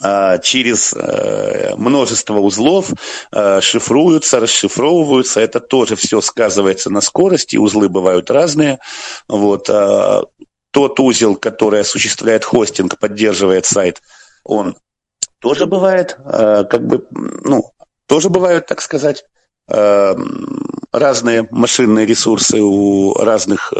через 0.00 0.92
э, 0.92 1.74
множество 1.76 2.38
узлов 2.38 2.92
э, 3.32 3.60
шифруются, 3.62 4.40
расшифровываются. 4.40 5.40
Это 5.40 5.60
тоже 5.60 5.96
все 5.96 6.20
сказывается 6.20 6.90
на 6.90 7.00
скорости. 7.00 7.56
Узлы 7.56 7.88
бывают 7.88 8.30
разные. 8.30 8.78
Вот. 9.26 9.70
А, 9.70 10.24
тот 10.70 11.00
узел, 11.00 11.36
который 11.36 11.80
осуществляет 11.80 12.44
хостинг, 12.44 12.98
поддерживает 12.98 13.64
сайт, 13.64 14.02
он 14.44 14.76
тоже 15.38 15.64
бывает, 15.66 16.18
э, 16.18 16.64
как 16.68 16.86
бы, 16.86 17.06
ну, 17.10 17.70
тоже 18.06 18.28
бывают, 18.28 18.66
так 18.66 18.82
сказать, 18.82 19.24
разные 20.92 21.48
машинные 21.50 22.06
ресурсы 22.06 22.60
у 22.60 23.14
разных 23.14 23.72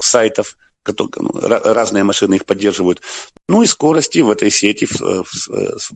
сайтов 0.00 0.56
разные 0.84 2.04
машины 2.04 2.34
их 2.34 2.44
поддерживают. 2.44 3.00
Ну 3.48 3.62
и 3.62 3.66
скорости 3.66 4.18
в 4.18 4.30
этой 4.30 4.50
сети 4.50 4.88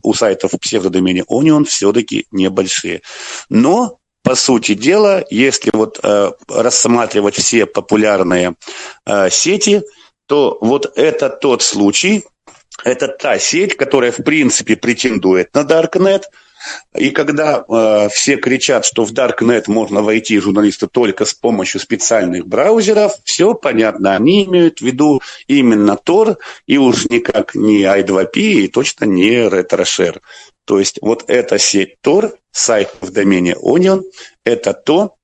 у 0.03 0.13
сайтов 0.13 0.53
в 0.53 0.57
псевдодомене 0.57 1.23
Onion 1.29 1.65
все-таки 1.65 2.25
небольшие. 2.31 3.01
Но 3.49 3.97
по 4.23 4.35
сути 4.35 4.73
дела, 4.73 5.23
если 5.29 5.71
вот 5.73 5.99
э, 6.03 6.31
рассматривать 6.47 7.35
все 7.35 7.65
популярные 7.65 8.55
э, 9.05 9.29
сети, 9.29 9.83
то 10.27 10.57
вот 10.61 10.91
это 10.95 11.29
тот 11.29 11.61
случай, 11.61 12.25
это 12.83 13.07
та 13.07 13.39
сеть, 13.39 13.75
которая 13.75 14.11
в 14.11 14.17
принципе 14.17 14.75
претендует 14.75 15.53
на 15.53 15.61
Darknet– 15.61 16.23
и 16.95 17.11
когда 17.11 17.63
э, 17.67 18.09
все 18.09 18.37
кричат, 18.37 18.85
что 18.85 19.05
в 19.05 19.13
Darknet 19.13 19.63
можно 19.67 20.01
войти 20.01 20.39
журналисты 20.39 20.87
только 20.87 21.25
с 21.25 21.33
помощью 21.33 21.79
специальных 21.79 22.47
браузеров, 22.47 23.13
все 23.23 23.53
понятно. 23.53 24.15
Они 24.15 24.45
имеют 24.45 24.79
в 24.79 24.81
виду 24.81 25.21
именно 25.47 25.97
Tor 26.03 26.37
и 26.67 26.77
уж 26.77 27.05
никак 27.05 27.55
не 27.55 27.83
i2p 27.83 28.39
и 28.39 28.67
точно 28.67 29.05
не 29.05 29.47
RetroShare. 29.47 30.19
То 30.65 30.79
есть 30.79 30.99
вот 31.01 31.23
эта 31.27 31.57
сеть 31.57 31.95
Tor, 32.03 32.33
сайт 32.51 32.89
в 33.01 33.11
домене 33.11 33.55
Onion, 33.61 34.03
это 34.43 34.73
то, 34.73 35.15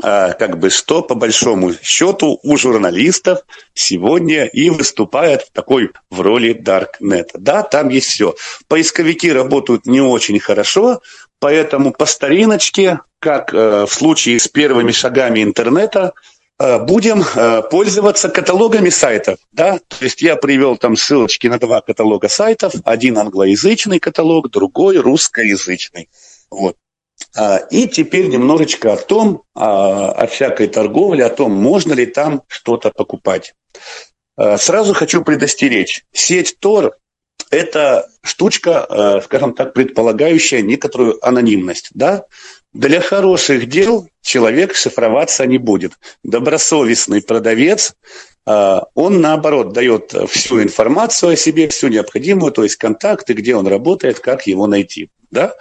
как 0.00 0.58
бы 0.58 0.70
что 0.70 1.02
по 1.02 1.14
большому 1.14 1.72
счету 1.82 2.38
у 2.42 2.56
журналистов 2.56 3.40
сегодня 3.74 4.44
и 4.46 4.70
выступает 4.70 5.50
такой 5.52 5.90
в 6.10 6.20
роли 6.20 6.54
Darknet. 6.54 7.30
Да, 7.34 7.62
там 7.62 7.88
есть 7.88 8.08
все. 8.08 8.34
Поисковики 8.68 9.32
работают 9.32 9.86
не 9.86 10.00
очень 10.00 10.38
хорошо, 10.38 11.00
поэтому 11.40 11.92
по 11.92 12.06
стариночке, 12.06 13.00
как 13.18 13.52
э, 13.52 13.86
в 13.86 13.92
случае 13.92 14.38
с 14.38 14.48
первыми 14.48 14.92
шагами 14.92 15.42
интернета, 15.42 16.12
э, 16.58 16.78
будем 16.78 17.22
э, 17.22 17.62
пользоваться 17.70 18.28
каталогами 18.28 18.90
сайтов. 18.90 19.38
Да? 19.52 19.78
То 19.78 20.04
есть 20.04 20.22
я 20.22 20.36
привел 20.36 20.76
там 20.76 20.96
ссылочки 20.96 21.46
на 21.46 21.58
два 21.58 21.80
каталога 21.80 22.28
сайтов. 22.28 22.74
Один 22.84 23.18
англоязычный 23.18 23.98
каталог, 23.98 24.50
другой 24.50 24.98
русскоязычный. 24.98 26.08
Вот. 26.50 26.76
А, 27.36 27.58
и 27.70 27.88
теперь 27.88 28.28
немножечко 28.28 28.92
о 28.92 28.96
том, 28.96 29.42
а, 29.54 30.12
о 30.12 30.26
всякой 30.26 30.68
торговле, 30.68 31.24
о 31.24 31.30
том, 31.30 31.52
можно 31.52 31.92
ли 31.92 32.06
там 32.06 32.42
что-то 32.46 32.90
покупать. 32.90 33.54
А, 34.36 34.56
сразу 34.56 34.94
хочу 34.94 35.22
предостеречь. 35.24 36.04
Сеть 36.12 36.58
Тор– 36.60 36.96
это 37.50 38.08
штучка, 38.22 39.20
скажем 39.24 39.54
так, 39.54 39.74
предполагающая 39.74 40.62
некоторую 40.62 41.24
анонимность. 41.26 41.90
Да? 41.92 42.24
Для 42.72 43.00
хороших 43.00 43.68
дел 43.68 44.08
человек 44.22 44.74
шифроваться 44.74 45.46
не 45.46 45.58
будет. 45.58 45.92
Добросовестный 46.24 47.22
продавец, 47.22 47.94
он 48.46 49.20
наоборот 49.20 49.72
дает 49.72 50.14
всю 50.28 50.62
информацию 50.62 51.32
о 51.32 51.36
себе, 51.36 51.68
всю 51.68 51.88
необходимую, 51.88 52.50
то 52.50 52.64
есть 52.64 52.76
контакты, 52.76 53.34
где 53.34 53.54
он 53.54 53.68
работает, 53.68 54.18
как 54.18 54.46
его 54.48 54.66
найти. 54.66 55.10
Да? 55.30 55.54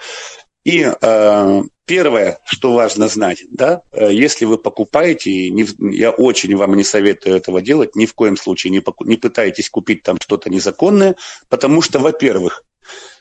И 0.63 0.89
э, 0.89 1.61
первое, 1.85 2.39
что 2.45 2.73
важно 2.73 3.09
знать, 3.09 3.43
да, 3.51 3.81
э, 3.91 4.13
если 4.13 4.45
вы 4.45 4.57
покупаете, 4.57 5.49
не, 5.49 5.65
я 5.95 6.11
очень 6.11 6.55
вам 6.55 6.75
не 6.75 6.83
советую 6.83 7.35
этого 7.35 7.61
делать, 7.61 7.95
ни 7.95 8.05
в 8.05 8.13
коем 8.13 8.37
случае 8.37 8.71
не, 8.71 8.83
не 9.01 9.17
пытайтесь 9.17 9.69
купить 9.69 10.03
там 10.03 10.17
что-то 10.21 10.49
незаконное, 10.49 11.15
потому 11.49 11.81
что, 11.81 11.99
во-первых, 11.99 12.63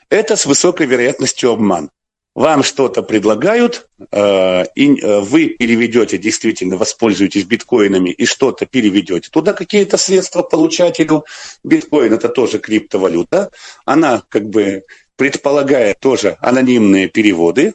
это 0.09 0.35
с 0.35 0.45
высокой 0.45 0.85
вероятностью 0.85 1.51
обман. 1.51 1.89
Вам 2.35 2.63
что-то 2.63 3.03
предлагают, 3.03 3.87
э, 4.11 4.63
и 4.73 4.99
э, 4.99 5.19
вы 5.19 5.49
переведете, 5.49 6.17
действительно 6.17 6.77
воспользуетесь 6.77 7.43
биткоинами 7.43 8.09
и 8.09 8.25
что-то 8.25 8.65
переведете. 8.65 9.29
Туда 9.29 9.53
какие-то 9.53 9.97
средства 9.97 10.41
получателю. 10.41 11.25
Биткоин 11.63 12.13
это 12.13 12.29
тоже 12.29 12.57
криптовалюта. 12.57 13.51
Она 13.85 14.23
как 14.29 14.49
бы 14.49 14.83
предполагая 15.17 15.95
тоже 15.99 16.37
анонимные 16.39 17.07
переводы, 17.07 17.73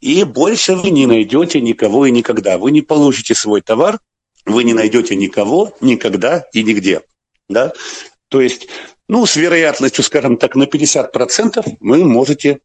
и 0.00 0.24
больше 0.24 0.76
вы 0.76 0.90
не 0.90 1.06
найдете 1.06 1.60
никого 1.60 2.06
и 2.06 2.10
никогда. 2.10 2.58
Вы 2.58 2.70
не 2.70 2.82
получите 2.82 3.34
свой 3.34 3.62
товар, 3.62 3.98
вы 4.46 4.64
не 4.64 4.74
найдете 4.74 5.16
никого, 5.16 5.74
никогда 5.80 6.46
и 6.52 6.62
нигде. 6.62 7.02
Да? 7.48 7.72
То 8.28 8.40
есть, 8.40 8.68
ну, 9.08 9.26
с 9.26 9.36
вероятностью, 9.36 10.04
скажем 10.04 10.36
так, 10.36 10.54
на 10.54 10.64
50% 10.64 11.76
вы 11.80 12.04
можете 12.04 12.60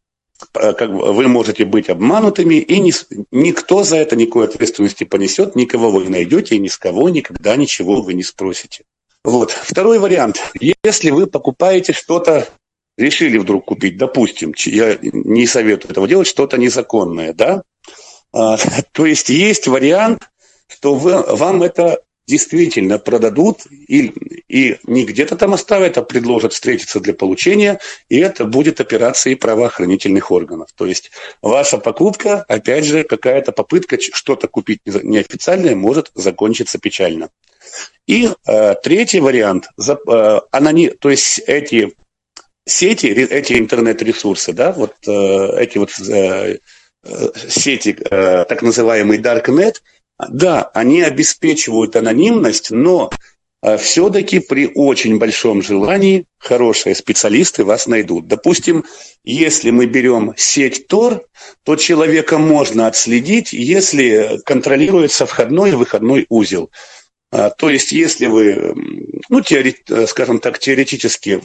э, 0.54 0.72
как 0.74 0.90
вы 0.90 1.26
можете 1.26 1.64
быть 1.64 1.88
обманутыми, 1.88 2.56
и 2.56 2.78
ни, 2.80 2.92
никто 3.30 3.82
за 3.82 3.96
это 3.96 4.14
никакой 4.14 4.46
ответственности 4.46 5.04
понесет, 5.04 5.56
никого 5.56 5.90
вы 5.90 6.04
не 6.04 6.10
найдете, 6.10 6.56
и 6.56 6.60
ни 6.60 6.68
с 6.68 6.76
кого 6.76 7.08
никогда 7.08 7.56
ничего 7.56 8.02
вы 8.02 8.14
не 8.14 8.22
спросите. 8.22 8.84
Вот. 9.24 9.50
Второй 9.50 9.98
вариант. 9.98 10.38
Если 10.84 11.10
вы 11.10 11.26
покупаете 11.26 11.94
что-то 11.94 12.46
решили 12.96 13.38
вдруг 13.38 13.66
купить, 13.66 13.96
допустим, 13.96 14.54
я 14.66 14.98
не 15.00 15.46
советую 15.46 15.92
этого 15.92 16.08
делать, 16.08 16.28
что-то 16.28 16.58
незаконное, 16.58 17.32
да? 17.32 17.62
А, 18.32 18.56
то 18.92 19.06
есть 19.06 19.28
есть 19.28 19.66
вариант, 19.66 20.28
что 20.68 20.94
вы, 20.94 21.22
вам 21.22 21.62
это 21.62 22.02
действительно 22.26 22.98
продадут 22.98 23.66
и, 23.70 24.12
и 24.48 24.78
не 24.84 25.04
где-то 25.04 25.36
там 25.36 25.52
оставят, 25.54 25.98
а 25.98 26.02
предложат 26.02 26.54
встретиться 26.54 27.00
для 27.00 27.12
получения, 27.12 27.80
и 28.08 28.18
это 28.18 28.46
будет 28.46 28.80
операцией 28.80 29.34
правоохранительных 29.34 30.30
органов. 30.30 30.70
То 30.74 30.86
есть 30.86 31.10
ваша 31.42 31.78
покупка, 31.78 32.44
опять 32.48 32.86
же, 32.86 33.04
какая-то 33.04 33.52
попытка 33.52 33.98
что-то 34.00 34.48
купить 34.48 34.80
неофициальное 34.86 35.74
может 35.74 36.10
закончиться 36.14 36.78
печально. 36.78 37.28
И 38.06 38.30
э, 38.46 38.74
третий 38.82 39.20
вариант, 39.20 39.68
э, 39.78 40.40
аноним, 40.50 40.96
то 40.98 41.10
есть 41.10 41.40
эти 41.46 41.94
сети, 42.66 43.06
эти 43.06 43.54
интернет-ресурсы, 43.54 44.52
да, 44.52 44.72
вот 44.72 44.94
э, 45.06 45.56
эти 45.58 45.78
вот 45.78 45.90
э, 46.00 46.58
э, 47.04 47.28
сети, 47.48 47.92
так 47.92 48.62
называемый 48.62 49.18
Darknet, 49.18 49.76
да, 50.28 50.70
они 50.74 51.02
обеспечивают 51.02 51.96
анонимность, 51.96 52.70
но 52.70 53.10
все-таки 53.78 54.40
при 54.40 54.70
очень 54.74 55.18
большом 55.18 55.62
желании 55.62 56.26
хорошие 56.38 56.94
специалисты 56.94 57.64
вас 57.64 57.86
найдут. 57.86 58.28
Допустим, 58.28 58.84
если 59.24 59.70
мы 59.70 59.86
берем 59.86 60.34
сеть 60.36 60.86
Tor, 60.86 61.22
то 61.62 61.76
человека 61.76 62.36
можно 62.36 62.86
отследить, 62.86 63.54
если 63.54 64.38
контролируется 64.44 65.24
входной 65.24 65.70
и 65.70 65.74
выходной 65.74 66.26
узел. 66.28 66.70
А, 67.32 67.48
то 67.48 67.70
есть, 67.70 67.90
если 67.90 68.26
вы, 68.26 68.74
ну, 69.30 69.40
теорет, 69.40 69.90
скажем 70.08 70.40
так, 70.40 70.58
теоретически 70.58 71.40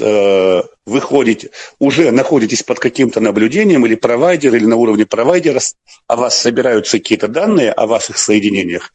э, 0.00 0.62
выходите, 0.86 1.50
уже 1.78 2.10
находитесь 2.10 2.62
под 2.62 2.78
каким-то 2.78 3.20
наблюдением 3.20 3.86
или 3.86 3.94
провайдер, 3.94 4.54
или 4.54 4.64
на 4.64 4.76
уровне 4.76 5.06
провайдера, 5.06 5.60
о 6.06 6.16
вас 6.16 6.38
собираются 6.38 6.98
какие-то 6.98 7.28
данные 7.28 7.72
о 7.72 7.86
ваших 7.86 8.18
соединениях, 8.18 8.92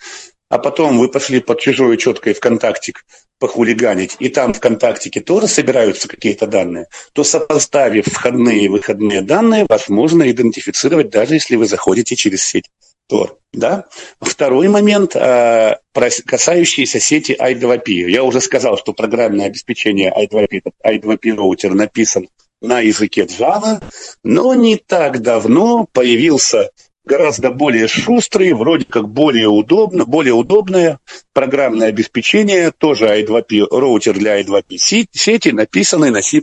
а 0.49 0.59
потом 0.59 0.99
вы 0.99 1.09
пошли 1.09 1.39
под 1.39 1.59
чужой 1.59 1.97
четкой 1.97 2.33
ВКонтактик 2.33 3.05
похулиганить, 3.39 4.15
и 4.19 4.29
там 4.29 4.53
ВКонтактике 4.53 5.19
тоже 5.19 5.47
собираются 5.47 6.07
какие-то 6.07 6.47
данные, 6.47 6.87
то 7.13 7.23
сопоставив 7.23 8.05
входные 8.05 8.65
и 8.65 8.69
выходные 8.69 9.21
данные, 9.21 9.65
вас 9.67 9.89
можно 9.89 10.29
идентифицировать, 10.29 11.09
даже 11.09 11.33
если 11.33 11.55
вы 11.55 11.65
заходите 11.65 12.15
через 12.15 12.43
сеть 12.43 12.69
Tor. 13.13 13.37
Да? 13.51 13.85
Второй 14.19 14.67
момент, 14.67 15.15
э, 15.15 15.77
касающийся 16.25 16.99
сети 16.99 17.37
i2p. 17.39 18.09
Я 18.09 18.23
уже 18.23 18.41
сказал, 18.41 18.77
что 18.77 18.93
программное 18.93 19.45
обеспечение 19.45 20.11
i2p, 20.11 20.63
i2p 20.83 21.35
роутер 21.35 21.75
написан 21.75 22.27
на 22.61 22.79
языке 22.79 23.25
Java, 23.25 23.83
но 24.23 24.55
не 24.55 24.77
так 24.77 25.21
давно 25.21 25.85
появился 25.91 26.71
гораздо 27.05 27.51
более 27.51 27.87
шустрый, 27.87 28.53
вроде 28.53 28.85
как 28.85 29.09
более 29.09 29.49
удобно, 29.49 30.05
более 30.05 30.33
удобное 30.33 30.99
программное 31.33 31.89
обеспечение, 31.89 32.71
тоже 32.71 33.05
I2P, 33.05 33.67
роутер 33.69 34.17
для 34.17 34.41
I2P 34.41 34.77
сети, 35.11 35.49
написанный 35.49 36.11
на 36.11 36.21
C++. 36.21 36.41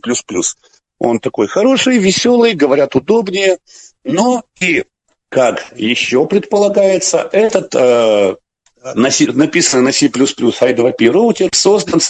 Он 0.98 1.18
такой 1.18 1.48
хороший, 1.48 1.98
веселый, 1.98 2.52
говорят, 2.52 2.94
удобнее, 2.94 3.58
но 4.04 4.44
и, 4.60 4.84
как 5.30 5.72
еще 5.76 6.26
предполагается, 6.26 7.28
этот 7.32 7.74
э, 7.74 8.36
написанный 8.82 9.84
на 9.84 9.92
C++ 9.92 10.06
I2P 10.08 11.10
роутер 11.10 11.50
создан 11.52 12.00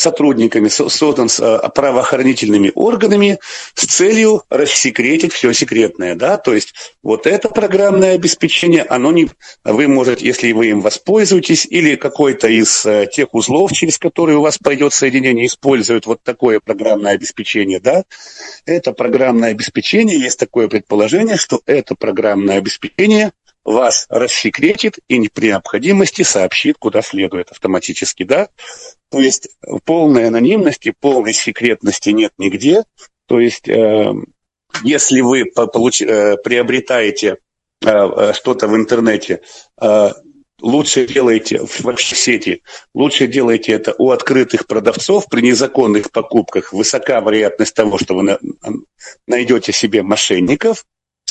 сотрудниками, 0.00 0.68
создан 0.68 1.28
с 1.28 1.40
э, 1.40 1.68
правоохранительными 1.74 2.72
органами 2.74 3.38
с 3.74 3.86
целью 3.86 4.42
рассекретить 4.48 5.32
все 5.32 5.52
секретное. 5.52 6.14
Да? 6.14 6.36
То 6.36 6.54
есть 6.54 6.74
вот 7.02 7.26
это 7.26 7.48
программное 7.48 8.14
обеспечение, 8.14 8.82
оно 8.82 9.12
не... 9.12 9.28
Вы 9.64 9.88
можете, 9.88 10.26
если 10.26 10.52
вы 10.52 10.68
им 10.68 10.80
воспользуетесь, 10.80 11.66
или 11.66 11.96
какой-то 11.96 12.48
из 12.48 12.86
э, 12.86 13.06
тех 13.12 13.34
узлов, 13.34 13.72
через 13.72 13.98
которые 13.98 14.38
у 14.38 14.42
вас 14.42 14.58
пойдет 14.58 14.92
соединение, 14.92 15.46
используют 15.46 16.06
вот 16.06 16.22
такое 16.22 16.60
программное 16.60 17.12
обеспечение, 17.12 17.80
да, 17.80 18.04
это 18.66 18.92
программное 18.92 19.50
обеспечение, 19.50 20.18
есть 20.18 20.38
такое 20.38 20.68
предположение, 20.68 21.36
что 21.36 21.60
это 21.66 21.94
программное 21.94 22.58
обеспечение 22.58 23.32
вас 23.72 24.06
рассекретит 24.08 24.98
и 25.08 25.28
при 25.28 25.48
необходимости 25.48 26.22
сообщит, 26.22 26.76
куда 26.78 27.02
следует 27.02 27.50
автоматически, 27.50 28.22
да. 28.22 28.48
То 29.10 29.20
есть 29.20 29.48
полной 29.84 30.26
анонимности, 30.28 30.94
полной 30.98 31.32
секретности 31.32 32.10
нет 32.10 32.32
нигде. 32.38 32.84
То 33.26 33.40
есть 33.40 33.68
э, 33.68 34.12
если 34.82 35.20
вы 35.20 35.46
получ, 35.46 36.02
э, 36.02 36.36
приобретаете 36.38 37.38
э, 37.84 37.88
э, 37.88 38.32
что-то 38.34 38.68
в 38.68 38.76
интернете, 38.76 39.42
э, 39.80 40.10
лучше 40.60 41.06
делайте 41.06 41.60
вообще 41.80 42.14
в 42.14 42.18
сети, 42.18 42.62
лучше 42.94 43.26
делайте 43.26 43.72
это 43.72 43.94
у 43.98 44.10
открытых 44.10 44.66
продавцов 44.66 45.26
при 45.28 45.42
незаконных 45.42 46.10
покупках. 46.10 46.72
Высока 46.72 47.20
вероятность 47.20 47.74
того, 47.74 47.98
что 47.98 48.14
вы 48.14 48.38
найдете 49.26 49.72
себе 49.72 50.02
мошенников, 50.02 50.84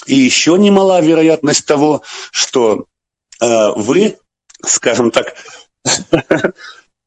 и 0.06 0.16
еще 0.16 0.58
немала 0.58 1.02
вероятность 1.02 1.66
того, 1.66 2.04
что 2.32 2.86
э, 3.42 3.70
вы, 3.76 4.18
скажем 4.64 5.12
так, 5.12 5.36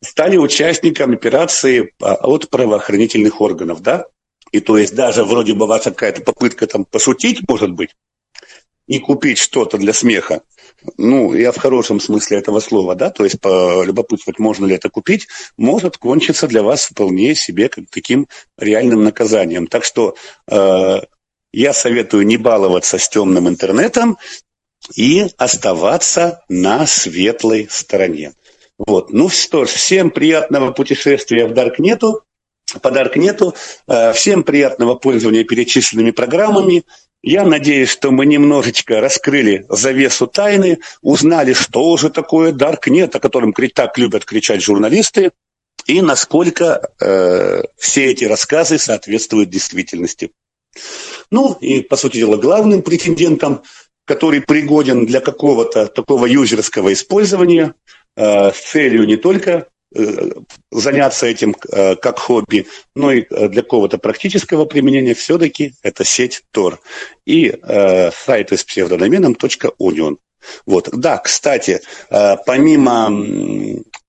стали 0.03 0.37
участником 0.37 1.13
операции 1.13 1.95
от 2.01 2.51
правоохранительных 2.51 3.41
органов, 3.41 3.81
да? 3.83 4.07
И 4.53 4.61
то 4.61 4.77
есть 4.77 4.95
даже 4.95 5.25
вроде 5.25 5.55
бы 5.55 5.67
вас 5.67 5.85
какая-то 5.85 6.23
попытка 6.23 6.67
там 6.67 6.85
пошутить, 6.85 7.49
может 7.49 7.71
быть, 7.71 7.95
и 8.89 8.99
купить 8.99 9.39
что-то 9.39 9.79
для 9.79 9.93
смеха, 9.93 10.43
ну, 10.97 11.35
я 11.35 11.53
в 11.53 11.59
хорошем 11.59 12.01
смысле 12.01 12.39
этого 12.39 12.61
слова, 12.61 12.95
да, 12.95 13.11
то 13.11 13.25
есть 13.25 13.41
полюбопытствовать, 13.41 14.39
можно 14.39 14.67
ли 14.67 14.75
это 14.75 14.89
купить, 14.89 15.29
может 15.57 15.99
кончиться 15.99 16.49
для 16.49 16.63
вас 16.63 16.87
вполне 16.87 17.35
себе 17.35 17.69
как 17.69 17.85
таким 17.91 18.29
реальным 18.57 19.05
наказанием. 19.05 19.67
Так 19.67 19.85
что 19.85 20.17
э, 20.49 21.01
я 21.53 21.73
советую 21.73 22.27
не 22.27 22.37
баловаться 22.37 22.99
с 22.99 23.09
темным 23.09 23.49
интернетом 23.49 24.19
и 24.95 25.27
оставаться 25.37 26.43
на 26.49 26.87
светлой 26.87 27.69
стороне. 27.71 28.33
Вот. 28.79 29.13
Ну 29.13 29.29
что 29.29 29.67
ж, 29.67 29.69
всем 29.69 30.11
приятного 30.11 30.73
путешествия 30.73 31.47
в 31.47 31.53
Даркнету, 31.53 32.23
по 32.81 32.91
Даркнету, 32.91 33.55
э, 33.87 34.13
всем 34.13 34.43
приятного 34.43 34.95
пользования 34.95 35.45
перечисленными 35.45 36.13
программами. 36.13 36.85
Я 37.23 37.45
надеюсь, 37.45 37.91
что 37.91 38.11
мы 38.11 38.25
немножечко 38.25 39.01
раскрыли 39.01 39.67
завесу 39.69 40.27
тайны, 40.27 40.79
узнали, 41.03 41.53
что 41.53 41.97
же 41.99 42.09
такое 42.09 42.53
Даркнет, 42.53 43.15
о 43.15 43.21
котором 43.21 43.53
так 43.53 43.99
любят 43.99 44.25
кричать 44.25 44.63
журналисты, 44.63 45.33
и 45.87 46.01
насколько 46.01 46.91
э, 47.01 47.63
все 47.77 48.07
эти 48.07 48.25
рассказы 48.25 48.79
соответствуют 48.79 49.51
действительности. 49.51 50.31
Ну 51.31 51.57
и, 51.61 51.81
по 51.83 51.97
сути 51.97 52.19
дела, 52.19 52.37
главным 52.37 52.83
претендентом, 52.83 53.63
который 54.05 54.41
пригоден 54.41 55.07
для 55.07 55.21
какого-то 55.21 55.87
такого 55.87 56.27
юзерского 56.27 56.93
использования 56.93 57.75
э, 58.17 58.53
с 58.53 58.59
целью 58.59 59.07
не 59.07 59.17
только 59.17 59.69
э, 59.95 60.31
заняться 60.73 61.27
этим 61.27 61.55
э, 61.71 61.95
как 61.97 62.19
хобби, 62.19 62.67
но 62.97 63.13
и 63.13 63.25
э, 63.31 63.49
для 63.49 63.63
какого-то 63.63 63.99
практического 63.99 64.65
применения 64.65 65.15
все-таки 65.15 65.75
это 65.83 66.05
сеть 66.05 66.43
Tor 66.53 66.79
и 67.25 67.55
э, 67.63 68.11
сайт 68.11 68.53
с 68.53 68.65
псевдодоменом 68.65 69.35
.onion. 69.35 70.17
Вот. 70.67 70.89
Да, 70.93 71.19
кстати, 71.19 71.81
э, 72.11 72.37
помимо 72.45 73.11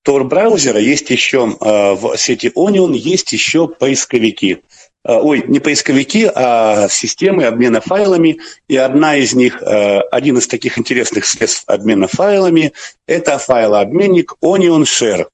Tor 0.03 0.23
браузера 0.23 0.79
есть 0.79 1.09
еще 1.11 1.55
э, 1.59 1.93
в 1.93 2.17
сети 2.17 2.51
Onion 2.55 2.95
есть 2.95 3.31
еще 3.33 3.67
поисковики. 3.67 4.63
Э, 5.03 5.15
ой, 5.15 5.43
не 5.47 5.59
поисковики, 5.59 6.29
а 6.33 6.87
системы 6.89 7.45
обмена 7.45 7.81
файлами. 7.81 8.39
И 8.67 8.77
одна 8.77 9.15
из 9.15 9.33
них, 9.33 9.61
э, 9.61 9.99
один 10.11 10.37
из 10.37 10.47
таких 10.47 10.77
интересных 10.77 11.25
средств 11.25 11.63
обмена 11.65 12.07
файлами, 12.07 12.73
это 13.07 13.37
файлообменник 13.39 14.33
Onion 14.43 14.83
Share. 14.83 15.27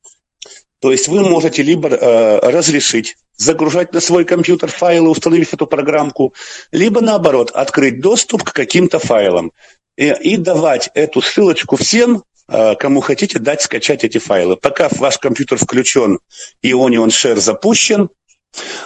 То 0.80 0.91
есть 0.91 1.07
вы 1.07 1.27
можете 1.27 1.64
либо 1.64 1.89
э, 1.89 2.39
разрешить 2.49 3.18
загружать 3.35 3.94
на 3.94 3.99
свой 3.99 4.26
компьютер 4.26 4.72
файлы, 4.72 5.10
установив 5.10 5.53
эту 5.53 5.68
программку, 5.68 6.34
либо 6.72 7.02
наоборот, 7.02 7.52
открыть 7.52 7.99
доступ 7.99 8.44
к 8.44 8.52
каким-то 8.52 8.98
файлам 8.98 9.52
и, 9.95 10.07
и 10.07 10.38
давать 10.38 10.89
эту 10.95 11.22
ссылочку 11.22 11.76
всем, 11.76 12.23
кому 12.48 13.02
хотите 13.02 13.38
дать 13.38 13.61
скачать 13.61 14.03
эти 14.03 14.18
файлы. 14.18 14.56
Пока 14.56 14.89
ваш 14.89 15.19
компьютер 15.19 15.60
включен 15.60 16.18
и 16.64 16.72
Onion 16.72 17.10
Share 17.10 17.35
запущен, 17.35 18.10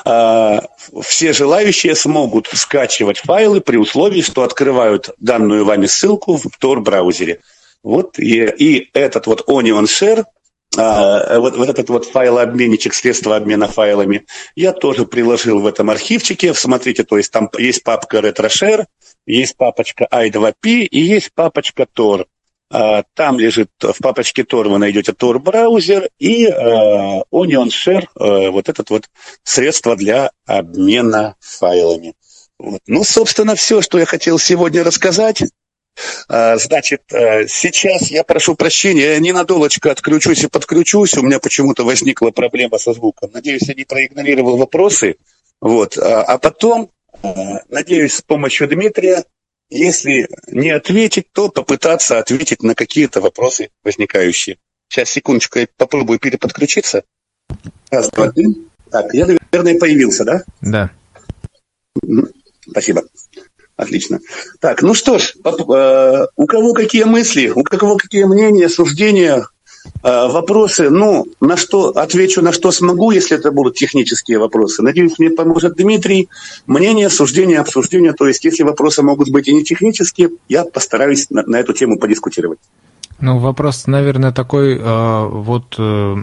все 0.03 1.33
желающие 1.33 1.95
смогут 1.95 2.47
скачивать 2.53 3.19
файлы 3.19 3.61
при 3.61 3.77
условии, 3.77 4.21
что 4.21 4.43
открывают 4.43 5.09
данную 5.17 5.65
вами 5.65 5.85
ссылку 5.85 6.37
в 6.37 6.45
Tor-браузере. 6.59 7.39
Вот, 7.83 8.19
и, 8.19 8.43
и 8.45 8.89
этот 8.93 9.27
вот 9.27 9.47
Onion 9.47 9.85
Share, 9.85 10.25
а, 10.77 11.39
вот, 11.39 11.57
вот 11.57 11.67
этот 11.67 11.89
вот 11.89 12.05
файлообменничек, 12.05 12.93
средства 12.93 13.35
обмена 13.35 13.67
файлами, 13.67 14.25
я 14.55 14.71
тоже 14.71 15.05
приложил 15.05 15.59
в 15.59 15.67
этом 15.67 15.89
архивчике. 15.89 16.53
Смотрите, 16.53 17.03
то 17.03 17.17
есть 17.17 17.31
там 17.31 17.49
есть 17.57 17.83
папка 17.83 18.19
RetroShare, 18.19 18.85
есть 19.25 19.57
папочка 19.57 20.07
i2p 20.11 20.83
и 20.83 20.99
есть 20.99 21.31
папочка 21.33 21.85
Tor. 21.93 22.25
А, 22.73 23.03
там 23.15 23.37
лежит 23.37 23.69
в 23.81 24.01
папочке 24.01 24.43
Tor 24.43 24.69
вы 24.69 24.77
найдете 24.77 25.11
Tor 25.11 25.39
браузер 25.39 26.09
и 26.19 26.45
э, 26.45 26.51
Onion 27.29 27.67
Share, 27.67 28.05
э, 28.17 28.49
вот 28.49 28.69
этот 28.69 28.89
вот 28.89 29.09
средство 29.43 29.97
для 29.97 30.31
обмена 30.45 31.35
файлами. 31.41 32.13
Вот. 32.57 32.79
Ну, 32.87 33.03
собственно, 33.03 33.55
все, 33.55 33.81
что 33.81 33.99
я 33.99 34.05
хотел 34.05 34.39
сегодня 34.39 34.85
рассказать. 34.85 35.43
А, 36.29 36.55
значит, 36.57 37.01
сейчас 37.09 38.09
я 38.09 38.23
прошу 38.23 38.55
прощения, 38.55 39.13
я 39.13 39.19
ненадолочко 39.19 39.91
отключусь 39.91 40.45
и 40.45 40.47
подключусь. 40.47 41.17
У 41.17 41.23
меня 41.23 41.39
почему-то 41.39 41.83
возникла 41.83 42.31
проблема 42.31 42.77
со 42.77 42.93
звуком. 42.93 43.31
Надеюсь, 43.33 43.67
я 43.67 43.73
не 43.73 43.83
проигнорировал 43.83 44.55
вопросы. 44.55 45.17
Вот. 45.59 45.97
А, 45.97 46.23
а 46.23 46.37
потом, 46.37 46.89
надеюсь, 47.67 48.15
с 48.15 48.21
помощью 48.21 48.69
Дмитрия 48.69 49.25
если 49.71 50.29
не 50.47 50.69
ответить, 50.69 51.31
то 51.31 51.49
попытаться 51.49 52.19
ответить 52.19 52.61
на 52.61 52.75
какие-то 52.75 53.21
вопросы 53.21 53.69
возникающие. 53.83 54.57
Сейчас, 54.89 55.09
секундочку, 55.09 55.59
я 55.59 55.67
попробую 55.77 56.19
переподключиться. 56.19 57.03
Раз, 57.89 58.09
два, 58.09 58.31
три. 58.31 58.67
Так, 58.89 59.13
я, 59.13 59.25
наверное, 59.25 59.79
появился, 59.79 60.25
да? 60.25 60.43
Да. 60.59 60.91
Спасибо. 62.69 63.03
Отлично. 63.77 64.19
Так, 64.59 64.81
ну 64.81 64.93
что 64.93 65.17
ж, 65.17 65.33
э, 65.43 66.27
у 66.35 66.45
кого 66.45 66.73
какие 66.73 67.05
мысли, 67.05 67.47
у 67.47 67.63
кого 67.63 67.97
какие 67.97 68.25
мнения, 68.25 68.69
суждения, 68.69 69.47
вопросы, 70.03 70.89
ну, 70.89 71.25
на 71.39 71.57
что 71.57 71.89
отвечу, 71.89 72.41
на 72.41 72.51
что 72.51 72.71
смогу, 72.71 73.11
если 73.11 73.37
это 73.37 73.51
будут 73.51 73.75
технические 73.75 74.39
вопросы. 74.39 74.81
Надеюсь, 74.81 75.19
мне 75.19 75.29
поможет 75.29 75.75
Дмитрий. 75.75 76.29
Мнение, 76.67 77.09
суждение, 77.09 77.59
обсуждение. 77.59 78.13
То 78.13 78.27
есть, 78.27 78.43
если 78.45 78.63
вопросы 78.63 79.03
могут 79.03 79.29
быть 79.29 79.47
и 79.47 79.53
не 79.53 79.63
технические, 79.63 80.31
я 80.49 80.65
постараюсь 80.65 81.29
на, 81.29 81.43
на 81.43 81.57
эту 81.57 81.73
тему 81.73 81.99
подискутировать. 81.99 82.59
Ну, 83.21 83.37
вопрос, 83.37 83.85
наверное, 83.85 84.31
такой, 84.31 84.79
э, 84.79 85.27
вот 85.27 85.75
э, 85.77 86.15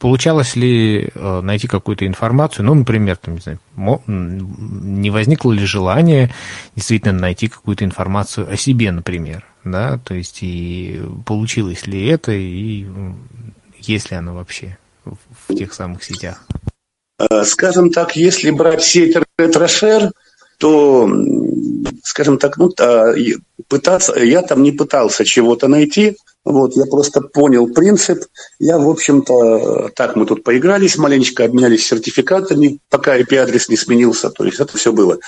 получалось 0.00 0.56
ли 0.56 1.08
найти 1.14 1.68
какую-то 1.68 2.04
информацию, 2.04 2.64
ну, 2.64 2.74
например, 2.74 3.16
там, 3.16 3.34
не 3.34 3.40
знаю, 3.40 3.60
не 4.06 5.10
возникло 5.10 5.52
ли 5.52 5.64
желание 5.64 6.34
действительно 6.74 7.12
найти 7.12 7.46
какую-то 7.46 7.84
информацию 7.84 8.48
о 8.50 8.56
себе, 8.56 8.90
например? 8.90 9.44
Да, 9.64 9.98
то 9.98 10.14
есть 10.14 10.38
и 10.42 11.00
получилось 11.26 11.86
ли 11.86 12.06
это, 12.06 12.32
и 12.32 12.86
есть 13.78 14.10
ли 14.10 14.16
оно 14.16 14.34
вообще 14.34 14.78
в 15.04 15.54
тех 15.54 15.74
самых 15.74 16.04
сетях? 16.04 16.46
Э, 17.18 17.44
скажем 17.44 17.90
так, 17.90 18.16
если 18.16 18.50
брать 18.50 18.82
сеть 18.82 19.16
ретрошер, 19.38 20.10
то, 20.58 21.08
скажем 22.02 22.38
так, 22.38 22.56
ну, 22.56 22.70
пытаться, 23.68 24.18
я 24.18 24.42
там 24.42 24.62
не 24.62 24.72
пытался 24.72 25.24
чего-то 25.24 25.68
найти, 25.68 26.16
вот, 26.44 26.76
я 26.76 26.84
просто 26.84 27.22
понял 27.22 27.66
принцип. 27.68 28.24
Я, 28.58 28.78
в 28.78 28.88
общем-то, 28.88 29.90
так 29.94 30.14
мы 30.14 30.26
тут 30.26 30.44
поигрались 30.44 30.98
маленечко, 30.98 31.44
обменялись 31.44 31.86
сертификатами, 31.86 32.80
пока 32.90 33.18
IP-адрес 33.18 33.70
не 33.70 33.76
сменился. 33.76 34.28
То 34.28 34.44
есть 34.44 34.60
это 34.60 34.76
все 34.76 34.92
было. 34.92 35.18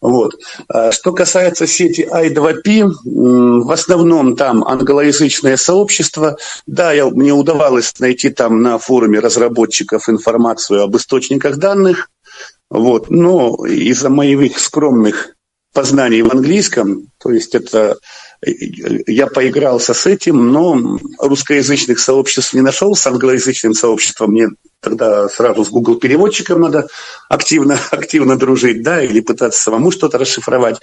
Вот. 0.00 0.34
А 0.68 0.90
что 0.90 1.12
касается 1.12 1.68
сети 1.68 2.08
i2p, 2.10 2.92
в 3.04 3.70
основном 3.70 4.34
там 4.34 4.64
англоязычное 4.64 5.56
сообщество. 5.56 6.36
Да, 6.66 6.92
я, 6.92 7.06
мне 7.06 7.32
удавалось 7.32 7.94
найти 8.00 8.30
там 8.30 8.60
на 8.60 8.78
форуме 8.78 9.20
разработчиков 9.20 10.08
информацию 10.08 10.82
об 10.82 10.96
источниках 10.96 11.58
данных. 11.58 12.10
Вот. 12.70 13.10
Но 13.10 13.64
из-за 13.66 14.10
моих 14.10 14.58
скромных 14.58 15.36
познаний 15.72 16.22
в 16.22 16.30
английском, 16.30 17.08
то 17.18 17.30
есть 17.30 17.54
это 17.54 17.98
я 18.42 19.26
поигрался 19.26 19.94
с 19.94 20.06
этим, 20.06 20.52
но 20.52 20.98
русскоязычных 21.18 21.98
сообществ 21.98 22.54
не 22.54 22.60
нашел, 22.60 22.94
с 22.94 23.06
англоязычным 23.06 23.74
сообществом 23.74 24.32
мне 24.32 24.48
тогда 24.80 25.28
сразу 25.28 25.64
с 25.64 25.70
Google 25.70 25.96
переводчиком 25.96 26.60
надо 26.60 26.86
активно, 27.28 27.78
активно 27.90 28.36
дружить, 28.36 28.82
да, 28.82 29.02
или 29.02 29.20
пытаться 29.20 29.60
самому 29.60 29.90
что-то 29.90 30.18
расшифровать. 30.18 30.80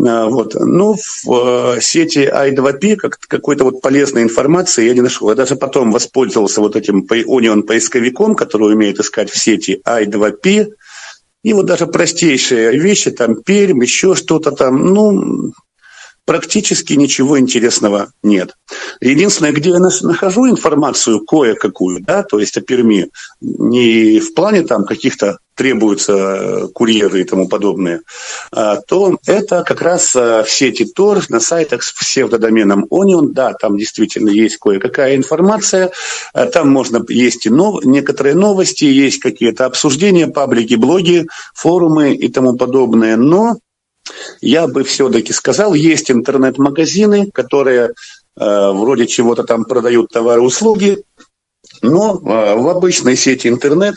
А, 0.00 0.26
вот. 0.26 0.54
Ну, 0.54 0.94
в 0.94 1.76
э, 1.76 1.80
сети 1.80 2.20
i2p 2.20 2.96
как, 2.96 3.18
какой-то 3.18 3.64
вот 3.64 3.80
полезной 3.80 4.22
информации 4.22 4.86
я 4.86 4.94
не 4.94 5.02
нашел. 5.02 5.28
Я 5.28 5.34
даже 5.34 5.56
потом 5.56 5.92
воспользовался 5.92 6.60
вот 6.60 6.76
этим 6.76 7.06
Onion 7.10 7.62
поисковиком, 7.62 8.34
который 8.34 8.72
умеет 8.72 8.98
искать 9.00 9.30
в 9.30 9.38
сети 9.38 9.80
i2p, 9.86 10.68
и 11.42 11.52
вот 11.52 11.66
даже 11.66 11.86
простейшие 11.86 12.78
вещи, 12.78 13.10
там 13.10 13.42
Пермь, 13.42 13.82
еще 13.82 14.14
что-то 14.14 14.52
там, 14.52 14.86
ну, 14.94 15.52
практически 16.24 16.94
ничего 16.94 17.38
интересного 17.38 18.12
нет. 18.22 18.54
Единственное, 19.00 19.52
где 19.52 19.70
я 19.70 19.78
нахожу 19.78 20.48
информацию 20.48 21.20
кое-какую, 21.20 22.02
да, 22.02 22.22
то 22.22 22.38
есть 22.38 22.56
о 22.56 22.60
Перми, 22.60 23.10
не 23.40 24.20
в 24.20 24.34
плане 24.34 24.62
там 24.62 24.84
каких-то 24.84 25.38
требуются 25.54 26.12
э, 26.12 26.68
курьеры 26.68 27.20
и 27.20 27.24
тому 27.24 27.46
подобное, 27.48 28.00
а, 28.52 28.76
то 28.76 29.18
это 29.26 29.64
как 29.64 29.82
раз 29.82 30.16
э, 30.16 30.44
в 30.44 30.50
сети 30.50 30.84
Тор 30.84 31.22
на 31.28 31.40
сайтах 31.40 31.82
с 31.82 31.92
псевдодоменом 31.92 32.86
Onion. 32.90 33.28
Да, 33.32 33.52
там 33.52 33.76
действительно 33.76 34.30
есть 34.30 34.56
кое-какая 34.56 35.14
информация. 35.14 35.92
А, 36.32 36.46
там 36.46 36.70
можно, 36.70 37.04
есть 37.08 37.46
и 37.46 37.50
нов, 37.50 37.84
некоторые 37.84 38.34
новости, 38.34 38.84
есть 38.84 39.18
какие-то 39.18 39.66
обсуждения, 39.66 40.26
паблики, 40.26 40.74
блоги, 40.74 41.26
форумы 41.54 42.14
и 42.14 42.28
тому 42.28 42.56
подобное. 42.56 43.16
Но 43.16 43.56
я 44.40 44.66
бы 44.66 44.84
все-таки 44.84 45.32
сказал, 45.32 45.74
есть 45.74 46.10
интернет-магазины, 46.10 47.30
которые 47.30 47.90
э, 47.90 47.90
вроде 48.36 49.06
чего-то 49.06 49.44
там 49.44 49.64
продают 49.64 50.10
товары, 50.10 50.40
услуги, 50.40 51.04
но 51.80 52.14
э, 52.14 52.54
в 52.56 52.68
обычной 52.68 53.16
сети 53.16 53.48
интернет 53.48 53.96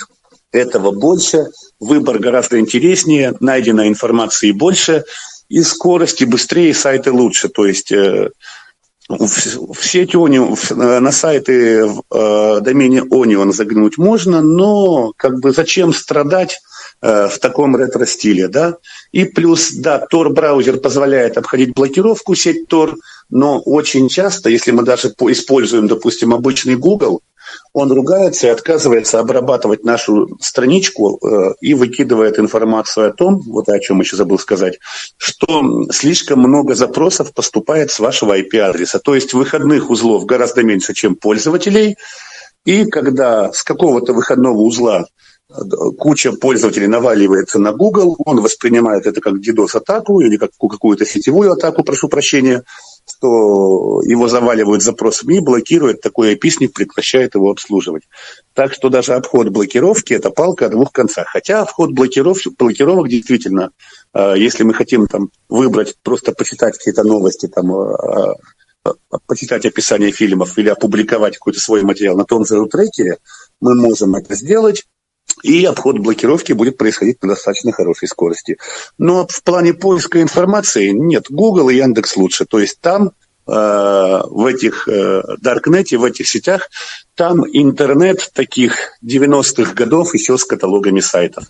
этого 0.51 0.91
больше, 0.91 1.47
выбор 1.79 2.19
гораздо 2.19 2.59
интереснее, 2.59 3.33
найдено 3.39 3.87
информации 3.87 4.51
больше, 4.51 5.03
и 5.49 5.61
скорости 5.61 6.23
быстрее, 6.23 6.73
сайты 6.73 7.11
лучше. 7.11 7.49
То 7.49 7.65
есть 7.65 7.91
э, 7.91 8.29
в 9.07 9.83
сеть 9.83 10.15
Onion, 10.15 10.57
на 10.73 11.11
сайты 11.11 11.85
в 11.85 12.03
э, 12.11 12.61
домене 12.61 13.01
Onion 13.01 13.51
заглянуть 13.51 13.97
можно, 13.97 14.41
но 14.41 15.13
как 15.17 15.39
бы 15.39 15.51
зачем 15.51 15.93
страдать 15.93 16.59
Э, 17.01 17.27
в 17.27 17.39
таком 17.39 17.75
ретро-стиле, 17.75 18.47
да. 18.47 18.77
И 19.11 19.25
плюс, 19.25 19.71
да, 19.73 20.05
Tor 20.11 20.29
браузер 20.29 20.77
позволяет 20.77 21.37
обходить 21.37 21.73
блокировку 21.73 22.35
сеть 22.35 22.67
Tor, 22.67 22.95
но 23.29 23.59
очень 23.59 24.09
часто, 24.09 24.49
если 24.49 24.71
мы 24.71 24.83
даже 24.83 25.09
используем, 25.09 25.87
допустим, 25.87 26.33
обычный 26.33 26.75
Google, 26.75 27.21
он 27.73 27.91
ругается 27.91 28.47
и 28.47 28.49
отказывается 28.49 29.19
обрабатывать 29.19 29.83
нашу 29.83 30.35
страничку 30.41 31.19
э, 31.21 31.53
и 31.61 31.73
выкидывает 31.73 32.39
информацию 32.39 33.09
о 33.09 33.13
том, 33.13 33.39
вот 33.41 33.69
о 33.69 33.79
чем 33.79 33.99
еще 33.99 34.15
забыл 34.15 34.39
сказать, 34.39 34.79
что 35.17 35.85
слишком 35.91 36.39
много 36.39 36.73
запросов 36.75 37.33
поступает 37.33 37.91
с 37.91 37.99
вашего 37.99 38.39
IP-адреса. 38.39 38.99
То 38.99 39.13
есть 39.13 39.33
выходных 39.33 39.89
узлов 39.89 40.25
гораздо 40.25 40.63
меньше, 40.63 40.93
чем 40.93 41.15
пользователей. 41.15 41.97
И 42.65 42.85
когда 42.85 43.53
с 43.53 43.61
какого-то 43.61 44.13
выходного 44.13 44.57
узла 44.57 45.05
куча 45.97 46.31
пользователей 46.33 46.87
наваливается 46.87 47.59
на 47.59 47.71
Google, 47.71 48.15
он 48.25 48.41
воспринимает 48.41 49.05
это 49.05 49.21
как 49.21 49.35
DDoS-атаку 49.35 50.21
или 50.21 50.37
как 50.37 50.51
какую-то 50.57 51.05
сетевую 51.05 51.51
атаку, 51.51 51.83
прошу 51.83 52.09
прощения, 52.09 52.63
что 53.07 54.01
его 54.03 54.27
заваливают 54.27 54.83
запросами 54.83 55.39
блокирует 55.39 56.01
такой 56.01 56.33
описник, 56.33 56.73
прекращает 56.73 57.35
его 57.35 57.51
обслуживать. 57.51 58.03
Так 58.53 58.73
что 58.73 58.89
даже 58.89 59.13
обход 59.13 59.49
блокировки– 59.49 60.13
это 60.15 60.31
палка 60.31 60.65
о 60.65 60.69
двух 60.69 60.91
концах. 60.91 61.27
Хотя 61.27 61.61
обход 61.61 61.91
блокиров, 61.91 62.39
блокировок 62.57 63.09
действительно, 63.09 63.71
э, 64.13 64.33
если 64.37 64.63
мы 64.63 64.73
хотим 64.73 65.07
там 65.07 65.29
выбрать, 65.49 65.95
просто 66.01 66.31
почитать 66.31 66.77
какие-то 66.77 67.03
новости, 67.03 67.47
там, 67.47 67.73
э, 67.75 68.33
э, 68.85 68.89
почитать 69.27 69.65
описание 69.65 70.11
фильмов 70.11 70.57
или 70.57 70.69
опубликовать 70.69 71.35
какой-то 71.35 71.59
свой 71.59 71.83
материал 71.83 72.17
на 72.17 72.25
том 72.25 72.45
же 72.45 72.65
трекере, 72.65 73.17
мы 73.61 73.75
можем 73.75 74.15
это 74.15 74.35
сделать 74.35 74.83
и 75.43 75.65
обход 75.65 75.99
блокировки 75.99 76.53
будет 76.53 76.77
происходить 76.77 77.21
на 77.21 77.29
достаточно 77.29 77.71
хорошей 77.71 78.07
скорости. 78.07 78.57
Но 78.97 79.27
в 79.27 79.43
плане 79.43 79.73
поиска 79.73 80.21
информации 80.21 80.89
нет, 80.89 81.25
Google 81.29 81.69
и 81.69 81.75
Яндекс 81.75 82.17
лучше. 82.17 82.45
То 82.45 82.59
есть 82.59 82.79
там 82.79 83.07
э, 83.07 83.11
в 83.47 84.45
этих 84.45 84.87
э, 84.87 85.21
Даркнете, 85.39 85.97
в 85.97 86.03
этих 86.03 86.27
сетях, 86.27 86.69
там 87.15 87.45
интернет 87.45 88.31
таких 88.33 88.93
90-х 89.03 89.73
годов 89.73 90.13
еще 90.13 90.37
с 90.37 90.45
каталогами 90.45 90.99
сайтов. 90.99 91.45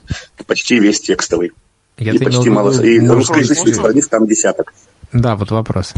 Почти 0.45 0.80
весь 0.80 1.02
текстовый. 1.02 1.53
Я 1.97 2.14
и 2.14 2.19
почти 2.19 2.49
мало. 2.49 2.72
И 2.81 2.99
русскоязычных 2.99 3.76
страниц 3.76 4.07
там 4.07 4.27
десяток. 4.27 4.73
Да, 5.14 5.35
вот 5.35 5.52
вопрос. 5.52 5.93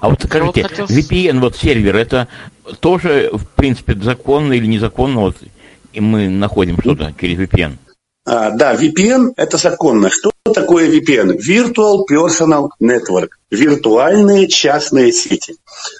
А 0.00 0.08
вот 0.08 0.22
скажите, 0.22 0.62
вот 0.62 0.70
хотел... 0.70 0.86
VPN, 0.86 1.40
вот 1.40 1.56
сервер, 1.56 1.96
это 1.96 2.28
тоже, 2.80 3.30
в 3.32 3.46
принципе, 3.46 3.94
законно 4.00 4.52
или 4.52 4.66
незаконно? 4.66 5.20
Вот 5.20 5.36
и 5.92 6.00
мы 6.00 6.28
находим 6.28 6.78
что-то 6.80 7.14
через 7.18 7.38
VPN. 7.38 7.76
А, 8.26 8.50
да, 8.50 8.74
VPN– 8.74 9.32
это 9.36 9.56
законно. 9.56 10.10
Что 10.10 10.30
такое 10.54 10.90
VPN? 10.90 11.38
Virtual 11.38 12.04
Personal 12.10 12.68
Network. 12.80 13.30
Виртуальные 13.50 14.48
частные 14.48 15.12
сети. 15.12 15.56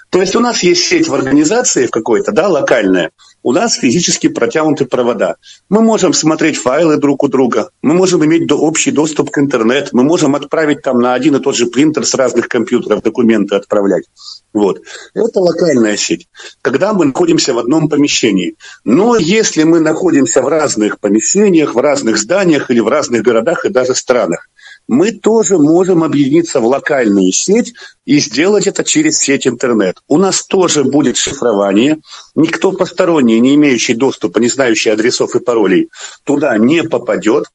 То 0.09 0.21
есть 0.21 0.35
у 0.35 0.39
нас 0.39 0.63
есть 0.63 0.85
сеть 0.85 1.07
в 1.07 1.13
организации 1.13 1.87
в 1.87 1.91
какой-то, 1.91 2.31
да, 2.31 2.47
локальная. 2.47 3.11
У 3.43 3.53
нас 3.53 3.75
физически 3.75 4.27
протянуты 4.27 4.85
провода. 4.85 5.37
Мы 5.67 5.81
можем 5.81 6.13
смотреть 6.13 6.57
файлы 6.57 6.97
друг 6.97 7.23
у 7.23 7.27
друга. 7.27 7.71
Мы 7.81 7.93
можем 7.93 8.23
иметь 8.23 8.51
общий 8.51 8.91
доступ 8.91 9.31
к 9.31 9.39
интернету. 9.39 9.89
Мы 9.93 10.03
можем 10.03 10.35
отправить 10.35 10.83
там 10.83 10.99
на 10.99 11.15
один 11.15 11.35
и 11.35 11.39
тот 11.39 11.55
же 11.55 11.65
принтер 11.65 12.05
с 12.05 12.13
разных 12.13 12.47
компьютеров 12.47 13.01
документы 13.01 13.55
отправлять. 13.55 14.05
Вот. 14.53 14.81
Это 15.15 15.39
локальная 15.39 15.97
сеть, 15.97 16.27
когда 16.61 16.93
мы 16.93 17.05
находимся 17.05 17.53
в 17.53 17.59
одном 17.59 17.89
помещении. 17.89 18.55
Но 18.83 19.15
если 19.15 19.63
мы 19.63 19.79
находимся 19.79 20.41
в 20.41 20.47
разных 20.47 20.99
помещениях, 20.99 21.73
в 21.73 21.79
разных 21.79 22.17
зданиях 22.17 22.69
или 22.69 22.79
в 22.79 22.87
разных 22.87 23.23
городах 23.23 23.65
и 23.65 23.69
даже 23.69 23.95
странах, 23.95 24.49
мы 24.87 25.11
тоже 25.11 25.57
можем 25.57 26.03
объединиться 26.03 26.59
в 26.59 26.65
локальную 26.65 27.31
сеть 27.31 27.73
и 28.05 28.19
сделать 28.19 28.67
это 28.67 28.83
через 28.83 29.17
сеть 29.17 29.47
интернет. 29.47 29.97
У 30.07 30.17
нас 30.17 30.45
тоже 30.45 30.83
будет 30.83 31.17
шифрование. 31.17 31.99
Никто 32.35 32.71
посторонний, 32.71 33.39
не 33.39 33.55
имеющий 33.55 33.93
доступа, 33.93 34.39
не 34.39 34.49
знающий 34.49 34.89
адресов 34.89 35.35
и 35.35 35.39
паролей, 35.39 35.89
туда 36.23 36.57
не 36.57 36.83
попадет 36.83 37.45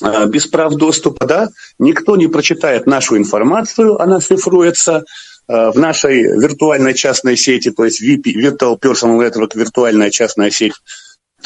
а, 0.00 0.26
без 0.26 0.46
прав 0.46 0.74
доступа, 0.74 1.26
да, 1.26 1.48
никто 1.78 2.16
не 2.16 2.26
прочитает 2.26 2.86
нашу 2.86 3.16
информацию, 3.16 4.00
она 4.00 4.20
шифруется, 4.20 5.04
Э, 5.48 5.70
в 5.70 5.78
нашей 5.78 6.22
виртуальной 6.22 6.94
частной 6.94 7.36
сети, 7.36 7.70
то 7.70 7.84
есть 7.84 8.00
Virtual 8.02 8.78
Personal 8.78 9.18
Network, 9.18 9.50
виртуальная 9.54 10.10
частная 10.10 10.50
сеть. 10.50 10.74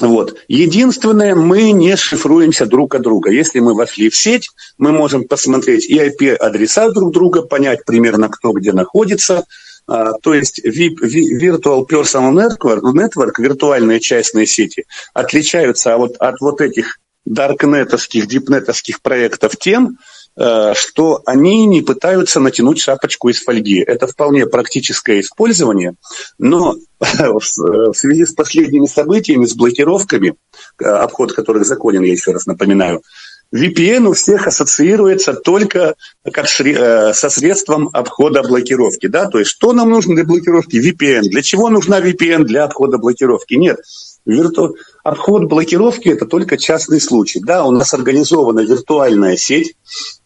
Вот. 0.01 0.37
Единственное, 0.49 1.35
мы 1.35 1.73
не 1.73 1.97
шифруемся 1.97 2.67
друг 2.67 2.95
от 2.95 3.03
друга. 3.03 3.31
Если 3.31 3.61
мы 3.61 3.75
вошли 3.75 4.11
в 4.11 4.17
сеть, 4.17 4.51
мы 4.79 4.93
можем 4.93 5.25
посмотреть 5.25 5.89
и 5.89 5.99
IP-адреса 5.99 6.91
друг 6.91 7.13
друга, 7.13 7.43
понять 7.43 7.85
примерно, 7.85 8.29
кто 8.29 8.53
где 8.53 8.73
находится. 8.73 9.45
А, 9.87 10.13
то 10.15 10.35
есть 10.35 10.61
Virtual 10.65 11.87
Personal 11.89 12.33
Network, 12.33 12.83
Network, 12.83 13.33
виртуальные 13.39 14.01
частные 14.01 14.47
сети, 14.47 14.85
отличаются 15.15 15.97
от, 15.97 16.17
от 16.17 16.41
вот 16.41 16.61
этих 16.61 16.99
даркнетовских, 17.25 18.27
дипнетовских 18.27 19.01
проектов 19.01 19.57
тем, 19.57 19.99
что 20.39 21.23
они 21.25 21.65
не 21.65 21.81
пытаются 21.81 22.41
натянуть 22.41 22.79
шапочку 22.79 23.31
из 23.31 23.43
фольги. 23.43 23.81
Это 23.81 24.07
вполне 24.07 24.47
практическое 24.47 25.21
использование, 25.21 25.95
но 26.39 26.77
в 26.99 27.95
связи 27.95 28.27
с 28.27 28.33
последними 28.33 28.87
событиями, 28.87 29.47
с 29.47 29.55
блокировками, 29.55 30.35
э, 30.79 30.85
обход 30.85 31.33
которых 31.33 31.65
законен, 31.65 32.03
я 32.03 32.13
еще 32.13 32.33
раз 32.33 32.47
напоминаю, 32.47 33.03
VPN 33.55 34.09
у 34.09 34.13
всех 34.13 34.47
ассоциируется 34.49 35.33
только 35.33 35.95
как 36.33 36.49
шри, 36.49 36.75
со 36.75 37.31
средством 37.31 37.89
обхода 37.93 38.43
блокировки. 38.43 39.07
Да? 39.07 39.27
То 39.27 39.39
есть 39.39 39.53
что 39.53 39.73
нам 39.73 39.91
нужно 39.91 40.17
для 40.17 40.25
блокировки? 40.25 40.77
VPN. 40.77 41.23
Для 41.23 41.43
чего 41.43 41.71
нужна 41.71 42.01
VPN 42.01 42.43
для 42.43 42.65
обхода 42.65 42.99
блокировки? 42.99 43.55
Нет. 43.55 43.79
Вирту... 44.27 44.77
Обход 45.05 45.45
блокировки– 45.45 46.09
это 46.11 46.27
только 46.27 46.59
частный 46.59 47.01
случай. 47.01 47.41
Да, 47.41 47.65
у 47.65 47.71
нас 47.71 47.95
организована 47.95 48.61
виртуальная 48.61 49.37
сеть, 49.37 49.77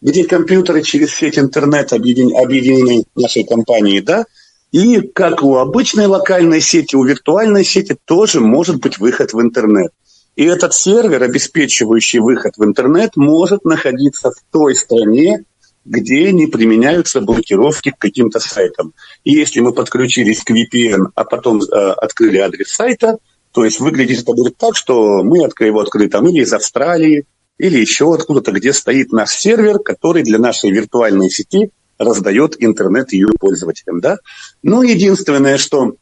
где 0.01 0.23
компьютеры 0.23 0.81
через 0.81 1.13
сеть 1.13 1.37
интернет 1.37 1.93
объедин... 1.93 2.35
объединены 2.35 3.03
нашей 3.15 3.43
компанией, 3.43 4.01
да, 4.01 4.25
и 4.71 5.01
как 5.01 5.43
у 5.43 5.57
обычной 5.57 6.07
локальной 6.07 6.61
сети, 6.61 6.95
у 6.95 7.03
виртуальной 7.03 7.63
сети 7.63 7.95
тоже 8.05 8.39
может 8.39 8.81
быть 8.81 8.97
выход 8.97 9.33
в 9.33 9.41
интернет. 9.41 9.91
И 10.35 10.45
этот 10.45 10.73
сервер, 10.73 11.21
обеспечивающий 11.21 12.19
выход 12.19 12.53
в 12.57 12.63
интернет, 12.63 13.15
может 13.17 13.65
находиться 13.65 14.31
в 14.31 14.35
той 14.51 14.75
стране, 14.75 15.43
где 15.83 16.31
не 16.31 16.47
применяются 16.47 17.21
блокировки 17.21 17.91
к 17.91 17.99
каким-то 17.99 18.39
сайтам. 18.39 18.93
И 19.25 19.33
если 19.33 19.59
мы 19.59 19.73
подключились 19.73 20.41
к 20.43 20.51
VPN, 20.51 21.07
а 21.13 21.23
потом 21.25 21.61
э, 21.61 21.65
открыли 21.65 22.37
адрес 22.37 22.69
сайта– 22.71 23.17
то 23.51 23.65
есть 23.65 23.79
выглядит 23.79 24.21
это 24.21 24.33
будет 24.33 24.57
так, 24.57 24.75
что 24.75 25.23
мы 25.23 25.37
его 25.37 25.79
открыли 25.79 26.07
там 26.07 26.27
или 26.27 26.41
из 26.41 26.53
Австралии, 26.53 27.25
или 27.57 27.79
еще 27.79 28.13
откуда-то, 28.13 28.51
где 28.51 28.73
стоит 28.73 29.11
наш 29.11 29.29
сервер, 29.31 29.79
который 29.79 30.23
для 30.23 30.39
нашей 30.39 30.71
виртуальной 30.71 31.29
сети 31.29 31.69
раздает 31.99 32.55
интернет 32.57 33.13
ее 33.13 33.27
пользователям. 33.39 33.99
Да? 33.99 34.17
Но 34.63 34.81
единственное, 34.81 35.57
что 35.57 35.93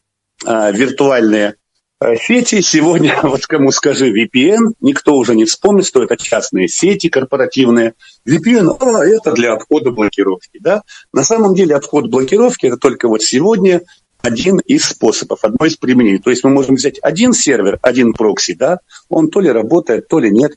а, 0.44 0.70
виртуальные 0.70 1.56
а, 1.98 2.16
сети 2.16 2.62
сегодня, 2.62 3.18
вот 3.22 3.46
кому 3.46 3.72
скажи 3.72 4.10
VPN, 4.10 4.72
никто 4.80 5.16
уже 5.16 5.34
не 5.34 5.44
вспомнит, 5.44 5.86
что 5.86 6.02
это 6.02 6.16
частные 6.16 6.66
сети 6.66 7.10
корпоративные. 7.10 7.92
VPN, 8.26 8.76
а, 8.80 9.04
это 9.04 9.32
для 9.32 9.52
обхода 9.52 9.90
блокировки. 9.90 10.58
Да? 10.60 10.82
На 11.12 11.24
самом 11.24 11.54
деле 11.54 11.76
обход 11.76 12.10
блокировки 12.10 12.66
это 12.66 12.78
только 12.78 13.06
вот 13.06 13.22
сегодня 13.22 13.82
один 14.22 14.58
из 14.58 14.84
способов, 14.84 15.40
одно 15.42 15.66
из 15.66 15.76
применений. 15.76 16.18
То 16.18 16.30
есть 16.30 16.44
мы 16.44 16.50
можем 16.50 16.74
взять 16.76 16.98
один 17.02 17.32
сервер, 17.32 17.78
один 17.82 18.12
прокси, 18.12 18.54
да, 18.54 18.80
он 19.08 19.28
то 19.28 19.40
ли 19.40 19.50
работает, 19.50 20.08
то 20.08 20.18
ли 20.18 20.30
нет. 20.30 20.52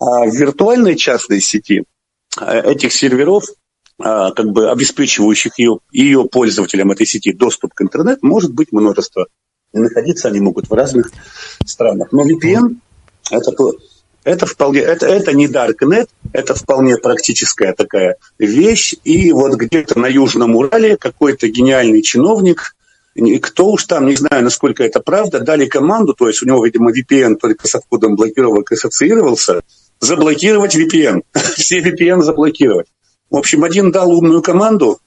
А 0.00 0.26
в 0.26 0.34
виртуальной 0.34 0.96
частной 0.96 1.40
сети 1.40 1.84
э, 2.40 2.72
этих 2.72 2.92
серверов, 2.92 3.44
а, 4.00 4.30
как 4.30 4.46
бы 4.50 4.70
обеспечивающих 4.70 5.58
ее, 5.58 5.80
ее 5.90 6.24
пользователям 6.24 6.92
этой 6.92 7.06
сети 7.06 7.32
доступ 7.32 7.74
к 7.74 7.82
интернету, 7.82 8.20
может 8.22 8.54
быть 8.54 8.70
множество. 8.70 9.26
И 9.72 9.78
находиться 9.78 10.28
они 10.28 10.40
могут 10.40 10.70
в 10.70 10.72
разных 10.72 11.10
странах. 11.64 12.12
Но 12.12 12.24
VPN 12.24 12.76
это 13.30 13.52
то, 13.52 13.74
это 14.24 14.46
вполне, 14.46 14.80
это, 14.80 15.06
это 15.06 15.32
не 15.32 15.46
Darknet, 15.46 16.08
это 16.32 16.54
вполне 16.54 16.96
практическая 16.96 17.72
такая 17.72 18.16
вещь. 18.38 18.94
И 19.04 19.32
вот 19.32 19.54
где-то 19.54 19.98
на 19.98 20.06
Южном 20.06 20.54
Урале 20.54 20.96
какой-то 20.96 21.48
гениальный 21.48 22.02
чиновник 22.02 22.76
кто 23.40 23.70
уж 23.70 23.84
там, 23.84 24.06
не 24.06 24.16
знаю, 24.16 24.44
насколько 24.44 24.84
это 24.84 25.00
правда, 25.00 25.40
дали 25.40 25.66
команду, 25.66 26.14
то 26.14 26.28
есть 26.28 26.42
у 26.42 26.46
него, 26.46 26.64
видимо, 26.64 26.92
VPN 26.92 27.36
только 27.36 27.66
с 27.66 27.78
входом 27.80 28.16
блокировок 28.16 28.72
ассоциировался, 28.72 29.62
заблокировать 30.00 30.76
VPN. 30.76 31.22
Все 31.56 31.80
VPN 31.80 32.22
заблокировать. 32.22 32.86
В 33.30 33.36
общем, 33.36 33.64
один 33.64 33.90
дал 33.90 34.12
умную 34.12 34.40
команду, 34.42 35.00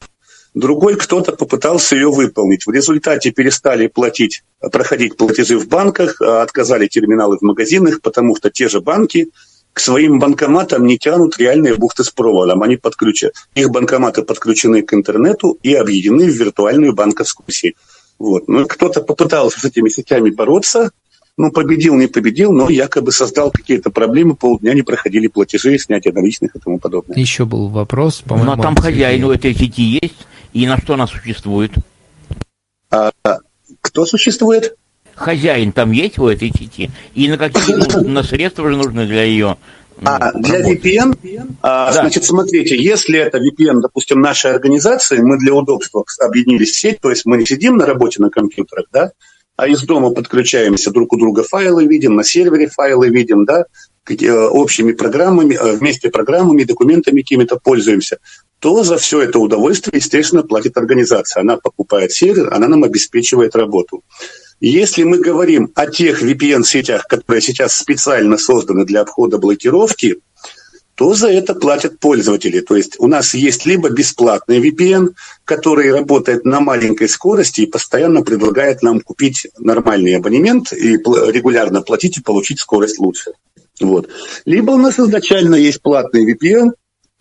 другой 0.53 0.95
кто-то 0.95 1.31
попытался 1.31 1.95
ее 1.95 2.11
выполнить. 2.11 2.65
В 2.65 2.71
результате 2.71 3.31
перестали 3.31 3.87
платить, 3.87 4.43
проходить 4.71 5.17
платежи 5.17 5.57
в 5.57 5.67
банках, 5.67 6.21
а 6.21 6.41
отказали 6.41 6.87
терминалы 6.87 7.37
в 7.37 7.41
магазинах, 7.41 8.01
потому 8.01 8.35
что 8.35 8.49
те 8.49 8.67
же 8.67 8.81
банки 8.81 9.29
к 9.73 9.79
своим 9.79 10.19
банкоматам 10.19 10.85
не 10.85 10.97
тянут 10.97 11.37
реальные 11.37 11.75
бухты 11.75 12.03
с 12.03 12.09
проводом. 12.09 12.61
Они 12.61 12.75
подключат. 12.75 13.33
Их 13.55 13.69
банкоматы 13.69 14.21
подключены 14.23 14.81
к 14.81 14.93
интернету 14.93 15.57
и 15.63 15.73
объединены 15.73 16.25
в 16.25 16.35
виртуальную 16.35 16.93
банковскую 16.93 17.49
сеть. 17.49 17.75
Вот. 18.21 18.47
Ну, 18.47 18.67
кто-то 18.67 19.01
попытался 19.01 19.59
с 19.59 19.65
этими 19.65 19.89
сетями 19.89 20.29
бороться, 20.29 20.91
ну, 21.37 21.51
победил, 21.51 21.95
не 21.95 22.05
победил, 22.05 22.53
но 22.53 22.69
якобы 22.69 23.11
создал 23.11 23.49
какие-то 23.49 23.89
проблемы, 23.89 24.35
полдня 24.35 24.75
не 24.75 24.83
проходили 24.83 25.25
платежи, 25.25 25.79
снятие 25.79 26.13
наличных 26.13 26.55
и 26.55 26.59
тому 26.59 26.77
подобное. 26.77 27.17
Еще 27.17 27.45
был 27.45 27.67
вопрос, 27.69 28.21
по-моему. 28.21 28.55
Ну, 28.55 28.59
а 28.59 28.61
там 28.61 28.75
хозяин 28.75 29.23
у 29.23 29.31
этой 29.31 29.55
сети 29.55 29.99
есть, 30.03 30.27
и 30.53 30.67
на 30.67 30.77
что 30.77 30.93
она 30.93 31.07
существует? 31.07 31.71
А, 32.91 33.11
кто 33.81 34.05
существует? 34.05 34.75
Хозяин 35.15 35.71
там 35.71 35.91
есть 35.91 36.19
у 36.19 36.27
этой 36.27 36.51
сети, 36.51 36.91
и 37.15 37.27
на 37.27 37.39
какие 37.39 38.03
на 38.07 38.21
средства 38.21 38.69
же 38.69 38.77
нужны 38.77 39.07
для 39.07 39.23
ее 39.23 39.57
а 40.03 40.31
для 40.33 40.61
VPN, 40.61 41.15
а, 41.61 41.93
да. 41.93 42.01
значит, 42.01 42.25
смотрите, 42.25 42.75
если 42.75 43.19
это 43.19 43.37
VPN, 43.37 43.81
допустим, 43.81 44.19
нашей 44.21 44.51
организации, 44.51 45.19
мы 45.19 45.37
для 45.37 45.53
удобства 45.53 46.03
объединили 46.19 46.65
сеть, 46.65 46.99
то 47.01 47.09
есть 47.09 47.25
мы 47.25 47.37
не 47.37 47.45
сидим 47.45 47.77
на 47.77 47.85
работе 47.85 48.21
на 48.21 48.29
компьютерах, 48.29 48.85
да, 48.91 49.11
а 49.55 49.67
из 49.67 49.83
дома 49.83 50.09
подключаемся 50.09 50.91
друг 50.91 51.13
у 51.13 51.17
друга 51.17 51.43
файлы 51.43 51.85
видим, 51.85 52.15
на 52.15 52.23
сервере 52.23 52.67
файлы 52.67 53.09
видим, 53.09 53.45
да, 53.45 53.65
общими 54.49 54.93
программами, 54.93 55.53
э, 55.53 55.75
вместе 55.75 56.09
программами, 56.09 56.63
документами 56.63 57.21
какими-то 57.21 57.57
пользуемся, 57.57 58.17
то 58.59 58.83
за 58.83 58.97
все 58.97 59.21
это 59.21 59.39
удовольствие, 59.39 59.97
естественно, 59.97 60.43
платит 60.43 60.77
организация. 60.77 61.41
Она 61.41 61.57
покупает 61.57 62.11
сервер, 62.11 62.53
она 62.53 62.67
нам 62.67 62.83
обеспечивает 62.83 63.55
работу. 63.55 64.03
Если 64.61 65.01
мы 65.03 65.17
говорим 65.17 65.71
о 65.73 65.87
тех 65.87 66.21
VPN-сетях, 66.21 67.07
которые 67.07 67.41
сейчас 67.41 67.75
специально 67.75 68.37
созданы 68.37 68.85
для 68.85 69.01
обхода 69.01 69.39
блокировки, 69.39 70.17
то 70.93 71.15
за 71.15 71.31
это 71.31 71.55
платят 71.55 71.97
пользователи. 71.97 72.59
То 72.59 72.75
есть 72.75 72.95
у 72.99 73.07
нас 73.07 73.33
есть 73.33 73.65
либо 73.65 73.89
бесплатный 73.89 74.59
VPN, 74.59 75.15
который 75.45 75.91
работает 75.91 76.45
на 76.45 76.59
маленькой 76.59 77.09
скорости 77.09 77.61
и 77.61 77.65
постоянно 77.65 78.21
предлагает 78.21 78.83
нам 78.83 79.01
купить 79.01 79.47
нормальный 79.57 80.15
абонемент 80.15 80.71
и 80.73 80.97
регулярно 80.97 81.81
платить 81.81 82.19
и 82.19 82.21
получить 82.21 82.59
скорость 82.59 82.99
лучше. 82.99 83.31
Вот. 83.79 84.09
Либо 84.45 84.71
у 84.71 84.77
нас 84.77 84.99
изначально 84.99 85.55
есть 85.55 85.81
платный 85.81 86.31
VPN 86.31 86.73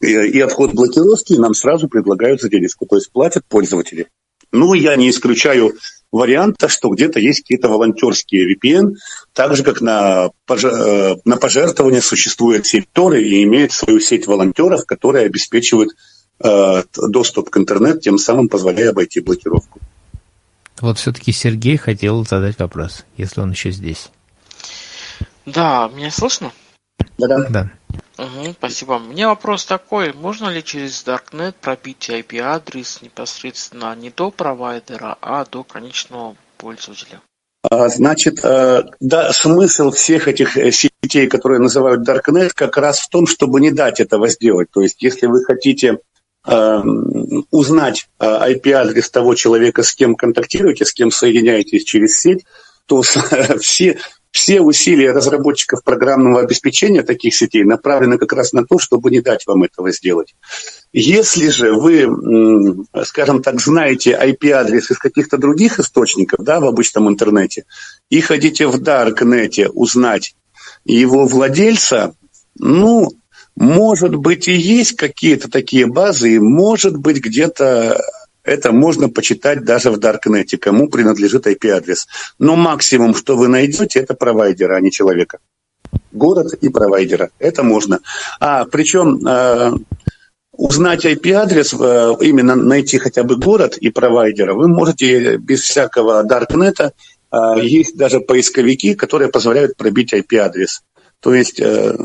и 0.03 0.41
обход 0.41 0.75
блокировки, 0.75 1.33
нам 1.35 1.55
сразу 1.55 1.89
предлагают 1.89 2.43
за 2.43 2.51
денежку, 2.51 2.85
то 2.85 2.97
есть 2.97 3.11
платят 3.11 3.47
пользователи. 3.49 4.09
Ну, 4.53 4.75
я 4.75 4.97
не 4.97 5.09
исключаю 5.09 5.73
варианта, 6.13 6.69
что 6.69 6.89
где-то 6.89 7.21
есть 7.21 7.41
какие-то 7.41 7.69
волонтерские 7.69 8.55
VPN, 8.55 8.95
так 9.33 9.55
же, 9.57 9.63
как 9.63 9.81
на, 9.81 10.31
э, 10.49 11.17
на 11.25 11.37
пожертвования 11.37 12.01
существует 12.01 12.67
сеть 12.67 12.89
Торы 12.93 13.23
и 13.23 13.43
имеет 13.45 13.73
свою 13.73 14.01
сеть 14.01 14.27
волонтеров, 14.27 14.87
которые 14.87 15.27
обеспечивают 15.27 15.93
э, 16.43 16.83
доступ 16.97 17.51
к 17.51 17.57
интернету, 17.57 18.01
тем 18.01 18.19
самым 18.19 18.49
позволяя 18.49 18.91
обойти 18.91 19.21
блокировку. 19.21 19.81
Вот 20.81 20.99
все-таки 20.99 21.31
Сергей 21.31 21.77
хотел 21.77 22.25
задать 22.25 22.59
вопрос, 22.59 23.05
если 23.17 23.41
он 23.41 23.51
еще 23.51 23.71
здесь. 23.71 24.11
Да, 25.47 25.91
меня 25.95 26.11
слышно? 26.11 26.53
Да-да. 27.19 27.47
Да. 27.49 27.71
Угу, 28.19 28.53
спасибо. 28.53 28.93
У 28.93 28.99
меня 29.01 29.29
вопрос 29.29 29.65
такой. 29.65 30.13
Можно 30.13 30.49
ли 30.49 30.63
через 30.63 31.05
Darknet 31.05 31.55
пробить 31.61 32.11
IP-адрес 32.11 33.01
непосредственно 33.03 33.95
не 33.97 34.11
до 34.11 34.31
провайдера, 34.31 35.17
а 35.21 35.45
до 35.45 35.65
конечного 35.65 36.37
пользователя? 36.59 37.21
А, 37.63 37.89
значит, 37.89 38.43
э, 38.43 38.85
да, 39.01 39.33
смысл 39.33 39.91
всех 39.91 40.29
этих 40.29 40.57
э, 40.57 40.71
сетей, 40.71 41.29
которые 41.29 41.61
называют 41.61 42.09
Darknet, 42.09 42.51
как 42.55 42.77
раз 42.77 43.01
в 43.01 43.09
том, 43.09 43.27
чтобы 43.27 43.61
не 43.61 43.71
дать 43.71 44.01
этого 44.01 44.29
сделать. 44.29 44.69
То 44.71 44.81
есть, 44.81 45.03
если 45.03 45.27
вы 45.27 45.45
хотите 45.45 45.99
э, 46.47 46.83
узнать 47.51 48.09
IP-адрес 48.19 49.11
того 49.11 49.35
человека, 49.35 49.83
с 49.83 49.95
кем 49.95 50.15
контактируете, 50.15 50.85
с 50.87 50.93
кем 50.93 51.11
соединяетесь 51.11 51.85
через 51.85 52.19
сеть, 52.19 52.45
то 52.87 53.03
все, 53.61 53.99
все 54.31 54.61
усилия 54.61 55.13
разработчиков 55.13 55.83
программного 55.83 56.41
обеспечения 56.41 57.03
таких 57.03 57.35
сетей 57.35 57.65
направлены 57.65 58.17
как 58.17 58.33
раз 58.33 58.53
на 58.53 58.65
то, 58.65 58.79
чтобы 58.79 59.11
не 59.11 59.21
дать 59.21 59.47
вам 59.47 59.65
этого 59.65 59.91
сделать. 59.93 60.35
Если 60.93 61.49
же 61.49 61.73
вы, 61.73 62.87
скажем 63.05 63.43
так, 63.43 63.61
знаете 63.61 64.13
IP-адрес 64.13 64.91
из 64.91 64.99
каких-то 64.99 65.37
других 65.37 65.81
источников, 65.81 66.45
да, 66.45 66.61
в 66.61 66.65
обычном 66.65 67.09
интернете, 67.09 67.65
и 68.09 68.21
хотите 68.21 68.67
в 68.67 68.79
Даркнете 68.79 69.69
узнать 69.69 70.35
его 70.85 71.27
владельца, 71.27 72.15
ну, 72.57 73.11
может 73.57 74.15
быть, 74.15 74.49
и 74.49 74.53
есть 74.53 74.97
какие-то 74.97 75.51
такие 75.51 75.87
базы, 75.87 76.37
и 76.37 76.39
может 76.39 76.97
быть, 76.97 77.19
где-то 77.19 78.01
это 78.51 78.73
можно 78.73 79.09
почитать 79.09 79.65
даже 79.65 79.91
в 79.93 79.99
Даркнете, 79.99 80.59
кому 80.59 80.89
принадлежит 80.89 81.47
IP-адрес. 81.47 82.09
Но 82.41 82.57
максимум, 82.57 83.15
что 83.15 83.37
вы 83.37 83.47
найдете, 83.47 84.01
это 84.01 84.15
провайдера, 84.15 84.75
а 84.75 84.81
не 84.81 84.91
человека. 84.91 85.39
Город 86.11 86.53
и 86.55 86.69
провайдера. 86.69 87.31
Это 87.39 87.63
можно. 87.63 88.01
А 88.41 88.65
причем 88.65 89.25
э, 89.25 89.73
узнать 90.51 91.07
IP-адрес, 91.07 91.75
э, 91.75 92.15
именно 92.23 92.57
найти 92.57 92.99
хотя 92.99 93.23
бы 93.23 93.37
город 93.37 93.77
и 93.77 93.91
провайдера, 93.91 94.55
вы 94.55 94.67
можете 94.67 95.37
без 95.37 95.61
всякого 95.61 96.25
Даркнета. 96.25 96.93
Э, 97.31 97.55
есть 97.63 97.97
даже 97.97 98.19
поисковики, 98.19 98.97
которые 98.97 99.31
позволяют 99.31 99.77
пробить 99.77 100.13
IP-адрес. 100.13 100.83
То 101.21 101.35
есть 101.35 101.61
э, 101.61 101.97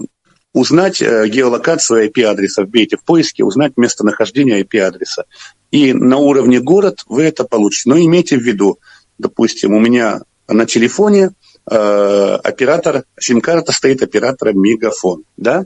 узнать 0.55 1.01
э, 1.01 1.27
геолокацию 1.27 2.07
IP-адреса, 2.07 2.63
вбейте 2.63 2.95
в 2.95 3.03
поиске, 3.03 3.43
узнать 3.43 3.73
местонахождение 3.75 4.63
IP-адреса. 4.63 5.25
И 5.69 5.91
на 5.91 6.17
уровне 6.17 6.61
город 6.61 7.03
вы 7.07 7.23
это 7.23 7.43
получите. 7.43 7.89
Но 7.89 7.97
имейте 7.99 8.37
в 8.37 8.41
виду, 8.41 8.79
допустим, 9.17 9.73
у 9.73 9.79
меня 9.79 10.21
на 10.47 10.65
телефоне 10.65 11.31
э, 11.69 12.39
оператор, 12.41 13.03
сим-карта 13.19 13.73
стоит 13.73 14.01
оператором 14.01 14.61
Мегафон. 14.61 15.23
Да? 15.35 15.65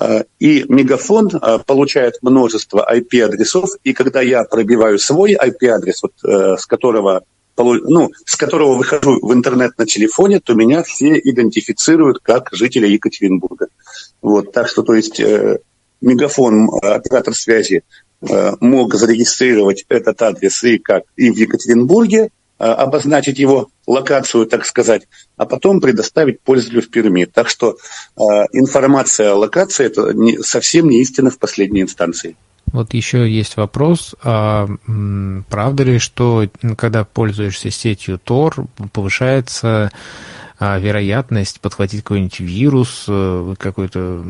Э, 0.00 0.24
и 0.40 0.64
Мегафон 0.68 1.28
э, 1.28 1.58
получает 1.64 2.14
множество 2.20 2.84
IP-адресов, 2.92 3.70
и 3.84 3.92
когда 3.92 4.22
я 4.22 4.42
пробиваю 4.42 4.98
свой 4.98 5.36
IP-адрес, 5.36 6.02
вот, 6.02 6.14
э, 6.24 6.56
с 6.58 6.66
которого 6.66 7.22
ну, 7.58 8.10
с 8.24 8.36
которого 8.36 8.74
выхожу 8.74 9.18
в 9.22 9.32
интернет 9.32 9.78
на 9.78 9.86
телефоне, 9.86 10.40
то 10.40 10.54
меня 10.54 10.82
все 10.82 11.18
идентифицируют 11.18 12.18
как 12.22 12.50
жителя 12.52 12.88
Екатеринбурга. 12.88 13.68
Вот, 14.22 14.52
так 14.52 14.68
что, 14.68 14.82
то 14.82 14.94
есть, 14.94 15.20
э, 15.20 15.58
Мегафон, 16.00 16.68
оператор 16.82 17.34
связи, 17.34 17.82
э, 18.28 18.52
мог 18.60 18.94
зарегистрировать 18.94 19.84
этот 19.88 20.20
адрес 20.22 20.62
и 20.64 20.78
как 20.78 21.04
и 21.16 21.30
в 21.30 21.36
Екатеринбурге, 21.36 22.30
э, 22.58 22.64
обозначить 22.64 23.38
его 23.38 23.68
локацию, 23.86 24.46
так 24.46 24.66
сказать, 24.66 25.02
а 25.36 25.46
потом 25.46 25.80
предоставить 25.80 26.40
пользователю 26.40 26.82
в 26.82 26.90
Перми. 26.90 27.24
Так 27.24 27.48
что 27.48 27.76
э, 28.16 28.20
информация 28.52 29.32
о 29.32 29.36
локации 29.36 29.86
это 29.86 30.12
не, 30.12 30.38
совсем 30.38 30.88
не 30.88 31.00
истина 31.00 31.30
в 31.30 31.38
последней 31.38 31.82
инстанции. 31.82 32.36
Вот 32.72 32.94
еще 32.94 33.30
есть 33.30 33.56
вопрос, 33.56 34.16
а 34.22 34.66
правда 35.48 35.84
ли, 35.84 35.98
что 35.98 36.48
когда 36.76 37.04
пользуешься 37.04 37.70
сетью 37.70 38.20
Tor, 38.22 38.66
повышается 38.92 39.92
а, 40.58 40.78
вероятность 40.78 41.60
подхватить 41.60 42.02
какой-нибудь 42.02 42.40
вирус, 42.40 43.04
э, 43.08 43.54
какой-то 43.58 44.24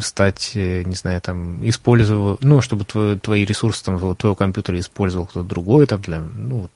стать, 0.00 0.52
э, 0.54 0.84
не 0.84 0.94
знаю, 0.94 1.20
там, 1.20 1.66
использовать, 1.68 2.42
ну, 2.42 2.60
чтобы 2.60 2.84
твой, 2.84 3.18
твои 3.18 3.44
ресурсы 3.44 3.84
там, 3.84 4.14
твоего 4.14 4.36
компьютера 4.36 4.78
использовал 4.78 5.26
кто-то 5.26 5.48
другой, 5.48 5.86
там, 5.86 6.00
для, 6.00 6.20
ну, 6.20 6.70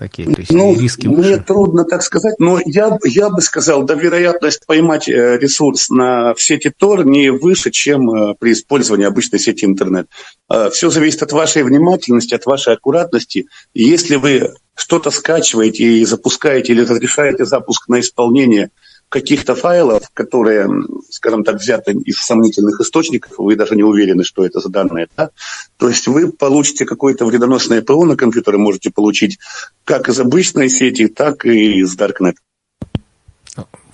такие, 0.00 0.26
то 0.26 0.40
есть 0.40 0.50
ну, 0.50 0.74
риски 0.74 1.06
Мне 1.06 1.36
трудно 1.36 1.84
так 1.84 2.02
сказать, 2.02 2.36
но 2.38 2.58
я, 2.64 2.98
я 3.04 3.28
бы 3.28 3.42
сказал, 3.42 3.82
да, 3.82 3.94
вероятность 3.94 4.64
поймать 4.66 5.08
э, 5.08 5.36
ресурс 5.38 5.90
на 5.90 6.32
в 6.34 6.40
сети 6.40 6.72
Tor 6.76 7.04
не 7.04 7.30
выше, 7.30 7.70
чем 7.70 8.10
э, 8.10 8.34
при 8.40 8.52
использовании 8.52 9.06
обычной 9.06 9.38
сети 9.38 9.66
интернет. 9.66 10.08
Э, 10.50 10.70
Все 10.70 10.88
зависит 10.88 11.22
от 11.22 11.32
вашей 11.32 11.62
внимательности, 11.62 12.34
от 12.34 12.46
вашей 12.46 12.72
аккуратности. 12.72 13.46
Если 13.74 14.16
вы 14.16 14.54
что-то 14.74 15.10
скачиваете 15.10 15.84
и 15.84 16.04
запускаете 16.06 16.72
или 16.72 16.80
разрешаете 16.80 17.44
запуск 17.44 17.86
на 17.88 18.00
исполнение– 18.00 18.70
каких-то 19.10 19.56
файлов, 19.56 20.04
которые, 20.14 20.68
скажем 21.10 21.44
так, 21.44 21.56
взяты 21.56 21.92
из 21.92 22.16
сомнительных 22.18 22.80
источников, 22.80 23.32
вы 23.38 23.56
даже 23.56 23.74
не 23.74 23.82
уверены, 23.82 24.24
что 24.24 24.46
это 24.46 24.60
за 24.60 24.70
данные. 24.70 25.08
Да? 25.16 25.30
То 25.76 25.88
есть 25.88 26.06
вы 26.06 26.30
получите 26.32 26.86
какое-то 26.86 27.26
вредоносное 27.26 27.82
ПО 27.82 28.06
на 28.06 28.16
компьютере, 28.16 28.56
можете 28.56 28.90
получить 28.90 29.38
как 29.84 30.08
из 30.08 30.18
обычной 30.20 30.70
сети, 30.70 31.08
так 31.08 31.44
и 31.44 31.80
из 31.80 31.96
Darknet. 31.98 32.36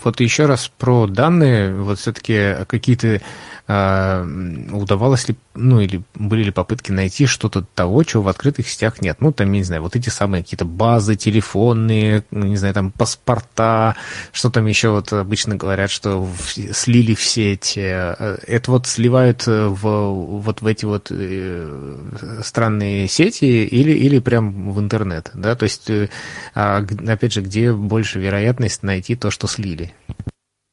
Вот 0.06 0.20
еще 0.20 0.46
раз 0.46 0.70
про 0.78 1.08
данные, 1.08 1.74
вот 1.74 1.98
все-таки 1.98 2.64
какие-то 2.68 3.20
а, 3.68 4.24
удавалось 4.70 5.28
ли, 5.28 5.36
ну, 5.56 5.80
или 5.80 6.00
были 6.14 6.44
ли 6.44 6.50
попытки 6.52 6.92
найти 6.92 7.26
что-то 7.26 7.62
того, 7.74 8.04
чего 8.04 8.22
в 8.22 8.28
открытых 8.28 8.68
сетях 8.68 9.00
нет? 9.02 9.16
Ну, 9.18 9.32
там, 9.32 9.50
я 9.50 9.58
не 9.58 9.64
знаю, 9.64 9.82
вот 9.82 9.96
эти 9.96 10.08
самые 10.08 10.44
какие-то 10.44 10.64
базы 10.64 11.16
телефонные, 11.16 12.22
не 12.30 12.56
знаю, 12.56 12.74
там, 12.74 12.92
паспорта, 12.92 13.96
что 14.30 14.50
там 14.50 14.66
еще 14.66 14.90
вот 14.90 15.12
обычно 15.12 15.56
говорят, 15.56 15.90
что 15.90 16.28
слили 16.72 17.14
в 17.14 17.22
сеть. 17.24 17.76
Э, 17.76 18.38
это 18.46 18.70
вот 18.70 18.86
сливают 18.86 19.48
в, 19.48 19.80
вот 19.80 20.62
в 20.62 20.66
эти 20.66 20.84
вот 20.84 21.08
э, 21.10 21.96
странные 22.44 23.08
сети 23.08 23.64
или, 23.64 23.90
или 23.90 24.20
прям 24.20 24.70
в 24.70 24.78
интернет, 24.78 25.32
да? 25.34 25.56
То 25.56 25.64
есть, 25.64 25.90
э, 25.90 26.08
а, 26.54 26.86
опять 27.08 27.32
же, 27.32 27.40
где 27.40 27.72
больше 27.72 28.20
вероятность 28.20 28.84
найти 28.84 29.16
то, 29.16 29.32
что 29.32 29.48
слили? 29.48 29.92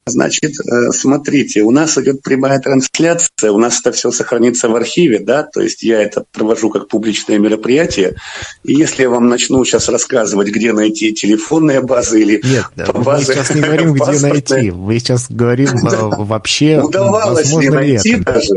Значит, 0.06 0.52
э, 0.60 0.90
смотрите, 0.90 1.62
у 1.62 1.70
нас 1.70 1.96
идет 1.96 2.22
прямая 2.22 2.58
трансляция, 2.58 3.52
у 3.52 3.58
нас 3.58 3.80
это 3.80 3.90
все 3.92 4.10
сохранится 4.10 4.68
в 4.68 4.76
архиве, 4.76 5.18
да, 5.18 5.44
то 5.44 5.62
есть 5.62 5.82
я 5.82 6.02
это 6.02 6.26
провожу 6.30 6.68
как 6.68 6.88
публичное 6.88 7.38
мероприятие, 7.38 8.16
и 8.64 8.74
если 8.74 9.04
я 9.04 9.08
вам 9.08 9.28
начну 9.28 9.64
сейчас 9.64 9.88
рассказывать, 9.88 10.48
где 10.48 10.74
найти 10.74 11.14
телефонные 11.14 11.80
базы 11.80 12.20
или 12.20 12.42
Нет, 12.44 12.92
базы, 12.92 13.32
мы 13.32 13.34
сейчас 13.34 13.54
не 13.54 13.62
говорим, 13.62 13.94
где 13.94 14.18
найти, 14.20 14.70
мы 14.72 14.98
сейчас 14.98 15.30
говорим 15.30 15.70
вообще, 15.80 16.82
Удавалось 16.82 17.50
ли 17.54 17.70
найти 17.70 18.16
даже, 18.16 18.50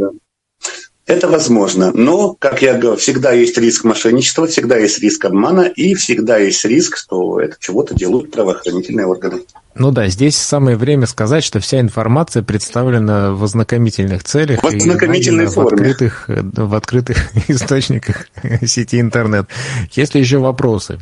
это 1.08 1.30
возможно, 1.30 1.92
но, 1.94 2.36
как 2.38 2.62
я 2.62 2.78
говорю, 2.78 2.98
всегда 2.98 3.32
есть 3.32 3.58
риск 3.58 3.86
мошенничества, 3.86 4.46
всегда 4.46 4.78
есть 4.78 5.00
риск 5.00 5.24
обмана 5.24 5.62
и 5.62 5.96
всегда 5.96 6.38
есть 6.38 6.64
риск, 6.66 6.98
что 6.98 7.40
это 7.40 7.56
чего-то 7.60 7.96
делают 7.96 8.32
правоохранительные 8.32 9.06
органы. 9.06 9.42
Ну 9.74 9.92
да, 9.92 10.08
здесь 10.08 10.36
самое 10.36 10.76
время 10.76 11.06
сказать, 11.08 11.46
что 11.46 11.62
вся 11.62 11.80
информация 11.80 12.44
представлена 12.44 13.32
в 13.32 13.44
ознакомительных 13.44 14.26
целях. 14.26 14.62
В 14.62 14.66
ознакомительной 14.66 15.48
форме. 15.48 15.70
В 15.70 15.74
открытых, 15.74 16.26
в 16.28 16.76
открытых 16.76 17.18
источниках 17.48 18.28
сети 18.66 19.00
интернет. 19.00 19.48
Есть 19.94 20.14
ли 20.14 20.20
еще 20.20 20.40
вопросы? 20.40 21.00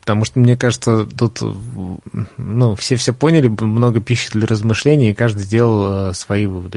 Потому 0.00 0.24
что, 0.24 0.40
мне 0.40 0.56
кажется, 0.56 1.06
тут 1.06 1.40
ну, 2.36 2.74
все 2.74 2.96
все 2.96 3.12
поняли, 3.12 3.46
много 3.46 4.00
пищи 4.00 4.30
для 4.32 4.48
размышлений, 4.48 5.10
и 5.10 5.14
каждый 5.14 5.44
сделал 5.44 6.10
э, 6.10 6.14
свои 6.14 6.46
выводы. 6.46 6.70